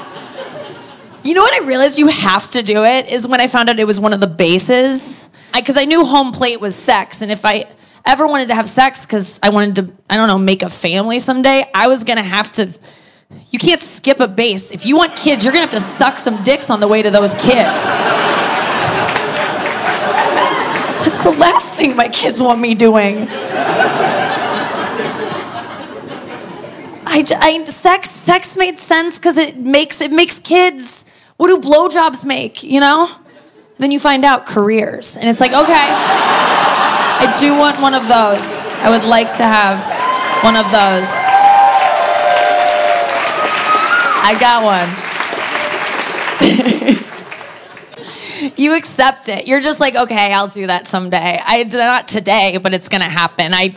You 1.29 1.35
know 1.35 1.43
what 1.43 1.53
I 1.63 1.67
realized 1.67 1.99
you 1.99 2.07
have 2.07 2.49
to 2.53 2.63
do 2.63 2.85
it 2.85 3.11
is 3.11 3.29
when 3.29 3.39
I 3.39 3.49
found 3.49 3.69
out 3.69 3.79
it 3.79 3.87
was 3.87 4.01
one 4.01 4.15
of 4.15 4.21
the 4.21 4.27
bases. 4.27 5.29
Because 5.55 5.77
I, 5.77 5.85
knew 5.85 6.07
home 6.07 6.33
plate 6.33 6.59
was 6.59 6.75
sex, 6.75 7.21
and 7.21 7.31
if 7.31 7.45
I 7.45 7.67
ever 8.07 8.27
wanted 8.27 8.49
to 8.49 8.55
have 8.55 8.67
sex 8.67 9.05
because 9.05 9.39
I 9.43 9.51
wanted 9.51 9.75
to, 9.75 9.93
I 10.09 10.17
don't 10.17 10.29
know, 10.29 10.39
make 10.39 10.63
a 10.63 10.71
family 10.71 11.19
someday, 11.19 11.67
I 11.75 11.87
was 11.89 12.03
gonna 12.05 12.23
have 12.23 12.51
to. 12.55 12.71
You 13.51 13.59
can't 13.59 13.83
skip 13.83 14.21
a 14.21 14.29
base. 14.29 14.73
If 14.73 14.87
you 14.87 14.97
want 14.97 15.17
kids, 15.17 15.45
you're 15.45 15.53
gonna 15.53 15.67
have 15.67 15.73
to 15.73 15.81
suck 15.81 16.19
some 16.19 16.43
dicks 16.45 16.71
on 16.71 16.81
the 16.81 16.89
way 16.89 17.03
to 17.03 17.11
those 17.11 17.35
kids. 17.35 17.77
That's 21.05 21.25
the 21.25 21.37
last 21.39 21.75
thing 21.75 21.95
my 21.95 22.09
kids 22.09 22.41
want 22.41 22.59
me 22.59 22.75
doing. 22.75 23.27
I, 27.07 27.23
I- 27.37 27.65
sex 27.67 28.11
sex 28.11 28.57
made 28.57 28.79
sense 28.79 29.19
because 29.19 29.37
it 29.37 29.59
makes 29.59 30.01
it 30.01 30.11
makes 30.11 30.39
kids. 30.39 31.05
What 31.39 31.47
do 31.49 31.59
blowjobs 31.59 32.27
make? 32.27 32.63
You 32.63 32.81
know. 32.81 33.11
Then 33.79 33.93
you 33.93 34.01
find 34.01 34.25
out 34.25 34.45
careers, 34.45 35.17
and 35.17 35.29
it's 35.29 35.41
like 35.41 35.53
okay, 35.53 35.89
I 37.21 37.37
do 37.41 37.57
want 37.57 37.81
one 37.81 37.95
of 37.95 38.03
those. 38.03 38.65
I 38.83 38.91
would 38.91 39.05
like 39.09 39.37
to 39.37 39.45
have 39.45 39.79
one 40.43 40.57
of 40.57 40.65
those. 40.67 41.09
I 44.21 44.35
got 44.39 44.65
one. 44.65 44.89
you 48.57 48.75
accept 48.77 49.29
it. 49.29 49.47
You're 49.47 49.61
just 49.61 49.81
like, 49.81 49.95
okay, 49.95 50.33
I'll 50.33 50.49
do 50.49 50.67
that 50.67 50.87
someday. 50.87 51.41
I 51.45 51.63
not 51.65 52.09
today, 52.09 52.59
but 52.61 52.75
it's 52.75 52.89
gonna 52.89 53.09
happen. 53.09 53.55
I, 53.55 53.75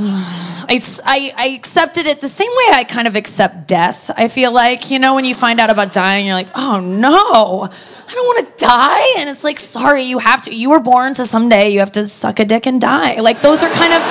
I, 0.00 1.32
I, 1.36 1.48
accepted 1.48 2.06
it 2.06 2.20
the 2.20 2.28
same 2.28 2.50
way 2.50 2.64
I 2.72 2.84
kind 2.84 3.08
of 3.08 3.16
accept 3.16 3.66
death. 3.66 4.10
I 4.16 4.28
feel 4.28 4.52
like 4.52 4.92
you 4.92 4.98
know 4.98 5.14
when 5.14 5.24
you 5.24 5.34
find 5.34 5.58
out 5.58 5.70
about 5.70 5.92
dying, 5.92 6.26
you're 6.26 6.36
like, 6.36 6.50
oh 6.54 6.78
no, 6.78 7.68
I 8.08 8.14
don't 8.14 8.26
want 8.26 8.46
to 8.46 8.64
die, 8.64 9.14
and 9.18 9.28
it's 9.28 9.42
like, 9.42 9.58
sorry, 9.58 10.04
you 10.04 10.20
have 10.20 10.42
to. 10.42 10.54
You 10.54 10.70
were 10.70 10.80
born, 10.80 11.14
so 11.14 11.24
someday 11.24 11.70
you 11.70 11.80
have 11.80 11.92
to 11.92 12.06
suck 12.06 12.38
a 12.38 12.44
dick 12.44 12.66
and 12.66 12.80
die. 12.80 13.20
Like 13.20 13.40
those 13.40 13.64
are 13.64 13.70
kind 13.70 13.92
of 13.92 14.02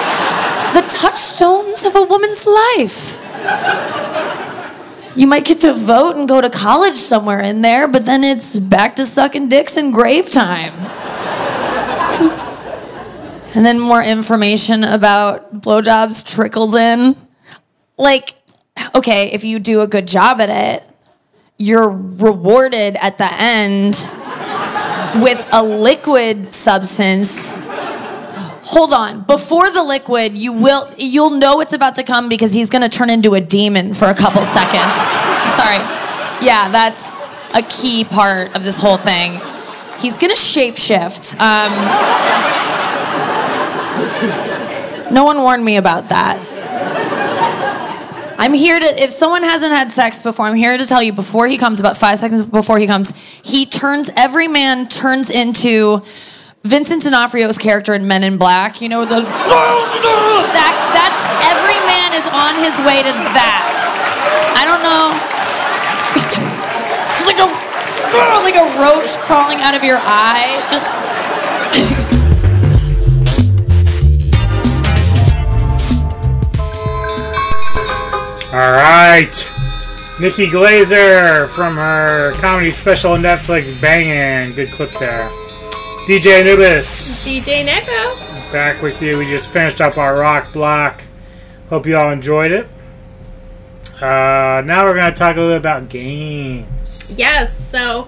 the 0.74 0.82
touchstones 0.90 1.86
of 1.86 1.96
a 1.96 2.04
woman's 2.04 2.46
life. 2.46 3.24
You 5.16 5.26
might 5.26 5.46
get 5.46 5.62
to 5.62 5.74
vote 5.74 6.16
and 6.16 6.28
go 6.28 6.42
to 6.42 6.50
college 6.50 6.98
somewhere 6.98 7.40
in 7.40 7.62
there, 7.62 7.88
but 7.88 8.06
then 8.06 8.24
it's 8.24 8.60
back 8.60 8.98
to 8.98 9.06
sucking 9.06 9.48
dicks 9.48 9.78
and 9.78 9.94
grave 9.94 10.30
time. 10.30 10.74
And 13.58 13.66
then 13.66 13.80
more 13.80 14.04
information 14.04 14.84
about 14.84 15.62
blowjobs 15.62 16.24
trickles 16.24 16.76
in. 16.76 17.16
Like, 17.98 18.36
okay, 18.94 19.32
if 19.32 19.44
you 19.44 19.58
do 19.58 19.82
a 19.82 19.88
good 19.88 20.08
job 20.08 20.40
at 20.40 20.50
it, 20.52 20.84
you're 21.58 21.90
rewarded 21.90 22.98
at 22.98 23.18
the 23.18 23.28
end 23.34 23.96
with 25.24 25.44
a 25.52 25.64
liquid 25.64 26.46
substance. 26.46 27.56
Hold 28.70 28.94
on. 28.94 29.24
Before 29.24 29.72
the 29.72 29.84
liquid 29.84 30.38
you 30.38 30.54
will 30.54 30.88
you'll 30.96 31.32
know 31.32 31.60
it's 31.60 31.74
about 31.74 31.96
to 31.96 32.04
come 32.04 32.30
because 32.30 32.54
he's 32.54 32.70
going 32.70 32.84
to 32.84 32.90
turn 32.90 33.10
into 33.10 33.34
a 33.34 33.42
demon 33.42 33.96
for 33.96 34.06
a 34.06 34.14
couple 34.14 34.44
seconds. 34.46 34.94
Sorry. 35.56 35.78
Yeah 36.46 36.70
that's 36.70 37.26
a 37.56 37.64
key 37.64 38.04
part 38.04 38.56
of 38.56 38.64
this 38.64 38.80
whole 38.80 38.98
thing. 38.98 39.40
He's 39.98 40.20
going 40.20 40.30
to 40.30 40.40
shapeshift. 40.40 41.40
Um, 41.40 42.77
no 45.12 45.24
one 45.24 45.38
warned 45.42 45.64
me 45.64 45.78
about 45.78 46.10
that 46.10 46.38
i'm 48.40 48.54
here 48.54 48.80
to 48.80 49.04
if 49.04 49.12
someone 49.12 49.44
hasn't 49.44 49.72
had 49.72 49.90
sex 49.90 50.22
before 50.22 50.46
i'm 50.46 50.56
here 50.56 50.78
to 50.78 50.86
tell 50.86 51.02
you 51.02 51.14
before 51.14 51.48
he 51.48 51.58
comes 51.58 51.80
about 51.80 51.98
five 51.98 52.18
seconds 52.18 52.44
before 52.44 52.78
he 52.78 52.88
comes 52.88 53.16
he 53.44 53.66
turns 53.66 54.10
every 54.16 54.48
man 54.48 54.88
turns 54.88 55.30
into 55.30 56.02
Vincent 56.64 57.04
D'Onofrio's 57.04 57.58
character 57.58 57.94
in 57.94 58.08
Men 58.08 58.24
in 58.26 58.38
Black, 58.38 58.82
you 58.82 58.90
know, 58.90 59.06
the 59.06 59.22
that 59.24 60.76
that's 60.92 61.22
every 61.48 61.80
man 61.88 62.12
is 62.12 62.28
on 62.28 62.60
his 62.60 62.76
way 62.84 63.00
to 63.08 63.14
that. 63.32 63.64
I 64.52 64.68
don't 64.68 64.84
know. 64.84 65.16
It's 67.08 67.24
like 67.24 67.40
a 67.40 67.48
like 68.44 68.60
a 68.60 68.68
roach 68.84 69.16
crawling 69.24 69.62
out 69.62 69.76
of 69.76 69.84
your 69.84 70.00
eye. 70.02 70.60
Just 70.70 72.17
All 78.58 78.72
right. 78.72 79.52
Nikki 80.20 80.48
Glazer 80.48 81.48
from 81.50 81.76
her 81.76 82.34
comedy 82.40 82.72
special 82.72 83.12
on 83.12 83.22
Netflix, 83.22 83.80
Bangin'. 83.80 84.56
Good 84.56 84.70
clip 84.70 84.90
there. 84.98 85.30
DJ 86.08 86.42
Anubis. 86.42 87.24
DJ 87.24 87.64
Neko. 87.64 88.52
back 88.52 88.82
with 88.82 89.00
you. 89.00 89.20
We 89.20 89.26
just 89.30 89.50
finished 89.50 89.80
up 89.80 90.00
our 90.00 90.18
rock 90.20 90.52
block. 90.54 91.04
Hope 91.70 91.86
you 91.86 91.96
all 91.98 92.10
enjoyed 92.10 92.52
it. 92.52 92.68
Uh, 94.02 94.64
now 94.66 94.86
we're 94.86 94.96
going 94.96 95.14
to 95.14 95.16
talk 95.16 95.36
a 95.36 95.40
little 95.40 95.54
bit 95.54 95.60
about 95.60 95.88
games. 95.88 97.14
Yes, 97.16 97.56
so 97.70 98.08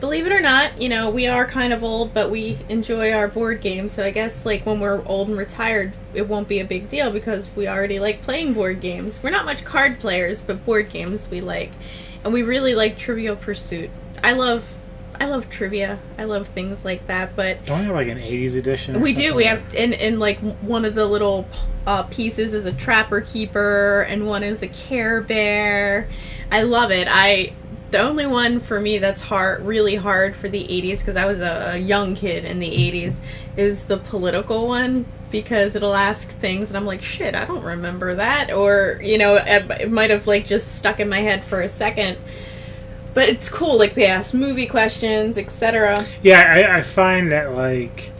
believe 0.00 0.26
it 0.26 0.32
or 0.32 0.40
not, 0.40 0.80
you 0.80 0.88
know, 0.88 1.10
we 1.10 1.26
are 1.26 1.46
kind 1.46 1.72
of 1.72 1.82
old, 1.82 2.14
but 2.14 2.30
we 2.30 2.58
enjoy 2.68 3.12
our 3.12 3.28
board 3.28 3.60
games. 3.60 3.92
So 3.92 4.04
I 4.04 4.10
guess 4.10 4.46
like 4.46 4.64
when 4.64 4.80
we're 4.80 5.04
old 5.04 5.28
and 5.28 5.36
retired, 5.36 5.92
it 6.14 6.28
won't 6.28 6.48
be 6.48 6.60
a 6.60 6.64
big 6.64 6.88
deal 6.88 7.10
because 7.10 7.50
we 7.56 7.66
already 7.68 7.98
like 7.98 8.22
playing 8.22 8.54
board 8.54 8.80
games. 8.80 9.20
We're 9.22 9.30
not 9.30 9.44
much 9.44 9.64
card 9.64 9.98
players, 9.98 10.42
but 10.42 10.64
board 10.64 10.90
games 10.90 11.28
we 11.30 11.40
like. 11.40 11.72
And 12.24 12.32
we 12.32 12.42
really 12.42 12.74
like 12.74 12.98
Trivial 12.98 13.36
Pursuit. 13.36 13.90
I 14.22 14.32
love 14.32 14.74
I 15.20 15.26
love 15.26 15.50
trivia. 15.50 15.98
I 16.16 16.24
love 16.24 16.46
things 16.48 16.84
like 16.84 17.08
that, 17.08 17.34
but 17.34 17.66
Don't 17.66 17.80
we 17.80 17.84
have 17.86 17.94
like 17.96 18.06
an 18.06 18.18
80s 18.18 18.56
edition? 18.56 18.94
or 18.94 19.00
we 19.00 19.14
do. 19.14 19.34
We 19.34 19.46
like 19.46 19.58
have 19.64 19.74
in 19.74 19.92
in 19.92 20.20
like 20.20 20.38
one 20.60 20.84
of 20.84 20.94
the 20.94 21.06
little 21.06 21.48
uh, 21.88 22.04
pieces 22.04 22.52
is 22.54 22.66
a 22.66 22.72
trapper 22.72 23.20
keeper, 23.20 24.02
and 24.02 24.26
one 24.28 24.44
is 24.44 24.62
a 24.62 24.68
care 24.68 25.20
bear. 25.20 26.08
I 26.52 26.62
love 26.62 26.92
it. 26.92 27.08
I 27.10 27.52
the 27.90 28.00
only 28.00 28.26
one 28.26 28.60
for 28.60 28.80
me 28.80 28.98
that's 28.98 29.22
hard, 29.22 29.64
really 29.64 29.96
hard 29.96 30.36
for 30.36 30.48
the 30.48 30.64
'80s 30.64 30.98
because 30.98 31.16
I 31.16 31.26
was 31.26 31.40
a, 31.40 31.78
young 31.78 32.14
kid 32.14 32.44
in 32.44 32.58
the 32.58 32.70
'80s 32.70 33.18
is 33.56 33.86
the 33.86 33.96
political 33.96 34.66
one 34.66 35.06
because 35.30 35.74
it'll 35.74 35.94
ask 35.94 36.28
things 36.28 36.68
and 36.68 36.76
I'm 36.76 36.86
like, 36.86 37.02
shit, 37.02 37.34
I 37.34 37.44
don't 37.44 37.64
remember 37.64 38.14
that, 38.16 38.50
or 38.50 39.00
you 39.02 39.18
know, 39.18 39.36
it, 39.36 39.70
it 39.80 39.90
might 39.90 40.10
have 40.10 40.26
like 40.26 40.46
just 40.46 40.76
stuck 40.76 41.00
in 41.00 41.08
my 41.08 41.20
head 41.20 41.44
for 41.44 41.60
a 41.60 41.68
second. 41.68 42.18
But 43.14 43.28
it's 43.30 43.48
cool, 43.48 43.78
like 43.78 43.94
they 43.94 44.06
ask 44.06 44.34
movie 44.34 44.66
questions, 44.66 45.38
etc. 45.38 46.06
Yeah, 46.22 46.40
I, 46.40 46.78
I 46.78 46.82
find 46.82 47.32
that 47.32 47.54
like 47.54 48.12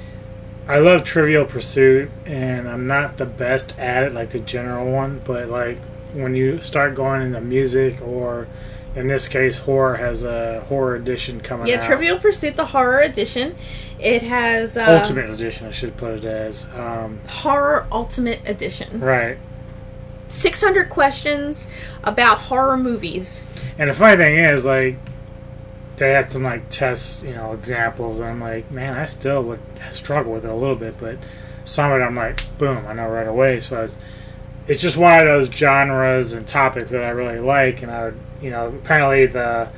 I 0.67 0.79
love 0.79 1.05
Trivial 1.05 1.47
Pursuit, 1.47 2.11
and 2.27 2.69
I'm 2.69 2.87
not 2.87 3.17
the 3.17 3.27
best 3.27 3.79
at 3.79 4.03
it, 4.03 4.13
like 4.13 4.31
the 4.31 4.41
general 4.41 4.91
one. 4.91 5.21
But 5.25 5.49
like 5.49 5.79
when 6.13 6.35
you 6.35 6.61
start 6.61 6.95
going 6.95 7.23
into 7.23 7.41
music, 7.41 8.01
or 8.03 8.49
in 8.99 9.07
this 9.07 9.29
case, 9.29 9.59
horror 9.59 9.97
has 9.97 10.25
a 10.25 10.61
horror 10.69 10.97
edition 10.97 11.41
coming 11.41 11.65
up. 11.65 11.69
Yeah, 11.69 11.81
out. 11.81 11.85
Trivial 11.87 12.19
Pursuit, 12.19 12.57
the 12.57 12.67
horror 12.67 13.01
edition. 13.01 13.57
It 14.01 14.23
has 14.23 14.77
uh, 14.77 15.01
Ultimate 15.01 15.31
edition, 15.31 15.67
I 15.67 15.71
should 15.71 15.97
put 15.97 16.15
it 16.15 16.25
as. 16.25 16.67
Um, 16.75 17.21
horror 17.29 17.87
ultimate 17.93 18.41
edition. 18.47 19.01
right. 19.01 19.39
600 20.31 20.91
questions 20.91 21.67
about 22.05 22.39
horror 22.39 22.77
movies. 22.77 23.47
And 23.79 23.89
the 23.89 23.95
funny 23.95 24.17
thing 24.17 24.37
is, 24.37 24.67
like, 24.67 24.99
they 25.97 26.13
had 26.13 26.31
some 26.31 26.43
like 26.43 26.69
test, 26.69 27.23
you 27.23 27.35
know, 27.35 27.53
examples, 27.53 28.19
and 28.19 28.29
I'm 28.29 28.41
like, 28.41 28.71
man, 28.71 28.97
I 28.97 29.07
still 29.07 29.43
would 29.45 29.61
struggle 29.91 30.33
with 30.33 30.45
it 30.45 30.51
a 30.51 30.55
little 30.55 30.77
bit, 30.77 30.99
but 30.99 31.17
some 31.65 31.91
of 31.91 32.01
it 32.01 32.05
I'm 32.05 32.15
like, 32.15 32.59
boom, 32.59 32.85
I 32.87 32.93
know 32.93 33.09
right 33.09 33.27
away. 33.27 33.61
So 33.61 33.85
it's, 33.85 33.97
it's 34.69 34.83
just 34.83 34.99
one 34.99 35.19
of 35.19 35.27
those 35.27 35.49
genres 35.49 36.35
and 36.35 36.47
topics 36.47 36.91
that 36.91 37.03
I 37.03 37.09
really 37.09 37.41
like, 37.41 37.83
and 37.83 37.91
I 37.91 38.05
would, 38.05 38.19
you 38.43 38.51
know, 38.51 38.69
apparently 38.69 39.27
the 39.27 39.69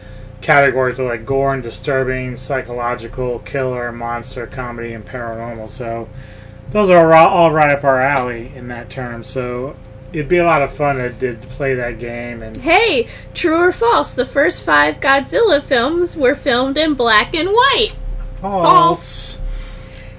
categories 0.41 0.99
are 0.99 1.05
like 1.05 1.25
gore 1.25 1.55
and 1.55 1.63
disturbing, 1.63 2.37
psychological, 2.37 3.39
killer, 3.41 3.93
monster, 3.93 4.49
comedy, 4.49 4.93
and 4.93 5.07
paranormal. 5.07 5.69
So 5.69 6.09
those 6.71 6.91
are 6.91 7.15
all 7.15 7.53
right 7.53 7.71
up 7.71 7.85
our 7.85 8.01
alley 8.01 8.53
in 8.57 8.69
that 8.69 8.91
term. 8.91 9.23
So 9.23 9.77
it'd 10.13 10.29
be 10.29 10.39
a 10.39 10.45
lot 10.45 10.63
of 10.63 10.73
fun 10.73 10.97
to, 10.97 11.13
to 11.13 11.35
play 11.49 11.75
that 11.77 12.01
game 12.01 12.43
and 12.43 12.57
Hey, 12.57 13.09
true 13.33 13.59
or 13.59 13.73
false? 13.73 14.13
The 14.13 14.27
first 14.27 14.63
five 14.63 14.99
Godzilla 14.99 15.63
films 15.63 16.17
were 16.17 16.35
filmed 16.35 16.77
in 16.77 16.95
black 16.95 17.33
and 17.35 17.51
white. 17.51 17.95
false. 18.41 19.41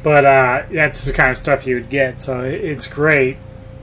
But 0.01 0.25
uh, 0.25 0.63
that's 0.71 1.03
the 1.03 1.13
kind 1.13 1.29
of 1.29 1.37
stuff 1.37 1.67
you 1.67 1.75
would 1.75 1.89
get. 1.89 2.19
So 2.19 2.39
it's 2.39 2.87
great 2.87 3.37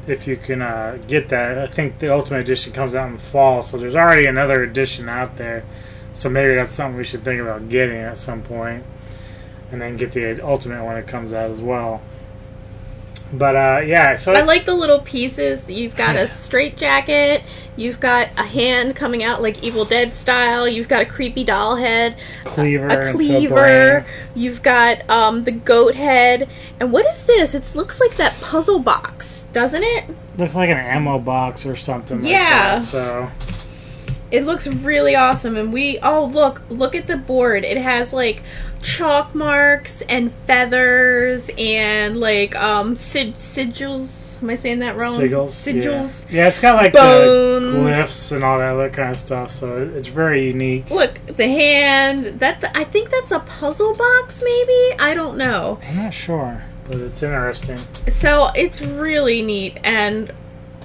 if 0.08 0.26
you 0.26 0.36
can 0.36 0.62
uh, 0.62 0.98
get 1.06 1.28
that. 1.28 1.58
I 1.58 1.66
think 1.66 1.98
the 1.98 2.12
Ultimate 2.12 2.40
Edition 2.40 2.72
comes 2.72 2.94
out 2.94 3.08
in 3.08 3.14
the 3.14 3.22
fall, 3.22 3.62
so 3.62 3.76
there's 3.76 3.94
already 3.94 4.26
another 4.26 4.62
edition 4.62 5.08
out 5.08 5.36
there. 5.36 5.64
So 6.12 6.28
maybe 6.28 6.54
that's 6.54 6.72
something 6.72 6.96
we 6.96 7.04
should 7.04 7.24
think 7.24 7.40
about 7.40 7.68
getting 7.68 7.98
at 7.98 8.18
some 8.18 8.42
point, 8.42 8.84
and 9.70 9.80
then 9.80 9.96
get 9.96 10.12
the 10.12 10.44
Ultimate 10.44 10.84
when 10.84 10.96
it 10.96 11.06
comes 11.06 11.32
out 11.32 11.50
as 11.50 11.60
well. 11.60 12.02
But 13.32 13.56
uh, 13.56 13.80
yeah, 13.84 14.14
so 14.14 14.32
I 14.32 14.40
like 14.42 14.64
the 14.64 14.74
little 14.74 15.00
pieces. 15.00 15.68
You've 15.68 15.96
got 15.96 16.16
a 16.16 16.28
straight 16.28 16.76
jacket. 16.78 17.42
You've 17.76 18.00
got 18.00 18.28
a 18.38 18.42
hand 18.42 18.96
coming 18.96 19.22
out 19.22 19.42
like 19.42 19.62
Evil 19.62 19.84
Dead 19.84 20.14
style. 20.14 20.66
You've 20.66 20.88
got 20.88 21.02
a 21.02 21.04
creepy 21.06 21.44
doll 21.44 21.76
head. 21.76 22.16
cleaver, 22.44 22.86
a 22.88 23.06
into 23.08 23.12
cleaver. 23.18 23.54
brain. 23.54 24.04
You've 24.34 24.62
got 24.62 25.08
um, 25.10 25.42
the 25.44 25.52
goat 25.52 25.94
head. 25.94 26.48
And 26.80 26.90
what 26.90 27.04
is 27.06 27.26
this? 27.26 27.54
It 27.54 27.76
looks 27.76 28.00
like 28.00 28.16
that 28.16 28.34
puzzle 28.40 28.78
box, 28.80 29.46
doesn't 29.52 29.82
it? 29.82 30.04
looks 30.38 30.54
like 30.56 30.70
an 30.70 30.78
ammo 30.78 31.18
box 31.18 31.66
or 31.66 31.76
something. 31.76 32.22
Like 32.22 32.30
Yeah. 32.30 32.78
that, 32.78 32.82
so 32.84 33.30
It 34.30 34.44
looks 34.44 34.66
really 34.66 35.14
awesome. 35.16 35.56
And 35.56 35.72
we 35.72 35.98
oh 36.02 36.24
look 36.26 36.62
look 36.70 36.94
at 36.94 37.06
the 37.06 37.16
board. 37.16 37.64
It 37.64 37.76
has 37.76 38.12
like 38.12 38.42
chalk 38.82 39.34
marks 39.34 40.00
and 40.02 40.32
feathers 40.46 41.50
and 41.58 42.18
like 42.20 42.54
um 42.56 42.96
sig- 42.96 43.34
sigils. 43.34 44.40
Am 44.40 44.50
I 44.50 44.54
saying 44.54 44.78
that 44.80 44.96
wrong? 44.96 45.18
sigils, 45.18 45.48
Sigils. 45.48 46.24
Yeah. 46.30 46.42
yeah, 46.42 46.48
it's 46.48 46.60
got 46.60 46.76
like 46.76 46.92
Bones. 46.92 47.72
the 47.72 47.78
glyphs 47.80 48.30
and 48.32 48.44
all 48.44 48.58
that 48.60 48.74
other 48.74 48.88
kind 48.88 49.10
of 49.10 49.18
stuff. 49.18 49.50
So 49.50 49.78
it's 49.96 50.06
very 50.06 50.46
unique. 50.46 50.88
Look, 50.90 51.18
the 51.26 51.48
hand. 51.48 52.38
That 52.38 52.70
I 52.76 52.84
think 52.84 53.10
that's 53.10 53.32
a 53.32 53.40
puzzle 53.40 53.94
box. 53.94 54.40
Maybe 54.42 54.94
I 55.00 55.12
don't 55.14 55.36
know. 55.38 55.80
I'm 55.88 55.96
not 55.96 56.14
sure, 56.14 56.62
but 56.84 56.98
it's 56.98 57.20
interesting. 57.22 57.78
So 58.06 58.50
it's 58.54 58.80
really 58.80 59.42
neat, 59.42 59.80
and 59.82 60.30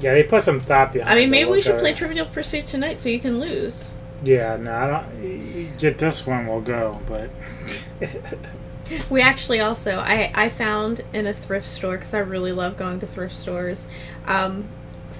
Yeah, 0.02 0.16
they 0.16 0.24
put 0.24 0.42
some 0.42 0.60
thought 0.60 0.92
behind. 0.92 1.12
I 1.12 1.16
mean, 1.16 1.30
maybe 1.30 1.52
we 1.52 1.62
should 1.62 1.78
play. 1.80 1.94
Trivial 1.94 2.26
Pursuit 2.26 2.66
tonight 2.66 2.98
so 2.98 3.10
you 3.10 3.20
can 3.20 3.40
lose. 3.40 3.92
Yeah, 4.24 4.56
no, 4.56 4.74
I 4.74 4.88
don't. 4.88 5.78
Get 5.78 6.00
this 6.00 6.26
one, 6.26 6.48
we'll 6.48 6.62
go. 6.62 7.00
But 7.06 7.30
We 9.10 9.22
actually 9.22 9.62
also 9.62 10.00
I 10.00 10.32
I 10.36 10.50
found 10.50 11.02
in 11.14 11.26
a 11.26 11.34
thrift 11.34 11.66
store 11.66 11.96
because 11.96 12.14
I 12.14 12.20
really 12.20 12.52
love 12.52 12.78
going 12.78 13.00
to 13.00 13.08
thrift 13.08 13.36
stores. 13.36 13.88
Um, 14.28 14.68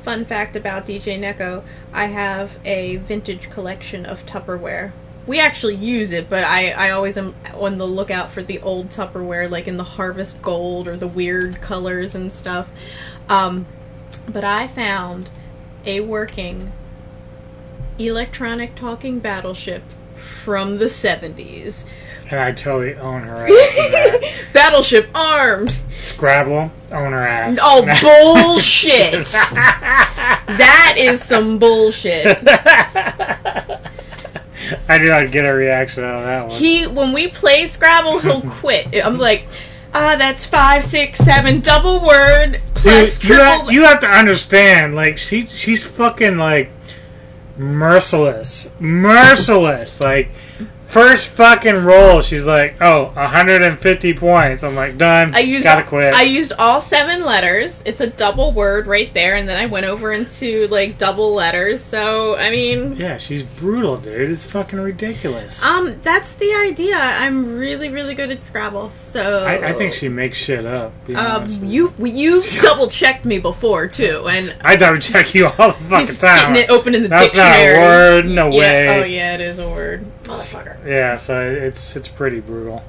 fun 0.04 0.26
fact 0.26 0.56
about 0.56 0.86
DJ 0.86 1.18
Neko: 1.18 1.64
I 1.94 2.06
have 2.06 2.60
a 2.66 2.98
vintage 2.98 3.50
collection 3.50 4.06
of 4.06 4.26
Tupperware. 4.26 4.92
We 5.26 5.40
actually 5.40 5.76
use 5.76 6.12
it, 6.12 6.30
but 6.30 6.44
I, 6.44 6.72
I 6.72 6.90
always 6.92 7.18
am 7.18 7.34
on 7.54 7.78
the 7.78 7.88
lookout 7.88 8.34
for 8.34 8.44
the 8.44 8.60
old 8.60 8.90
Tupperware, 8.90 9.50
like 9.50 9.70
in 9.70 9.78
the 9.78 9.86
harvest 9.86 10.42
gold 10.42 10.86
or 10.86 10.98
the 10.98 11.08
weird 11.08 11.62
colors 11.62 12.14
and 12.14 12.34
stuff. 12.34 12.68
Um, 13.30 13.66
but 14.28 14.44
I 14.44 14.68
found 14.68 15.30
a 15.86 16.02
working 16.02 16.74
electronic 17.98 18.76
talking 18.76 19.20
battleship 19.20 19.84
from 20.18 20.80
the 20.80 20.86
70s. 20.86 21.86
And 22.34 22.42
I 22.42 22.52
totally 22.52 22.96
own 22.96 23.22
her 23.22 23.48
ass. 23.48 24.44
Battleship 24.54 25.08
armed. 25.14 25.78
Scrabble, 25.98 26.72
own 26.92 27.12
her 27.12 27.28
ass. 27.28 27.60
Oh, 27.62 27.84
bullshit. 28.46 29.28
that 29.28 30.96
is 30.98 31.24
some 31.24 31.60
bullshit. 31.60 32.26
I 34.90 34.98
did 34.98 35.10
not 35.10 35.32
get 35.32 35.46
a 35.46 35.54
reaction 35.54 36.04
out 36.04 36.22
of 36.22 36.26
that 36.26 36.48
one. 36.48 36.60
He, 36.60 36.88
when 36.88 37.14
we 37.14 37.28
play 37.28 37.68
Scrabble, 37.68 38.18
he'll 38.18 38.42
quit. 38.42 38.88
I'm 39.06 39.20
like, 39.20 39.48
ah, 39.94 40.16
that's 40.18 40.44
five, 40.44 40.84
six, 40.84 41.20
seven, 41.20 41.60
double 41.60 42.02
word 42.04 42.60
plus 42.74 43.20
Dude, 43.20 43.30
you, 43.30 43.36
triple. 43.36 43.66
have, 43.66 43.72
you 43.72 43.84
have 43.84 44.00
to 44.00 44.08
understand, 44.10 44.96
like 44.96 45.20
she 45.20 45.46
she's 45.46 45.86
fucking 45.86 46.38
like 46.38 46.72
merciless, 47.58 48.74
merciless. 48.80 50.02
Like 50.02 50.30
first 50.94 51.30
fucking 51.30 51.84
roll, 51.84 52.22
she's 52.22 52.46
like, 52.46 52.76
oh, 52.80 53.06
150 53.06 54.14
points. 54.14 54.64
I'm 54.64 54.76
like, 54.76 54.98
done. 54.98 55.34
I 55.36 55.40
used 55.40 55.64
gotta 55.64 55.84
quit. 55.86 56.14
I 56.14 56.22
used 56.24 56.54
all 56.60 56.80
seven 56.80 57.26
letters. 57.26 57.82
It's 57.86 58.00
a 58.00 58.10
double 58.10 58.52
word 58.54 58.88
right 58.88 59.12
there, 59.14 59.36
and 59.36 59.50
then 59.50 59.58
I 59.60 59.66
went 59.66 59.86
over 59.86 60.12
into 60.12 60.68
like 60.68 60.98
double 60.98 61.34
letters. 61.34 61.82
So 61.82 62.36
I 62.38 62.50
mean, 62.52 62.96
yeah, 62.96 63.18
she's 63.18 63.44
brutal, 63.44 63.98
dude. 63.98 64.30
It's 64.30 64.50
fucking 64.50 64.80
ridiculous. 64.80 65.64
um, 65.66 66.00
that's 66.04 66.36
the 66.36 66.54
idea. 66.54 66.98
I'm 66.98 67.58
really, 67.58 67.90
really 67.90 68.14
good 68.16 68.30
at 68.32 68.44
Scrabble. 68.44 68.92
So 68.94 69.44
I, 69.46 69.70
I 69.70 69.74
think 69.74 69.94
she 69.94 70.10
makes 70.10 70.38
shit 70.38 70.66
up. 70.66 70.94
Um, 71.16 71.48
you 71.64 71.94
you 72.00 72.44
double 72.62 72.88
checked 72.88 73.26
me 73.26 73.40
before 73.40 73.88
too, 73.88 74.28
and 74.30 74.56
I 74.62 74.76
double 74.76 75.00
check 75.00 75.34
you 75.34 75.48
all 75.48 75.70
the 75.70 75.74
fucking 75.74 76.16
time. 76.16 76.54
getting 76.54 76.64
it 76.64 76.70
open 76.70 76.94
in 76.96 77.02
the 77.04 77.10
That's 77.10 77.32
dictionary. 77.34 77.74
not 77.74 77.78
a 77.78 77.82
word. 77.82 78.26
No 78.28 78.50
yeah, 78.52 78.60
way. 78.60 79.02
Oh 79.02 79.06
yeah, 79.06 79.34
it 79.36 79.42
is 79.42 79.60
a 79.60 79.68
word, 79.68 80.06
motherfucker. 80.24 80.86
Yeah, 80.86 81.16
so 81.16 81.42
it's 81.42 81.96
it's 81.96 82.08
pretty 82.08 82.40
brutal. 82.40 82.84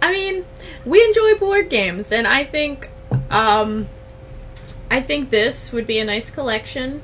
I 0.00 0.12
mean, 0.12 0.44
we 0.84 1.02
enjoy 1.02 1.34
board 1.34 1.70
games, 1.70 2.12
and 2.12 2.26
I 2.26 2.44
think, 2.44 2.90
um, 3.30 3.88
I 4.90 5.00
think 5.00 5.30
this 5.30 5.72
would 5.72 5.86
be 5.86 5.98
a 5.98 6.04
nice 6.04 6.30
collection 6.30 7.02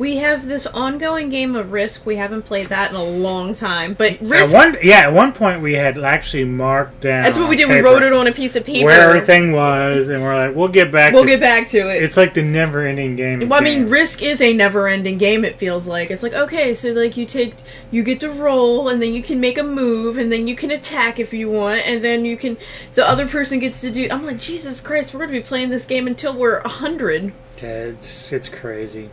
We 0.00 0.16
have 0.16 0.48
this 0.48 0.66
ongoing 0.66 1.28
game 1.28 1.54
of 1.54 1.72
Risk. 1.72 2.06
We 2.06 2.16
haven't 2.16 2.46
played 2.46 2.68
that 2.68 2.88
in 2.88 2.96
a 2.96 3.04
long 3.04 3.54
time, 3.54 3.92
but 3.92 4.12
At 4.12 4.20
Risk. 4.22 4.54
one, 4.54 4.78
yeah, 4.82 5.00
at 5.00 5.12
one 5.12 5.34
point 5.34 5.60
we 5.60 5.74
had 5.74 5.98
actually 5.98 6.46
marked 6.46 7.02
down. 7.02 7.22
that's 7.22 7.38
what 7.38 7.50
we 7.50 7.56
did. 7.56 7.68
We 7.68 7.80
wrote 7.80 8.02
it 8.02 8.14
on 8.14 8.26
a 8.26 8.32
piece 8.32 8.56
of 8.56 8.64
paper. 8.64 8.86
where 8.86 9.10
everything 9.10 9.52
was, 9.52 10.08
and 10.08 10.22
we're 10.22 10.34
like, 10.34 10.56
we'll 10.56 10.68
get 10.68 10.90
back. 10.90 11.12
We'll 11.12 11.24
to, 11.24 11.28
get 11.28 11.40
back 11.40 11.68
to 11.68 11.94
it. 11.94 12.02
It's 12.02 12.16
like 12.16 12.32
the 12.32 12.42
never-ending 12.42 13.16
game. 13.16 13.46
Well, 13.46 13.60
I 13.60 13.62
mean. 13.62 13.90
Risk 13.90 14.22
is 14.22 14.40
a 14.40 14.54
never-ending 14.54 15.18
game. 15.18 15.44
It 15.44 15.56
feels 15.56 15.86
like 15.86 16.10
it's 16.10 16.22
like 16.22 16.32
okay, 16.32 16.72
so 16.72 16.92
like 16.92 17.18
you 17.18 17.26
take, 17.26 17.56
you 17.90 18.02
get 18.02 18.20
to 18.20 18.30
roll, 18.30 18.88
and 18.88 19.02
then 19.02 19.12
you 19.12 19.22
can 19.22 19.38
make 19.38 19.58
a 19.58 19.62
move, 19.62 20.16
and 20.16 20.32
then 20.32 20.48
you 20.48 20.56
can 20.56 20.70
attack 20.70 21.20
if 21.20 21.34
you 21.34 21.50
want, 21.50 21.86
and 21.86 22.02
then 22.02 22.24
you 22.24 22.38
can, 22.38 22.56
the 22.94 23.06
other 23.06 23.28
person 23.28 23.58
gets 23.58 23.82
to 23.82 23.90
do. 23.90 24.08
I'm 24.10 24.24
like, 24.24 24.40
Jesus 24.40 24.80
Christ, 24.80 25.12
we're 25.12 25.20
gonna 25.20 25.32
be 25.32 25.40
playing 25.42 25.68
this 25.68 25.84
game 25.84 26.06
until 26.06 26.32
we're 26.32 26.60
a 26.60 26.68
hundred. 26.68 27.34
Yeah, 27.60 27.68
it's 27.68 28.32
it's 28.32 28.48
crazy. 28.48 29.10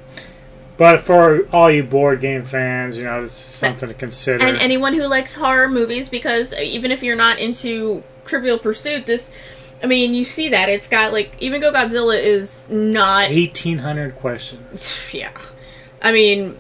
But 0.78 1.00
for 1.00 1.48
all 1.52 1.72
you 1.72 1.84
board 1.84 2.22
game 2.22 2.44
fans, 2.44 2.98
you 2.98 3.04
know, 3.04 3.24
it's 3.24 3.32
something 3.32 3.90
to 3.90 3.96
consider. 3.96 4.46
And 4.46 4.58
anyone 4.58 4.94
who 4.94 5.08
likes 5.08 5.36
horror 5.36 5.68
movies, 5.68 6.08
because 6.08 6.54
even 6.54 6.92
if 6.92 7.02
you're 7.02 7.16
not 7.16 7.40
into 7.40 8.04
Trivial 8.26 8.60
Pursuit, 8.60 9.08
this, 9.08 9.28
I 9.82 9.88
mean, 9.88 10.14
you 10.14 10.24
see 10.24 10.50
that 10.50 10.70
it's 10.70 10.88
got 10.88 11.12
like 11.12 11.36
even 11.40 11.62
Go 11.62 11.74
Godzilla 11.74 12.22
is 12.22 12.70
not 12.70 13.30
Eighteen 13.32 13.80
hundred 13.80 14.16
questions. 14.16 14.96
yeah. 15.12 15.32
I 16.00 16.12
mean, 16.12 16.56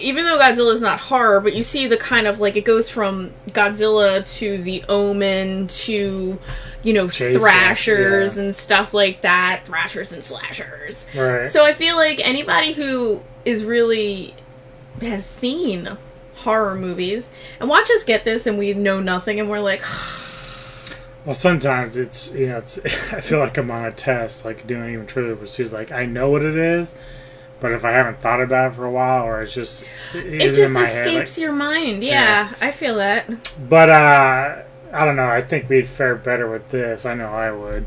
even 0.00 0.24
though 0.24 0.38
Godzilla 0.38 0.72
is 0.72 0.80
not 0.80 1.00
horror, 1.00 1.40
but 1.40 1.54
you 1.54 1.64
see 1.64 1.88
the 1.88 1.96
kind 1.96 2.28
of 2.28 2.38
like 2.38 2.56
it 2.56 2.64
goes 2.64 2.88
from 2.88 3.32
Godzilla 3.48 4.28
to 4.38 4.58
the 4.58 4.84
Omen 4.88 5.66
to 5.66 6.38
you 6.84 6.92
know 6.92 7.08
Jason, 7.08 7.40
thrashers 7.40 8.36
yeah. 8.36 8.42
and 8.44 8.54
stuff 8.54 8.94
like 8.94 9.22
that, 9.22 9.62
thrashers 9.64 10.12
and 10.12 10.22
slashers. 10.22 11.06
Right. 11.14 11.46
So 11.46 11.64
I 11.64 11.72
feel 11.72 11.96
like 11.96 12.20
anybody 12.20 12.72
who 12.72 13.22
is 13.48 13.64
really 13.64 14.34
has 15.00 15.24
seen 15.24 15.96
horror 16.36 16.74
movies 16.74 17.32
and 17.58 17.68
watch 17.68 17.90
us 17.90 18.04
get 18.04 18.24
this 18.24 18.46
and 18.46 18.58
we 18.58 18.74
know 18.74 19.00
nothing 19.00 19.40
and 19.40 19.48
we're 19.48 19.60
like 19.60 19.82
Well, 21.24 21.34
sometimes 21.34 21.98
it's 21.98 22.32
you 22.34 22.46
know, 22.46 22.58
it's. 22.58 22.78
I 23.12 23.20
feel 23.20 23.38
like 23.38 23.58
I'm 23.58 23.70
on 23.70 23.84
a 23.84 23.92
test, 23.92 24.46
like 24.46 24.66
doing 24.66 24.94
even 24.94 25.06
Trivial 25.06 25.36
Pursuit. 25.36 25.70
Like 25.72 25.92
I 25.92 26.06
know 26.06 26.30
what 26.30 26.42
it 26.42 26.56
is, 26.56 26.94
but 27.60 27.72
if 27.72 27.84
I 27.84 27.90
haven't 27.90 28.22
thought 28.22 28.40
about 28.40 28.72
it 28.72 28.74
for 28.74 28.86
a 28.86 28.90
while, 28.90 29.24
or 29.24 29.42
it's 29.42 29.52
just 29.52 29.84
it, 30.14 30.24
it 30.24 30.54
just 30.54 30.72
escapes 30.72 30.90
head. 30.90 31.14
Like, 31.14 31.36
your 31.36 31.52
mind. 31.52 32.02
Yeah, 32.02 32.54
I 32.62 32.72
feel 32.72 32.94
that. 32.96 33.28
but 33.68 33.90
uh, 33.90 34.62
I 34.90 35.04
don't 35.04 35.16
know. 35.16 35.28
I 35.28 35.42
think 35.42 35.68
we'd 35.68 35.86
fare 35.86 36.14
better 36.14 36.50
with 36.50 36.70
this. 36.70 37.04
I 37.04 37.12
know 37.12 37.28
I 37.28 37.50
would. 37.50 37.86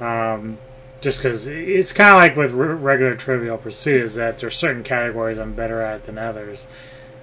Um, 0.00 0.58
just 1.00 1.22
because 1.22 1.46
it's 1.46 1.92
kind 1.92 2.10
of 2.10 2.16
like 2.16 2.36
with 2.36 2.52
re- 2.52 2.74
regular 2.74 3.14
Trivial 3.14 3.58
Pursuit, 3.58 4.02
is 4.02 4.14
that 4.14 4.38
there's 4.38 4.56
certain 4.56 4.82
categories 4.82 5.38
I'm 5.38 5.54
better 5.54 5.80
at 5.82 6.04
than 6.04 6.18
others. 6.18 6.66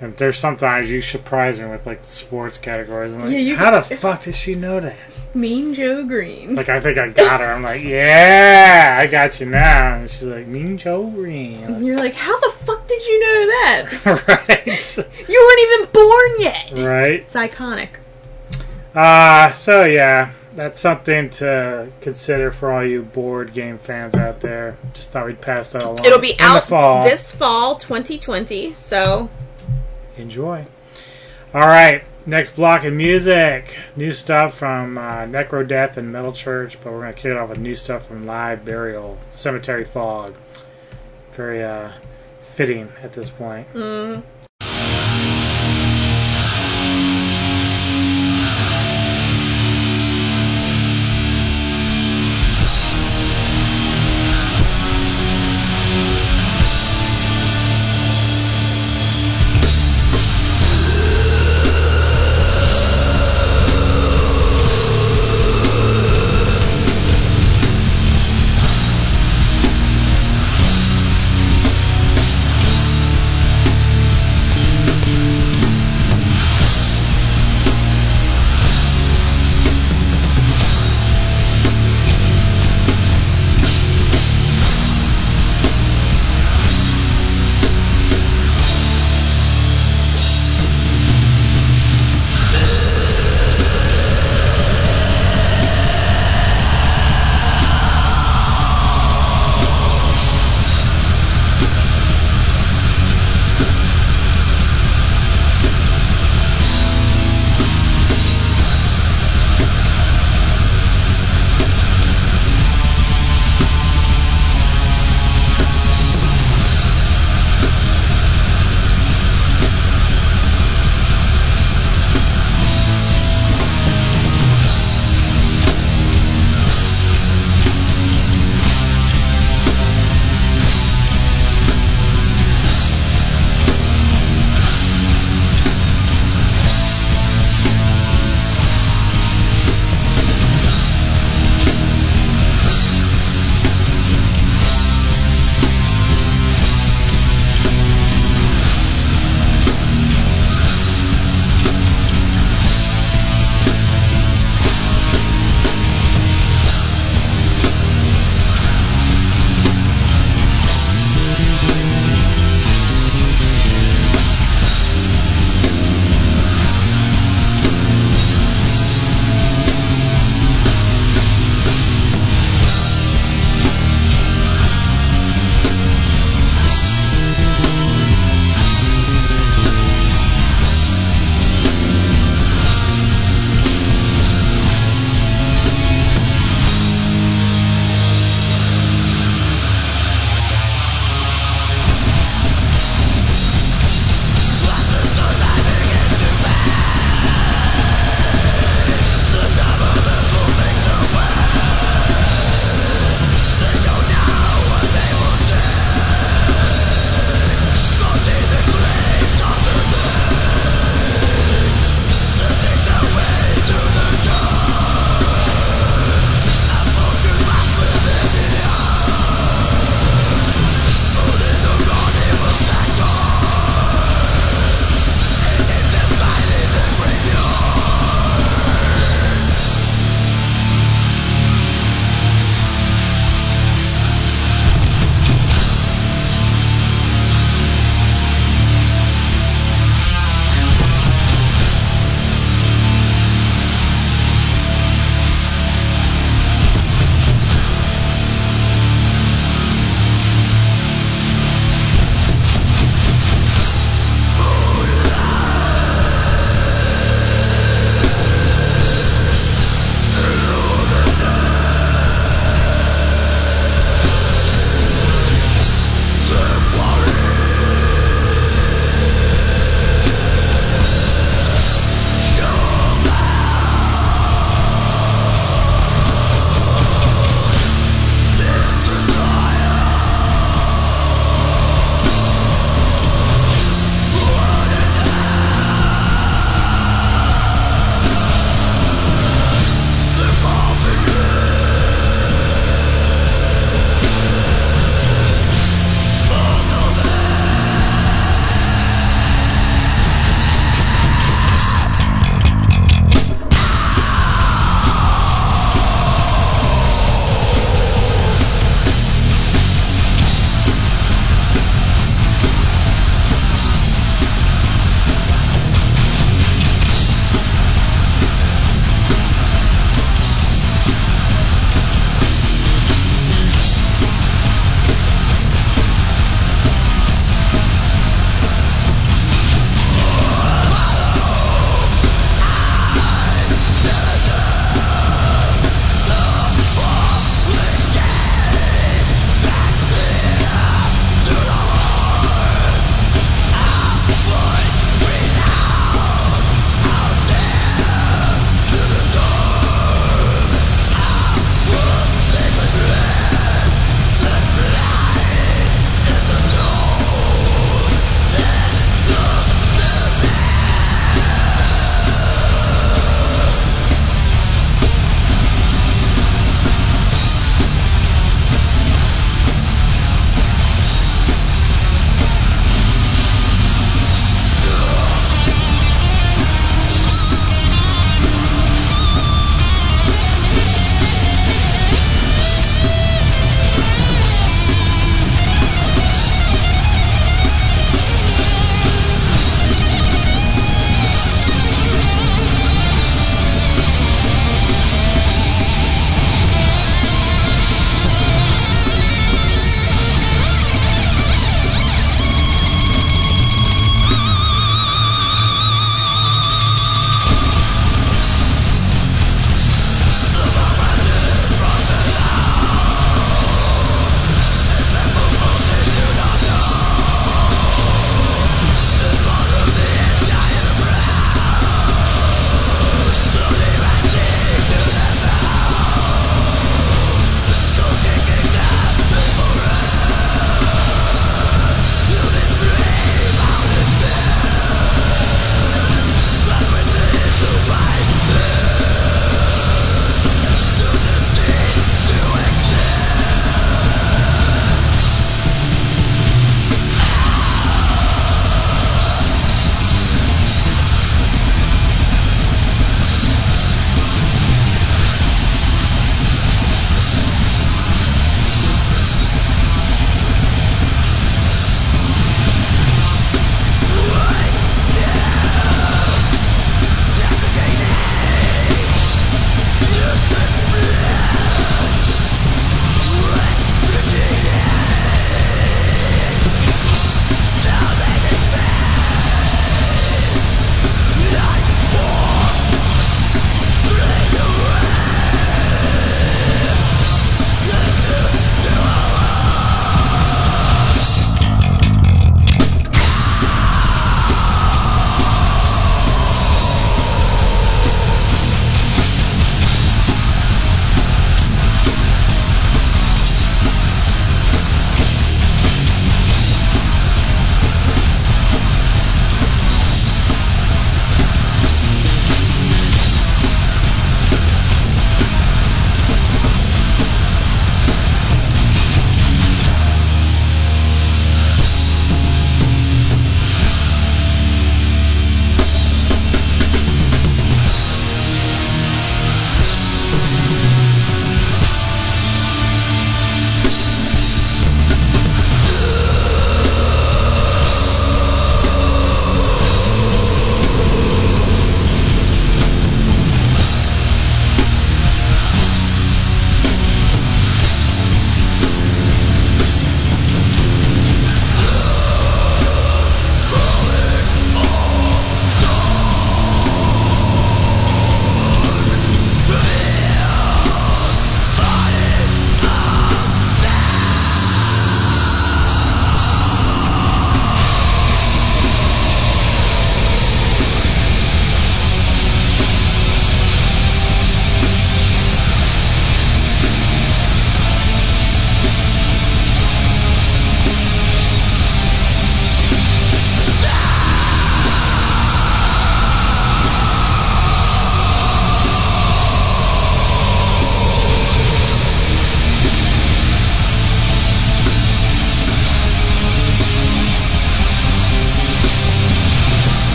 And 0.00 0.16
there's 0.16 0.36
sometimes 0.38 0.90
you 0.90 1.00
surprise 1.00 1.58
me 1.58 1.66
with 1.66 1.86
like 1.86 2.00
sports 2.04 2.58
categories. 2.58 3.14
I'm 3.14 3.20
like, 3.20 3.30
Yeah, 3.32 3.38
you- 3.38 3.56
how 3.56 3.70
the 3.70 3.82
fuck 3.96 4.22
does 4.24 4.36
she 4.36 4.54
know 4.54 4.80
that? 4.80 4.96
Mean 5.34 5.72
Joe 5.74 6.04
Greene. 6.04 6.54
Like 6.54 6.68
I 6.68 6.78
think 6.80 6.98
I 6.98 7.08
got 7.08 7.40
her. 7.40 7.46
I'm 7.46 7.62
like, 7.62 7.82
yeah, 7.82 8.96
I 8.98 9.06
got 9.06 9.40
you 9.40 9.46
now. 9.46 9.94
And 9.94 10.10
she's 10.10 10.22
like, 10.24 10.46
Mean 10.46 10.76
Joe 10.78 11.06
Greene. 11.10 11.62
And 11.64 11.84
you're 11.86 11.96
like, 11.96 12.14
how 12.14 12.38
the 12.40 12.50
fuck 12.64 12.86
did 12.86 13.02
you 13.02 13.20
know 13.20 13.46
that? 13.46 14.24
right, 14.48 14.96
You 15.28 15.56
weren't 15.58 15.82
even 15.82 15.92
born 15.92 16.30
yet. 16.38 16.72
right. 16.86 17.20
It's 17.20 17.34
iconic. 17.36 17.88
Uh, 18.94 19.52
so 19.52 19.84
yeah, 19.84 20.32
that's 20.54 20.80
something 20.80 21.30
to 21.30 21.90
consider 22.00 22.50
for 22.50 22.72
all 22.72 22.84
you 22.84 23.02
board 23.02 23.52
game 23.54 23.78
fans 23.78 24.14
out 24.14 24.40
there. 24.40 24.76
Just 24.92 25.10
thought 25.10 25.26
we'd 25.26 25.40
pass 25.40 25.72
that 25.72 25.82
along. 25.82 26.04
It'll 26.04 26.20
be 26.20 26.38
out 26.38 26.64
fall. 26.64 27.04
this 27.04 27.32
fall, 27.32 27.76
2020. 27.76 28.72
So 28.72 29.28
Enjoy. 30.16 30.66
All 31.52 31.66
right, 31.66 32.04
next 32.26 32.56
block 32.56 32.84
of 32.84 32.92
music. 32.92 33.76
New 33.96 34.12
stuff 34.12 34.54
from 34.54 34.98
uh, 34.98 35.24
Necro 35.24 35.66
Death 35.66 35.96
and 35.96 36.12
Metal 36.12 36.32
Church, 36.32 36.78
but 36.82 36.92
we're 36.92 37.00
gonna 37.00 37.12
kick 37.12 37.26
it 37.26 37.36
off 37.36 37.48
with 37.50 37.58
new 37.58 37.74
stuff 37.74 38.06
from 38.06 38.24
Live 38.24 38.64
Burial, 38.64 39.18
Cemetery 39.30 39.84
Fog. 39.84 40.34
Very 41.32 41.62
uh, 41.62 41.90
fitting 42.40 42.92
at 43.02 43.12
this 43.12 43.30
point. 43.30 43.72
mm, 43.72 44.22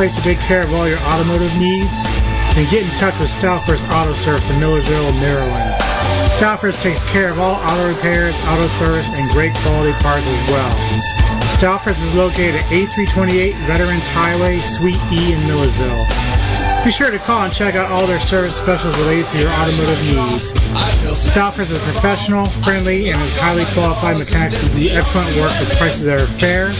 place 0.00 0.16
to 0.16 0.22
take 0.22 0.38
care 0.38 0.64
of 0.64 0.72
all 0.72 0.88
your 0.88 0.96
automotive 1.12 1.52
needs? 1.60 1.92
Then 2.56 2.64
get 2.70 2.88
in 2.88 2.90
touch 2.96 3.20
with 3.20 3.28
Stouffer's 3.28 3.84
Auto 3.92 4.14
Service 4.14 4.48
in 4.48 4.58
Millersville, 4.58 5.12
Maryland. 5.20 5.74
Stouffer's 6.32 6.80
takes 6.80 7.04
care 7.04 7.28
of 7.28 7.38
all 7.38 7.56
auto 7.68 7.86
repairs, 7.86 8.34
auto 8.48 8.62
service, 8.80 9.06
and 9.12 9.30
great 9.30 9.52
quality 9.56 9.92
parts 10.00 10.24
as 10.24 10.50
well. 10.50 10.72
Stouffer's 11.52 12.00
is 12.00 12.14
located 12.14 12.54
at 12.54 12.64
A328 12.72 13.52
Veterans 13.68 14.06
Highway, 14.06 14.60
Suite 14.60 14.96
E 15.12 15.34
in 15.34 15.40
Millersville. 15.46 16.06
Be 16.82 16.90
sure 16.90 17.10
to 17.10 17.18
call 17.18 17.44
and 17.44 17.52
check 17.52 17.74
out 17.74 17.90
all 17.90 18.06
their 18.06 18.20
service 18.20 18.56
specials 18.56 18.96
related 19.00 19.26
to 19.26 19.38
your 19.40 19.50
automotive 19.60 20.00
needs. 20.08 20.50
Stouffer's 21.12 21.70
is 21.70 21.78
professional, 21.92 22.46
friendly, 22.64 23.10
and 23.10 23.20
is 23.20 23.36
highly 23.36 23.66
qualified 23.74 24.16
mechanics 24.16 24.66
who 24.66 24.80
do 24.80 24.88
excellent 24.96 25.28
work 25.36 25.52
with 25.60 25.76
prices 25.76 26.04
that 26.04 26.22
are 26.22 26.26
fair 26.26 26.72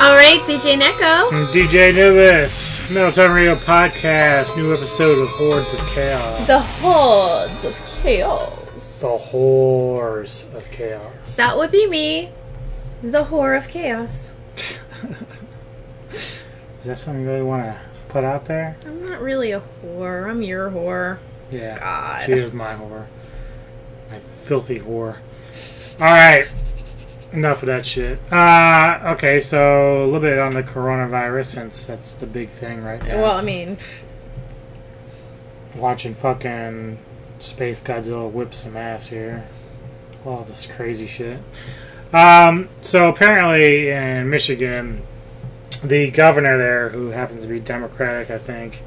All 0.00 0.16
right, 0.16 0.40
DJ 0.46 0.76
Neko. 0.80 1.28
And 1.30 1.46
DJ 1.54 1.90
Anubis, 1.92 2.69
Metal 2.90 3.12
Tavern 3.12 3.36
Radio 3.36 3.54
Podcast, 3.54 4.56
new 4.56 4.74
episode 4.74 5.20
of 5.20 5.28
Hordes 5.28 5.72
of 5.72 5.78
Chaos. 5.90 6.44
The 6.48 6.58
hordes 6.58 7.64
of 7.64 7.76
chaos. 8.02 9.00
The 9.00 9.06
Horrors 9.06 10.50
of 10.52 10.68
Chaos. 10.72 11.36
That 11.36 11.56
would 11.56 11.70
be 11.70 11.86
me. 11.86 12.32
The 13.00 13.22
whore 13.22 13.56
of 13.56 13.68
chaos. 13.68 14.32
Is 16.10 16.86
that 16.86 16.98
something 16.98 17.22
you 17.22 17.28
really 17.28 17.42
want 17.44 17.62
to 17.62 17.76
put 18.08 18.24
out 18.24 18.46
there? 18.46 18.76
I'm 18.84 19.08
not 19.08 19.20
really 19.20 19.52
a 19.52 19.62
whore. 19.84 20.28
I'm 20.28 20.42
your 20.42 20.68
whore. 20.68 21.18
Yeah. 21.52 21.78
God. 21.78 22.26
She 22.26 22.32
is 22.32 22.52
my 22.52 22.74
whore. 22.74 23.06
My 24.10 24.18
filthy 24.18 24.80
whore. 24.80 25.18
Alright. 26.00 26.48
Enough 27.32 27.62
of 27.62 27.66
that 27.66 27.86
shit. 27.86 28.18
Uh, 28.32 28.98
okay, 29.14 29.38
so 29.38 30.02
a 30.02 30.06
little 30.06 30.20
bit 30.20 30.38
on 30.38 30.54
the 30.54 30.64
coronavirus 30.64 31.46
since 31.54 31.84
that's 31.84 32.12
the 32.14 32.26
big 32.26 32.48
thing 32.48 32.82
right 32.82 33.02
now. 33.04 33.22
Well, 33.22 33.36
I 33.36 33.42
mean, 33.42 33.78
watching 35.76 36.14
fucking 36.14 36.98
Space 37.38 37.82
Godzilla 37.82 38.30
whip 38.30 38.52
some 38.52 38.76
ass 38.76 39.06
here. 39.06 39.46
All 40.24 40.42
this 40.42 40.66
crazy 40.66 41.06
shit. 41.06 41.40
Um, 42.12 42.68
so 42.82 43.08
apparently 43.08 43.90
in 43.90 44.28
Michigan, 44.28 45.02
the 45.84 46.10
governor 46.10 46.58
there, 46.58 46.88
who 46.88 47.08
happens 47.08 47.42
to 47.42 47.48
be 47.48 47.60
Democratic, 47.60 48.30
I 48.30 48.38
think, 48.38 48.82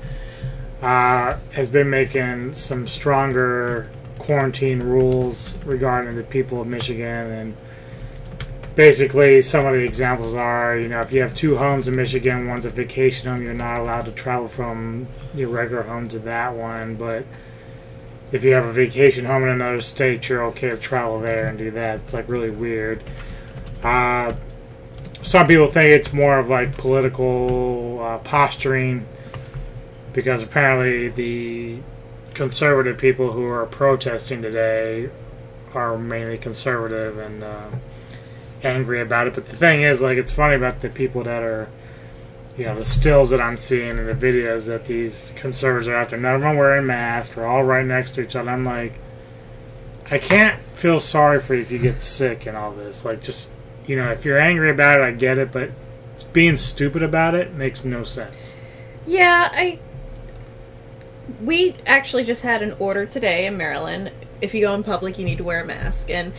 uh, 0.82 1.38
has 1.54 1.70
been 1.70 1.90
making 1.90 2.56
some 2.56 2.86
stronger 2.88 3.90
quarantine 4.20 4.82
rules 4.82 5.64
regarding 5.66 6.16
the 6.16 6.24
people 6.24 6.62
of 6.62 6.68
Michigan 6.68 7.32
and 7.32 7.58
basically 8.76 9.42
some 9.42 9.66
of 9.66 9.74
the 9.74 9.84
examples 9.84 10.34
are 10.34 10.78
you 10.78 10.88
know 10.88 11.00
if 11.00 11.12
you 11.12 11.22
have 11.22 11.34
two 11.34 11.58
homes 11.58 11.88
in 11.88 11.96
michigan 11.96 12.48
one's 12.48 12.66
a 12.66 12.70
vacation 12.70 13.30
home 13.30 13.44
you're 13.44 13.54
not 13.54 13.78
allowed 13.78 14.04
to 14.04 14.12
travel 14.12 14.48
from 14.48 15.08
your 15.36 15.50
regular 15.50 15.84
home 15.84 16.08
to 16.08 16.18
that 16.18 16.54
one 16.56 16.96
but 16.96 17.24
if 18.34 18.44
you 18.44 18.52
have 18.52 18.66
a 18.66 18.74
vacation 18.74 19.26
home 19.26 19.44
in 19.44 19.50
another 19.50 19.80
state 19.80 20.28
you're 20.28 20.44
okay 20.44 20.72
to 20.72 20.78
travel 20.78 21.22
there 21.22 21.46
and 21.46 21.58
do 21.58 21.70
that. 21.72 22.00
It's 22.00 22.14
like 22.14 22.28
really 22.28 22.50
weird. 22.50 23.04
Uh, 23.84 24.34
some 25.22 25.48
people 25.48 25.68
think 25.68 25.92
it's 25.92 26.12
more 26.12 26.40
of 26.40 26.50
like 26.50 26.76
political 26.76 28.02
uh, 28.02 28.18
posturing 28.18 29.06
because 30.14 30.42
apparently 30.42 31.10
the 31.10 31.82
conservative 32.34 32.98
people 32.98 33.32
who 33.32 33.46
are 33.46 33.68
protesting 33.68 34.42
today 34.42 35.12
are 35.76 35.96
mainly 35.96 36.40
conservative 36.40 37.20
and 37.20 37.44
uh, 37.44 37.70
angry 38.64 39.02
about 39.02 39.28
it. 39.28 39.34
But 39.34 39.46
the 39.46 39.56
thing 39.56 39.82
is, 39.82 40.02
like, 40.02 40.18
it's 40.18 40.32
funny 40.32 40.56
about 40.56 40.82
the 40.82 40.90
people 40.90 41.24
that 41.24 41.44
are, 41.44 41.68
you 42.58 42.66
know, 42.66 42.76
the 42.76 42.84
stills 42.84 43.30
that 43.32 43.42
I'm 43.42 43.58
seeing 43.58 43.92
in 43.92 44.06
the 44.06 44.14
videos 44.14 44.68
that 44.68 44.86
these 44.86 45.34
conservatives 45.36 45.88
are 45.88 45.96
out 45.96 46.10
there. 46.10 46.20
None 46.20 46.36
of 46.36 46.42
them 46.42 46.58
wearing 46.58 46.86
masks. 46.86 47.36
We're 47.36 47.46
all 47.46 47.64
right 47.64 47.86
next 47.86 48.12
to 48.16 48.22
each 48.22 48.36
other. 48.36 48.52
I'm 48.52 48.64
like, 48.64 48.94
I 50.10 50.20
can't 50.20 50.62
feel 50.74 51.00
sorry 51.00 51.40
for 51.40 51.56
you 51.56 51.62
if 51.62 51.72
you 51.72 51.80
get 51.80 52.02
sick 52.04 52.46
and 52.46 52.56
all 52.56 52.72
this. 52.72 53.06
Like, 53.06 53.24
just, 53.24 53.50
you 53.88 53.96
know, 53.96 54.12
if 54.12 54.26
you're 54.26 54.40
angry 54.40 54.70
about 54.70 55.00
it, 55.00 55.04
I 55.04 55.12
get 55.12 55.38
it. 55.38 55.52
But 55.52 55.72
being 56.32 56.56
stupid 56.56 57.04
about 57.04 57.34
it 57.36 57.54
makes 57.54 57.84
no 57.84 58.04
sense. 58.04 58.56
yeah, 59.06 59.50
I. 59.52 59.80
We 61.42 61.76
actually 61.86 62.26
just 62.26 62.42
had 62.42 62.62
an 62.62 62.76
order 62.80 63.06
today 63.06 63.46
in 63.46 63.56
Maryland. 63.58 64.12
If 64.42 64.54
you 64.54 64.62
go 64.62 64.74
in 64.76 64.84
public, 64.84 65.18
you 65.18 65.24
need 65.26 65.38
to 65.38 65.44
wear 65.44 65.62
a 65.62 65.66
mask. 65.66 66.10
And 66.10 66.34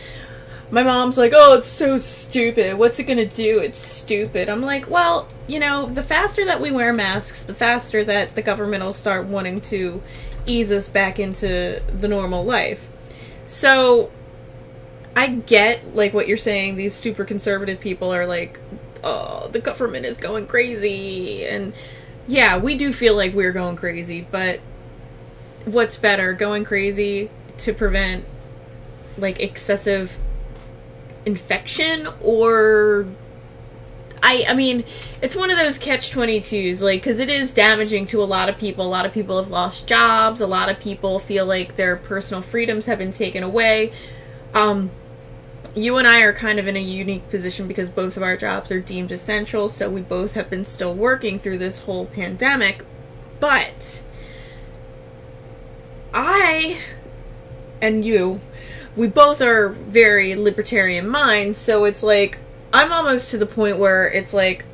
my 0.71 0.83
mom's 0.83 1.17
like, 1.17 1.31
oh, 1.35 1.57
it's 1.59 1.67
so 1.67 1.97
stupid. 1.97 2.77
What's 2.77 2.99
it 2.99 3.03
gonna 3.03 3.25
do? 3.25 3.59
It's 3.59 3.79
stupid. 3.79 4.49
I'm 4.49 4.61
like, 4.61 4.89
well, 4.89 5.27
you 5.47 5.59
know, 5.59 5.85
the 5.85 6.03
faster 6.03 6.43
that 6.45 6.59
we 6.59 6.71
wear 6.71 6.91
masks, 6.91 7.43
the 7.43 7.53
faster 7.53 8.03
that 8.03 8.35
the 8.35 8.41
government 8.41 8.83
will 8.83 8.93
start 8.93 9.25
wanting 9.25 9.61
to 9.61 10.01
ease 10.45 10.71
us 10.71 10.87
back 10.87 11.19
into 11.19 11.81
the 11.87 12.07
normal 12.07 12.43
life. 12.43 12.87
So, 13.47 14.11
I 15.15 15.27
get, 15.27 15.95
like, 15.95 16.13
what 16.13 16.27
you're 16.27 16.37
saying. 16.37 16.75
These 16.75 16.93
super 16.93 17.23
conservative 17.23 17.79
people 17.79 18.13
are 18.13 18.25
like, 18.25 18.59
oh, 19.03 19.47
the 19.51 19.59
government 19.59 20.05
is 20.05 20.17
going 20.17 20.47
crazy. 20.47 21.45
And 21.45 21.73
yeah, 22.27 22.57
we 22.57 22.75
do 22.77 22.91
feel 22.91 23.15
like 23.15 23.33
we're 23.33 23.53
going 23.53 23.75
crazy, 23.75 24.27
but 24.29 24.59
what's 25.63 25.97
better, 25.97 26.33
going 26.33 26.65
crazy 26.65 27.29
to 27.59 27.73
prevent, 27.73 28.25
like, 29.17 29.39
excessive 29.39 30.11
infection 31.25 32.07
or 32.21 33.07
I 34.21 34.45
I 34.49 34.55
mean, 34.55 34.83
it's 35.21 35.35
one 35.35 35.51
of 35.51 35.57
those 35.57 35.77
catch 35.77 36.11
22s 36.11 36.81
like 36.81 37.03
cuz 37.03 37.19
it 37.19 37.29
is 37.29 37.53
damaging 37.53 38.05
to 38.07 38.21
a 38.21 38.25
lot 38.25 38.49
of 38.49 38.57
people. 38.57 38.85
A 38.85 38.87
lot 38.87 39.05
of 39.05 39.13
people 39.13 39.37
have 39.41 39.51
lost 39.51 39.87
jobs, 39.87 40.41
a 40.41 40.47
lot 40.47 40.69
of 40.69 40.79
people 40.79 41.19
feel 41.19 41.45
like 41.45 41.75
their 41.75 41.95
personal 41.95 42.41
freedoms 42.41 42.85
have 42.85 42.99
been 42.99 43.11
taken 43.11 43.43
away. 43.43 43.91
Um 44.53 44.91
you 45.75 45.97
and 45.97 46.07
I 46.07 46.21
are 46.21 46.31
kind 46.31 46.57
of 46.57 46.67
in 46.67 46.77
a 46.77 46.81
unique 46.81 47.29
position 47.29 47.67
because 47.67 47.89
both 47.89 48.15
of 48.15 48.23
our 48.23 48.37
jobs 48.37 48.71
are 48.71 48.79
deemed 48.79 49.11
essential, 49.11 49.67
so 49.67 49.89
we 49.89 50.01
both 50.01 50.31
have 50.31 50.49
been 50.49 50.63
still 50.63 50.93
working 50.93 51.37
through 51.37 51.57
this 51.57 51.79
whole 51.79 52.05
pandemic. 52.05 52.85
But 53.41 54.01
I 56.13 56.77
and 57.81 58.05
you 58.05 58.39
we 58.95 59.07
both 59.07 59.41
are 59.41 59.69
very 59.69 60.35
libertarian 60.35 61.07
minds, 61.07 61.57
so 61.57 61.85
it's 61.85 62.03
like 62.03 62.39
I'm 62.73 62.91
almost 62.91 63.31
to 63.31 63.37
the 63.37 63.45
point 63.45 63.77
where 63.77 64.07
it's 64.09 64.33
like 64.33 64.65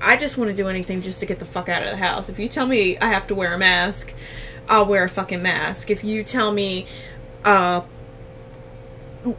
I 0.00 0.16
just 0.16 0.38
want 0.38 0.50
to 0.50 0.56
do 0.56 0.68
anything 0.68 1.02
just 1.02 1.20
to 1.20 1.26
get 1.26 1.38
the 1.38 1.44
fuck 1.44 1.68
out 1.68 1.82
of 1.82 1.90
the 1.90 1.96
house. 1.96 2.28
If 2.28 2.38
you 2.38 2.48
tell 2.48 2.66
me 2.66 2.96
I 2.98 3.06
have 3.06 3.26
to 3.28 3.34
wear 3.34 3.54
a 3.54 3.58
mask, 3.58 4.12
I'll 4.68 4.86
wear 4.86 5.04
a 5.04 5.08
fucking 5.08 5.42
mask. 5.42 5.90
If 5.90 6.04
you 6.04 6.22
tell 6.24 6.52
me 6.52 6.86
uh 7.44 7.82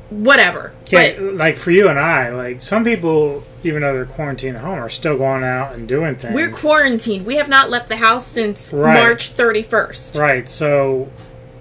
whatever. 0.10 0.74
Yeah, 0.90 1.14
But 1.14 1.36
like 1.36 1.58
for 1.58 1.72
you 1.72 1.88
and 1.88 2.00
I, 2.00 2.30
like 2.30 2.62
some 2.62 2.84
people, 2.84 3.44
even 3.64 3.82
though 3.82 3.94
they're 3.94 4.06
quarantined 4.06 4.58
at 4.58 4.64
home, 4.64 4.80
are 4.80 4.90
still 4.90 5.18
going 5.18 5.44
out 5.44 5.74
and 5.74 5.88
doing 5.88 6.16
things. 6.16 6.36
we're 6.36 6.52
quarantined. 6.52 7.26
We 7.26 7.36
have 7.36 7.50
not 7.50 7.70
left 7.70 7.90
the 7.90 7.98
house 7.98 8.26
since 8.28 8.74
Right. 8.74 8.94
March 8.94 9.34
31st. 9.34 10.20
Right. 10.20 10.50
So, 10.50 11.10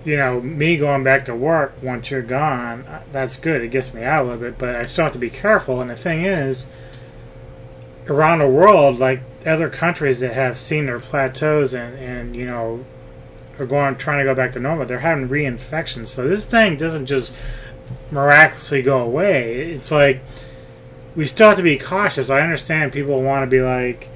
you 0.05 0.17
know, 0.17 0.41
me 0.41 0.77
going 0.77 1.05
back 1.05 1.25
to 1.27 1.35
work 1.35 1.75
once 1.83 2.11
you're 2.11 2.23
gone, 2.23 2.83
uh, 2.83 3.03
that's 3.13 3.37
good. 3.37 3.63
It 3.63 3.69
gets 3.69 3.93
me 3.93 4.03
out 4.05 4.23
a 4.23 4.25
little 4.25 4.41
bit, 4.41 4.59
but 4.59 4.75
I 4.75 4.87
still 4.87 5.05
have 5.05 5.13
to 5.13 5.19
be 5.19 5.31
careful. 5.31 5.81
And 5.81 5.91
the 5.91 5.97
thing 5.97 6.25
is, 6.25 6.67
around 8.09 8.39
the 8.39 8.49
world, 8.49 8.99
like 8.99 9.23
other 9.45 9.69
countries 9.69 10.21
that 10.21 10.35
have 10.35 10.57
seen 10.57 10.87
their 10.87 11.01
plateaus 11.01 11.75
and, 11.75 11.99
and 11.99 12.37
you 12.37 12.47
know, 12.47 12.85
are 13.59 13.67
going 13.67 13.97
trying 13.97 14.19
to 14.19 14.25
go 14.25 14.35
back 14.35 14.53
to 14.53 14.61
normal, 14.61 14.87
they're 14.87 15.01
having 15.01 15.29
reinfections. 15.29 16.07
So 16.07 16.27
this 16.27 16.47
thing 16.47 16.77
doesn't 16.77 17.07
just 17.07 17.33
miraculously 18.11 18.83
go 18.83 19.01
away. 19.01 19.73
It's 19.73 19.91
like 19.91 20.21
we 21.17 21.27
still 21.27 21.49
have 21.49 21.57
to 21.57 21.63
be 21.63 21.79
cautious. 21.79 22.31
I 22.31 22.41
understand 22.41 22.93
people 22.93 23.23
want 23.23 23.43
to 23.43 23.47
be 23.47 23.61
like, 23.61 24.09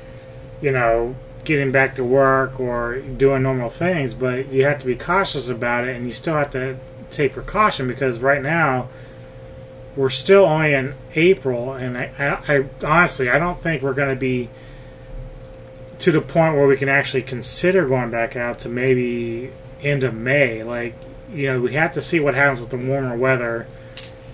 you 0.61 0.71
know, 0.71 1.17
getting 1.45 1.73
back 1.73 1.97
to 1.97 2.05
work 2.05 2.61
or 2.61 3.01
doing 3.01 3.43
normal 3.43 3.69
things, 3.69 4.15
but 4.15 4.53
you 4.53 4.65
have 4.65 4.79
to 4.81 4.87
be 4.87 4.97
cautious 4.97 5.49
about 5.49 5.87
it 5.87 5.97
and 5.97 6.07
you 6.07 6.13
still 6.13 6.35
have 6.35 6.51
to 6.51 6.79
take 7.11 7.33
precaution 7.33 7.87
because 7.87 8.21
right 8.21 8.43
now 8.43 8.89
we're 9.97 10.11
still 10.11 10.45
only 10.45 10.73
in 10.73 10.95
April 11.15 11.75
and 11.75 11.99
I, 11.99 12.11
I, 12.19 12.57
I 12.57 12.65
honestly 12.85 13.29
I 13.29 13.39
don't 13.39 13.61
think 13.61 13.83
we're 13.83 13.93
going 13.93 14.09
to 14.09 14.19
be 14.19 14.49
to 15.99 16.11
the 16.11 16.23
point 16.23 16.57
where 16.57 16.67
we 16.67 16.77
can 16.77 16.89
actually 16.89 17.23
consider 17.23 17.87
going 17.87 18.11
back 18.11 18.35
out 18.35 18.59
to 18.61 18.69
maybe 18.69 19.53
end 19.83 20.03
of 20.03 20.15
May 20.15 20.63
like 20.63 20.95
you 21.31 21.53
know 21.53 21.61
we 21.61 21.75
have 21.75 21.93
to 21.93 22.01
see 22.01 22.21
what 22.21 22.35
happens 22.35 22.61
with 22.61 22.71
the 22.71 22.79
warmer 22.79 23.17
weather 23.17 23.67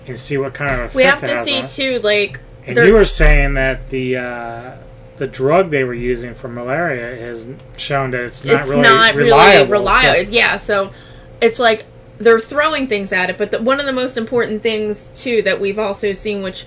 and 0.07 0.19
see 0.19 0.37
what 0.37 0.53
kind 0.53 0.73
of 0.75 0.79
effect 0.79 0.95
We 0.95 1.03
have 1.03 1.19
to 1.21 1.43
see 1.43 1.61
us. 1.61 1.75
too, 1.75 1.99
like 1.99 2.39
And 2.65 2.77
you 2.77 2.93
were 2.93 3.05
saying 3.05 3.53
that 3.55 3.89
the 3.89 4.17
uh, 4.17 4.75
the 5.19 5.27
drug 5.27 5.69
they 5.69 5.83
were 5.83 5.93
using 5.93 6.33
for 6.33 6.47
malaria 6.47 7.15
has 7.17 7.47
shown 7.77 8.11
that 8.11 8.23
it's 8.23 8.43
not 8.43 8.61
it's 8.61 8.69
really 8.69 8.81
not 8.81 9.15
reliable. 9.15 9.71
really 9.71 9.79
reliable. 9.83 10.25
so- 10.25 10.31
yeah, 10.31 10.57
so 10.57 10.93
it's 11.41 11.59
like 11.59 11.85
they're 12.17 12.39
throwing 12.39 12.87
things 12.87 13.13
at 13.13 13.29
it. 13.29 13.37
But 13.37 13.51
the, 13.51 13.61
one 13.61 13.79
of 13.79 13.85
the 13.85 13.93
most 13.93 14.17
important 14.17 14.63
things 14.63 15.11
too 15.15 15.41
that 15.43 15.59
we've 15.59 15.77
also 15.77 16.13
seen, 16.13 16.41
which 16.41 16.65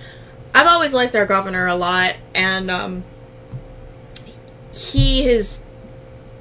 I've 0.55 0.67
always 0.67 0.93
liked 0.93 1.17
our 1.17 1.27
governor 1.27 1.67
a 1.67 1.75
lot, 1.75 2.17
and 2.35 2.71
um, 2.71 3.05
he 4.73 5.25
has 5.25 5.63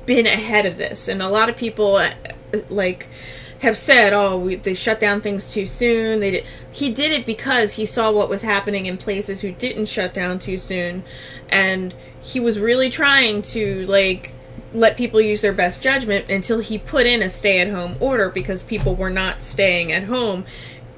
been 0.06 0.28
ahead 0.28 0.66
of 0.66 0.78
this, 0.78 1.08
and 1.08 1.22
a 1.22 1.30
lot 1.30 1.50
of 1.50 1.56
people 1.56 1.96
uh, 1.96 2.12
like 2.70 3.08
have 3.62 3.78
said, 3.78 4.14
"Oh, 4.14 4.38
we, 4.38 4.56
they 4.56 4.74
shut 4.74 5.00
down 5.00 5.22
things 5.22 5.52
too 5.52 5.66
soon." 5.66 6.20
They 6.20 6.32
did. 6.32 6.46
He 6.72 6.92
did 6.92 7.12
it 7.12 7.26
because 7.26 7.74
he 7.74 7.86
saw 7.86 8.12
what 8.12 8.30
was 8.30 8.42
happening 8.42 8.86
in 8.86 8.98
places 8.98 9.42
who 9.42 9.52
didn't 9.52 9.86
shut 9.86 10.14
down 10.14 10.40
too 10.40 10.58
soon, 10.58 11.04
and 11.50 11.94
he 12.20 12.40
was 12.40 12.60
really 12.60 12.90
trying 12.90 13.42
to 13.42 13.86
like 13.88 14.34
let 14.74 14.98
people 14.98 15.20
use 15.20 15.42
their 15.42 15.54
best 15.54 15.82
judgment 15.82 16.30
until 16.30 16.60
he 16.60 16.78
put 16.78 17.06
in 17.06 17.22
a 17.22 17.30
stay-at-home 17.30 17.96
order 18.00 18.30
because 18.30 18.64
people 18.64 18.96
were 18.96 19.10
not 19.10 19.44
staying 19.44 19.92
at 19.92 20.04
home. 20.04 20.46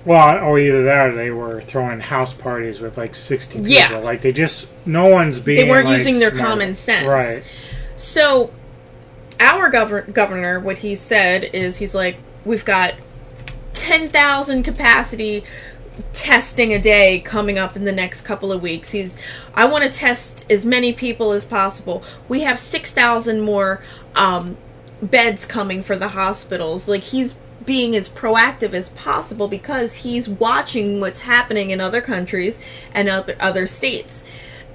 Well, 0.05 0.43
or 0.43 0.59
either 0.59 0.83
that, 0.83 1.09
or 1.09 1.15
they 1.15 1.31
were 1.31 1.61
throwing 1.61 1.99
house 1.99 2.33
parties 2.33 2.81
with 2.81 2.97
like 2.97 3.15
sixty 3.15 3.55
people. 3.55 3.71
Yeah. 3.71 3.97
Like 3.97 4.21
they 4.21 4.31
just 4.31 4.69
no 4.85 5.07
one's 5.07 5.39
being. 5.39 5.65
they 5.65 5.69
weren't 5.69 5.87
like, 5.87 5.97
using 5.97 6.19
their 6.19 6.31
smart. 6.31 6.47
common 6.47 6.75
sense. 6.75 7.07
Right. 7.07 7.43
So, 7.95 8.51
our 9.39 9.69
govern- 9.69 10.11
governor, 10.11 10.59
what 10.59 10.79
he 10.79 10.95
said 10.95 11.43
is 11.53 11.77
he's 11.77 11.95
like, 11.95 12.17
we've 12.45 12.65
got 12.65 12.95
10,000 13.73 14.63
capacity 14.63 15.43
testing 16.11 16.73
a 16.73 16.79
day 16.79 17.19
coming 17.19 17.57
up 17.57 17.75
in 17.75 17.83
the 17.83 17.91
next 17.91 18.21
couple 18.21 18.51
of 18.51 18.61
weeks. 18.61 18.91
He's, 18.91 19.17
I 19.53 19.65
want 19.65 19.83
to 19.83 19.89
test 19.89 20.45
as 20.51 20.65
many 20.65 20.93
people 20.93 21.31
as 21.31 21.45
possible. 21.45 22.03
We 22.27 22.41
have 22.41 22.57
6,000 22.57 23.41
more 23.41 23.83
um, 24.15 24.57
beds 25.01 25.45
coming 25.45 25.83
for 25.83 25.95
the 25.95 26.09
hospitals. 26.09 26.87
Like, 26.87 27.03
he's 27.03 27.35
being 27.65 27.95
as 27.95 28.09
proactive 28.09 28.73
as 28.73 28.89
possible 28.89 29.47
because 29.47 29.95
he's 29.97 30.27
watching 30.27 30.99
what's 30.99 31.21
happening 31.21 31.69
in 31.69 31.79
other 31.79 32.01
countries 32.01 32.59
and 32.93 33.07
other 33.09 33.35
other 33.39 33.67
states. 33.67 34.23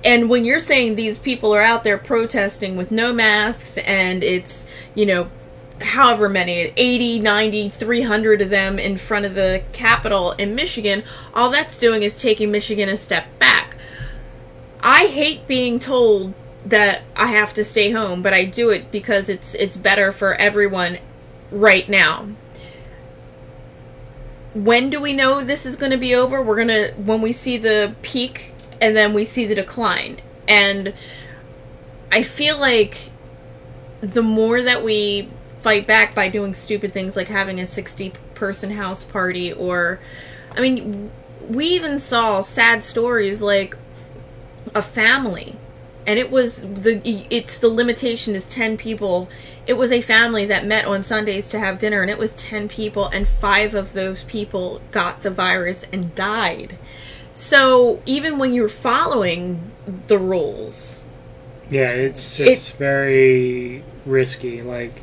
And 0.05 0.31
when 0.31 0.45
you're 0.45 0.61
saying 0.61 0.95
these 0.95 1.19
people 1.19 1.53
are 1.55 1.63
out 1.63 1.85
there 1.85 1.99
protesting 1.99 2.77
with 2.77 2.91
no 2.91 3.13
masks 3.13 3.77
and 3.79 4.23
it's, 4.23 4.67
you 4.95 5.07
know, 5.07 5.29
however 5.81 6.29
many 6.29 6.73
80 6.77 7.21
90 7.21 7.69
300 7.69 8.41
of 8.43 8.51
them 8.51 8.79
in 8.79 8.97
front 8.97 9.25
of 9.25 9.35
the 9.35 9.63
capitol 9.73 10.33
in 10.33 10.55
michigan 10.55 11.05
all 11.35 11.51
that's 11.51 11.79
doing 11.79 12.03
is 12.03 12.17
taking 12.17 12.51
michigan 12.51 12.89
a 12.89 12.97
step 12.97 13.27
back. 13.39 13.77
I 14.81 15.07
hate 15.07 15.47
being 15.47 15.79
told 15.79 16.35
that 16.65 17.03
i 17.17 17.29
have 17.29 17.55
to 17.55 17.65
stay 17.65 17.91
home 17.91 18.23
but 18.23 18.33
i 18.33 18.45
do 18.45 18.71
it 18.71 18.91
because 18.91 19.29
it's 19.29 19.55
it's 19.55 19.77
better 19.77 20.13
for 20.13 20.35
everyone 20.35 20.99
right 21.51 21.89
now. 21.89 22.29
When 24.55 24.91
do 24.91 25.01
we 25.01 25.13
know 25.13 25.43
this 25.43 25.65
is 25.65 25.77
going 25.77 25.93
to 25.93 25.99
be 25.99 26.15
over? 26.15 26.43
We're 26.43 26.57
going 26.57 26.69
to 26.69 26.93
when 26.97 27.21
we 27.21 27.33
see 27.33 27.59
the 27.59 27.95
peak 28.03 28.55
and 28.81 28.97
then 28.97 29.13
we 29.13 29.25
see 29.25 29.45
the 29.45 29.55
decline. 29.55 30.21
And 30.47 30.95
i 32.11 32.23
feel 32.23 32.59
like 32.59 33.11
the 34.01 34.23
more 34.23 34.63
that 34.63 34.83
we 34.83 35.29
fight 35.61 35.87
back 35.87 36.15
by 36.15 36.29
doing 36.29 36.55
stupid 36.55 36.93
things 36.93 37.17
like 37.17 37.29
having 37.29 37.61
a 37.61 37.67
60 37.67 38.13
person 38.35 38.73
house 38.73 39.05
party 39.05 39.53
or 39.53 39.99
i 40.57 40.61
mean 40.61 41.11
we 41.49 41.67
even 41.67 41.99
saw 41.99 42.41
sad 42.41 42.85
stories 42.85 43.43
like 43.43 43.77
a 44.75 44.83
family 44.83 45.57
and 46.07 46.19
it 46.19 46.31
was 46.31 46.63
the 46.63 47.27
it's 47.31 47.59
the 47.59 47.69
limitation 47.69 48.35
is 48.35 48.47
10 48.47 48.77
people 48.77 49.29
it 49.67 49.75
was 49.75 49.91
a 49.91 50.01
family 50.01 50.47
that 50.47 50.65
met 50.65 50.85
on 50.85 51.03
sundays 51.03 51.49
to 51.49 51.59
have 51.59 51.79
dinner 51.79 52.03
and 52.03 52.11
it 52.11 52.19
was 52.19 52.35
10 52.35 52.69
people 52.69 53.09
and 53.09 53.27
5 53.27 53.75
of 53.75 53.93
those 53.93 54.23
people 54.25 54.81
got 54.91 55.23
the 55.23 55.31
virus 55.31 55.85
and 55.93 56.15
died 56.15 56.79
so 57.35 58.03
even 58.05 58.39
when 58.39 58.53
you're 58.53 58.69
following 58.69 59.71
the 60.09 60.19
rules 60.19 61.05
Yeah, 61.71 61.91
it's 61.91 62.41
it's 62.41 62.73
very 62.73 63.85
risky. 64.07 64.63
Like 64.63 65.03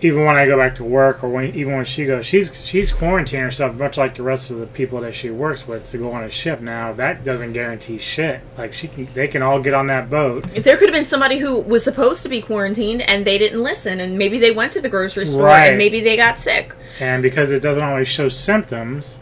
even 0.00 0.24
when 0.24 0.36
I 0.36 0.46
go 0.46 0.56
back 0.56 0.76
to 0.76 0.84
work, 0.84 1.24
or 1.24 1.28
when 1.28 1.54
even 1.54 1.74
when 1.74 1.84
she 1.84 2.06
goes, 2.06 2.24
she's 2.24 2.64
she's 2.64 2.92
quarantining 2.92 3.42
herself, 3.42 3.76
much 3.76 3.98
like 3.98 4.14
the 4.14 4.22
rest 4.22 4.50
of 4.50 4.58
the 4.58 4.66
people 4.66 5.00
that 5.00 5.14
she 5.14 5.30
works 5.30 5.66
with, 5.66 5.90
to 5.90 5.98
go 5.98 6.12
on 6.12 6.22
a 6.24 6.30
ship. 6.30 6.60
Now 6.60 6.92
that 6.92 7.24
doesn't 7.24 7.52
guarantee 7.52 7.98
shit. 7.98 8.40
Like 8.56 8.72
she 8.72 8.88
can, 8.88 9.08
they 9.14 9.26
can 9.28 9.42
all 9.42 9.60
get 9.60 9.74
on 9.74 9.88
that 9.88 10.08
boat. 10.08 10.44
There 10.54 10.76
could 10.76 10.88
have 10.88 10.94
been 10.94 11.04
somebody 11.04 11.38
who 11.38 11.60
was 11.60 11.82
supposed 11.82 12.22
to 12.22 12.28
be 12.28 12.40
quarantined 12.40 13.02
and 13.02 13.24
they 13.24 13.38
didn't 13.38 13.62
listen, 13.62 13.98
and 14.00 14.16
maybe 14.16 14.38
they 14.38 14.52
went 14.52 14.72
to 14.74 14.80
the 14.80 14.88
grocery 14.88 15.26
store 15.26 15.44
Right. 15.46 15.66
and 15.70 15.78
maybe 15.78 16.00
they 16.00 16.16
got 16.16 16.38
sick. 16.38 16.74
And 17.00 17.22
because 17.22 17.50
it 17.50 17.60
doesn't 17.62 17.82
always 17.82 18.08
show 18.08 18.28
symptoms 18.28 19.18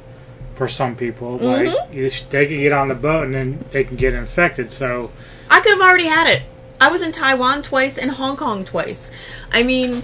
for 0.55 0.69
some 0.69 0.95
people, 0.97 1.39
Mhm. 1.39 1.67
like 1.75 1.93
you, 1.93 2.11
they 2.31 2.47
can 2.47 2.59
get 2.59 2.73
on 2.73 2.89
the 2.89 2.95
boat 2.95 3.25
and 3.27 3.35
then 3.35 3.65
they 3.73 3.85
can 3.85 3.97
get 3.97 4.13
infected. 4.15 4.71
So 4.71 5.11
I 5.51 5.61
could 5.61 5.73
have 5.73 5.81
already 5.83 6.07
had 6.07 6.27
it. 6.27 6.43
I 6.81 6.89
was 6.91 7.01
in 7.01 7.13
Taiwan 7.13 7.63
twice 7.63 7.97
and 7.97 8.11
Hong 8.13 8.37
Kong 8.37 8.63
twice. 8.65 9.11
I 9.53 9.63
mean, 9.63 10.03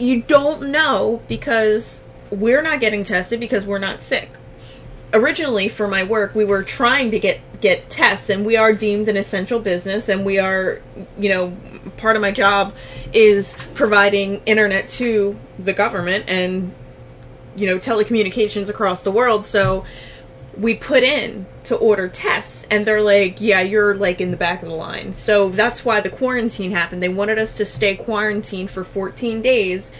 you 0.00 0.22
don't 0.22 0.70
know 0.70 1.22
because 1.28 2.02
we're 2.30 2.62
not 2.62 2.80
getting 2.80 3.04
tested 3.04 3.40
because 3.40 3.64
we're 3.64 3.78
not 3.78 4.02
sick. 4.02 4.30
Originally, 5.12 5.68
for 5.68 5.86
my 5.86 6.02
work, 6.02 6.34
we 6.34 6.44
were 6.44 6.62
trying 6.62 7.10
to 7.12 7.18
get 7.18 7.40
get 7.60 7.88
tests, 7.88 8.28
and 8.28 8.44
we 8.44 8.56
are 8.56 8.72
deemed 8.72 9.08
an 9.08 9.16
essential 9.16 9.60
business, 9.60 10.08
and 10.08 10.24
we 10.24 10.38
are, 10.38 10.82
you 11.18 11.28
know, 11.28 11.56
part 11.96 12.16
of 12.16 12.22
my 12.22 12.30
job 12.30 12.74
is 13.12 13.56
providing 13.74 14.42
internet 14.44 14.88
to 14.88 15.38
the 15.58 15.72
government 15.72 16.24
and 16.28 16.74
you 17.56 17.66
know 17.66 17.76
telecommunications 17.76 18.68
across 18.68 19.02
the 19.02 19.10
world. 19.10 19.44
So 19.44 19.84
we 20.58 20.74
put 20.74 21.02
in 21.02 21.46
to 21.64 21.76
order 21.76 22.08
tests 22.08 22.66
and 22.70 22.86
they're 22.86 23.00
like 23.02 23.40
yeah 23.40 23.60
you're 23.60 23.94
like 23.94 24.20
in 24.20 24.30
the 24.30 24.36
back 24.36 24.62
of 24.62 24.68
the 24.68 24.74
line. 24.74 25.14
So 25.14 25.48
that's 25.48 25.84
why 25.84 26.00
the 26.00 26.10
quarantine 26.10 26.72
happened. 26.72 27.02
They 27.02 27.08
wanted 27.08 27.38
us 27.38 27.56
to 27.56 27.64
stay 27.64 27.96
quarantined 27.96 28.70
for 28.70 28.84
14 28.84 29.42
days 29.42 29.92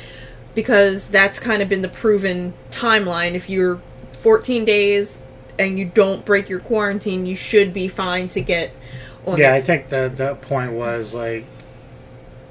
because 0.55 1.09
that's 1.09 1.39
kind 1.39 1.63
of 1.63 1.69
been 1.69 1.83
the 1.83 1.89
proven 1.89 2.55
timeline. 2.71 3.35
If 3.35 3.49
you're 3.49 3.81
14 4.21 4.65
days 4.65 5.21
and 5.59 5.79
you 5.79 5.85
don't 5.85 6.25
break 6.25 6.49
your 6.49 6.61
quarantine 6.61 7.27
you 7.27 7.37
should 7.37 7.73
be 7.73 7.87
fine 7.89 8.29
to 8.29 8.41
get 8.41 8.75
on 9.27 9.39
yeah, 9.39 9.53
the- 9.53 9.57
I 9.57 9.61
think 9.63 9.89
the 9.89 10.13
the 10.15 10.35
point 10.35 10.73
was 10.73 11.15
like 11.15 11.45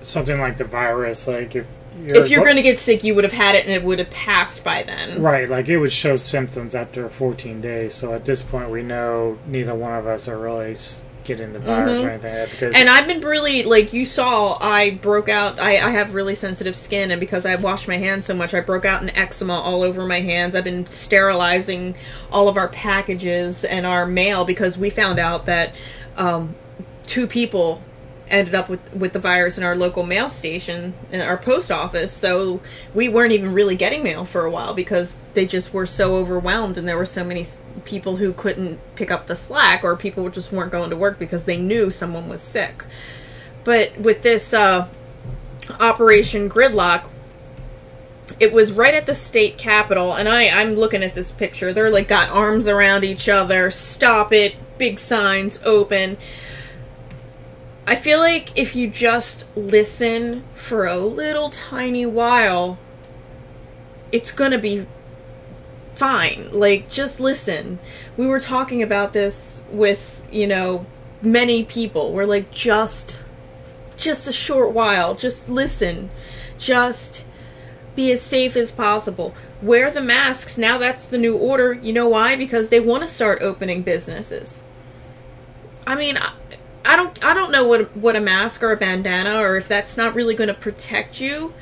something 0.03 0.39
like 0.39 0.57
the 0.57 0.65
virus. 0.65 1.27
Like 1.27 1.55
if 1.55 1.65
if 2.05 2.29
you're 2.29 2.43
going 2.43 2.55
to 2.55 2.61
get 2.61 2.79
sick 2.79 3.03
you 3.03 3.13
would 3.15 3.23
have 3.23 3.33
had 3.33 3.55
it 3.55 3.65
and 3.65 3.73
it 3.73 3.83
would 3.83 3.99
have 3.99 4.09
passed 4.09 4.63
by 4.63 4.83
then 4.83 5.21
Right, 5.21 5.49
like 5.49 5.67
it 5.69 5.77
would 5.77 5.91
show 5.91 6.15
symptoms 6.17 6.75
after 6.75 7.07
14 7.09 7.61
days. 7.61 7.93
So 7.93 8.13
at 8.13 8.25
this 8.25 8.41
point, 8.41 8.69
we 8.69 8.81
know 8.83 9.37
neither 9.47 9.73
one 9.75 9.93
of 9.93 10.07
us 10.07 10.27
are 10.27 10.37
really 10.37 10.75
getting 11.23 11.53
the 11.53 11.59
virus 11.59 11.99
Mhm. 11.99 12.05
or 12.05 12.09
anything 12.09 12.31
like 12.31 12.49
that 12.49 12.51
because 12.51 12.75
And 12.75 12.89
I've 12.89 13.07
been 13.07 13.21
really 13.21 13.63
like 13.63 13.93
you 13.93 14.03
saw. 14.03 14.57
I 14.59 14.89
broke 14.91 15.29
out. 15.29 15.57
I, 15.59 15.77
I 15.77 15.91
have 15.91 16.13
really 16.15 16.35
sensitive 16.35 16.75
skin, 16.75 17.11
and 17.11 17.19
because 17.21 17.45
I 17.45 17.55
washed 17.55 17.87
my 17.87 17.95
hands 17.97 18.25
so 18.25 18.33
much, 18.33 18.53
I 18.53 18.59
broke 18.59 18.83
out 18.83 19.01
an 19.01 19.09
eczema 19.15 19.53
all 19.53 19.83
over 19.83 20.05
my 20.05 20.19
hands. 20.19 20.53
I've 20.55 20.65
been 20.65 20.85
sterilizing 20.87 21.95
all 22.31 22.49
of 22.49 22.57
our 22.57 22.67
packages 22.67 23.63
and 23.63 23.85
our 23.85 24.05
mail 24.05 24.43
because 24.43 24.77
we 24.77 24.89
found 24.89 25.17
out 25.19 25.45
that 25.45 25.73
um, 26.17 26.55
two 27.07 27.25
people 27.25 27.81
ended 28.33 28.55
up 28.55 28.67
with 28.67 28.93
with 28.93 29.13
the 29.13 29.19
virus 29.19 29.57
in 29.57 29.63
our 29.63 29.75
local 29.75 30.03
mail 30.03 30.29
station 30.29 30.93
in 31.11 31.21
our 31.21 31.37
post 31.37 31.71
office. 31.71 32.11
So 32.11 32.61
we 32.93 33.07
weren't 33.07 33.31
even 33.31 33.53
really 33.53 33.75
getting 33.75 34.03
mail 34.03 34.25
for 34.25 34.43
a 34.43 34.51
while 34.51 34.73
because 34.73 35.17
they 35.35 35.45
just 35.45 35.73
were 35.73 35.85
so 35.85 36.15
overwhelmed, 36.15 36.77
and 36.77 36.87
there 36.87 36.97
were 36.97 37.05
so 37.05 37.23
many 37.23 37.45
people 37.85 38.17
who 38.17 38.33
couldn't 38.33 38.79
pick 38.95 39.11
up 39.11 39.27
the 39.27 39.35
slack, 39.35 39.83
or 39.83 39.95
people 39.95 40.27
just 40.29 40.51
weren't 40.51 40.71
going 40.71 40.89
to 40.89 40.97
work 40.97 41.19
because 41.19 41.45
they 41.45 41.57
knew 41.57 41.91
someone 41.91 42.27
was 42.27 42.41
sick. 42.41 42.83
But 43.63 43.97
with 43.97 44.23
this 44.23 44.53
uh, 44.53 44.87
Operation 45.79 46.49
Gridlock, 46.49 47.07
it 48.39 48.51
was 48.51 48.71
right 48.71 48.95
at 48.95 49.05
the 49.05 49.15
state 49.15 49.57
capitol, 49.57 50.13
and 50.13 50.27
I 50.27 50.49
I'm 50.49 50.75
looking 50.75 51.03
at 51.03 51.13
this 51.13 51.31
picture. 51.31 51.71
They're 51.71 51.91
like 51.91 52.07
got 52.07 52.29
arms 52.29 52.67
around 52.67 53.03
each 53.03 53.29
other. 53.29 53.69
Stop 53.69 54.33
it! 54.33 54.55
Big 54.79 54.97
signs 54.97 55.59
open. 55.63 56.17
I 57.85 57.95
feel 57.95 58.19
like 58.19 58.57
if 58.57 58.75
you 58.75 58.87
just 58.87 59.45
listen 59.55 60.43
for 60.55 60.85
a 60.85 60.97
little 60.97 61.49
tiny 61.49 62.05
while, 62.05 62.77
it's 64.11 64.31
gonna 64.31 64.57
be 64.57 64.87
fine. 65.95 66.49
Like, 66.51 66.89
just 66.89 67.19
listen. 67.19 67.79
We 68.15 68.25
were 68.25 68.39
talking 68.39 68.81
about 68.81 69.13
this 69.13 69.61
with, 69.69 70.25
you 70.31 70.47
know, 70.47 70.85
many 71.21 71.63
people. 71.63 72.13
We're 72.13 72.25
like, 72.25 72.51
just, 72.51 73.17
just 73.97 74.27
a 74.27 74.33
short 74.33 74.71
while. 74.71 75.15
Just 75.15 75.49
listen. 75.49 76.09
Just 76.57 77.25
be 77.95 78.11
as 78.11 78.21
safe 78.21 78.55
as 78.55 78.71
possible. 78.71 79.35
Wear 79.61 79.91
the 79.91 80.01
masks. 80.01 80.57
Now 80.57 80.77
that's 80.77 81.05
the 81.05 81.17
new 81.17 81.37
order. 81.37 81.73
You 81.73 81.93
know 81.93 82.07
why? 82.07 82.35
Because 82.35 82.69
they 82.69 82.79
want 82.79 83.03
to 83.03 83.07
start 83.07 83.41
opening 83.41 83.81
businesses. 83.81 84.63
I 85.85 85.95
mean, 85.95 86.17
I, 86.85 86.95
don't 86.95 87.23
I 87.23 87.33
don't 87.33 87.51
know 87.51 87.65
what 87.67 87.95
what 87.95 88.15
a 88.15 88.19
mask 88.21 88.61
or 88.63 88.71
a 88.71 88.77
bandana 88.77 89.39
or 89.39 89.57
if 89.57 89.67
that's 89.67 89.95
not 89.97 90.15
really 90.15 90.35
going 90.35 90.49
to 90.49 90.53
protect 90.53 91.19
you, 91.21 91.53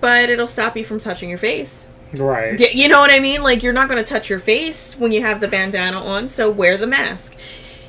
but 0.00 0.28
it'll 0.30 0.46
stop 0.46 0.76
you 0.76 0.84
from 0.84 1.00
touching 1.00 1.28
your 1.28 1.38
face. 1.38 1.86
Right. 2.16 2.58
Y- 2.58 2.70
You 2.74 2.88
know 2.88 3.00
what 3.00 3.10
I 3.10 3.18
mean? 3.18 3.42
Like 3.42 3.62
you're 3.62 3.72
not 3.72 3.88
going 3.88 4.02
to 4.02 4.08
touch 4.08 4.28
your 4.30 4.38
face 4.40 4.94
when 4.96 5.12
you 5.12 5.22
have 5.22 5.40
the 5.40 5.48
bandana 5.48 5.98
on, 5.98 6.28
so 6.28 6.50
wear 6.50 6.76
the 6.76 6.86
mask. 6.86 7.34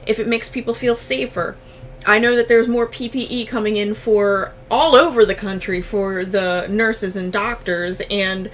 If 0.05 0.19
it 0.19 0.27
makes 0.27 0.49
people 0.49 0.73
feel 0.73 0.95
safer. 0.95 1.55
I 2.05 2.19
know 2.19 2.37
that 2.37 2.47
there's 2.47 2.69
more 2.69 2.87
PPE 2.87 3.49
coming 3.49 3.75
in 3.75 3.93
for 3.93 4.53
all 4.71 4.95
over 4.95 5.25
the 5.25 5.35
country 5.35 5.81
for 5.81 6.23
the 6.23 6.65
nurses 6.69 7.17
and 7.17 7.33
doctors 7.33 8.01
and 8.09 8.49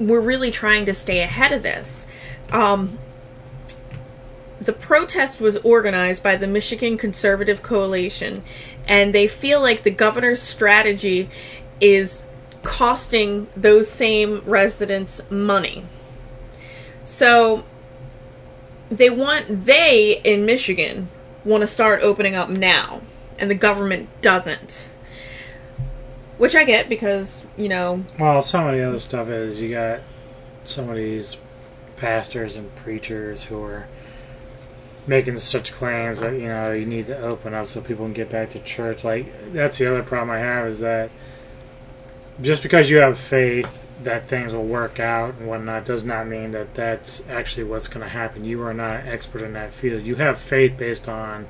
we're 0.00 0.20
really 0.20 0.50
trying 0.50 0.84
to 0.86 0.94
stay 0.94 1.20
ahead 1.20 1.52
of 1.52 1.62
this. 1.62 2.06
Um, 2.50 2.98
the 4.60 4.72
protest 4.72 5.40
was 5.40 5.56
organized 5.58 6.22
by 6.22 6.36
the 6.36 6.46
Michigan 6.46 6.96
Conservative 6.96 7.62
Coalition, 7.62 8.42
and 8.86 9.14
they 9.14 9.28
feel 9.28 9.60
like 9.60 9.82
the 9.82 9.90
governor's 9.90 10.42
strategy 10.42 11.30
is 11.80 12.24
costing 12.62 13.48
those 13.56 13.88
same 13.88 14.40
residents 14.40 15.20
money. 15.30 15.84
So 17.04 17.64
they 18.90 19.10
want 19.10 19.64
they 19.66 20.20
in 20.24 20.44
Michigan 20.44 21.08
want 21.44 21.60
to 21.60 21.66
start 21.66 22.00
opening 22.02 22.34
up 22.34 22.48
now, 22.48 23.00
and 23.38 23.50
the 23.50 23.54
government 23.54 24.08
doesn't. 24.22 24.86
Which 26.36 26.54
I 26.54 26.64
get 26.64 26.88
because, 26.88 27.46
you 27.56 27.68
know, 27.68 28.04
Well, 28.18 28.42
some 28.42 28.66
of 28.66 28.74
the 28.74 28.82
other 28.82 29.00
stuff 29.00 29.28
is 29.28 29.60
you 29.60 29.70
got 29.70 30.00
some 30.64 30.88
of 30.88 30.96
these 30.96 31.36
pastors 31.96 32.54
and 32.54 32.74
preachers 32.76 33.44
who 33.44 33.60
are 33.62 33.88
making 35.08 35.38
such 35.38 35.72
claims 35.72 36.20
that 36.20 36.34
you 36.34 36.46
know 36.46 36.70
you 36.70 36.84
need 36.84 37.06
to 37.06 37.18
open 37.18 37.54
up 37.54 37.66
so 37.66 37.80
people 37.80 38.04
can 38.04 38.12
get 38.12 38.30
back 38.30 38.50
to 38.50 38.60
church. 38.60 39.02
Like 39.02 39.52
that's 39.52 39.78
the 39.78 39.90
other 39.90 40.02
problem 40.02 40.30
I 40.30 40.38
have 40.38 40.66
is 40.68 40.80
that 40.80 41.10
just 42.40 42.62
because 42.62 42.90
you 42.90 42.98
have 42.98 43.18
faith 43.18 43.86
that 44.04 44.28
things 44.28 44.54
will 44.54 44.64
work 44.64 45.00
out 45.00 45.34
and 45.38 45.48
whatnot 45.48 45.84
does 45.84 46.04
not 46.04 46.28
mean 46.28 46.52
that 46.52 46.74
that's 46.74 47.26
actually 47.28 47.64
what's 47.64 47.88
going 47.88 48.04
to 48.04 48.08
happen. 48.08 48.44
You 48.44 48.62
are 48.62 48.74
not 48.74 49.00
an 49.00 49.08
expert 49.08 49.42
in 49.42 49.54
that 49.54 49.74
field. 49.74 50.04
You 50.04 50.14
have 50.16 50.38
faith 50.38 50.76
based 50.76 51.08
on 51.08 51.48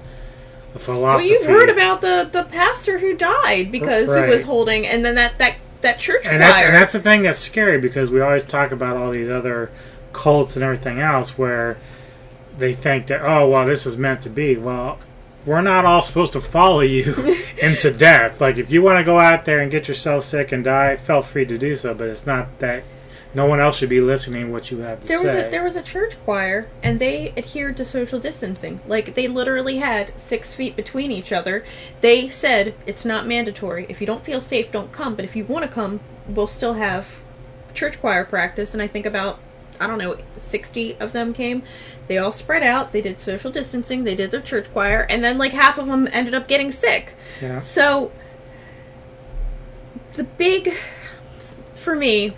a 0.74 0.78
philosophy. 0.78 1.30
well, 1.30 1.40
you've 1.40 1.48
heard 1.48 1.68
about 1.68 2.00
the 2.00 2.28
the 2.30 2.44
pastor 2.44 2.98
who 2.98 3.16
died 3.16 3.72
because 3.72 4.14
he 4.14 4.22
was 4.22 4.44
holding, 4.44 4.86
and 4.86 5.04
then 5.04 5.16
that 5.16 5.38
that 5.38 5.56
that 5.80 5.98
church 5.98 6.26
and 6.26 6.42
that's, 6.42 6.58
choir. 6.58 6.66
and 6.66 6.74
that's 6.74 6.92
the 6.92 7.00
thing 7.00 7.22
that's 7.22 7.38
scary 7.38 7.80
because 7.80 8.10
we 8.10 8.20
always 8.20 8.44
talk 8.44 8.72
about 8.72 8.96
all 8.96 9.10
these 9.10 9.28
other 9.28 9.70
cults 10.12 10.56
and 10.56 10.64
everything 10.64 11.00
else 11.00 11.38
where 11.38 11.76
they 12.58 12.74
think 12.74 13.06
that 13.06 13.22
oh 13.22 13.48
well 13.48 13.66
this 13.66 13.86
is 13.86 13.96
meant 13.96 14.22
to 14.22 14.30
be. 14.30 14.56
Well 14.56 14.98
we're 15.46 15.62
not 15.62 15.84
all 15.84 16.02
supposed 16.02 16.34
to 16.34 16.40
follow 16.40 16.80
you 16.80 17.14
into 17.62 17.90
death. 17.90 18.40
Like 18.40 18.58
if 18.58 18.70
you 18.70 18.82
want 18.82 18.98
to 18.98 19.04
go 19.04 19.18
out 19.18 19.44
there 19.44 19.60
and 19.60 19.70
get 19.70 19.88
yourself 19.88 20.24
sick 20.24 20.52
and 20.52 20.64
die 20.64 20.96
feel 20.96 21.22
free 21.22 21.46
to 21.46 21.58
do 21.58 21.76
so 21.76 21.94
but 21.94 22.08
it's 22.08 22.26
not 22.26 22.58
that 22.58 22.84
no 23.34 23.46
one 23.46 23.60
else 23.60 23.76
should 23.76 23.88
be 23.88 24.00
listening 24.00 24.50
what 24.50 24.70
you 24.70 24.78
have 24.78 25.00
to 25.00 25.06
there 25.06 25.22
was 25.22 25.34
a 25.34 25.50
there 25.50 25.62
was 25.62 25.76
a 25.76 25.82
church 25.82 26.16
choir 26.24 26.68
and 26.82 26.98
they 26.98 27.32
adhered 27.36 27.76
to 27.76 27.84
social 27.84 28.18
distancing. 28.18 28.80
Like 28.86 29.14
they 29.14 29.28
literally 29.28 29.78
had 29.78 30.18
six 30.18 30.54
feet 30.54 30.76
between 30.76 31.12
each 31.12 31.32
other. 31.32 31.64
They 32.00 32.28
said 32.28 32.74
it's 32.86 33.04
not 33.04 33.26
mandatory. 33.26 33.86
If 33.88 34.00
you 34.00 34.06
don't 34.06 34.24
feel 34.24 34.40
safe 34.40 34.72
don't 34.72 34.92
come 34.92 35.14
but 35.14 35.24
if 35.24 35.36
you 35.36 35.44
want 35.44 35.64
to 35.64 35.70
come 35.70 36.00
we'll 36.26 36.46
still 36.46 36.74
have 36.74 37.16
church 37.74 38.00
choir 38.00 38.24
practice. 38.24 38.74
And 38.74 38.82
i 38.82 38.86
think 38.86 39.06
about 39.06 39.38
i 39.80 39.86
don't 39.86 39.98
know 39.98 40.16
60 40.36 40.96
of 41.00 41.12
them 41.12 41.32
came. 41.32 41.62
They 42.06 42.16
all 42.16 42.32
spread 42.32 42.62
out. 42.62 42.92
They 42.92 43.02
did 43.02 43.20
social 43.20 43.50
distancing. 43.50 44.04
They 44.04 44.14
did 44.14 44.30
their 44.30 44.40
church 44.40 44.72
choir. 44.72 45.06
And 45.10 45.22
then 45.22 45.36
like 45.36 45.52
half 45.52 45.76
of 45.76 45.86
them 45.86 46.08
ended 46.10 46.34
up 46.34 46.48
getting 46.48 46.72
sick. 46.72 47.14
Yeah. 47.42 47.58
so 47.58 48.10
the 50.14 50.24
big 50.24 50.74
for 51.74 51.94
me 51.94 52.34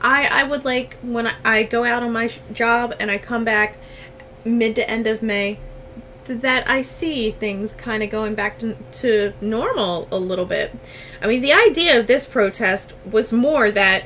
I 0.00 0.26
I 0.26 0.42
would 0.44 0.64
like 0.64 0.96
when 1.02 1.26
I, 1.26 1.34
I 1.44 1.62
go 1.64 1.84
out 1.84 2.02
on 2.02 2.12
my 2.12 2.28
sh- 2.28 2.38
job 2.52 2.94
and 3.00 3.10
I 3.10 3.18
come 3.18 3.44
back 3.44 3.78
mid 4.44 4.76
to 4.76 4.88
end 4.88 5.06
of 5.08 5.22
May 5.22 5.58
th- 6.26 6.40
that 6.40 6.70
I 6.70 6.82
see 6.82 7.32
things 7.32 7.72
kind 7.72 8.02
of 8.02 8.10
going 8.10 8.36
back 8.36 8.58
to, 8.60 8.74
to 8.74 9.32
normal 9.40 10.06
a 10.12 10.18
little 10.18 10.44
bit. 10.44 10.72
I 11.20 11.26
mean, 11.26 11.40
the 11.40 11.52
idea 11.52 11.98
of 11.98 12.06
this 12.06 12.26
protest 12.26 12.94
was 13.10 13.32
more 13.32 13.72
that 13.72 14.04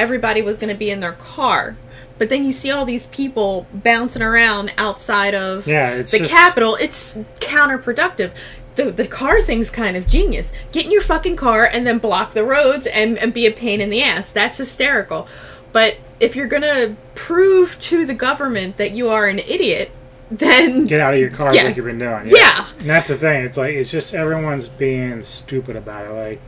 everybody 0.00 0.42
was 0.42 0.58
going 0.58 0.72
to 0.72 0.78
be 0.78 0.90
in 0.90 1.00
their 1.00 1.12
car. 1.12 1.76
But 2.18 2.28
then 2.28 2.44
you 2.44 2.52
see 2.52 2.70
all 2.70 2.84
these 2.84 3.06
people 3.06 3.66
bouncing 3.72 4.22
around 4.22 4.72
outside 4.76 5.34
of 5.34 5.66
Yeah, 5.66 5.90
it's 5.90 6.10
the 6.10 6.18
just- 6.18 6.30
Capitol. 6.30 6.76
It's 6.80 7.16
counterproductive. 7.40 8.32
The, 8.76 8.90
the 8.90 9.06
car 9.06 9.40
thing's 9.42 9.68
kind 9.70 9.96
of 9.96 10.06
genius. 10.06 10.52
Get 10.72 10.86
in 10.86 10.92
your 10.92 11.02
fucking 11.02 11.36
car 11.36 11.64
and 11.64 11.86
then 11.86 11.98
block 11.98 12.32
the 12.32 12.44
roads 12.44 12.86
and, 12.86 13.18
and 13.18 13.32
be 13.34 13.46
a 13.46 13.50
pain 13.52 13.80
in 13.80 13.90
the 13.90 14.02
ass. 14.02 14.32
That's 14.32 14.56
hysterical. 14.58 15.28
But 15.72 15.98
if 16.18 16.34
you're 16.36 16.46
gonna 16.46 16.96
prove 17.14 17.78
to 17.80 18.04
the 18.06 18.14
government 18.14 18.76
that 18.78 18.92
you 18.92 19.08
are 19.08 19.26
an 19.26 19.38
idiot, 19.38 19.90
then 20.30 20.86
get 20.86 21.00
out 21.00 21.12
of 21.14 21.20
your 21.20 21.30
car 21.30 21.54
Yeah. 21.54 21.64
like 21.64 21.76
you've 21.76 21.86
been 21.86 21.98
doing 21.98 22.22
Yeah. 22.26 22.66
and 22.78 22.88
that's 22.88 23.08
the 23.08 23.16
thing 23.16 23.44
it's 23.44 23.56
like 23.56 23.74
it's 23.74 23.90
just 23.90 24.14
everyone's 24.14 24.68
being 24.68 25.24
stupid 25.24 25.74
about 25.74 26.06
it 26.06 26.10
like 26.12 26.40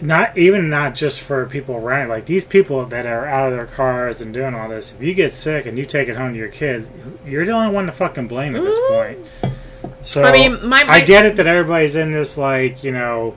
not 0.00 0.36
even 0.38 0.70
not 0.70 0.94
just 0.94 1.20
for 1.20 1.44
people 1.46 1.74
around 1.74 2.08
like 2.08 2.24
these 2.26 2.44
people 2.44 2.86
that 2.86 3.04
are 3.06 3.26
out 3.26 3.50
of 3.50 3.56
their 3.56 3.66
cars 3.66 4.20
and 4.20 4.32
doing 4.32 4.54
all 4.54 4.68
this 4.68 4.92
if 4.92 5.02
you 5.02 5.12
get 5.14 5.32
sick 5.32 5.66
and 5.66 5.76
you 5.76 5.84
take 5.84 6.08
it 6.08 6.16
home 6.16 6.32
to 6.32 6.38
your 6.38 6.48
kids 6.48 6.86
you're 7.26 7.44
the 7.44 7.50
only 7.52 7.74
one 7.74 7.86
to 7.86 7.92
fucking 7.92 8.28
blame 8.28 8.54
at 8.54 8.62
this 8.62 8.78
point 8.88 9.18
so 10.02 10.22
Mm-hmm. 10.22 10.26
I 10.26 10.32
mean, 10.32 10.68
my- 10.68 10.84
my- 10.84 10.92
I 10.94 11.00
get 11.00 11.26
it 11.26 11.36
that 11.36 11.46
everybody's 11.48 11.96
in 11.96 12.12
this 12.12 12.38
like 12.38 12.84
you 12.84 12.92
know 12.92 13.36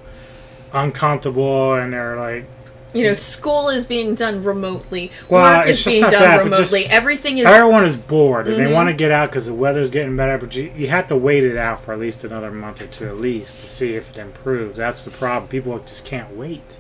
uncomfortable 0.74 1.76
and 1.76 1.94
they're 1.94 2.18
like 2.18 2.46
you 2.94 3.04
know 3.06 3.14
school 3.14 3.70
is 3.70 3.86
being 3.86 4.16
done 4.16 4.44
remotely, 4.44 5.12
Well, 5.30 5.60
work 5.60 5.68
is 5.68 5.84
being 5.86 6.02
done 6.02 6.12
that, 6.12 6.44
but 6.44 6.58
just 6.58 6.74
remotely. 6.74 6.92
Everything 6.92 7.38
is 7.38 7.46
everyone 7.46 7.84
is 7.86 7.98
bored 7.98 8.48
and 8.48 8.58
they 8.58 8.70
Mhm. 8.72 8.74
want 8.74 8.90
to 8.90 8.94
get 8.94 9.12
out 9.12 9.30
because 9.30 9.46
the 9.46 9.54
weather's 9.54 9.90
getting 9.90 10.16
better. 10.16 10.38
But 10.38 10.56
you, 10.56 10.72
you 10.76 10.88
have 10.88 11.08
to 11.08 11.16
wait 11.16 11.44
it 11.44 11.58
out 11.58 11.84
for 11.84 11.94
at 11.94 12.00
least 12.00 12.24
another 12.24 12.52
month 12.52 12.82
or 12.82 12.88
two, 12.88 13.06
at 13.08 13.18
least, 13.20 13.60
to 13.60 13.66
see 13.68 13.96
if 13.96 14.12
it 14.12 14.18
improves. 14.18 14.78
That's 14.78 15.04
the 15.06 15.12
problem. 15.12 15.48
People 15.48 15.80
just 15.86 16.06
can't 16.06 16.36
wait. 16.36 16.78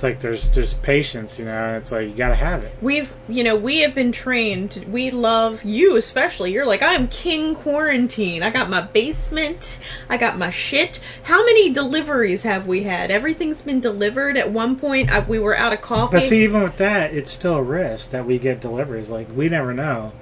It's 0.00 0.02
like 0.02 0.20
there's 0.20 0.48
there's 0.52 0.72
patience, 0.72 1.38
you 1.38 1.44
know, 1.44 1.52
and 1.52 1.76
it's 1.76 1.92
like 1.92 2.08
you 2.08 2.14
got 2.14 2.30
to 2.30 2.34
have 2.34 2.64
it. 2.64 2.72
We've, 2.80 3.14
you 3.28 3.44
know, 3.44 3.54
we 3.54 3.80
have 3.80 3.94
been 3.94 4.12
trained. 4.12 4.86
We 4.90 5.10
love 5.10 5.62
you, 5.62 5.94
especially. 5.96 6.54
You're 6.54 6.64
like, 6.64 6.80
I'm 6.82 7.06
king 7.08 7.54
quarantine. 7.54 8.42
I 8.42 8.48
got 8.48 8.70
my 8.70 8.80
basement. 8.80 9.78
I 10.08 10.16
got 10.16 10.38
my 10.38 10.48
shit. 10.48 11.00
How 11.24 11.44
many 11.44 11.70
deliveries 11.70 12.44
have 12.44 12.66
we 12.66 12.84
had? 12.84 13.10
Everything's 13.10 13.60
been 13.60 13.78
delivered. 13.78 14.38
At 14.38 14.50
one 14.50 14.76
point, 14.76 15.12
I, 15.12 15.20
we 15.20 15.38
were 15.38 15.54
out 15.54 15.74
of 15.74 15.82
coffee. 15.82 16.16
But 16.16 16.22
see, 16.22 16.44
even 16.44 16.62
with 16.62 16.78
that, 16.78 17.12
it's 17.12 17.30
still 17.30 17.56
a 17.56 17.62
risk 17.62 18.08
that 18.12 18.24
we 18.24 18.38
get 18.38 18.58
deliveries. 18.58 19.10
Like 19.10 19.28
we 19.36 19.50
never 19.50 19.74
know. 19.74 20.12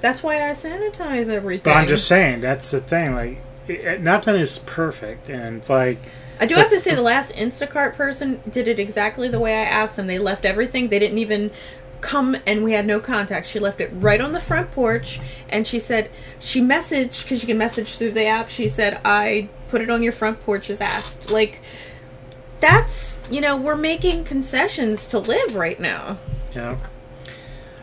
That's 0.00 0.22
why 0.22 0.48
I 0.48 0.52
sanitize 0.52 1.28
everything. 1.28 1.72
But 1.72 1.76
I'm 1.76 1.88
just 1.88 2.06
saying 2.06 2.40
that's 2.40 2.70
the 2.70 2.80
thing. 2.80 3.14
Like 3.14 3.38
it- 3.66 4.00
nothing 4.00 4.36
is 4.36 4.60
perfect, 4.60 5.28
and 5.28 5.56
it's 5.56 5.70
like 5.70 5.98
I 6.40 6.46
do 6.46 6.54
have 6.56 6.70
to 6.70 6.80
say, 6.80 6.94
the 6.94 7.02
last 7.02 7.32
Instacart 7.34 7.94
person 7.94 8.42
did 8.50 8.66
it 8.68 8.78
exactly 8.78 9.28
the 9.28 9.38
way 9.38 9.54
I 9.54 9.64
asked 9.64 9.96
them. 9.96 10.06
They 10.06 10.18
left 10.18 10.44
everything. 10.44 10.88
They 10.88 10.98
didn't 10.98 11.18
even 11.18 11.50
come, 12.00 12.36
and 12.46 12.62
we 12.62 12.72
had 12.72 12.86
no 12.86 13.00
contact. 13.00 13.46
She 13.46 13.58
left 13.58 13.80
it 13.80 13.90
right 13.94 14.20
on 14.20 14.32
the 14.32 14.40
front 14.40 14.70
porch, 14.72 15.20
and 15.48 15.66
she 15.66 15.78
said 15.78 16.10
she 16.38 16.60
messaged 16.60 17.22
because 17.22 17.42
you 17.42 17.46
can 17.46 17.58
message 17.58 17.96
through 17.96 18.12
the 18.12 18.26
app. 18.26 18.48
She 18.50 18.68
said, 18.68 19.00
"I 19.04 19.48
put 19.70 19.80
it 19.80 19.88
on 19.90 20.02
your 20.02 20.12
front 20.12 20.40
porch 20.44 20.68
as 20.70 20.80
asked." 20.80 21.30
Like 21.30 21.60
that's 22.60 23.18
you 23.30 23.40
know 23.40 23.56
we're 23.56 23.76
making 23.76 24.24
concessions 24.24 25.08
to 25.08 25.18
live 25.18 25.54
right 25.56 25.80
now. 25.80 26.18
Yeah. 26.54 26.78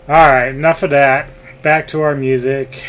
All 0.08 0.16
right, 0.16 0.50
enough 0.50 0.84
of 0.84 0.90
that. 0.92 1.30
Back 1.62 1.88
to 1.90 2.02
our 2.02 2.16
music. 2.16 2.84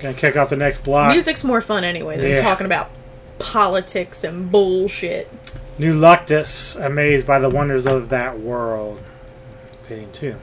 Gonna 0.00 0.14
kick 0.14 0.36
off 0.36 0.48
the 0.48 0.56
next 0.56 0.84
block. 0.84 1.10
Music's 1.12 1.42
more 1.42 1.60
fun 1.60 1.82
anyway 1.84 2.16
than 2.18 2.30
Yeah. 2.30 2.42
talking 2.42 2.66
about 2.66 2.90
politics 3.38 4.24
and 4.24 4.50
bullshit. 4.50 5.30
New 5.78 5.94
Luctus, 5.94 6.76
amazed 6.84 7.26
by 7.26 7.38
the 7.38 7.48
wonders 7.48 7.86
of 7.86 8.08
that 8.08 8.40
world. 8.40 9.00
Fitting 9.84 10.10
too. 10.12 10.36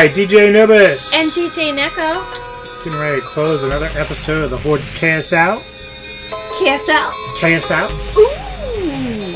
Right, 0.00 0.14
DJ 0.14 0.48
Anubis. 0.48 1.12
And 1.12 1.30
DJ 1.30 1.78
Neko. 1.78 2.82
Getting 2.82 2.98
ready 2.98 3.20
to 3.20 3.26
close 3.26 3.64
another 3.64 3.90
episode 3.92 4.44
of 4.44 4.48
the 4.48 4.56
Hordes 4.56 4.88
Chaos 4.88 5.30
Out. 5.34 5.60
Kiss 6.58 6.88
out. 6.88 7.12
Chaos 7.36 7.70
Out. 7.70 7.90
Ooh. 8.16 8.20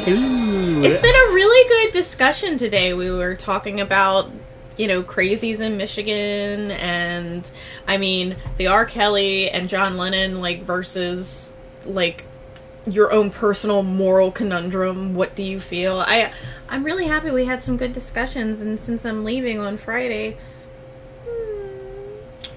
Ooh. 0.08 0.82
It's 0.82 1.02
been 1.02 1.14
a 1.14 1.34
really 1.34 1.68
good 1.68 1.92
discussion 1.92 2.56
today. 2.56 2.94
We 2.94 3.10
were 3.10 3.34
talking 3.34 3.82
about, 3.82 4.30
you 4.78 4.88
know, 4.88 5.02
crazies 5.02 5.60
in 5.60 5.76
Michigan 5.76 6.70
and 6.70 7.50
I 7.86 7.98
mean, 7.98 8.34
the 8.56 8.68
R. 8.68 8.86
Kelly 8.86 9.50
and 9.50 9.68
John 9.68 9.98
Lennon 9.98 10.40
like 10.40 10.62
versus 10.62 11.52
like 11.84 12.24
your 12.86 13.12
own 13.12 13.30
personal 13.30 13.82
moral 13.82 14.32
conundrum. 14.32 15.14
What 15.14 15.34
do 15.34 15.42
you 15.42 15.60
feel? 15.60 15.98
I 15.98 16.32
I'm 16.70 16.84
really 16.84 17.06
happy 17.06 17.30
we 17.30 17.44
had 17.44 17.62
some 17.62 17.76
good 17.76 17.92
discussions 17.92 18.62
and 18.62 18.80
since 18.80 19.04
I'm 19.04 19.24
leaving 19.24 19.60
on 19.60 19.76
Friday, 19.76 20.38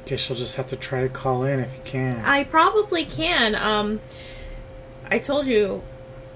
Guess 0.08 0.30
you'll 0.30 0.38
just 0.38 0.56
have 0.56 0.68
to 0.68 0.77
try 0.77 1.02
to 1.02 1.10
call 1.10 1.44
in 1.44 1.60
if 1.60 1.74
you 1.76 1.82
can. 1.84 2.24
I 2.24 2.45
probably 2.45 3.03
can. 3.03 3.56
Um, 3.56 4.00
I 5.11 5.19
told 5.19 5.48
you, 5.48 5.84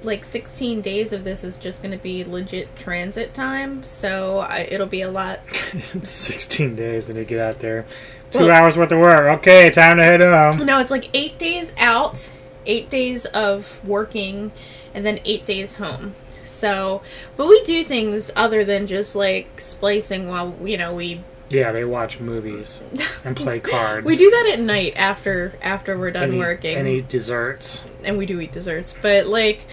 like 0.04 0.26
16 0.26 0.82
days 0.82 1.14
of 1.14 1.24
this 1.24 1.46
is 1.46 1.58
just 1.58 1.82
going 1.82 1.92
to 1.92 1.98
be 1.98 2.26
legit 2.26 2.76
transit 2.76 3.34
time, 3.34 3.84
so 3.86 4.40
I, 4.40 4.68
it'll 4.70 4.88
be 4.88 5.02
a 5.02 5.10
lot. 5.10 5.40
16 6.04 6.76
days 6.76 7.08
and 7.10 7.18
you 7.18 7.24
get 7.24 7.40
out 7.40 7.60
there. 7.60 7.86
Two 8.32 8.40
Well- 8.42 8.52
hours 8.52 8.76
worth 8.78 8.92
of 8.92 9.00
work. 9.00 9.40
Okay, 9.40 9.70
time 9.70 9.98
to 9.98 10.04
head 10.04 10.20
home. 10.20 10.66
No, 10.66 10.80
it's 10.80 10.92
like 10.92 11.10
eight 11.14 11.38
days 11.38 11.74
out, 11.78 12.32
eight 12.66 12.90
days 12.90 13.26
of 13.28 13.80
working, 13.88 14.52
and 14.94 15.06
then 15.06 15.22
eight 15.24 15.46
days 15.46 15.76
home. 15.76 16.16
So, 16.44 17.02
but 17.38 17.48
we 17.48 17.64
do 17.64 17.84
things 17.86 18.32
other 18.36 18.66
than 18.66 18.86
just 18.86 19.16
like 19.16 19.62
splicing 19.62 20.28
while 20.28 20.56
you 20.62 20.78
know 20.78 20.94
we 20.94 21.22
Yeah, 21.54 21.72
they 21.72 21.84
watch 21.86 22.20
movies 22.20 22.84
and 23.24 23.36
play 23.36 23.60
cards. 23.72 24.06
we 24.08 24.18
do 24.18 24.30
that 24.30 24.50
at 24.54 24.60
night 24.60 24.94
after 24.96 25.54
after 25.62 25.98
we're 25.98 26.12
done 26.12 26.24
and 26.24 26.34
eat- 26.36 26.40
working. 26.40 26.78
And 26.78 26.88
eat 26.88 27.08
desserts. 27.08 27.86
and 28.04 28.18
we 28.18 28.26
do 28.26 28.40
eat 28.40 28.52
desserts, 28.52 28.94
but 29.02 29.28
like 29.28 29.66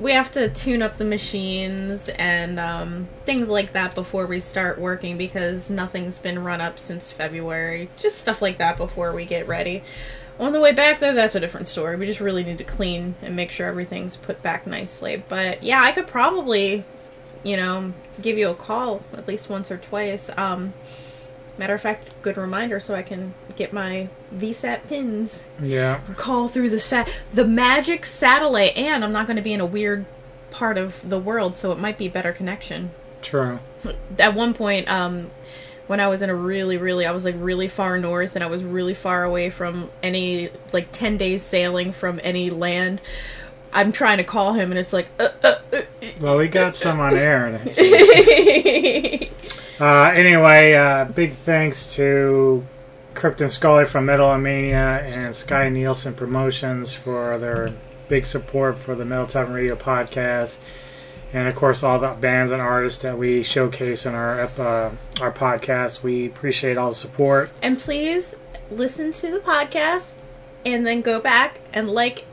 we 0.00 0.12
have 0.12 0.32
to 0.32 0.48
tune 0.48 0.82
up 0.82 0.98
the 0.98 1.04
machines 1.04 2.08
and 2.08 2.58
um, 2.58 3.08
things 3.24 3.48
like 3.48 3.72
that 3.74 3.94
before 3.94 4.26
we 4.26 4.40
start 4.40 4.78
working 4.78 5.16
because 5.16 5.70
nothing's 5.70 6.18
been 6.18 6.42
run 6.42 6.60
up 6.60 6.78
since 6.78 7.12
February. 7.12 7.88
Just 7.96 8.18
stuff 8.18 8.42
like 8.42 8.58
that 8.58 8.76
before 8.76 9.12
we 9.12 9.24
get 9.24 9.46
ready. 9.46 9.84
On 10.40 10.52
the 10.52 10.58
way 10.60 10.72
back, 10.72 10.98
though, 10.98 11.12
that's 11.12 11.36
a 11.36 11.40
different 11.40 11.68
story. 11.68 11.94
We 11.96 12.06
just 12.06 12.18
really 12.18 12.42
need 12.42 12.58
to 12.58 12.64
clean 12.64 13.14
and 13.22 13.36
make 13.36 13.52
sure 13.52 13.68
everything's 13.68 14.16
put 14.16 14.42
back 14.42 14.66
nicely. 14.66 15.22
But 15.28 15.62
yeah, 15.62 15.80
I 15.80 15.92
could 15.92 16.08
probably, 16.08 16.84
you 17.44 17.56
know, 17.56 17.92
give 18.20 18.38
you 18.38 18.48
a 18.48 18.54
call 18.54 19.04
at 19.12 19.28
least 19.28 19.48
once 19.48 19.70
or 19.70 19.76
twice. 19.76 20.30
Um, 20.36 20.72
matter 21.58 21.74
of 21.74 21.80
fact, 21.80 22.14
good 22.22 22.36
reminder 22.36 22.80
so 22.80 22.94
I 22.94 23.02
can 23.02 23.34
get 23.56 23.72
my 23.72 24.08
VSAT 24.34 24.88
pins 24.88 25.44
Yeah. 25.60 26.00
call 26.16 26.48
through 26.48 26.70
the 26.70 26.80
sat 26.80 27.08
the 27.34 27.44
magic 27.46 28.06
satellite 28.06 28.74
and 28.76 29.04
i'm 29.04 29.12
not 29.12 29.26
going 29.26 29.36
to 29.36 29.42
be 29.42 29.52
in 29.52 29.60
a 29.60 29.66
weird 29.66 30.06
part 30.50 30.78
of 30.78 31.06
the 31.08 31.18
world 31.18 31.54
so 31.56 31.70
it 31.70 31.78
might 31.78 31.98
be 31.98 32.08
better 32.08 32.32
connection 32.32 32.90
True. 33.20 33.58
at 34.18 34.34
one 34.34 34.54
point 34.54 34.88
um 34.90 35.30
when 35.86 36.00
i 36.00 36.08
was 36.08 36.22
in 36.22 36.30
a 36.30 36.34
really 36.34 36.78
really 36.78 37.04
i 37.04 37.10
was 37.12 37.24
like 37.26 37.34
really 37.38 37.68
far 37.68 37.98
north 37.98 38.34
and 38.34 38.42
i 38.42 38.46
was 38.46 38.64
really 38.64 38.94
far 38.94 39.22
away 39.24 39.50
from 39.50 39.90
any 40.02 40.48
like 40.72 40.90
10 40.92 41.18
days 41.18 41.42
sailing 41.42 41.92
from 41.92 42.18
any 42.24 42.48
land 42.48 43.00
i'm 43.74 43.92
trying 43.92 44.16
to 44.16 44.24
call 44.24 44.54
him 44.54 44.70
and 44.72 44.78
it's 44.78 44.92
like 44.94 45.08
uh, 45.20 45.28
uh, 45.44 45.56
uh, 45.74 45.82
Well, 46.20 46.38
we 46.38 46.48
got 46.48 46.74
some 46.74 47.00
on 47.00 47.14
air. 47.14 47.60
Uh, 49.80 50.10
anyway, 50.14 50.74
uh, 50.74 51.04
big 51.06 51.32
thanks 51.32 51.94
to 51.94 52.64
Krypton 53.14 53.50
Scully 53.50 53.84
from 53.84 54.06
Metal 54.06 54.36
Mania 54.38 55.00
and 55.04 55.34
Sky 55.34 55.68
Neilsen 55.68 56.14
Promotions 56.16 56.92
for 56.94 57.36
their 57.38 57.72
big 58.08 58.26
support 58.26 58.76
for 58.76 58.94
the 58.94 59.04
Metal 59.04 59.26
Tavern 59.26 59.54
Radio 59.54 59.74
podcast, 59.74 60.58
and 61.32 61.48
of 61.48 61.54
course 61.54 61.82
all 61.82 61.98
the 61.98 62.10
bands 62.10 62.50
and 62.52 62.60
artists 62.62 63.02
that 63.02 63.18
we 63.18 63.42
showcase 63.42 64.06
in 64.06 64.14
our 64.14 64.40
uh, 64.42 64.90
our 65.20 65.32
podcast. 65.32 66.02
We 66.02 66.26
appreciate 66.26 66.76
all 66.76 66.90
the 66.90 66.94
support. 66.94 67.50
and 67.62 67.78
please 67.78 68.34
listen 68.70 69.12
to 69.12 69.30
the 69.30 69.40
podcast 69.40 70.14
and 70.64 70.86
then 70.86 71.00
go 71.02 71.20
back 71.20 71.60
and 71.74 71.90
like 71.90 72.24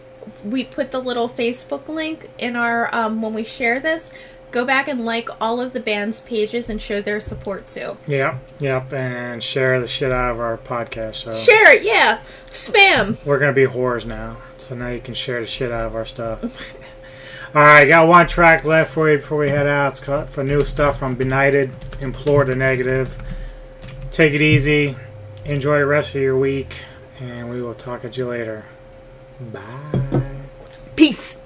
we 0.45 0.63
put 0.63 0.91
the 0.91 0.99
little 1.01 1.27
facebook 1.27 1.87
link 1.89 2.29
in 2.37 2.55
our 2.55 2.93
um, 2.95 3.21
when 3.21 3.33
we 3.33 3.43
share 3.43 3.79
this 3.79 4.13
go 4.51 4.65
back 4.65 4.87
and 4.87 5.05
like 5.05 5.29
all 5.41 5.59
of 5.61 5.73
the 5.73 5.79
band's 5.79 6.21
pages 6.21 6.69
and 6.69 6.81
show 6.81 7.01
their 7.01 7.19
support 7.19 7.67
too 7.67 7.97
Yep, 8.07 8.39
yep, 8.59 8.93
and 8.93 9.43
share 9.43 9.79
the 9.79 9.87
shit 9.87 10.11
out 10.11 10.31
of 10.31 10.39
our 10.39 10.57
podcast. 10.57 11.15
So 11.15 11.35
share 11.35 11.75
it 11.75 11.83
yeah 11.83 12.21
spam 12.51 13.17
We're 13.25 13.39
gonna 13.39 13.53
be 13.53 13.65
whores 13.65 14.05
now, 14.05 14.37
so 14.57 14.75
now 14.75 14.89
you 14.89 14.99
can 14.99 15.13
share 15.13 15.41
the 15.41 15.47
shit 15.47 15.71
out 15.71 15.85
of 15.85 15.95
our 15.95 16.05
stuff. 16.05 16.43
All 17.55 17.63
right, 17.63 17.85
got 17.85 18.07
one 18.07 18.27
track 18.27 18.63
left 18.63 18.93
for 18.93 19.09
you 19.09 19.17
before 19.17 19.39
we 19.39 19.49
head 19.49 19.65
out. 19.65 19.93
It's 19.93 19.99
called, 19.99 20.29
for 20.29 20.43
new 20.43 20.61
stuff 20.61 20.99
from 20.99 21.15
Benighted, 21.15 21.71
Implore 21.99 22.45
the 22.45 22.55
Negative. 22.55 23.17
Take 24.11 24.33
it 24.33 24.41
easy, 24.41 24.95
enjoy 25.45 25.79
the 25.79 25.87
rest 25.87 26.13
of 26.13 26.21
your 26.21 26.37
week, 26.37 26.75
and 27.19 27.49
we 27.49 27.59
will 27.59 27.73
talk 27.73 28.05
at 28.05 28.17
you 28.17 28.27
later. 28.27 28.65
Bye. 29.51 29.61
peace 30.95 31.39